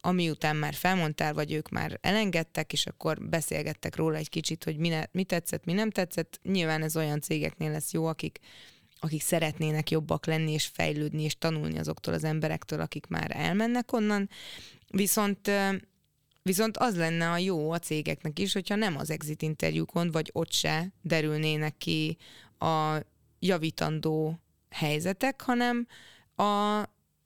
ami 0.00 0.30
után 0.30 0.56
már 0.56 0.74
felmondtál, 0.74 1.34
vagy 1.34 1.52
ők 1.52 1.68
már 1.68 1.98
elengedtek, 2.00 2.72
és 2.72 2.86
akkor 2.86 3.28
beszélgettek 3.28 3.96
róla 3.96 4.16
egy 4.16 4.28
kicsit, 4.28 4.64
hogy 4.64 4.76
mi, 4.76 4.88
ne, 4.88 5.02
mi 5.12 5.24
tetszett, 5.24 5.64
mi 5.64 5.72
nem 5.72 5.90
tetszett. 5.90 6.40
Nyilván 6.42 6.82
ez 6.82 6.96
olyan 6.96 7.20
cégeknél 7.20 7.70
lesz 7.70 7.92
jó, 7.92 8.06
akik, 8.06 8.38
akik 9.04 9.22
szeretnének 9.22 9.90
jobbak 9.90 10.26
lenni, 10.26 10.52
és 10.52 10.66
fejlődni, 10.66 11.22
és 11.22 11.38
tanulni 11.38 11.78
azoktól 11.78 12.14
az 12.14 12.24
emberektől, 12.24 12.80
akik 12.80 13.06
már 13.06 13.30
elmennek 13.36 13.92
onnan. 13.92 14.28
Viszont 14.88 15.50
Viszont 16.42 16.76
az 16.76 16.96
lenne 16.96 17.30
a 17.30 17.38
jó 17.38 17.70
a 17.70 17.78
cégeknek 17.78 18.38
is, 18.38 18.52
hogyha 18.52 18.74
nem 18.74 18.96
az 18.96 19.10
exit 19.10 19.42
interjúkon, 19.42 20.10
vagy 20.10 20.30
ott 20.32 20.52
se 20.52 20.92
derülnének 21.02 21.76
ki 21.78 22.16
a 22.58 22.96
javítandó 23.38 24.38
helyzetek, 24.70 25.40
hanem 25.40 25.86
a 26.36 26.82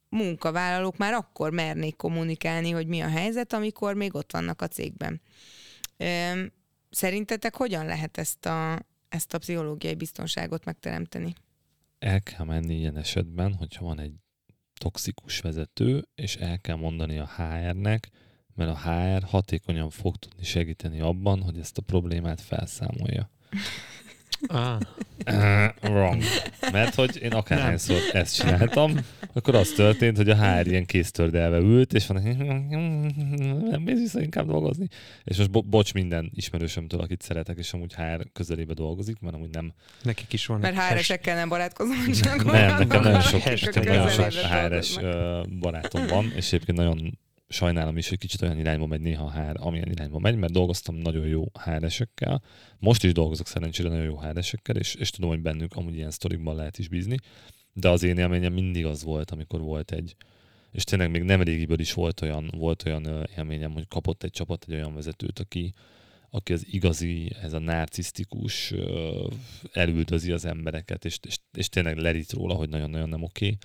munkavállalók 0.08 0.96
már 0.96 1.12
akkor 1.12 1.50
mernék 1.50 1.96
kommunikálni, 1.96 2.70
hogy 2.70 2.86
mi 2.86 3.00
a 3.00 3.08
helyzet, 3.08 3.52
amikor 3.52 3.94
még 3.94 4.14
ott 4.14 4.32
vannak 4.32 4.62
a 4.62 4.68
cégben. 4.68 5.20
Szerintetek 6.90 7.54
hogyan 7.54 7.86
lehet 7.86 8.18
ezt 8.18 8.46
a, 8.46 8.86
ezt 9.08 9.34
a 9.34 9.38
pszichológiai 9.38 9.94
biztonságot 9.94 10.64
megteremteni? 10.64 11.34
El 11.98 12.20
kell 12.20 12.44
menni 12.44 12.74
ilyen 12.74 12.96
esetben, 12.96 13.54
hogyha 13.54 13.84
van 13.84 14.00
egy 14.00 14.14
toxikus 14.74 15.40
vezető, 15.40 16.08
és 16.14 16.36
el 16.36 16.60
kell 16.60 16.76
mondani 16.76 17.18
a 17.18 17.28
HR-nek, 17.36 18.10
mert 18.54 18.70
a 18.70 18.90
HR 18.90 19.22
hatékonyan 19.22 19.90
fog 19.90 20.16
tudni 20.16 20.44
segíteni 20.44 21.00
abban, 21.00 21.42
hogy 21.42 21.58
ezt 21.58 21.78
a 21.78 21.82
problémát 21.82 22.40
felszámolja. 22.40 23.30
Ah, 24.46 24.78
Uh, 25.26 25.68
wrong. 25.82 26.22
Mert 26.72 26.94
hogy 26.94 27.18
én 27.22 27.32
akárhányszor 27.32 27.96
ezt 28.12 28.36
csináltam, 28.36 28.98
akkor 29.32 29.54
az 29.54 29.72
történt, 29.76 30.16
hogy 30.16 30.30
a 30.30 30.36
HR 30.36 30.66
ilyen 30.66 30.84
kéztördelve 30.86 31.58
ült, 31.58 31.92
és 31.92 32.06
van, 32.06 32.22
nem 33.70 33.82
mész 33.82 33.98
vissza 33.98 34.20
inkább 34.20 34.46
dolgozni. 34.46 34.88
És 35.24 35.36
most 35.36 35.50
bo- 35.50 35.66
bocs 35.66 35.94
minden 35.94 36.30
ismerősömtől, 36.34 37.00
akit 37.00 37.22
szeretek, 37.22 37.58
és 37.58 37.72
amúgy 37.72 37.94
HR 37.94 38.26
közelébe 38.32 38.74
dolgozik, 38.74 39.20
mert 39.20 39.34
amúgy 39.34 39.50
nem, 39.50 39.72
nekik 40.02 40.32
is 40.32 40.46
van 40.46 40.60
Mert 40.60 40.78
HR-esekkel 40.78 41.34
nem 41.34 41.48
barátkozom, 41.48 42.12
csak 42.12 42.44
nem, 42.44 42.78
nekem 42.78 43.02
nagyon 43.02 43.20
sok, 43.20 43.44
nekem 43.44 43.82
nagyon 43.82 44.08
sok 44.08 44.32
HR-es 44.32 44.98
barátom 45.58 46.06
van, 46.06 46.32
és 46.36 46.46
egyébként 46.46 46.78
nagyon 46.78 47.18
sajnálom 47.48 47.96
is, 47.96 48.08
hogy 48.08 48.18
kicsit 48.18 48.42
olyan 48.42 48.58
irányba 48.58 48.86
megy 48.86 49.00
néha 49.00 49.32
HR, 49.32 49.56
amilyen 49.56 49.90
irányba 49.90 50.18
megy, 50.18 50.36
mert 50.36 50.52
dolgoztam 50.52 50.94
nagyon 50.94 51.26
jó 51.26 51.44
HR-esekkel. 51.64 52.42
Most 52.78 53.04
is 53.04 53.12
dolgozok 53.12 53.46
szerencsére 53.46 53.88
nagyon 53.88 54.04
jó 54.04 54.20
HR-esekkel, 54.20 54.76
és, 54.76 54.94
és 54.94 55.10
tudom, 55.10 55.30
hogy 55.30 55.40
bennük 55.40 55.74
amúgy 55.74 55.94
ilyen 55.94 56.10
sztorikban 56.10 56.56
lehet 56.56 56.78
is 56.78 56.88
bízni. 56.88 57.16
De 57.72 57.88
az 57.88 58.02
én 58.02 58.18
élményem 58.18 58.52
mindig 58.52 58.86
az 58.86 59.02
volt, 59.02 59.30
amikor 59.30 59.60
volt 59.60 59.92
egy, 59.92 60.16
és 60.70 60.84
tényleg 60.84 61.10
még 61.10 61.22
nem 61.22 61.42
régiből 61.42 61.80
is 61.80 61.92
volt 61.92 62.20
olyan, 62.20 62.52
volt 62.56 62.82
olyan 62.86 63.28
élményem, 63.36 63.72
hogy 63.72 63.88
kapott 63.88 64.22
egy 64.22 64.30
csapat 64.30 64.64
egy 64.68 64.74
olyan 64.74 64.94
vezetőt, 64.94 65.38
aki, 65.38 65.72
aki 66.30 66.52
az 66.52 66.66
igazi, 66.70 67.32
ez 67.42 67.52
a 67.52 67.58
narcisztikus, 67.58 68.74
elüldözi 69.72 70.32
az 70.32 70.44
embereket, 70.44 71.04
és, 71.04 71.18
és, 71.26 71.36
és 71.52 71.68
tényleg 71.68 71.96
lerít 71.96 72.32
róla, 72.32 72.54
hogy 72.54 72.68
nagyon-nagyon 72.68 73.08
nem 73.08 73.22
oké 73.22 73.56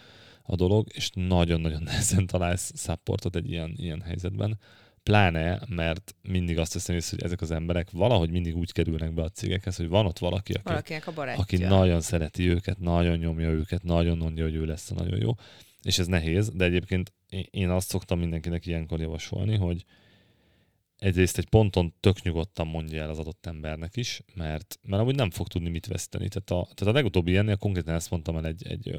a 0.44 0.56
dolog, 0.56 0.88
és 0.94 1.10
nagyon-nagyon 1.14 1.84
nehezen 1.90 2.28
találsz 2.28 2.72
supportot 2.76 3.36
egy 3.36 3.50
ilyen, 3.50 3.74
ilyen 3.78 4.02
helyzetben. 4.02 4.60
Pláne, 5.04 5.62
mert 5.70 6.16
mindig 6.22 6.58
azt 6.58 6.74
hiszem 6.74 6.96
észre, 6.96 7.16
hogy 7.16 7.26
ezek 7.26 7.42
az 7.42 7.52
emberek 7.52 7.92
valahogy 7.92 8.30
mindig 8.30 8.56
úgy 8.56 8.72
kerülnek 8.72 9.14
be 9.14 9.22
a 9.22 9.30
cégekhez, 9.30 9.76
hogy 9.76 9.88
van 9.88 10.06
ott 10.06 10.20
valaki, 10.20 10.54
aki, 10.54 10.62
Valakinek 10.64 11.08
a 11.08 11.14
barátja. 11.14 11.42
aki 11.42 11.58
nagyon 11.58 12.02
szereti 12.02 12.50
őket, 12.50 12.80
nagyon 12.80 13.18
nyomja 13.18 13.50
őket, 13.50 13.84
nagyon 13.84 14.18
mondja, 14.18 14.44
hogy 14.44 14.56
ő 14.56 14.66
lesz 14.66 14.92
a 14.92 14.94
nagyon 14.94 15.20
jó. 15.20 15.32
És 15.82 16.00
ez 16.00 16.08
nehéz, 16.08 16.50
de 16.50 16.66
egyébként 16.66 17.14
én- 17.52 17.70
azt 17.70 17.90
szoktam 17.90 18.20
mindenkinek 18.20 18.66
ilyenkor 18.66 19.00
javasolni, 19.00 19.56
hogy 19.56 19.86
egyrészt 20.98 21.38
egy 21.38 21.50
ponton 21.50 21.94
tök 22.00 22.22
nyugodtan 22.22 22.68
mondja 22.68 23.02
el 23.02 23.10
az 23.10 23.20
adott 23.20 23.46
embernek 23.46 23.96
is, 23.98 24.22
mert, 24.34 24.80
mert 24.82 25.02
amúgy 25.02 25.16
nem 25.16 25.30
fog 25.30 25.48
tudni 25.48 25.70
mit 25.70 25.86
veszteni. 25.88 26.28
Tehát 26.28 26.50
a, 26.52 26.74
tehát 26.74 26.94
a 26.94 26.98
legutóbbi 26.98 27.32
ilyennél 27.32 27.56
konkrétan 27.58 27.96
ezt 27.96 28.10
mondtam 28.10 28.38
el 28.38 28.46
egy, 28.46 28.68
egy, 28.68 28.96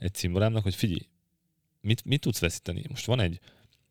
egy 0.00 0.14
cimborámnak, 0.14 0.62
hogy 0.62 0.74
figyelj, 0.74 1.08
mit, 1.80 2.04
mit 2.04 2.20
tudsz 2.20 2.40
veszíteni? 2.40 2.84
Most 2.88 3.06
van 3.06 3.20
egy 3.20 3.40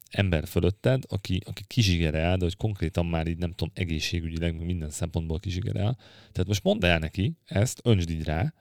ember 0.09 0.47
fölötted, 0.47 1.03
aki, 1.07 1.41
aki 1.45 1.63
kizsigerel, 1.67 2.37
de 2.37 2.43
hogy 2.43 2.57
konkrétan 2.57 3.05
már 3.05 3.27
így 3.27 3.37
nem 3.37 3.51
tudom, 3.51 3.73
egészségügyileg, 3.75 4.65
minden 4.65 4.89
szempontból 4.89 5.39
kizsigerel. 5.39 5.97
Tehát 6.31 6.47
most 6.47 6.63
mondd 6.63 6.85
el 6.85 6.99
neki 6.99 7.33
ezt, 7.45 7.79
öntsd 7.83 8.09
így 8.09 8.23
rá, 8.23 8.53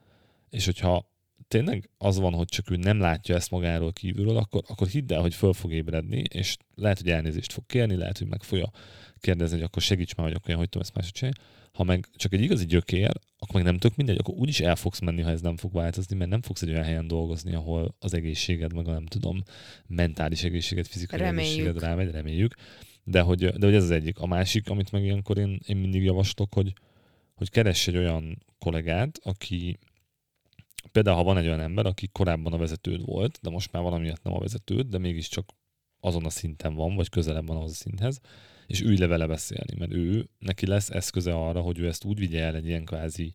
és 0.51 0.65
hogyha 0.65 1.11
tényleg 1.49 1.91
az 1.99 2.19
van, 2.19 2.33
hogy 2.33 2.49
csak 2.49 2.71
ő 2.71 2.77
nem 2.77 3.01
látja 3.01 3.35
ezt 3.35 3.51
magáról 3.51 3.93
kívülről, 3.93 4.37
akkor, 4.37 4.63
akkor 4.67 4.87
hidd 4.87 5.13
el, 5.13 5.21
hogy 5.21 5.35
föl 5.35 5.53
fog 5.53 5.73
ébredni, 5.73 6.23
és 6.33 6.57
lehet, 6.75 6.99
hogy 6.99 7.11
elnézést 7.11 7.53
fog 7.53 7.67
kérni, 7.67 7.95
lehet, 7.95 8.19
hogy 8.19 8.29
meg 8.29 8.43
fogja 8.43 8.71
kérdezni, 9.21 9.57
hogy 9.57 9.64
akkor 9.64 9.83
segíts 9.83 10.14
már, 10.14 10.27
hogy 10.27 10.37
akkor 10.37 10.51
én 10.51 10.57
hogy 10.57 10.69
tudom 10.69 10.87
ezt 10.87 10.95
máshogy 10.95 11.12
csinálni. 11.12 11.39
Ha 11.73 11.85
meg 11.85 12.09
csak 12.16 12.33
egy 12.33 12.43
igazi 12.43 12.66
gyökér, 12.66 13.11
akkor 13.39 13.55
meg 13.55 13.64
nem 13.64 13.79
tök 13.79 13.97
mindegy, 13.97 14.19
akkor 14.19 14.35
úgyis 14.35 14.61
el 14.61 14.77
fogsz 14.77 14.99
menni, 15.01 15.23
ha 15.23 15.31
ez 15.31 15.41
nem 15.41 15.57
fog 15.57 15.73
változni, 15.73 16.16
mert 16.16 16.31
nem 16.31 16.43
fogsz 16.43 16.62
egy 16.62 16.71
olyan 16.71 16.85
helyen 16.85 17.07
dolgozni, 17.07 17.55
ahol 17.55 17.95
az 17.99 18.14
egészséged, 18.14 18.75
meg 18.75 18.89
a 18.89 18.93
nem 18.93 19.07
tudom, 19.07 19.43
mentális 19.87 20.45
egészséged, 20.45 20.87
fizikai 20.87 21.19
Reméljük. 21.19 21.53
egészséged 21.53 21.83
rámegy, 21.83 22.11
reméljük. 22.11 22.55
De 23.05 23.21
hogy, 23.21 23.47
de 23.47 23.66
hogy 23.66 23.75
ez 23.75 23.83
az 23.83 23.91
egyik. 23.91 24.19
A 24.19 24.27
másik, 24.27 24.71
amit 24.71 24.93
meg 24.93 25.05
ilyenkor 25.05 25.39
én, 25.39 25.61
én 25.66 25.77
mindig 25.77 26.03
javaslok, 26.03 26.55
hogy, 26.55 26.73
hogy 27.35 27.51
keress 27.51 27.87
egy 27.87 27.97
olyan 27.97 28.45
kollégát, 28.59 29.21
aki 29.23 29.79
például 30.93 31.16
ha 31.16 31.23
van 31.23 31.39
egy 31.39 31.47
olyan 31.47 31.61
ember, 31.61 31.87
aki 31.87 32.09
korábban 32.12 32.53
a 32.53 32.57
vezetőd 32.57 33.05
volt, 33.05 33.39
de 33.43 33.51
most 33.51 33.73
már 33.73 33.83
valamiért 33.83 34.23
nem 34.23 34.35
a 34.35 34.39
vezetőd, 34.39 34.87
de 34.87 34.99
mégiscsak 34.99 35.49
azon 36.01 36.25
a 36.25 36.31
szinten 36.31 36.75
van, 36.75 36.95
vagy 36.95 37.09
közelebb 37.09 37.47
van 37.47 37.57
ahhoz 37.57 37.71
a 37.71 37.75
szinthez, 37.75 38.21
és 38.69 38.81
ülj 38.81 38.97
le 38.97 39.07
vele 39.07 39.27
beszélni, 39.27 39.75
mert 39.79 39.93
ő, 39.93 40.29
neki 40.39 40.66
lesz 40.66 40.91
eszköze 40.91 41.35
arra, 41.35 41.61
hogy 41.61 41.79
ő 41.79 41.87
ezt 41.87 42.05
úgy 42.05 42.19
vigye 42.19 42.43
el 42.43 42.55
egy 42.55 42.66
ilyen 42.66 42.85
kvázi 42.85 43.35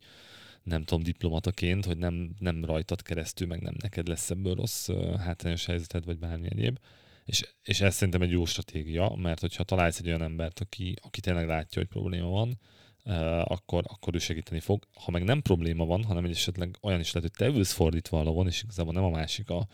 nem 0.64 0.84
tudom, 0.84 1.04
diplomataként, 1.04 1.86
hogy 1.86 1.98
nem, 1.98 2.30
nem 2.40 2.66
rajtad 2.66 3.02
keresztül, 3.02 3.48
meg 3.48 3.62
nem 3.62 3.74
neked 3.82 4.08
lesz 4.08 4.30
ebből 4.30 4.56
rossz 4.56 4.90
hátrányos 5.20 5.66
helyzeted, 5.66 6.06
vagy 6.06 6.18
bármi 6.18 6.48
egyéb. 6.50 6.80
És, 7.26 7.44
és 7.64 7.82
ez 7.82 7.96
szerintem 7.96 8.22
egy 8.22 8.32
jó 8.32 8.46
stratégia, 8.46 9.16
mert 9.16 9.40
hogyha 9.40 9.64
találsz 9.64 10.00
egy 10.00 10.08
olyan 10.08 10.22
embert, 10.22 10.60
aki, 10.60 10.96
aki 11.02 11.20
tényleg 11.20 11.48
látja, 11.48 11.82
hogy 11.82 11.90
probléma 11.90 12.30
van, 12.30 12.60
uh, 13.06 13.52
akkor, 13.52 13.84
akkor 13.88 14.16
ő 14.16 14.18
segíteni 14.18 14.60
fog. 14.60 14.88
Ha 14.94 15.12
meg 15.12 15.24
nem 15.24 15.42
probléma 15.42 15.86
van, 15.86 16.04
hanem 16.04 16.26
egy 16.26 16.32
esetleg 16.32 16.78
olyan 16.82 17.00
is 17.00 17.12
lehet, 17.12 17.30
hogy 17.30 17.48
te 17.48 17.58
ülsz 17.58 17.72
fordítva 17.74 18.20
a 18.20 18.24
lovon, 18.24 18.48
és 18.48 18.64
igazából 18.64 18.94
nem 18.94 19.04
a 19.04 19.10
másik 19.10 19.50
a, 19.50 19.68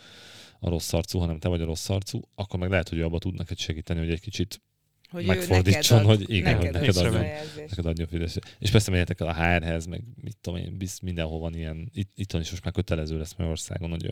a 0.60 0.70
rossz 0.70 0.94
arcú, 0.94 1.20
hanem 1.20 1.40
te 1.40 1.48
vagy 1.48 1.62
a 1.62 1.66
rossz 1.66 1.90
arcú, 1.90 2.22
akkor 2.36 2.60
meg 2.60 2.70
lehet, 2.70 2.90
hogy 2.90 3.02
abba 3.02 3.20
tud 3.20 3.36
neked 3.36 3.58
segíteni, 3.58 4.00
hogy 4.00 4.12
egy 4.12 4.22
kicsit 4.22 4.62
hogy 5.10 5.26
megfordítson, 5.26 5.98
neked 5.98 6.12
ad, 6.12 6.18
hogy 6.18 6.36
igen, 6.36 6.58
neked 6.58 6.76
hogy 6.78 6.88
neked 6.88 7.06
adjon. 7.06 7.26
neked 7.68 7.86
adjon 7.86 8.08
fidesz. 8.08 8.38
És 8.60 8.72
persze 8.72 8.92
menjetek 8.92 9.20
el 9.20 9.28
a 9.28 9.34
HR-hez, 9.34 9.86
meg 9.86 10.02
mit 10.24 10.38
tudom 10.42 10.60
én, 10.60 10.78
biz, 10.78 11.00
mindenhol 11.00 11.40
van 11.40 11.56
ilyen, 11.56 11.90
itt, 11.94 12.12
itthon 12.16 12.42
is 12.42 12.50
most 12.52 12.64
már 12.64 12.74
kötelező 12.74 13.18
lesz 13.18 13.34
Magyarországon, 13.38 13.90
hogy 13.90 14.10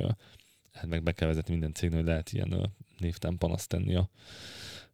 hát 0.74 0.86
meg 0.88 1.04
be 1.04 1.12
kell 1.12 1.28
vezetni 1.28 1.52
minden 1.52 1.74
cégnél, 1.74 1.98
hogy 1.98 2.08
lehet 2.08 2.32
ilyen 2.34 2.72
névtán 2.98 3.38
panaszt 3.38 3.70
tenni 3.70 3.96
a 3.96 4.10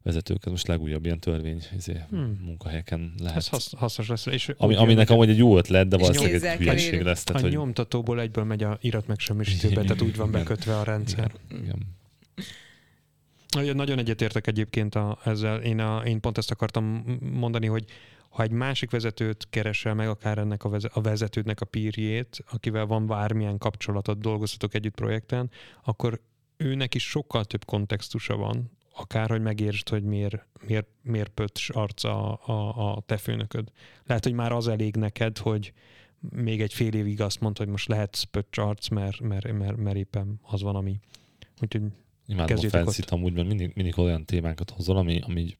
vezetőket. 0.02 0.50
Most 0.50 0.66
legújabb 0.66 1.04
ilyen 1.04 1.20
törvény 1.20 1.62
izé, 1.76 2.00
Hmm. 2.08 2.40
munkahelyeken 2.44 3.12
lehet. 3.18 3.36
Ez 3.36 3.48
hasz, 3.48 3.72
hasznos 3.76 4.08
lesz. 4.08 4.26
És 4.26 4.48
ami, 4.48 4.72
úgy 4.72 4.78
ami 4.80 4.88
jön 4.88 4.96
nekem 4.96 4.96
neked- 4.96 5.16
hogy 5.16 5.28
egy 5.30 5.36
jó 5.36 5.56
ötlet, 5.56 5.88
de 5.88 5.96
valószínűleg 5.96 6.44
egy 6.44 6.58
hülyeség 6.58 7.00
lesz. 7.02 7.24
Tehát, 7.24 7.42
a 7.42 7.44
hogy, 7.44 7.54
nyomtatóból 7.54 8.20
egyből 8.20 8.44
megy 8.44 8.62
a 8.62 8.78
irat 8.80 9.06
megsemmisítőbe, 9.06 9.82
tehát 9.82 10.00
úgy 10.02 10.16
van 10.16 10.28
Igen. 10.28 10.40
bekötve 10.42 10.78
a 10.78 10.82
rendszer. 10.84 11.32
igen. 11.50 11.60
Nagyon- 11.62 11.96
Nagyon 13.54 13.98
egyetértek 13.98 14.46
egyébként 14.46 14.94
a, 14.94 15.18
ezzel. 15.24 15.62
Én, 15.62 15.80
a, 15.80 16.04
én 16.04 16.20
pont 16.20 16.38
ezt 16.38 16.50
akartam 16.50 16.84
mondani, 17.20 17.66
hogy 17.66 17.84
ha 18.28 18.42
egy 18.42 18.50
másik 18.50 18.90
vezetőt 18.90 19.46
keresel 19.50 19.94
meg, 19.94 20.08
akár 20.08 20.38
ennek 20.38 20.64
a, 20.64 20.68
veze, 20.68 20.90
a 20.92 21.00
vezetődnek 21.00 21.60
a 21.60 21.64
pírjét, 21.64 22.44
akivel 22.50 22.86
van 22.86 23.06
bármilyen 23.06 23.58
kapcsolatod, 23.58 24.18
dolgoztatok 24.18 24.74
együtt 24.74 24.94
projekten, 24.94 25.50
akkor 25.84 26.20
őnek 26.56 26.94
is 26.94 27.08
sokkal 27.08 27.44
több 27.44 27.64
kontextusa 27.64 28.36
van, 28.36 28.70
akár, 28.94 29.30
hogy 29.30 29.42
megértsd, 29.42 29.88
hogy 29.88 30.02
miért, 30.02 30.46
miért, 30.66 30.86
miért 31.02 31.28
pöcs 31.28 31.70
arca 31.70 32.32
a, 32.32 32.52
a, 32.52 32.92
a 32.96 33.02
te 33.06 33.16
főnököd. 33.16 33.68
Lehet, 34.04 34.24
hogy 34.24 34.32
már 34.32 34.52
az 34.52 34.68
elég 34.68 34.96
neked, 34.96 35.38
hogy 35.38 35.72
még 36.30 36.60
egy 36.60 36.72
fél 36.72 36.94
évig 36.94 37.20
azt 37.20 37.40
mondta, 37.40 37.62
hogy 37.62 37.70
most 37.70 37.88
lehetsz 37.88 38.22
pöcs 38.22 38.58
arc, 38.58 38.88
mert, 38.88 39.20
mert, 39.20 39.52
mert, 39.52 39.76
mert 39.76 39.96
éppen 39.96 40.40
az 40.42 40.62
van, 40.62 40.76
ami. 40.76 41.00
Úgyhogy 41.60 41.82
Imádom 42.26 42.58
a 42.62 42.68
fancy 42.68 43.02
amúgy, 43.08 43.32
mert 43.32 43.48
mindig, 43.48 43.72
mindig 43.74 43.98
olyan 43.98 44.24
témákat 44.24 44.70
hozol, 44.70 44.96
ami, 44.96 45.20
ami 45.22 45.54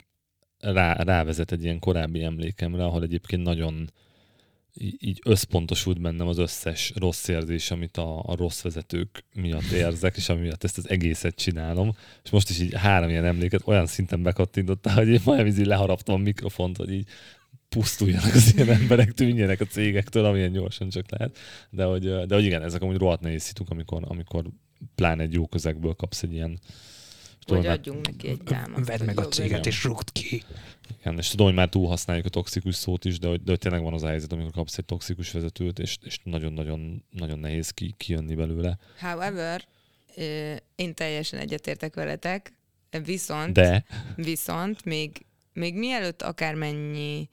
rá, 0.59 0.93
rávezet 0.93 1.51
egy 1.51 1.63
ilyen 1.63 1.79
korábbi 1.79 2.23
emlékemre, 2.23 2.83
ahol 2.85 3.03
egyébként 3.03 3.43
nagyon 3.43 3.89
így 4.77 5.21
összpontosult 5.25 6.01
bennem 6.01 6.27
az 6.27 6.37
összes 6.37 6.93
rossz 6.95 7.27
érzés, 7.27 7.71
amit 7.71 7.97
a, 7.97 8.19
a 8.19 8.35
rossz 8.35 8.61
vezetők 8.61 9.23
miatt 9.33 9.71
érzek, 9.71 10.17
és 10.17 10.29
amiatt 10.29 10.63
ezt 10.63 10.77
az 10.77 10.89
egészet 10.89 11.35
csinálom. 11.35 11.95
És 12.23 12.29
most 12.29 12.49
is 12.49 12.59
így 12.59 12.73
három 12.73 13.09
ilyen 13.09 13.25
emléket 13.25 13.61
olyan 13.65 13.85
szinten 13.85 14.23
bekattintottál, 14.23 14.95
hogy 14.95 15.07
én 15.07 15.21
majdnem 15.25 15.47
így 15.47 15.65
leharaptam 15.65 16.15
a 16.15 16.23
mikrofont, 16.23 16.77
hogy 16.77 16.91
így 16.91 17.07
pusztuljanak 17.69 18.33
az 18.33 18.53
ilyen 18.55 18.69
emberek, 18.69 19.13
tűnjenek 19.13 19.61
a 19.61 19.65
cégektől, 19.65 20.25
amilyen 20.25 20.51
gyorsan 20.51 20.89
csak 20.89 21.11
lehet. 21.11 21.37
De 21.69 21.83
hogy, 21.83 22.25
de 22.25 22.35
hogy 22.35 22.45
igen, 22.45 22.63
ezek 22.63 22.81
amúgy 22.81 22.97
rohadt 22.97 23.21
nehéz 23.21 23.43
szituk, 23.43 23.69
amikor, 23.69 24.03
amikor 24.07 24.45
pláne 24.95 25.23
egy 25.23 25.33
jó 25.33 25.47
közegből 25.47 25.93
kapsz 25.93 26.23
egy 26.23 26.33
ilyen 26.33 26.59
tudom, 27.45 27.65
adjunk 27.65 28.05
neki 28.05 28.27
egy 28.27 28.43
támaszt. 28.43 28.87
vedd 28.87 28.97
hogy 28.97 29.07
meg 29.07 29.19
a 29.19 29.27
céget 29.27 29.65
és 29.65 29.83
rúgd 29.83 30.11
ki. 30.11 30.43
Igen, 30.99 31.17
és 31.17 31.29
tudom, 31.29 31.45
hogy 31.45 31.55
már 31.55 31.69
túl 31.69 31.87
használjuk 31.87 32.25
a 32.25 32.29
toxikus 32.29 32.75
szót 32.75 33.05
is, 33.05 33.19
de 33.19 33.27
hogy, 33.27 33.43
de 33.43 33.49
hogy 33.49 33.59
tényleg 33.59 33.81
van 33.81 33.93
az 33.93 34.03
a 34.03 34.07
helyzet, 34.07 34.31
amikor 34.31 34.51
kapsz 34.51 34.77
egy 34.77 34.85
toxikus 34.85 35.31
vezetőt, 35.31 35.79
és, 35.79 35.97
és 36.03 36.19
nagyon-nagyon 36.23 37.03
nagyon 37.09 37.39
nehéz 37.39 37.69
ki, 37.69 37.93
kijönni 37.97 38.35
belőle. 38.35 38.77
However, 38.99 39.65
én 40.75 40.93
teljesen 40.93 41.39
egyetértek 41.39 41.95
veletek, 41.95 42.53
viszont, 43.03 43.53
De 43.53 43.85
viszont 44.15 44.85
még, 44.85 45.25
még 45.53 45.75
mielőtt 45.75 46.21
akármennyi 46.21 47.29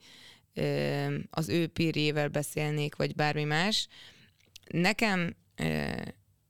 az 1.29 1.49
ő 1.49 1.67
pírjével 1.67 2.27
beszélnék, 2.27 2.95
vagy 2.95 3.15
bármi 3.15 3.43
más, 3.43 3.87
nekem, 4.67 5.35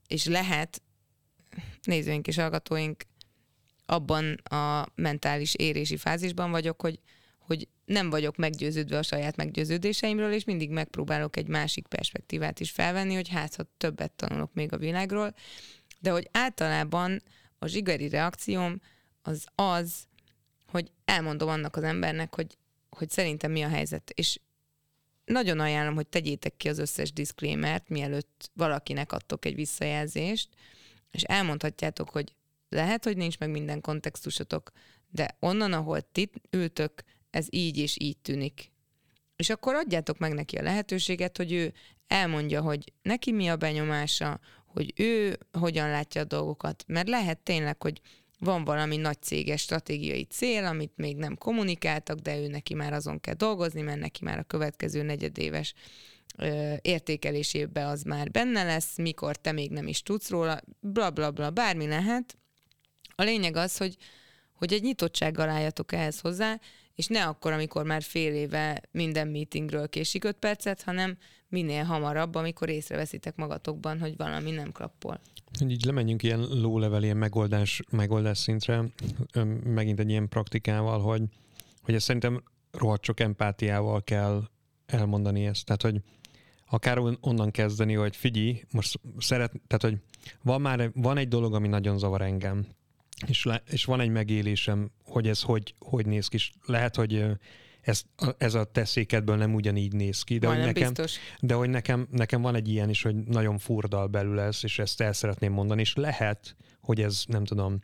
és 0.06 0.24
lehet 0.24 0.82
nézőink 1.86 2.26
és 2.26 2.36
hallgatóink 2.36 3.02
abban 3.86 4.34
a 4.34 4.86
mentális 4.94 5.54
érési 5.54 5.96
fázisban 5.96 6.50
vagyok, 6.50 6.80
hogy, 6.80 7.00
hogy 7.38 7.68
nem 7.84 8.10
vagyok 8.10 8.36
meggyőződve 8.36 8.98
a 8.98 9.02
saját 9.02 9.36
meggyőződéseimről, 9.36 10.32
és 10.32 10.44
mindig 10.44 10.70
megpróbálok 10.70 11.36
egy 11.36 11.48
másik 11.48 11.86
perspektívát 11.86 12.60
is 12.60 12.70
felvenni, 12.70 13.14
hogy 13.14 13.28
hát, 13.28 13.54
ha 13.54 13.64
többet 13.76 14.12
tanulok 14.12 14.54
még 14.54 14.72
a 14.72 14.78
világról, 14.78 15.34
de 16.00 16.10
hogy 16.10 16.28
általában 16.32 17.22
a 17.58 17.66
zsigeri 17.66 18.08
reakcióm 18.08 18.80
az 19.22 19.46
az, 19.54 20.06
hogy 20.66 20.90
elmondom 21.04 21.48
annak 21.48 21.76
az 21.76 21.82
embernek, 21.82 22.34
hogy, 22.34 22.58
hogy 22.90 23.10
szerintem 23.10 23.50
mi 23.50 23.62
a 23.62 23.68
helyzet, 23.68 24.10
és 24.14 24.38
nagyon 25.24 25.60
ajánlom, 25.60 25.94
hogy 25.94 26.06
tegyétek 26.06 26.56
ki 26.56 26.68
az 26.68 26.78
összes 26.78 27.12
diszklémert, 27.12 27.88
mielőtt 27.88 28.50
valakinek 28.54 29.12
adtok 29.12 29.44
egy 29.44 29.54
visszajelzést, 29.54 30.48
és 31.14 31.22
elmondhatjátok, 31.22 32.10
hogy 32.10 32.34
lehet, 32.68 33.04
hogy 33.04 33.16
nincs 33.16 33.38
meg 33.38 33.50
minden 33.50 33.80
kontextusotok, 33.80 34.70
de 35.10 35.36
onnan, 35.40 35.72
ahol 35.72 36.00
ti 36.12 36.30
ültök, 36.50 37.02
ez 37.30 37.46
így 37.50 37.78
és 37.78 37.96
így 38.00 38.18
tűnik. 38.18 38.72
És 39.36 39.50
akkor 39.50 39.74
adjátok 39.74 40.18
meg 40.18 40.32
neki 40.32 40.56
a 40.56 40.62
lehetőséget, 40.62 41.36
hogy 41.36 41.52
ő 41.52 41.72
elmondja, 42.06 42.62
hogy 42.62 42.92
neki 43.02 43.32
mi 43.32 43.48
a 43.48 43.56
benyomása, 43.56 44.40
hogy 44.66 44.92
ő 44.96 45.38
hogyan 45.52 45.90
látja 45.90 46.20
a 46.20 46.24
dolgokat. 46.24 46.84
Mert 46.86 47.08
lehet 47.08 47.38
tényleg, 47.38 47.82
hogy 47.82 48.00
van 48.38 48.64
valami 48.64 48.96
nagy 48.96 49.22
céges 49.22 49.60
stratégiai 49.60 50.24
cél, 50.24 50.64
amit 50.64 50.96
még 50.96 51.16
nem 51.16 51.36
kommunikáltak, 51.36 52.18
de 52.18 52.38
ő 52.38 52.46
neki 52.46 52.74
már 52.74 52.92
azon 52.92 53.20
kell 53.20 53.34
dolgozni, 53.34 53.80
mert 53.80 54.00
neki 54.00 54.24
már 54.24 54.38
a 54.38 54.42
következő 54.42 55.02
negyedéves 55.02 55.74
értékelésébe 56.80 57.86
az 57.86 58.02
már 58.02 58.30
benne 58.30 58.64
lesz, 58.64 58.96
mikor 58.96 59.36
te 59.36 59.52
még 59.52 59.70
nem 59.70 59.86
is 59.86 60.02
tudsz 60.02 60.30
róla, 60.30 60.60
bla 60.80 61.10
bla 61.10 61.30
bla, 61.30 61.50
bármi 61.50 61.86
lehet. 61.86 62.36
A 63.14 63.22
lényeg 63.22 63.56
az, 63.56 63.76
hogy, 63.76 63.96
hogy 64.52 64.72
egy 64.72 64.82
nyitottsággal 64.82 65.48
álljatok 65.48 65.92
ehhez 65.92 66.20
hozzá, 66.20 66.60
és 66.94 67.06
ne 67.06 67.26
akkor, 67.26 67.52
amikor 67.52 67.84
már 67.84 68.02
fél 68.02 68.34
éve 68.34 68.82
minden 68.90 69.28
meetingről 69.28 69.88
késik 69.88 70.24
öt 70.24 70.36
percet, 70.36 70.82
hanem 70.82 71.16
minél 71.48 71.82
hamarabb, 71.82 72.34
amikor 72.34 72.68
észreveszitek 72.68 73.36
magatokban, 73.36 74.00
hogy 74.00 74.16
valami 74.16 74.50
nem 74.50 74.72
klappol. 74.72 75.20
Így 75.68 75.84
lemenjünk 75.84 76.22
ilyen 76.22 76.40
low-level, 76.40 77.02
ilyen 77.02 77.16
megoldás, 77.16 77.82
megoldás 77.90 78.38
szintre, 78.38 78.84
megint 79.64 80.00
egy 80.00 80.10
ilyen 80.10 80.28
praktikával, 80.28 81.00
hogy, 81.00 81.22
hogy 81.82 81.94
ezt 81.94 82.04
szerintem 82.04 82.42
rohadt 82.70 83.04
sok 83.04 83.20
empátiával 83.20 84.04
kell 84.04 84.48
elmondani 84.86 85.46
ezt. 85.46 85.64
Tehát, 85.64 85.82
hogy 85.82 86.00
akár 86.66 86.98
onnan 87.20 87.50
kezdeni, 87.50 87.94
hogy 87.94 88.16
figyelj, 88.16 88.62
most 88.70 89.00
szeret, 89.18 89.52
tehát, 89.66 89.82
hogy 89.82 89.96
van 90.42 90.60
már 90.60 90.90
van 90.94 91.16
egy 91.16 91.28
dolog, 91.28 91.54
ami 91.54 91.68
nagyon 91.68 91.98
zavar 91.98 92.22
engem, 92.22 92.66
és, 93.26 93.44
le, 93.44 93.62
és 93.66 93.84
van 93.84 94.00
egy 94.00 94.10
megélésem, 94.10 94.90
hogy 95.04 95.28
ez 95.28 95.42
hogy, 95.42 95.74
hogy 95.78 96.06
néz 96.06 96.28
ki. 96.28 96.36
És 96.36 96.50
lehet, 96.66 96.96
hogy 96.96 97.24
ez, 97.80 98.02
ez 98.38 98.54
a 98.54 98.64
te 98.64 98.84
székedből 98.84 99.36
nem 99.36 99.54
ugyanígy 99.54 99.92
néz 99.92 100.22
ki, 100.22 100.38
de, 100.38 100.46
hogy 100.46 100.58
nekem, 100.58 100.88
biztos. 100.88 101.16
de 101.40 101.54
hogy 101.54 101.70
nekem, 101.70 102.08
nekem 102.10 102.42
van 102.42 102.54
egy 102.54 102.68
ilyen 102.68 102.88
is, 102.88 103.02
hogy 103.02 103.14
nagyon 103.14 103.58
furdal 103.58 104.06
belül 104.06 104.40
ez, 104.40 104.58
és 104.62 104.78
ezt 104.78 105.00
el 105.00 105.12
szeretném 105.12 105.52
mondani, 105.52 105.80
és 105.80 105.94
lehet, 105.94 106.56
hogy 106.80 107.00
ez 107.00 107.24
nem 107.26 107.44
tudom, 107.44 107.78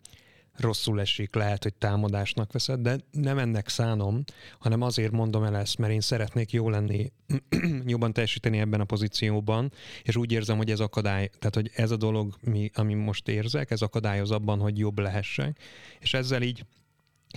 rosszul 0.61 1.01
esik, 1.01 1.35
lehet, 1.35 1.63
hogy 1.63 1.75
támadásnak 1.75 2.53
veszed, 2.53 2.81
de 2.81 2.99
nem 3.11 3.39
ennek 3.39 3.69
szánom, 3.69 4.25
hanem 4.59 4.83
azért 4.83 5.13
mondom 5.13 5.45
el 5.45 5.57
ezt, 5.57 5.79
mert 5.79 5.93
én 5.93 6.01
szeretnék 6.01 6.53
jó 6.53 6.69
lenni, 6.69 7.13
jobban 7.87 8.13
teljesíteni 8.13 8.59
ebben 8.59 8.81
a 8.81 8.85
pozícióban, 8.85 9.73
és 10.03 10.17
úgy 10.17 10.33
érzem, 10.33 10.57
hogy 10.57 10.71
ez 10.71 10.81
akadály, 10.81 11.31
tehát 11.39 11.55
hogy 11.55 11.71
ez 11.75 11.91
a 11.91 11.97
dolog, 11.97 12.37
mi, 12.41 12.71
ami 12.75 12.95
most 12.95 13.29
érzek, 13.29 13.71
ez 13.71 13.83
akadályoz 13.83 14.31
abban, 14.31 14.59
hogy 14.59 14.79
jobb 14.79 14.99
lehessek, 14.99 15.59
és 16.01 16.15
ezzel 16.15 16.43
így, 16.43 16.65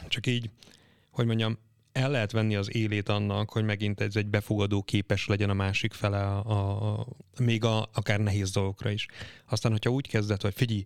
csak 0.08 0.28
így, 0.28 0.50
hogy 1.12 1.26
mondjam, 1.26 1.58
el 1.92 2.12
lehet 2.12 2.32
venni 2.32 2.56
az 2.56 2.76
élét 2.76 3.10
annak, 3.10 3.50
hogy 3.50 3.64
megint 3.64 4.02
ez 4.02 4.16
egy 4.16 4.28
befogadó 4.28 4.82
képes 4.82 5.28
legyen 5.28 5.50
a 5.50 5.54
másik 5.54 5.94
fele, 5.94 6.20
a, 6.20 6.46
a, 6.46 6.92
a, 6.92 7.08
még 7.40 7.64
a, 7.64 7.90
akár 7.94 8.20
nehéz 8.20 8.52
dolgokra 8.52 8.90
is. 8.90 9.06
Aztán, 9.50 9.72
hogyha 9.72 9.90
úgy 9.90 10.08
kezdett, 10.08 10.42
hogy 10.42 10.54
figyelj, 10.54 10.84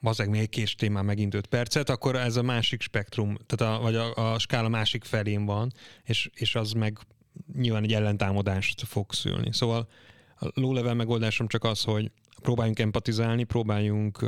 bazeg 0.00 0.28
még 0.28 0.48
késtél 0.48 0.90
már 0.90 1.04
megint 1.04 1.34
5 1.34 1.46
percet, 1.46 1.90
akkor 1.90 2.16
ez 2.16 2.36
a 2.36 2.42
másik 2.42 2.82
spektrum, 2.82 3.36
tehát 3.46 3.76
a, 3.76 3.82
vagy 3.82 3.94
a, 3.94 4.32
a 4.32 4.38
skála 4.38 4.68
másik 4.68 5.04
felén 5.04 5.44
van, 5.44 5.72
és, 6.04 6.30
és 6.34 6.54
az 6.54 6.72
meg 6.72 6.98
nyilván 7.54 7.82
egy 7.82 7.92
ellentámadást 7.92 8.82
fog 8.82 9.12
szülni. 9.12 9.52
Szóval 9.52 9.88
a 10.40 10.48
low 10.54 10.72
level 10.72 10.94
megoldásom 10.94 11.46
csak 11.48 11.64
az, 11.64 11.82
hogy 11.82 12.10
próbáljunk 12.42 12.78
empatizálni, 12.78 13.44
próbáljunk 13.44 14.24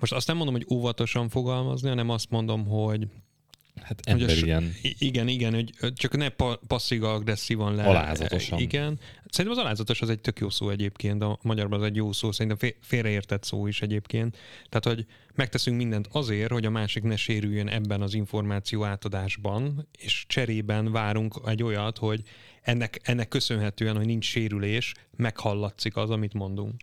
most 0.00 0.12
azt 0.12 0.26
nem 0.26 0.36
mondom, 0.36 0.54
hogy 0.54 0.66
óvatosan 0.70 1.28
fogalmazni, 1.28 1.88
hanem 1.88 2.08
azt 2.08 2.30
mondom, 2.30 2.66
hogy 2.66 3.06
Hát 3.82 4.00
ember 4.04 4.28
hogy 4.28 4.42
ilyen. 4.46 4.72
Igen, 4.82 5.28
igen, 5.28 5.52
hogy 5.52 5.92
csak 5.94 6.16
ne 6.16 6.28
pa, 6.28 6.60
passzív-agresszívan 6.66 7.74
le. 7.74 7.84
Alázatosan. 7.84 8.58
Igen. 8.58 8.98
Szerintem 9.28 9.60
az 9.60 9.64
alázatos 9.64 10.00
az 10.00 10.10
egy 10.10 10.20
tök 10.20 10.38
jó 10.38 10.50
szó 10.50 10.70
egyébként, 10.70 11.22
a 11.22 11.38
magyarban 11.42 11.80
az 11.80 11.86
egy 11.86 11.96
jó 11.96 12.12
szó, 12.12 12.32
szerintem 12.32 12.70
félreértett 12.80 13.44
szó 13.44 13.66
is 13.66 13.82
egyébként. 13.82 14.36
Tehát, 14.68 14.96
hogy 14.96 15.06
megteszünk 15.34 15.76
mindent 15.76 16.08
azért, 16.12 16.50
hogy 16.50 16.64
a 16.64 16.70
másik 16.70 17.02
ne 17.02 17.16
sérüljön 17.16 17.68
ebben 17.68 18.02
az 18.02 18.14
információ 18.14 18.84
átadásban, 18.84 19.88
és 19.98 20.24
cserében 20.28 20.92
várunk 20.92 21.40
egy 21.46 21.62
olyat, 21.62 21.98
hogy 21.98 22.22
ennek, 22.62 23.00
ennek 23.02 23.28
köszönhetően, 23.28 23.96
hogy 23.96 24.06
nincs 24.06 24.24
sérülés, 24.24 24.94
meghallatszik 25.16 25.96
az, 25.96 26.10
amit 26.10 26.34
mondunk. 26.34 26.80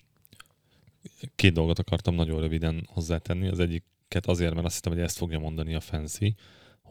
Két 1.36 1.54
dolgot 1.54 1.80
akartam 1.80 2.16
nagyon 2.16 2.40
röviden 2.40 2.88
hozzátenni. 2.88 3.48
Az 3.48 3.60
egyiket 3.60 4.26
azért, 4.26 4.54
mert 4.54 4.66
azt 4.66 4.76
hittem, 4.76 4.94
hogy 4.94 5.02
ezt 5.02 5.18
fogja 5.18 5.40
mondani 5.40 5.76
a 5.76 5.80
Fancy, 5.80 6.36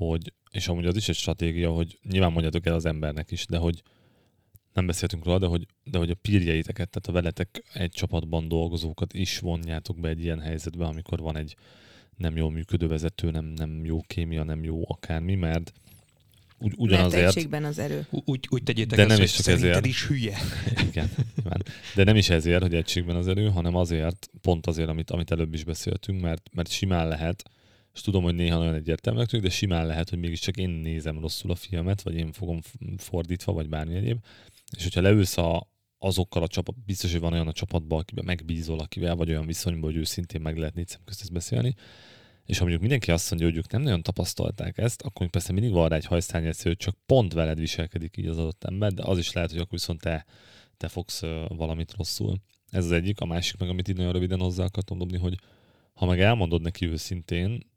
hogy, 0.09 0.32
és 0.51 0.68
amúgy 0.68 0.86
az 0.86 0.97
is 0.97 1.09
egy 1.09 1.14
stratégia, 1.14 1.70
hogy 1.70 1.98
nyilván 2.02 2.32
mondjátok 2.32 2.66
el 2.66 2.74
az 2.74 2.85
embernek 2.85 3.31
is, 3.31 3.47
de 3.47 3.59
hogy 3.59 3.82
nem 4.72 4.86
beszéltünk 4.86 5.24
róla, 5.24 5.39
de 5.39 5.47
hogy, 5.47 5.66
de 5.85 5.98
hogy 5.98 6.10
a 6.10 6.14
pírjeiteket, 6.14 6.89
tehát 6.90 7.06
a 7.09 7.12
veletek 7.12 7.64
egy 7.72 7.90
csapatban 7.90 8.48
dolgozókat 8.48 9.14
is 9.14 9.39
vonjátok 9.39 10.01
be 10.01 10.09
egy 10.09 10.22
ilyen 10.22 10.40
helyzetbe, 10.40 10.85
amikor 10.85 11.18
van 11.18 11.36
egy 11.36 11.56
nem 12.16 12.36
jól 12.36 12.51
működő 12.51 12.86
vezető, 12.86 13.31
nem, 13.31 13.44
nem 13.44 13.85
jó 13.85 14.01
kémia, 14.06 14.43
nem 14.43 14.64
jó 14.64 14.82
akármi, 14.89 15.35
mert 15.35 15.72
ugy, 16.59 16.72
ugyanazért... 16.77 17.22
Mert 17.22 17.36
egységben 17.36 17.64
az 17.64 17.78
erő. 17.78 18.06
Úgy, 18.10 18.47
úgy 18.51 18.62
tegyétek 18.62 18.98
de 18.98 19.06
nem 19.06 19.22
is 19.22 19.32
csak 19.32 19.47
ezért. 19.47 19.86
is 19.86 20.06
hülye. 20.06 20.39
Igen, 20.89 21.10
nyilván. 21.36 21.62
De 21.94 22.05
nem 22.05 22.16
is 22.16 22.31
ezért, 22.31 22.62
hogy 22.62 22.74
egységben 22.74 23.16
az 23.16 23.28
erő, 23.28 23.48
hanem 23.48 23.74
azért, 23.74 24.31
pont 24.40 24.66
azért, 24.66 24.89
amit, 24.89 25.10
amit 25.10 25.31
előbb 25.31 25.55
is 25.55 25.64
beszéltünk, 25.64 26.20
mert, 26.20 26.51
mert 26.55 26.70
simán 26.70 27.09
lehet, 27.09 27.43
és 27.94 28.00
tudom, 28.00 28.22
hogy 28.22 28.34
néha 28.34 28.58
nagyon 28.58 28.74
egyértelműek 28.74 29.28
tűnik, 29.28 29.46
de 29.46 29.52
simán 29.52 29.86
lehet, 29.86 30.10
hogy 30.10 30.18
mégiscsak 30.18 30.56
én 30.56 30.70
nézem 30.70 31.20
rosszul 31.20 31.50
a 31.50 31.54
filmet, 31.54 32.02
vagy 32.02 32.14
én 32.14 32.32
fogom 32.32 32.60
fordítva, 32.96 33.52
vagy 33.52 33.68
bármi 33.68 33.94
egyéb. 33.94 34.18
És 34.76 34.82
hogyha 34.82 35.00
leülsz 35.00 35.36
a, 35.36 35.68
azokkal 35.98 36.42
a 36.42 36.48
csapat, 36.48 36.84
biztos, 36.84 37.12
hogy 37.12 37.20
van 37.20 37.32
olyan 37.32 37.48
a 37.48 37.52
csapatban, 37.52 37.98
akiben 37.98 38.24
megbízol, 38.24 38.78
akivel, 38.78 39.16
vagy 39.16 39.28
olyan 39.28 39.46
viszonyban, 39.46 39.90
hogy 39.90 40.00
őszintén 40.00 40.40
meg 40.40 40.56
lehet 40.56 40.74
négy 40.74 40.98
közt 41.04 41.32
beszélni, 41.32 41.74
és 42.50 42.56
ha 42.56 42.62
mondjuk 42.62 42.80
mindenki 42.80 43.10
azt 43.10 43.30
mondja, 43.30 43.48
hogy 43.48 43.56
ők 43.56 43.70
nem 43.70 43.82
nagyon 43.82 44.02
tapasztalták 44.02 44.78
ezt, 44.78 45.02
akkor 45.02 45.30
persze 45.30 45.52
mindig 45.52 45.72
van 45.72 45.88
rá 45.88 45.96
egy 45.96 46.04
hajsztány 46.04 46.52
hogy 46.62 46.76
csak 46.76 46.96
pont 47.06 47.32
veled 47.32 47.58
viselkedik 47.58 48.16
így 48.16 48.26
az 48.26 48.38
adott 48.38 48.64
ember, 48.64 48.92
de 48.92 49.02
az 49.04 49.18
is 49.18 49.32
lehet, 49.32 49.50
hogy 49.50 49.58
akkor 49.58 49.72
viszont 49.72 50.00
te, 50.00 50.26
te 50.76 50.88
fogsz 50.88 51.20
valamit 51.48 51.94
rosszul. 51.96 52.40
Ez 52.70 52.84
az 52.84 52.92
egyik, 52.92 53.20
a 53.20 53.24
másik 53.24 53.56
meg, 53.56 53.68
amit 53.68 53.88
így 53.88 53.96
nagyon 53.96 54.12
röviden 54.12 54.40
hozzá 54.40 54.64
akartam 54.64 54.98
dobni, 54.98 55.18
hogy 55.18 55.38
ha 55.94 56.06
meg 56.06 56.20
elmondod 56.20 56.62
neki 56.62 56.86
őszintén, 56.86 57.69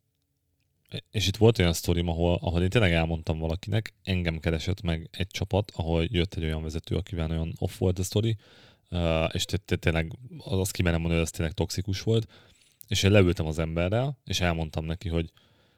és 1.11 1.27
itt 1.27 1.37
volt 1.37 1.59
olyan 1.59 1.73
sztorim, 1.73 2.07
ahol, 2.07 2.37
ahol 2.41 2.61
én 2.61 2.69
tényleg 2.69 2.91
elmondtam 2.91 3.39
valakinek, 3.39 3.93
engem 4.03 4.39
keresett 4.39 4.81
meg 4.81 5.09
egy 5.11 5.27
csapat, 5.27 5.71
ahol 5.75 6.07
jött 6.09 6.33
egy 6.33 6.43
olyan 6.43 6.63
vezető, 6.63 6.95
akivel 6.95 7.29
olyan 7.29 7.53
off 7.57 7.77
volt 7.77 7.99
a 7.99 8.03
sztori, 8.03 8.37
és 9.31 9.45
tényleg 9.79 10.17
az 10.37 10.59
azt 10.59 10.71
kimerem 10.71 10.99
mondani, 10.99 11.19
hogy 11.19 11.29
ez 11.29 11.37
tényleg 11.37 11.55
toxikus 11.55 12.01
volt, 12.01 12.27
és 12.87 13.03
én 13.03 13.11
leültem 13.11 13.45
az 13.45 13.59
emberrel, 13.59 14.17
és 14.25 14.39
elmondtam 14.39 14.85
neki, 14.85 15.09
hogy 15.09 15.31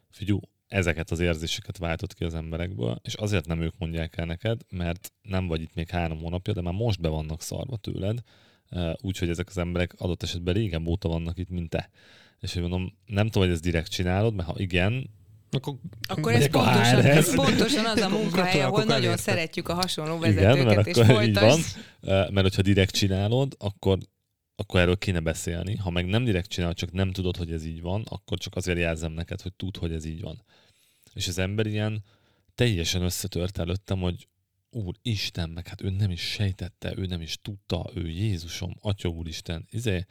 figyú, 0.09 0.39
ezeket 0.67 1.11
az 1.11 1.19
érzéseket 1.19 1.77
váltott 1.77 2.13
ki 2.13 2.23
az 2.23 2.33
emberekből, 2.33 2.99
és 3.03 3.13
azért 3.13 3.45
nem 3.45 3.61
ők 3.61 3.77
mondják 3.77 4.17
el 4.17 4.25
neked, 4.25 4.61
mert 4.69 5.13
nem 5.21 5.47
vagy 5.47 5.61
itt 5.61 5.73
még 5.73 5.89
három 5.89 6.19
hónapja, 6.19 6.53
de 6.53 6.61
már 6.61 6.73
most 6.73 7.01
be 7.01 7.09
vannak 7.09 7.41
szarva 7.41 7.77
tőled, 7.77 8.19
úgyhogy 9.01 9.29
ezek 9.29 9.47
az 9.47 9.57
emberek 9.57 9.93
adott 9.97 10.23
esetben 10.23 10.53
régen 10.53 10.87
óta 10.87 11.07
vannak 11.07 11.37
itt, 11.37 11.49
mint 11.49 11.69
te. 11.69 11.89
És 12.39 12.53
hogy 12.53 12.61
mondom, 12.61 12.97
nem 13.05 13.25
tudom, 13.25 13.43
hogy 13.43 13.51
ezt 13.53 13.63
direkt 13.63 13.91
csinálod, 13.91 14.33
mert 14.33 14.47
ha 14.47 14.55
igen, 14.57 15.09
akkor, 15.55 15.75
akkor 16.07 16.33
ez 16.33 16.49
pontosan, 16.49 17.01
ez 17.01 17.35
pontosan 17.35 17.85
az 17.85 17.99
a 18.01 18.09
munkahely, 18.09 18.61
ahol 18.61 18.83
nagyon 18.83 19.03
elérte. 19.03 19.21
szeretjük 19.21 19.69
a 19.69 19.73
hasonló 19.73 20.19
vezetőket, 20.19 20.55
Igen, 20.55 20.65
mert 20.65 20.87
és 20.87 20.97
akkor 20.97 21.23
így 21.23 21.33
van, 21.33 21.59
mert 22.01 22.41
hogyha 22.41 22.61
direkt 22.61 22.95
csinálod, 22.95 23.55
akkor, 23.59 23.97
akkor 24.55 24.79
erről 24.79 24.97
kéne 24.97 25.19
beszélni. 25.19 25.75
Ha 25.75 25.89
meg 25.89 26.05
nem 26.05 26.23
direkt 26.23 26.49
csinálod, 26.49 26.75
csak 26.75 26.91
nem 26.91 27.11
tudod, 27.11 27.37
hogy 27.37 27.51
ez 27.51 27.65
így 27.65 27.81
van, 27.81 28.03
akkor 28.09 28.37
csak 28.37 28.55
azért 28.55 28.77
jelzem 28.77 29.11
neked, 29.11 29.41
hogy 29.41 29.53
tud, 29.53 29.77
hogy 29.77 29.93
ez 29.93 30.05
így 30.05 30.21
van. 30.21 30.43
És 31.13 31.27
az 31.27 31.37
ember 31.37 31.65
ilyen 31.65 32.03
teljesen 32.55 33.01
összetört 33.01 33.57
előttem, 33.57 33.99
hogy 33.99 34.27
Úr 34.69 34.95
Isten, 35.01 35.49
meg 35.49 35.67
hát 35.67 35.81
ő 35.81 35.89
nem 35.89 36.11
is 36.11 36.21
sejtette, 36.21 36.93
ő 36.97 37.05
nem 37.05 37.21
is 37.21 37.39
tudta, 37.41 37.89
ő 37.93 38.07
Jézusom, 38.07 38.75
Atya 38.81 39.09
Úristen, 39.09 39.67
izé, 39.69 40.05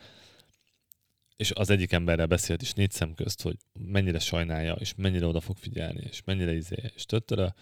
és 1.37 1.51
az 1.51 1.71
egyik 1.71 1.93
emberrel 1.93 2.27
beszélt 2.27 2.63
is 2.63 2.73
négy 2.73 2.91
szem 2.91 3.15
közt, 3.15 3.43
hogy 3.43 3.57
mennyire 3.73 4.19
sajnálja, 4.19 4.73
és 4.73 4.95
mennyire 4.97 5.27
oda 5.27 5.41
fog 5.41 5.57
figyelni, 5.57 6.03
és 6.11 6.23
mennyire 6.25 6.55
izé, 6.55 6.93
és 6.95 7.05
töttöre, 7.05 7.55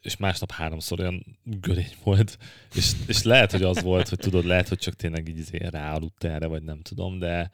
és 0.00 0.16
másnap 0.16 0.50
háromszor 0.50 1.00
olyan 1.00 1.38
görény 1.44 1.94
volt, 2.02 2.38
és, 2.74 2.92
és 3.06 3.22
lehet, 3.22 3.50
hogy 3.50 3.62
az 3.62 3.82
volt, 3.82 4.08
hogy 4.08 4.18
tudod, 4.18 4.44
lehet, 4.44 4.68
hogy 4.68 4.78
csak 4.78 4.94
tényleg 4.94 5.28
így 5.28 5.38
izé 5.38 5.56
ráaludt 5.56 6.24
erre, 6.24 6.46
vagy 6.46 6.62
nem 6.62 6.80
tudom, 6.80 7.18
de, 7.18 7.50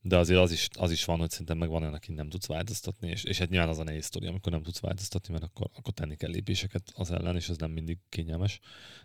de 0.00 0.16
azért 0.16 0.40
az 0.40 0.52
is, 0.52 0.68
az 0.78 0.90
is 0.90 1.04
van, 1.04 1.18
hogy 1.18 1.30
szerintem 1.30 1.58
meg 1.58 1.68
van 1.68 1.82
olyan, 1.82 1.94
aki 1.94 2.12
nem 2.12 2.28
tudsz 2.28 2.46
változtatni, 2.46 3.08
és, 3.08 3.24
és 3.24 3.38
hát 3.38 3.48
nyilván 3.48 3.68
az 3.68 3.78
a 3.78 3.84
nehéz 3.84 4.04
sztori, 4.04 4.26
amikor 4.26 4.52
nem 4.52 4.62
tudsz 4.62 4.80
változtatni, 4.80 5.32
mert 5.32 5.44
akkor, 5.44 5.70
akkor 5.74 5.92
tenni 5.92 6.16
kell 6.16 6.30
lépéseket 6.30 6.92
az 6.94 7.10
ellen, 7.10 7.36
és 7.36 7.48
ez 7.48 7.56
nem 7.56 7.70
mindig 7.70 7.98
kényelmes, 8.08 8.60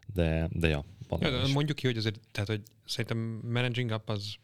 de, 0.07 0.49
de 0.51 0.67
ja, 0.67 0.85
van 1.07 1.21
Ja, 1.21 1.47
mondjuk 1.53 1.77
ki, 1.77 1.85
hogy 1.85 1.97
azért, 1.97 2.19
tehát, 2.31 2.49
hogy 2.49 2.61
szerintem 2.85 3.39
managing 3.43 3.91
up 3.91 4.09
az 4.09 4.35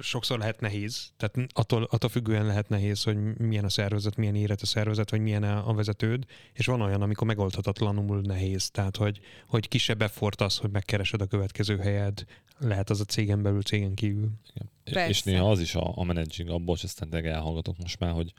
sokszor 0.00 0.38
lehet 0.38 0.60
nehéz, 0.60 1.12
tehát 1.16 1.52
attól, 1.52 1.82
attól 1.82 2.10
függően 2.10 2.46
lehet 2.46 2.68
nehéz, 2.68 3.02
hogy 3.02 3.16
milyen 3.38 3.64
a 3.64 3.68
szervezet, 3.68 4.16
milyen 4.16 4.34
éret 4.34 4.60
a 4.62 4.66
szervezet, 4.66 5.10
vagy 5.10 5.20
milyen 5.20 5.42
a, 5.42 5.68
a 5.68 5.74
vezetőd, 5.74 6.24
és 6.52 6.66
van 6.66 6.80
olyan, 6.80 7.02
amikor 7.02 7.26
megoldhatatlanul 7.26 8.20
nehéz, 8.20 8.70
tehát 8.70 8.96
hogy, 8.96 9.20
hogy 9.46 9.68
kisebb 9.68 10.02
effort 10.02 10.40
az, 10.40 10.56
hogy 10.56 10.70
megkeresed 10.70 11.20
a 11.20 11.26
következő 11.26 11.76
helyed, 11.76 12.24
lehet 12.58 12.90
az 12.90 13.00
a 13.00 13.04
cégen 13.04 13.42
belül, 13.42 13.62
cégen 13.62 13.94
kívül. 13.94 14.30
Igen. 14.54 15.08
És- 15.08 15.22
néha 15.22 15.50
az 15.50 15.60
is 15.60 15.74
a, 15.74 15.92
a 15.96 16.04
managing 16.04 16.48
abból, 16.48 16.76
és 16.76 16.84
aztán 16.84 17.10
tényleg 17.10 17.30
elhallgatok 17.30 17.78
most 17.78 17.98
már, 17.98 18.12
hogy 18.12 18.32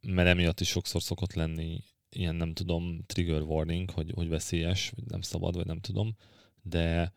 mert 0.00 0.28
emiatt 0.28 0.60
is 0.60 0.68
sokszor 0.68 1.02
szokott 1.02 1.34
lenni 1.34 1.84
ilyen, 2.10 2.34
nem 2.34 2.52
tudom, 2.52 3.04
trigger 3.06 3.42
warning, 3.42 3.90
hogy, 3.90 4.12
hogy 4.14 4.28
veszélyes, 4.28 4.92
vagy 4.96 5.04
nem 5.06 5.20
szabad, 5.20 5.54
vagy 5.54 5.66
nem 5.66 5.80
tudom, 5.80 6.16
de 6.62 7.12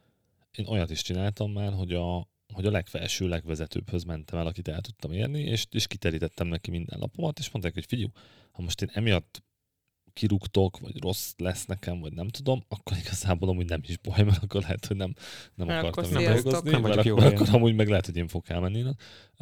én 0.51 0.65
olyat 0.67 0.89
is 0.89 1.01
csináltam 1.01 1.51
már, 1.51 1.73
hogy 1.73 1.93
a, 1.93 2.28
hogy 2.53 2.65
a 2.65 2.71
legfelső, 2.71 3.27
legvezetőbbhöz 3.27 4.03
mentem 4.03 4.39
el, 4.39 4.47
akit 4.47 4.67
el 4.67 4.81
tudtam 4.81 5.11
érni, 5.11 5.41
és, 5.41 5.65
és 5.71 5.87
kiterítettem 5.87 6.47
neki 6.47 6.71
minden 6.71 6.99
lapomat, 6.99 7.39
és 7.39 7.51
mondták, 7.51 7.73
hogy 7.73 7.85
figyelj, 7.85 8.11
ha 8.51 8.61
most 8.61 8.81
én 8.81 8.89
emiatt 8.93 9.43
kirúgtok, 10.13 10.79
vagy 10.79 11.01
rossz 11.01 11.33
lesz 11.37 11.65
nekem, 11.65 11.99
vagy 11.99 12.13
nem 12.13 12.27
tudom, 12.27 12.63
akkor 12.67 12.97
igazából 12.97 13.49
amúgy 13.49 13.65
nem 13.65 13.81
is 13.87 13.97
baj, 13.97 14.23
mert 14.23 14.43
akkor 14.43 14.61
lehet, 14.61 14.85
hogy 14.85 14.95
nem, 14.95 15.13
nem 15.55 15.67
Mert 15.67 15.87
akartam 15.87 16.15
akkor 16.15 16.41
dolgozni, 16.41 16.69
Nem 16.69 16.81
mert 16.81 16.97
akkor, 16.97 17.21
helyen. 17.21 17.35
akkor 17.35 17.55
amúgy 17.55 17.75
meg 17.75 17.87
lehet, 17.87 18.05
hogy 18.05 18.17
én 18.17 18.27
fogok 18.27 18.49
elmenni. 18.49 18.83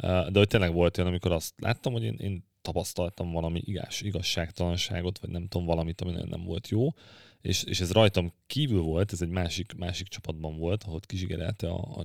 De 0.00 0.30
hogy 0.32 0.46
tényleg 0.46 0.72
volt 0.72 0.98
olyan, 0.98 1.10
amikor 1.10 1.32
azt 1.32 1.54
láttam, 1.56 1.92
hogy 1.92 2.02
én, 2.02 2.14
én 2.14 2.44
tapasztaltam 2.62 3.32
valami 3.32 3.62
igaz, 3.64 4.02
igazságtalanságot, 4.02 5.18
vagy 5.18 5.30
nem 5.30 5.48
tudom, 5.48 5.66
valamit, 5.66 6.00
ami 6.00 6.12
nem 6.28 6.44
volt 6.44 6.68
jó, 6.68 6.88
és, 7.40 7.62
és 7.62 7.80
ez 7.80 7.92
rajtam 7.92 8.32
kívül 8.46 8.80
volt, 8.80 9.12
ez 9.12 9.22
egy 9.22 9.28
másik, 9.28 9.72
másik 9.74 10.08
csapatban 10.08 10.58
volt, 10.58 10.82
ahol 10.82 11.00
kizsigerelte 11.00 11.68
a, 11.68 11.98
a 11.98 12.04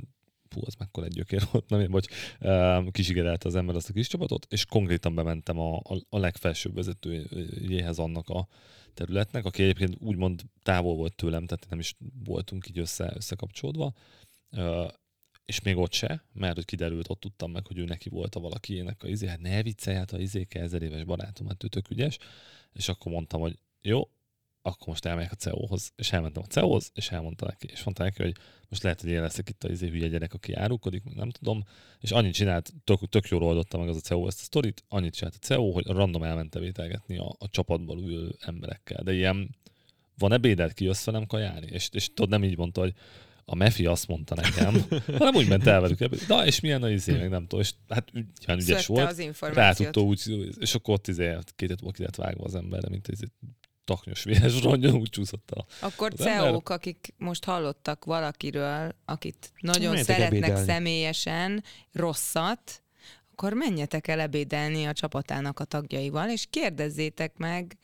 fú, 0.53 0.61
az 0.65 0.73
mekkora 0.73 1.05
egy 1.05 1.13
gyökér 1.13 1.43
volt, 1.51 1.69
nem? 1.69 1.79
Én, 1.79 1.91
bocs, 1.91 2.07
um, 2.39 2.91
kizsigerelte 2.91 3.47
az 3.47 3.55
ember 3.55 3.75
azt 3.75 3.89
a 3.89 3.93
kis 3.93 4.07
csapatot, 4.07 4.47
és 4.49 4.65
konkrétan 4.65 5.15
bementem 5.15 5.59
a, 5.59 5.77
a, 5.77 5.97
a 6.09 6.17
legfelsőbb 6.17 6.75
vezetőjéhez 6.75 7.99
annak 7.99 8.29
a 8.29 8.47
területnek, 8.93 9.45
aki 9.45 9.63
egyébként 9.63 9.95
úgymond 9.99 10.41
távol 10.63 10.95
volt 10.95 11.15
tőlem, 11.15 11.45
tehát 11.45 11.69
nem 11.69 11.79
is 11.79 11.95
voltunk 12.23 12.67
így 12.67 12.79
össze, 12.79 13.11
összekapcsolódva, 13.15 13.93
és 15.45 15.61
még 15.61 15.77
ott 15.77 15.93
se, 15.93 16.23
mert 16.33 16.55
hogy 16.55 16.65
kiderült, 16.65 17.09
ott 17.09 17.19
tudtam 17.19 17.51
meg, 17.51 17.67
hogy 17.67 17.77
ő 17.77 17.83
neki 17.83 18.09
volt 18.09 18.35
a 18.35 18.39
valakiének 18.39 19.03
a 19.03 19.07
izé, 19.07 19.27
hát 19.27 19.41
ne 19.41 19.63
viccelj, 19.63 19.97
hát 19.97 20.11
a 20.11 20.19
izéke 20.19 20.59
ezer 20.59 20.81
éves 20.81 21.03
barátom, 21.03 21.47
hát 21.47 21.63
ő 21.63 21.67
tök 21.67 21.89
ügyes, 21.89 22.17
és 22.73 22.89
akkor 22.89 23.11
mondtam, 23.11 23.41
hogy 23.41 23.59
jó, 23.81 24.09
akkor 24.65 24.87
most 24.87 25.05
elmegyek 25.05 25.31
a 25.31 25.35
CEO-hoz, 25.35 25.91
és 25.95 26.11
elmentem 26.11 26.43
a 26.45 26.51
CEO-hoz, 26.51 26.91
és 26.93 27.11
elmondta 27.11 27.45
neki, 27.45 27.67
és 27.71 27.83
mondta 27.83 28.03
neki, 28.03 28.21
hogy 28.21 28.35
most 28.69 28.83
lehet, 28.83 29.01
hogy 29.01 29.09
én 29.09 29.21
leszek 29.21 29.49
itt 29.49 29.63
a 29.63 29.69
izé 29.69 29.89
hülye 29.89 30.07
gyerek, 30.07 30.33
aki 30.33 30.53
árulkodik, 30.53 31.03
nem 31.13 31.29
tudom, 31.29 31.63
és 31.99 32.11
annyit 32.11 32.33
csinált, 32.33 32.73
tök, 32.83 33.09
tök 33.09 33.27
jól 33.27 33.43
oldotta 33.43 33.77
meg 33.77 33.87
az 33.87 33.95
a 33.95 33.99
CEO 33.99 34.27
ezt 34.27 34.39
a 34.39 34.43
sztorit, 34.43 34.83
annyit 34.87 35.13
csinált 35.13 35.35
a 35.35 35.45
CEO, 35.45 35.71
hogy 35.71 35.85
random 35.85 36.23
elmente 36.23 36.59
vételgetni 36.59 37.17
a, 37.17 37.35
a 37.39 37.49
csapatból 37.49 37.99
ülő 37.99 38.35
emberekkel, 38.39 39.03
de 39.03 39.13
ilyen 39.13 39.55
van 40.17 40.31
ebédet, 40.31 40.73
ki 40.73 40.83
jössz 40.83 41.05
velem 41.05 41.25
kajálni, 41.25 41.67
és, 41.71 41.89
és 41.91 42.07
tudod, 42.13 42.29
nem 42.29 42.43
így 42.43 42.57
mondta, 42.57 42.81
hogy 42.81 42.93
a 43.45 43.55
Mefi 43.55 43.85
azt 43.85 44.07
mondta 44.07 44.35
nekem, 44.35 44.85
hanem 45.19 45.35
úgy 45.35 45.47
ment 45.47 45.67
el 45.67 45.81
velük 45.81 46.01
ebéd. 46.01 46.25
Na, 46.27 46.45
és 46.45 46.59
milyen 46.59 46.83
a 46.83 46.89
izé, 46.89 47.17
meg 47.17 47.29
nem 47.29 47.41
tudom, 47.41 47.59
és 47.59 47.73
hát 47.89 48.11
ilyen 48.13 48.59
ügyes 48.59 48.83
Szökte 48.83 48.93
volt. 48.93 49.07
az 49.07 49.53
Rá 49.53 49.73
tudta 49.73 50.01
úgy, 50.01 50.21
és 50.59 50.75
akkor 50.75 50.93
ott 50.93 51.07
izé, 51.07 51.37
két 51.55 51.79
volt 51.79 51.95
ki 51.95 52.05
vágva 52.15 52.43
az 52.43 52.55
emberre, 52.55 52.89
mint 52.89 53.07
ez 53.07 53.19
taknyos 53.85 54.23
véres 54.23 54.61
rongyon, 54.61 54.95
úgy 54.95 55.09
csúszott 55.09 55.51
el. 55.55 55.65
Akkor 55.81 56.13
CEO-k, 56.13 56.69
akik 56.69 57.13
most 57.17 57.43
hallottak 57.43 58.05
valakiről, 58.05 58.95
akit 59.05 59.51
nagyon 59.59 59.89
Menjetek 59.89 60.15
szeretnek 60.15 60.41
ebédelni. 60.43 60.65
személyesen, 60.65 61.63
rosszat, 61.91 62.83
akkor 63.31 63.53
menjetek 63.53 64.07
el 64.07 64.19
ebédelni 64.19 64.85
a 64.85 64.93
csapatának 64.93 65.59
a 65.59 65.63
tagjaival, 65.63 66.29
és 66.29 66.47
kérdezzétek 66.49 67.37
meg 67.37 67.77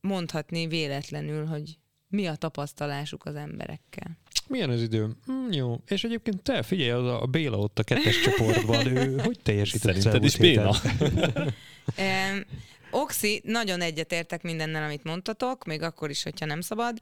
mondhatni 0.00 0.66
véletlenül, 0.66 1.46
hogy 1.46 1.78
mi 2.08 2.26
a 2.26 2.34
tapasztalásuk 2.34 3.24
az 3.24 3.34
emberekkel. 3.34 4.18
Milyen 4.46 4.70
az 4.70 4.82
idő? 4.82 5.08
Hm, 5.26 5.52
jó. 5.52 5.80
És 5.86 6.04
egyébként 6.04 6.42
te 6.42 6.62
figyelj, 6.62 6.90
az 6.90 7.22
a 7.22 7.26
Béla 7.26 7.58
ott 7.58 7.78
a 7.78 7.82
kettes 7.82 8.20
csoportban, 8.20 8.96
ő 8.96 9.18
hogy 9.24 9.38
teljesített 9.42 10.00
Szerinted 10.00 10.24
is 10.24 10.36
héten? 10.36 10.74
Em, 11.96 12.46
Oxi, 12.90 13.40
nagyon 13.44 13.80
egyetértek 13.80 14.42
mindennel, 14.42 14.82
amit 14.82 15.04
mondtatok, 15.04 15.64
még 15.64 15.82
akkor 15.82 16.10
is, 16.10 16.22
hogyha 16.22 16.46
nem 16.46 16.60
szabad. 16.60 16.98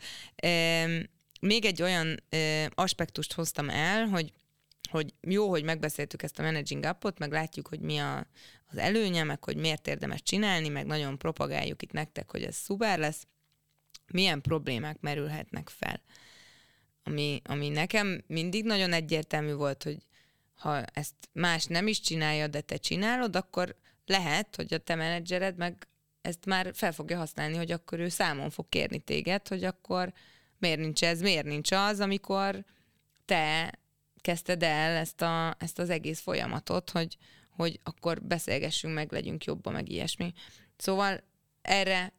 Még 1.41 1.65
egy 1.65 1.83
olyan 1.83 2.23
ö, 2.29 2.65
aspektust 2.75 3.33
hoztam 3.33 3.69
el, 3.69 4.07
hogy 4.07 4.33
hogy 4.91 5.15
jó, 5.21 5.49
hogy 5.49 5.65
megbeszéltük 5.65 6.23
ezt 6.23 6.39
a 6.39 6.43
managing 6.43 6.85
appot, 6.85 7.19
meg 7.19 7.33
látjuk, 7.33 7.69
hogy 7.69 7.81
mi 7.81 7.99
a, 7.99 8.27
az 8.67 8.77
előnye, 8.77 9.25
meg 9.25 9.45
hogy 9.45 9.57
miért 9.57 9.87
érdemes 9.87 10.23
csinálni, 10.23 10.69
meg 10.69 10.87
nagyon 10.87 11.19
propagáljuk 11.19 11.83
itt 11.83 11.93
nektek, 11.93 12.31
hogy 12.31 12.43
ez 12.43 12.57
szuper 12.57 12.99
lesz. 12.99 13.27
Milyen 14.07 14.41
problémák 14.41 15.01
merülhetnek 15.01 15.69
fel? 15.69 16.03
Ami, 17.11 17.41
ami 17.45 17.69
nekem 17.69 18.23
mindig 18.27 18.65
nagyon 18.65 18.93
egyértelmű 18.93 19.53
volt, 19.53 19.83
hogy 19.83 19.99
ha 20.55 20.85
ezt 20.85 21.15
más 21.33 21.65
nem 21.65 21.87
is 21.87 22.01
csinálja, 22.01 22.47
de 22.47 22.61
te 22.61 22.77
csinálod, 22.77 23.37
akkor 23.37 23.77
lehet, 24.07 24.57
hogy 24.57 24.75
a 24.75 24.79
te 24.79 24.95
menedzsered 24.95 25.57
meg 25.57 25.89
ezt 26.21 26.45
már 26.47 26.71
fel 26.75 26.93
fogja 26.93 27.17
használni, 27.17 27.57
hogy 27.57 27.73
akkor 27.73 27.99
ő 27.99 28.09
számon 28.09 28.51
fog 28.51 28.69
kérni 28.69 28.99
téged, 28.99 29.49
hogy 29.49 29.65
akkor 29.65 30.13
miért 30.59 30.79
nincs 30.79 31.05
ez, 31.05 31.21
miért 31.21 31.47
nincs 31.47 31.73
az, 31.73 32.01
amikor 32.01 32.65
te 33.25 33.73
kezdted 34.21 34.63
el 34.63 34.97
ezt, 34.97 35.23
a, 35.23 35.57
ezt 35.59 35.79
az 35.79 35.91
egész 35.91 36.21
folyamatot, 36.21 36.91
hogy, 36.91 37.17
hogy 37.51 37.81
akkor 37.83 38.23
beszélgessünk 38.23 38.95
meg, 38.95 39.13
legyünk 39.13 39.45
jobban, 39.45 39.73
meg 39.73 39.89
ilyesmi. 39.89 40.33
Szóval 40.77 41.23
erre 41.63 42.13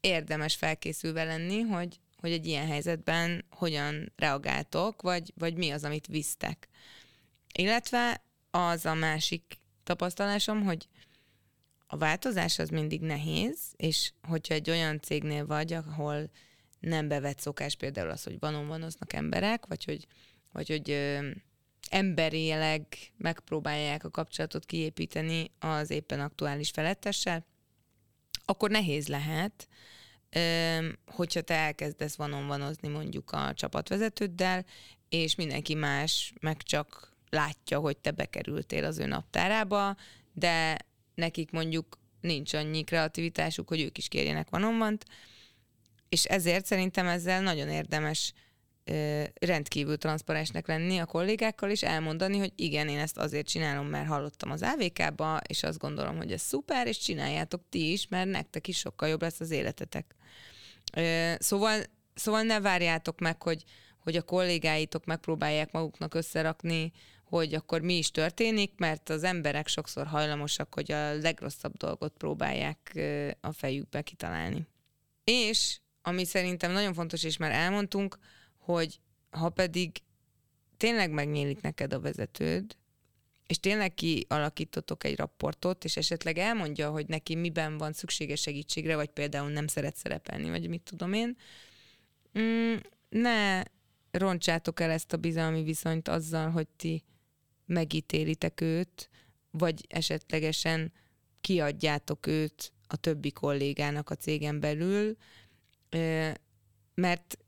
érdemes 0.00 0.54
felkészülve 0.54 1.24
lenni, 1.24 1.60
hogy, 1.60 2.00
hogy 2.24 2.32
egy 2.32 2.46
ilyen 2.46 2.66
helyzetben 2.66 3.44
hogyan 3.50 4.12
reagáltok, 4.16 5.02
vagy, 5.02 5.32
vagy 5.38 5.56
mi 5.56 5.70
az, 5.70 5.84
amit 5.84 6.06
visztek. 6.06 6.68
Illetve 7.54 8.22
az 8.50 8.86
a 8.86 8.94
másik 8.94 9.58
tapasztalásom, 9.82 10.62
hogy 10.62 10.88
a 11.86 11.96
változás 11.96 12.58
az 12.58 12.68
mindig 12.68 13.00
nehéz, 13.00 13.58
és 13.76 14.12
hogyha 14.28 14.54
egy 14.54 14.70
olyan 14.70 15.00
cégnél 15.00 15.46
vagy, 15.46 15.72
ahol 15.72 16.30
nem 16.80 17.08
bevett 17.08 17.40
szokás 17.40 17.76
például 17.76 18.10
az, 18.10 18.22
hogy 18.22 18.38
vanonvanoznak 18.38 19.12
emberek, 19.12 19.66
vagy 19.66 19.84
hogy, 19.84 20.06
vagy 20.52 20.68
hogy 20.68 20.90
ö, 20.90 21.30
emberileg 21.90 22.86
megpróbálják 23.16 24.04
a 24.04 24.10
kapcsolatot 24.10 24.64
kiépíteni 24.64 25.50
az 25.58 25.90
éppen 25.90 26.20
aktuális 26.20 26.70
felettessel, 26.70 27.46
akkor 28.44 28.70
nehéz 28.70 29.08
lehet, 29.08 29.68
hogyha 31.06 31.40
te 31.40 31.54
elkezdesz 31.54 32.16
vanonvanozni 32.16 32.88
mondjuk 32.88 33.30
a 33.30 33.54
csapatvezetőddel, 33.54 34.64
és 35.08 35.34
mindenki 35.34 35.74
más 35.74 36.32
meg 36.40 36.62
csak 36.62 37.12
látja, 37.30 37.78
hogy 37.78 37.96
te 37.96 38.10
bekerültél 38.10 38.84
az 38.84 38.98
ő 38.98 39.06
naptárába, 39.06 39.96
de 40.32 40.76
nekik 41.14 41.50
mondjuk 41.50 41.98
nincs 42.20 42.54
annyi 42.54 42.84
kreativitásuk, 42.84 43.68
hogy 43.68 43.80
ők 43.80 43.98
is 43.98 44.08
kérjenek 44.08 44.48
vanomvant, 44.50 45.04
és 46.08 46.24
ezért 46.24 46.66
szerintem 46.66 47.06
ezzel 47.06 47.42
nagyon 47.42 47.68
érdemes 47.68 48.32
rendkívül 49.40 49.96
transzparensnek 49.96 50.66
lenni 50.66 50.98
a 50.98 51.06
kollégákkal, 51.06 51.70
és 51.70 51.82
elmondani, 51.82 52.38
hogy 52.38 52.52
igen, 52.56 52.88
én 52.88 52.98
ezt 52.98 53.18
azért 53.18 53.48
csinálom, 53.48 53.86
mert 53.86 54.08
hallottam 54.08 54.50
az 54.50 54.62
AVK-ba, 54.62 55.40
és 55.46 55.62
azt 55.62 55.78
gondolom, 55.78 56.16
hogy 56.16 56.32
ez 56.32 56.40
szuper, 56.42 56.86
és 56.86 56.98
csináljátok 56.98 57.62
ti 57.68 57.92
is, 57.92 58.08
mert 58.08 58.30
nektek 58.30 58.68
is 58.68 58.78
sokkal 58.78 59.08
jobb 59.08 59.22
lesz 59.22 59.40
az 59.40 59.50
életetek. 59.50 60.14
Szóval, 61.38 61.82
szóval 62.14 62.42
ne 62.42 62.60
várjátok 62.60 63.20
meg, 63.20 63.42
hogy, 63.42 63.64
hogy 63.98 64.16
a 64.16 64.22
kollégáitok 64.22 65.04
megpróbálják 65.04 65.72
maguknak 65.72 66.14
összerakni, 66.14 66.92
hogy 67.24 67.54
akkor 67.54 67.80
mi 67.80 67.96
is 67.96 68.10
történik, 68.10 68.72
mert 68.76 69.08
az 69.08 69.22
emberek 69.22 69.68
sokszor 69.68 70.06
hajlamosak, 70.06 70.74
hogy 70.74 70.92
a 70.92 71.14
legrosszabb 71.14 71.76
dolgot 71.76 72.12
próbálják 72.16 72.98
a 73.40 73.52
fejükbe 73.52 74.02
kitalálni. 74.02 74.66
És, 75.24 75.80
ami 76.02 76.24
szerintem 76.24 76.72
nagyon 76.72 76.94
fontos, 76.94 77.22
és 77.22 77.36
már 77.36 77.52
elmondtunk, 77.52 78.18
hogy 78.58 79.00
ha 79.30 79.48
pedig 79.48 79.90
tényleg 80.76 81.10
megnyílik 81.10 81.60
neked 81.60 81.92
a 81.92 82.00
vezetőd, 82.00 82.76
és 83.46 83.60
tényleg 83.60 83.94
kialakítotok 83.94 85.04
egy 85.04 85.16
rapportot, 85.16 85.84
és 85.84 85.96
esetleg 85.96 86.38
elmondja, 86.38 86.90
hogy 86.90 87.06
neki 87.06 87.34
miben 87.34 87.78
van 87.78 87.92
szüksége 87.92 88.36
segítségre, 88.36 88.96
vagy 88.96 89.10
például 89.10 89.50
nem 89.50 89.66
szeret 89.66 89.96
szerepelni, 89.96 90.50
vagy 90.50 90.68
mit 90.68 90.82
tudom 90.82 91.12
én, 91.12 91.36
mm, 92.38 92.74
ne 93.08 93.62
roncsátok 94.10 94.80
el 94.80 94.90
ezt 94.90 95.12
a 95.12 95.16
bizalmi 95.16 95.62
viszonyt 95.62 96.08
azzal, 96.08 96.50
hogy 96.50 96.66
ti 96.76 97.04
megítélitek 97.66 98.60
őt, 98.60 99.10
vagy 99.50 99.84
esetlegesen 99.88 100.92
kiadjátok 101.40 102.26
őt 102.26 102.72
a 102.86 102.96
többi 102.96 103.30
kollégának 103.30 104.10
a 104.10 104.14
cégen 104.14 104.60
belül, 104.60 105.16
mert 106.94 107.38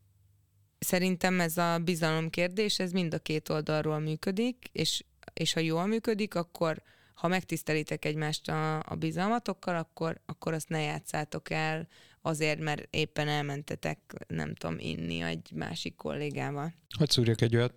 szerintem 0.79 1.39
ez 1.39 1.57
a 1.57 1.77
bizalom 1.77 2.29
kérdés, 2.29 2.79
ez 2.79 2.91
mind 2.91 3.13
a 3.13 3.19
két 3.19 3.49
oldalról 3.49 3.99
működik, 3.99 4.69
és, 4.71 5.03
és 5.33 5.53
ha 5.53 5.59
jól 5.59 5.85
működik, 5.85 6.35
akkor 6.35 6.81
ha 7.13 7.27
megtisztelitek 7.27 8.05
egymást 8.05 8.49
a, 8.49 8.79
a 8.79 8.95
bizalmatokkal, 8.95 9.75
akkor, 9.75 10.21
akkor 10.25 10.53
azt 10.53 10.69
ne 10.69 10.81
játszátok 10.81 11.49
el 11.49 11.87
azért, 12.21 12.59
mert 12.59 12.87
éppen 12.89 13.27
elmentetek, 13.27 13.99
nem 14.27 14.55
tudom, 14.55 14.75
inni 14.79 15.21
egy 15.21 15.51
másik 15.55 15.95
kollégával. 15.95 16.73
Hogy 16.97 17.09
szúrjak 17.09 17.41
egy 17.41 17.55
olyat, 17.55 17.73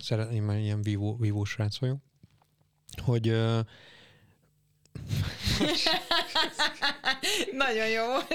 szeretném, 0.00 0.44
mert 0.44 0.60
ilyen 0.60 0.82
vívó, 0.82 1.16
vívó 1.16 1.44
srác 1.44 1.78
vagyok, 1.78 1.98
hogy 3.04 3.28
uh, 3.28 3.60
Nagyon 7.64 7.88
jó 7.88 8.04
volt. 8.04 8.28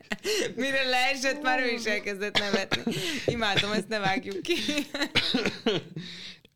Mire 0.56 0.88
leesett, 0.88 1.42
már 1.42 1.60
ő 1.60 1.70
is 1.70 1.84
elkezdett 1.84 2.38
nevetni. 2.38 2.92
Imádom, 3.26 3.72
ezt 3.72 3.88
ne 3.88 3.98
vágjuk 3.98 4.42
ki. 4.42 4.54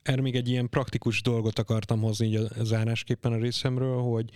Erre 0.02 0.20
még 0.20 0.35
egy 0.35 0.48
ilyen 0.48 0.68
praktikus 0.68 1.22
dolgot 1.22 1.59
akartam 1.59 2.01
hozni 2.01 2.27
így 2.27 2.35
a 2.35 2.64
zárásképpen 2.64 3.32
a 3.32 3.39
részemről, 3.39 4.01
hogy 4.01 4.31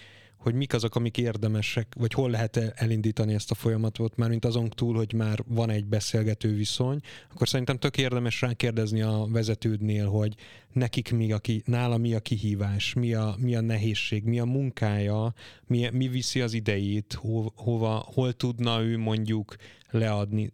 hogy 0.45 0.55
mik 0.55 0.75
azok, 0.75 0.97
amik 0.97 1.19
érdemesek, 1.19 1.95
vagy 1.97 2.13
hol 2.13 2.31
lehet 2.31 2.57
elindítani 2.57 3.35
ezt 3.35 3.51
a 3.51 3.55
folyamatot, 3.55 4.17
már 4.17 4.29
mint 4.29 4.45
azon 4.45 4.69
túl, 4.69 4.95
hogy 4.95 5.13
már 5.13 5.39
van 5.47 5.71
egy 5.71 5.85
beszélgető 5.85 6.55
viszony, 6.55 7.01
akkor 7.33 7.49
szerintem 7.49 7.79
tök 7.79 7.99
érdemes 7.99 8.41
rákérdezni 8.41 9.03
a 9.03 9.27
vezetődnél, 9.29 10.09
hogy 10.09 10.35
nekik 10.73 11.13
mi 11.13 11.33
a 11.33 11.39
ki, 11.39 11.63
nála 11.67 11.97
mi 11.97 12.15
a 12.15 12.21
kihívás, 12.21 12.95
mi 12.95 13.15
a, 13.15 13.35
mi 13.39 13.55
a 13.55 13.61
nehézség, 13.61 14.25
mi 14.25 14.39
a 14.39 14.45
munkája, 14.45 15.35
mi, 15.67 15.89
mi 15.93 16.09
viszi 16.09 16.41
az 16.41 16.53
idejét, 16.53 17.13
ho, 17.13 17.45
hova, 17.55 18.09
hol 18.15 18.33
tudna 18.33 18.83
ő 18.83 18.99
mondjuk 18.99 19.57
leadni, 19.91 20.51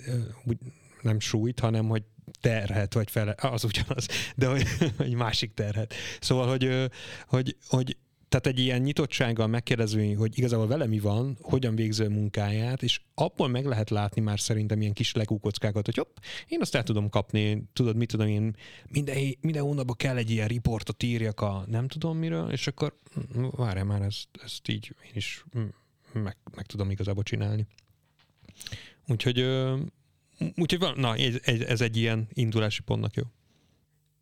nem 1.03 1.21
súlyt, 1.21 1.61
hanem 1.61 1.89
hogy 1.89 2.03
terhet, 2.41 2.95
vagy 2.95 3.11
fele, 3.11 3.35
az 3.37 3.65
ugyanaz, 3.65 4.07
de 4.37 4.47
hogy, 4.47 4.63
egy 4.99 5.15
másik 5.15 5.55
terhet. 5.55 5.95
Szóval, 6.21 6.49
hogy, 6.49 6.91
hogy, 7.27 7.57
hogy 7.69 7.97
tehát 8.31 8.47
egy 8.47 8.59
ilyen 8.59 8.81
nyitottsággal 8.81 9.47
megkérdező, 9.47 10.13
hogy 10.15 10.39
igazából 10.39 10.67
vele 10.67 10.87
mi 10.87 10.99
van, 10.99 11.37
hogyan 11.41 11.75
végző 11.75 12.09
munkáját, 12.09 12.83
és 12.83 13.01
abból 13.15 13.49
meg 13.49 13.65
lehet 13.65 13.91
látni 13.91 14.21
már 14.21 14.41
szerintem 14.41 14.81
ilyen 14.81 14.93
kis 14.93 15.15
legúkockákat, 15.15 15.85
hogy 15.85 15.97
hopp, 15.97 16.17
én 16.49 16.61
azt 16.61 16.75
el 16.75 16.83
tudom 16.83 17.09
kapni, 17.09 17.65
tudod, 17.73 17.97
mit 17.97 18.09
tudom 18.09 18.27
én, 18.27 18.57
minden, 18.89 19.17
minden 19.41 19.63
hónapban 19.63 19.97
kell 19.97 20.17
egy 20.17 20.31
ilyen 20.31 20.49
riportot 20.49 21.03
írjak 21.03 21.41
a 21.41 21.65
nem 21.67 21.89
tudom 21.89 22.19
miről, 22.19 22.51
és 22.51 22.67
akkor 22.67 22.99
hm, 23.33 23.45
várjál 23.51 23.85
már, 23.85 24.03
ezt, 24.03 24.29
ezt 24.43 24.69
így 24.69 24.95
én 25.05 25.13
is 25.15 25.45
hm, 25.53 25.61
meg, 26.13 26.37
meg 26.55 26.67
tudom 26.67 26.91
igazából 26.91 27.23
csinálni. 27.23 27.67
Úgyhogy, 29.07 29.47
úgyhogy 30.57 30.97
na, 30.97 31.17
ez, 31.17 31.61
ez 31.61 31.81
egy 31.81 31.97
ilyen 31.97 32.29
indulási 32.33 32.83
pontnak 32.83 33.15
jó. 33.15 33.23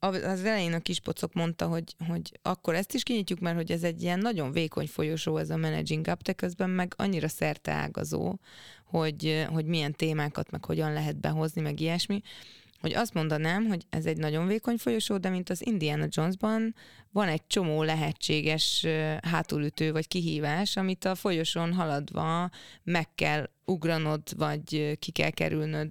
Az 0.00 0.44
elején 0.44 0.72
a 0.72 0.80
kispocok 0.80 1.32
mondta, 1.32 1.66
hogy, 1.66 1.94
hogy 2.08 2.38
akkor 2.42 2.74
ezt 2.74 2.94
is 2.94 3.02
kinyitjuk, 3.02 3.38
mert 3.38 3.56
hogy 3.56 3.72
ez 3.72 3.82
egy 3.82 4.02
ilyen 4.02 4.18
nagyon 4.18 4.52
vékony 4.52 4.86
folyosó 4.86 5.36
ez 5.36 5.50
a 5.50 5.56
Managing 5.56 6.06
Up, 6.06 6.22
de 6.22 6.32
közben 6.32 6.70
meg 6.70 6.94
annyira 6.96 7.28
szerte 7.28 7.72
ágazó, 7.72 8.38
hogy, 8.84 9.46
hogy 9.48 9.64
milyen 9.64 9.92
témákat, 9.92 10.50
meg 10.50 10.64
hogyan 10.64 10.92
lehet 10.92 11.20
behozni, 11.20 11.60
meg 11.60 11.80
ilyesmi, 11.80 12.22
hogy 12.80 12.94
azt 12.94 13.14
mondanám, 13.14 13.66
hogy 13.66 13.86
ez 13.90 14.06
egy 14.06 14.16
nagyon 14.16 14.46
vékony 14.46 14.76
folyosó, 14.76 15.16
de 15.16 15.28
mint 15.28 15.50
az 15.50 15.66
Indiana 15.66 16.06
Jonesban 16.08 16.74
van 17.10 17.28
egy 17.28 17.46
csomó 17.46 17.82
lehetséges 17.82 18.86
hátulütő 19.22 19.92
vagy 19.92 20.08
kihívás, 20.08 20.76
amit 20.76 21.04
a 21.04 21.14
folyosón 21.14 21.72
haladva 21.72 22.50
meg 22.82 23.14
kell 23.14 23.50
ugranod, 23.64 24.22
vagy 24.36 24.96
ki 24.98 25.10
kell 25.10 25.30
kerülnöd 25.30 25.90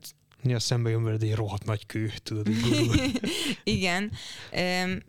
a 0.53 0.59
szembe 0.59 0.89
jön 0.89 1.03
veled 1.03 1.23
egy 1.23 1.35
rohadt 1.35 1.65
nagy 1.65 1.85
kő, 1.85 2.11
tudod, 2.23 2.47
Igen. 3.64 4.11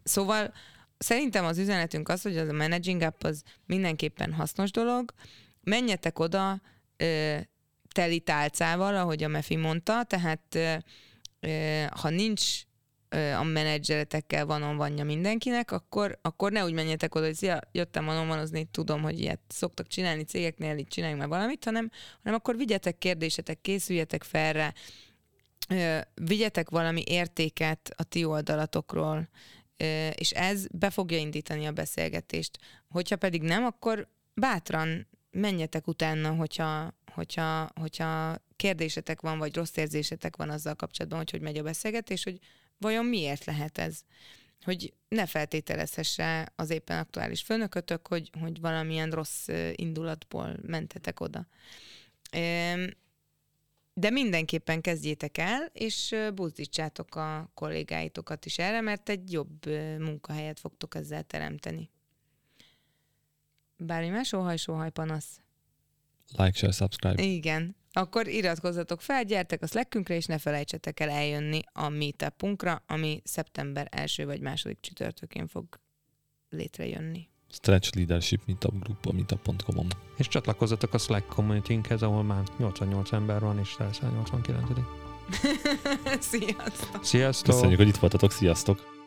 Szóval 0.03 0.53
szerintem 0.99 1.45
az 1.45 1.59
üzenetünk 1.59 2.09
az, 2.09 2.23
hogy 2.23 2.37
az 2.37 2.49
a 2.49 2.53
managing 2.53 3.03
app 3.03 3.23
az 3.23 3.43
mindenképpen 3.67 4.33
hasznos 4.33 4.71
dolog. 4.71 5.15
Menjetek 5.63 6.19
oda 6.19 6.61
teli 7.93 8.21
tálcával, 8.21 8.97
ahogy 8.97 9.23
a 9.23 9.29
Mefi 9.29 9.57
mondta, 9.57 10.03
tehát 10.03 10.59
ha 11.91 12.09
nincs 12.09 12.67
a 13.39 13.43
menedzseretekkel 13.43 14.47
van 14.47 14.77
vanja 14.77 15.05
mindenkinek, 15.05 15.71
akkor, 15.71 16.19
akkor 16.23 16.53
ne 16.53 16.65
úgy 16.65 16.73
menjetek 16.73 17.15
oda, 17.15 17.25
hogy 17.25 17.35
szia, 17.35 17.61
jöttem 17.73 18.05
van 18.05 18.49
tudom, 18.71 19.03
hogy 19.03 19.21
ilyet 19.21 19.41
szoktak 19.49 19.87
csinálni 19.87 20.23
cégeknél, 20.23 20.79
itt 20.79 20.89
csináljunk 20.89 21.21
már 21.21 21.31
valamit, 21.31 21.65
hanem, 21.65 21.91
hanem 22.23 22.39
akkor 22.39 22.57
vigyetek 22.57 22.99
kérdésetek, 22.99 23.61
készüljetek 23.61 24.23
fel 24.23 24.53
rá, 24.53 24.73
vigyetek 26.15 26.71
valami 26.71 27.03
értéket 27.07 27.93
a 27.97 28.03
ti 28.03 28.25
oldalatokról, 28.25 29.29
és 30.15 30.31
ez 30.31 30.67
be 30.73 30.91
fogja 30.91 31.19
indítani 31.19 31.67
a 31.67 31.73
beszélgetést. 31.73 32.59
Hogyha 32.89 33.17
pedig 33.17 33.43
nem, 33.43 33.65
akkor 33.65 34.09
bátran 34.35 35.09
menjetek 35.31 35.87
utána, 35.87 36.35
hogyha, 36.35 36.95
hogyha, 37.13 37.71
hogyha 37.75 38.39
kérdésetek 38.57 39.21
van, 39.21 39.39
vagy 39.39 39.55
rossz 39.55 39.77
érzésetek 39.77 40.37
van 40.37 40.51
azzal 40.51 40.75
kapcsolatban, 40.75 41.19
hogy 41.19 41.31
hogy 41.31 41.41
megy 41.41 41.59
a 41.59 41.63
beszélgetés, 41.63 42.25
hogy 42.25 42.39
vajon 42.79 43.05
miért 43.05 43.45
lehet 43.45 43.79
ez. 43.79 44.01
Hogy 44.65 44.93
ne 45.09 45.27
feltételezhesse 45.27 46.53
az 46.57 46.71
éppen 46.71 46.99
aktuális 46.99 47.43
főnökötök, 47.43 48.07
hogy, 48.07 48.31
hogy 48.41 48.61
valamilyen 48.61 49.11
rossz 49.11 49.49
indulatból 49.73 50.57
mentetek 50.63 51.21
oda. 51.21 51.47
De 53.93 54.11
mindenképpen 54.11 54.81
kezdjétek 54.81 55.39
el, 55.39 55.71
és 55.73 56.17
buzdítsátok 56.35 57.15
a 57.15 57.51
kollégáitokat 57.55 58.45
is 58.45 58.59
erre, 58.59 58.81
mert 58.81 59.09
egy 59.09 59.33
jobb 59.33 59.67
munkahelyet 59.99 60.61
fogtok 60.61 60.95
ezzel 60.95 61.23
teremteni. 61.23 61.91
Bármi 63.77 64.09
más 64.09 64.33
óhaj, 64.33 64.57
sóhaj, 64.57 64.91
panasz? 64.91 65.41
Like, 66.37 66.59
share, 66.59 66.73
subscribe. 66.73 67.23
Igen. 67.23 67.77
Akkor 67.93 68.29
iratkozzatok 68.29 69.01
fel, 69.01 69.25
gyertek 69.25 69.63
a 69.63 69.67
slack 69.67 70.09
és 70.09 70.27
ne 70.27 70.39
felejtsetek 70.39 71.01
el 71.01 71.11
eljönni 71.11 71.61
a 71.73 71.89
meetupunkra, 71.89 72.83
ami 72.87 73.21
szeptember 73.25 73.89
első 73.91 74.25
vagy 74.27 74.41
második 74.41 74.81
csütörtökén 74.81 75.47
fog 75.47 75.67
létrejönni. 76.49 77.29
Stretch 77.51 77.97
Leadership 77.97 78.41
Meetup 78.47 78.83
Group 78.83 79.07
a 79.07 79.13
meetup.com-on. 79.13 79.87
És 80.17 80.29
csatlakozzatok 80.29 80.95
a 80.95 80.99
Slack 80.99 81.29
communitynkhez, 81.29 82.03
ahol 82.03 82.23
már 82.23 82.43
88 82.59 83.13
ember 83.13 83.41
van, 83.41 83.59
és 83.59 83.77
lesz 83.79 84.01
89 84.15 84.71
Sziasztok! 86.21 87.05
Sziasztok! 87.05 87.55
Köszönjük, 87.55 87.79
hogy 87.79 87.89
itt 87.89 87.97
voltatok, 87.97 88.33
sziasztok! 88.33 88.98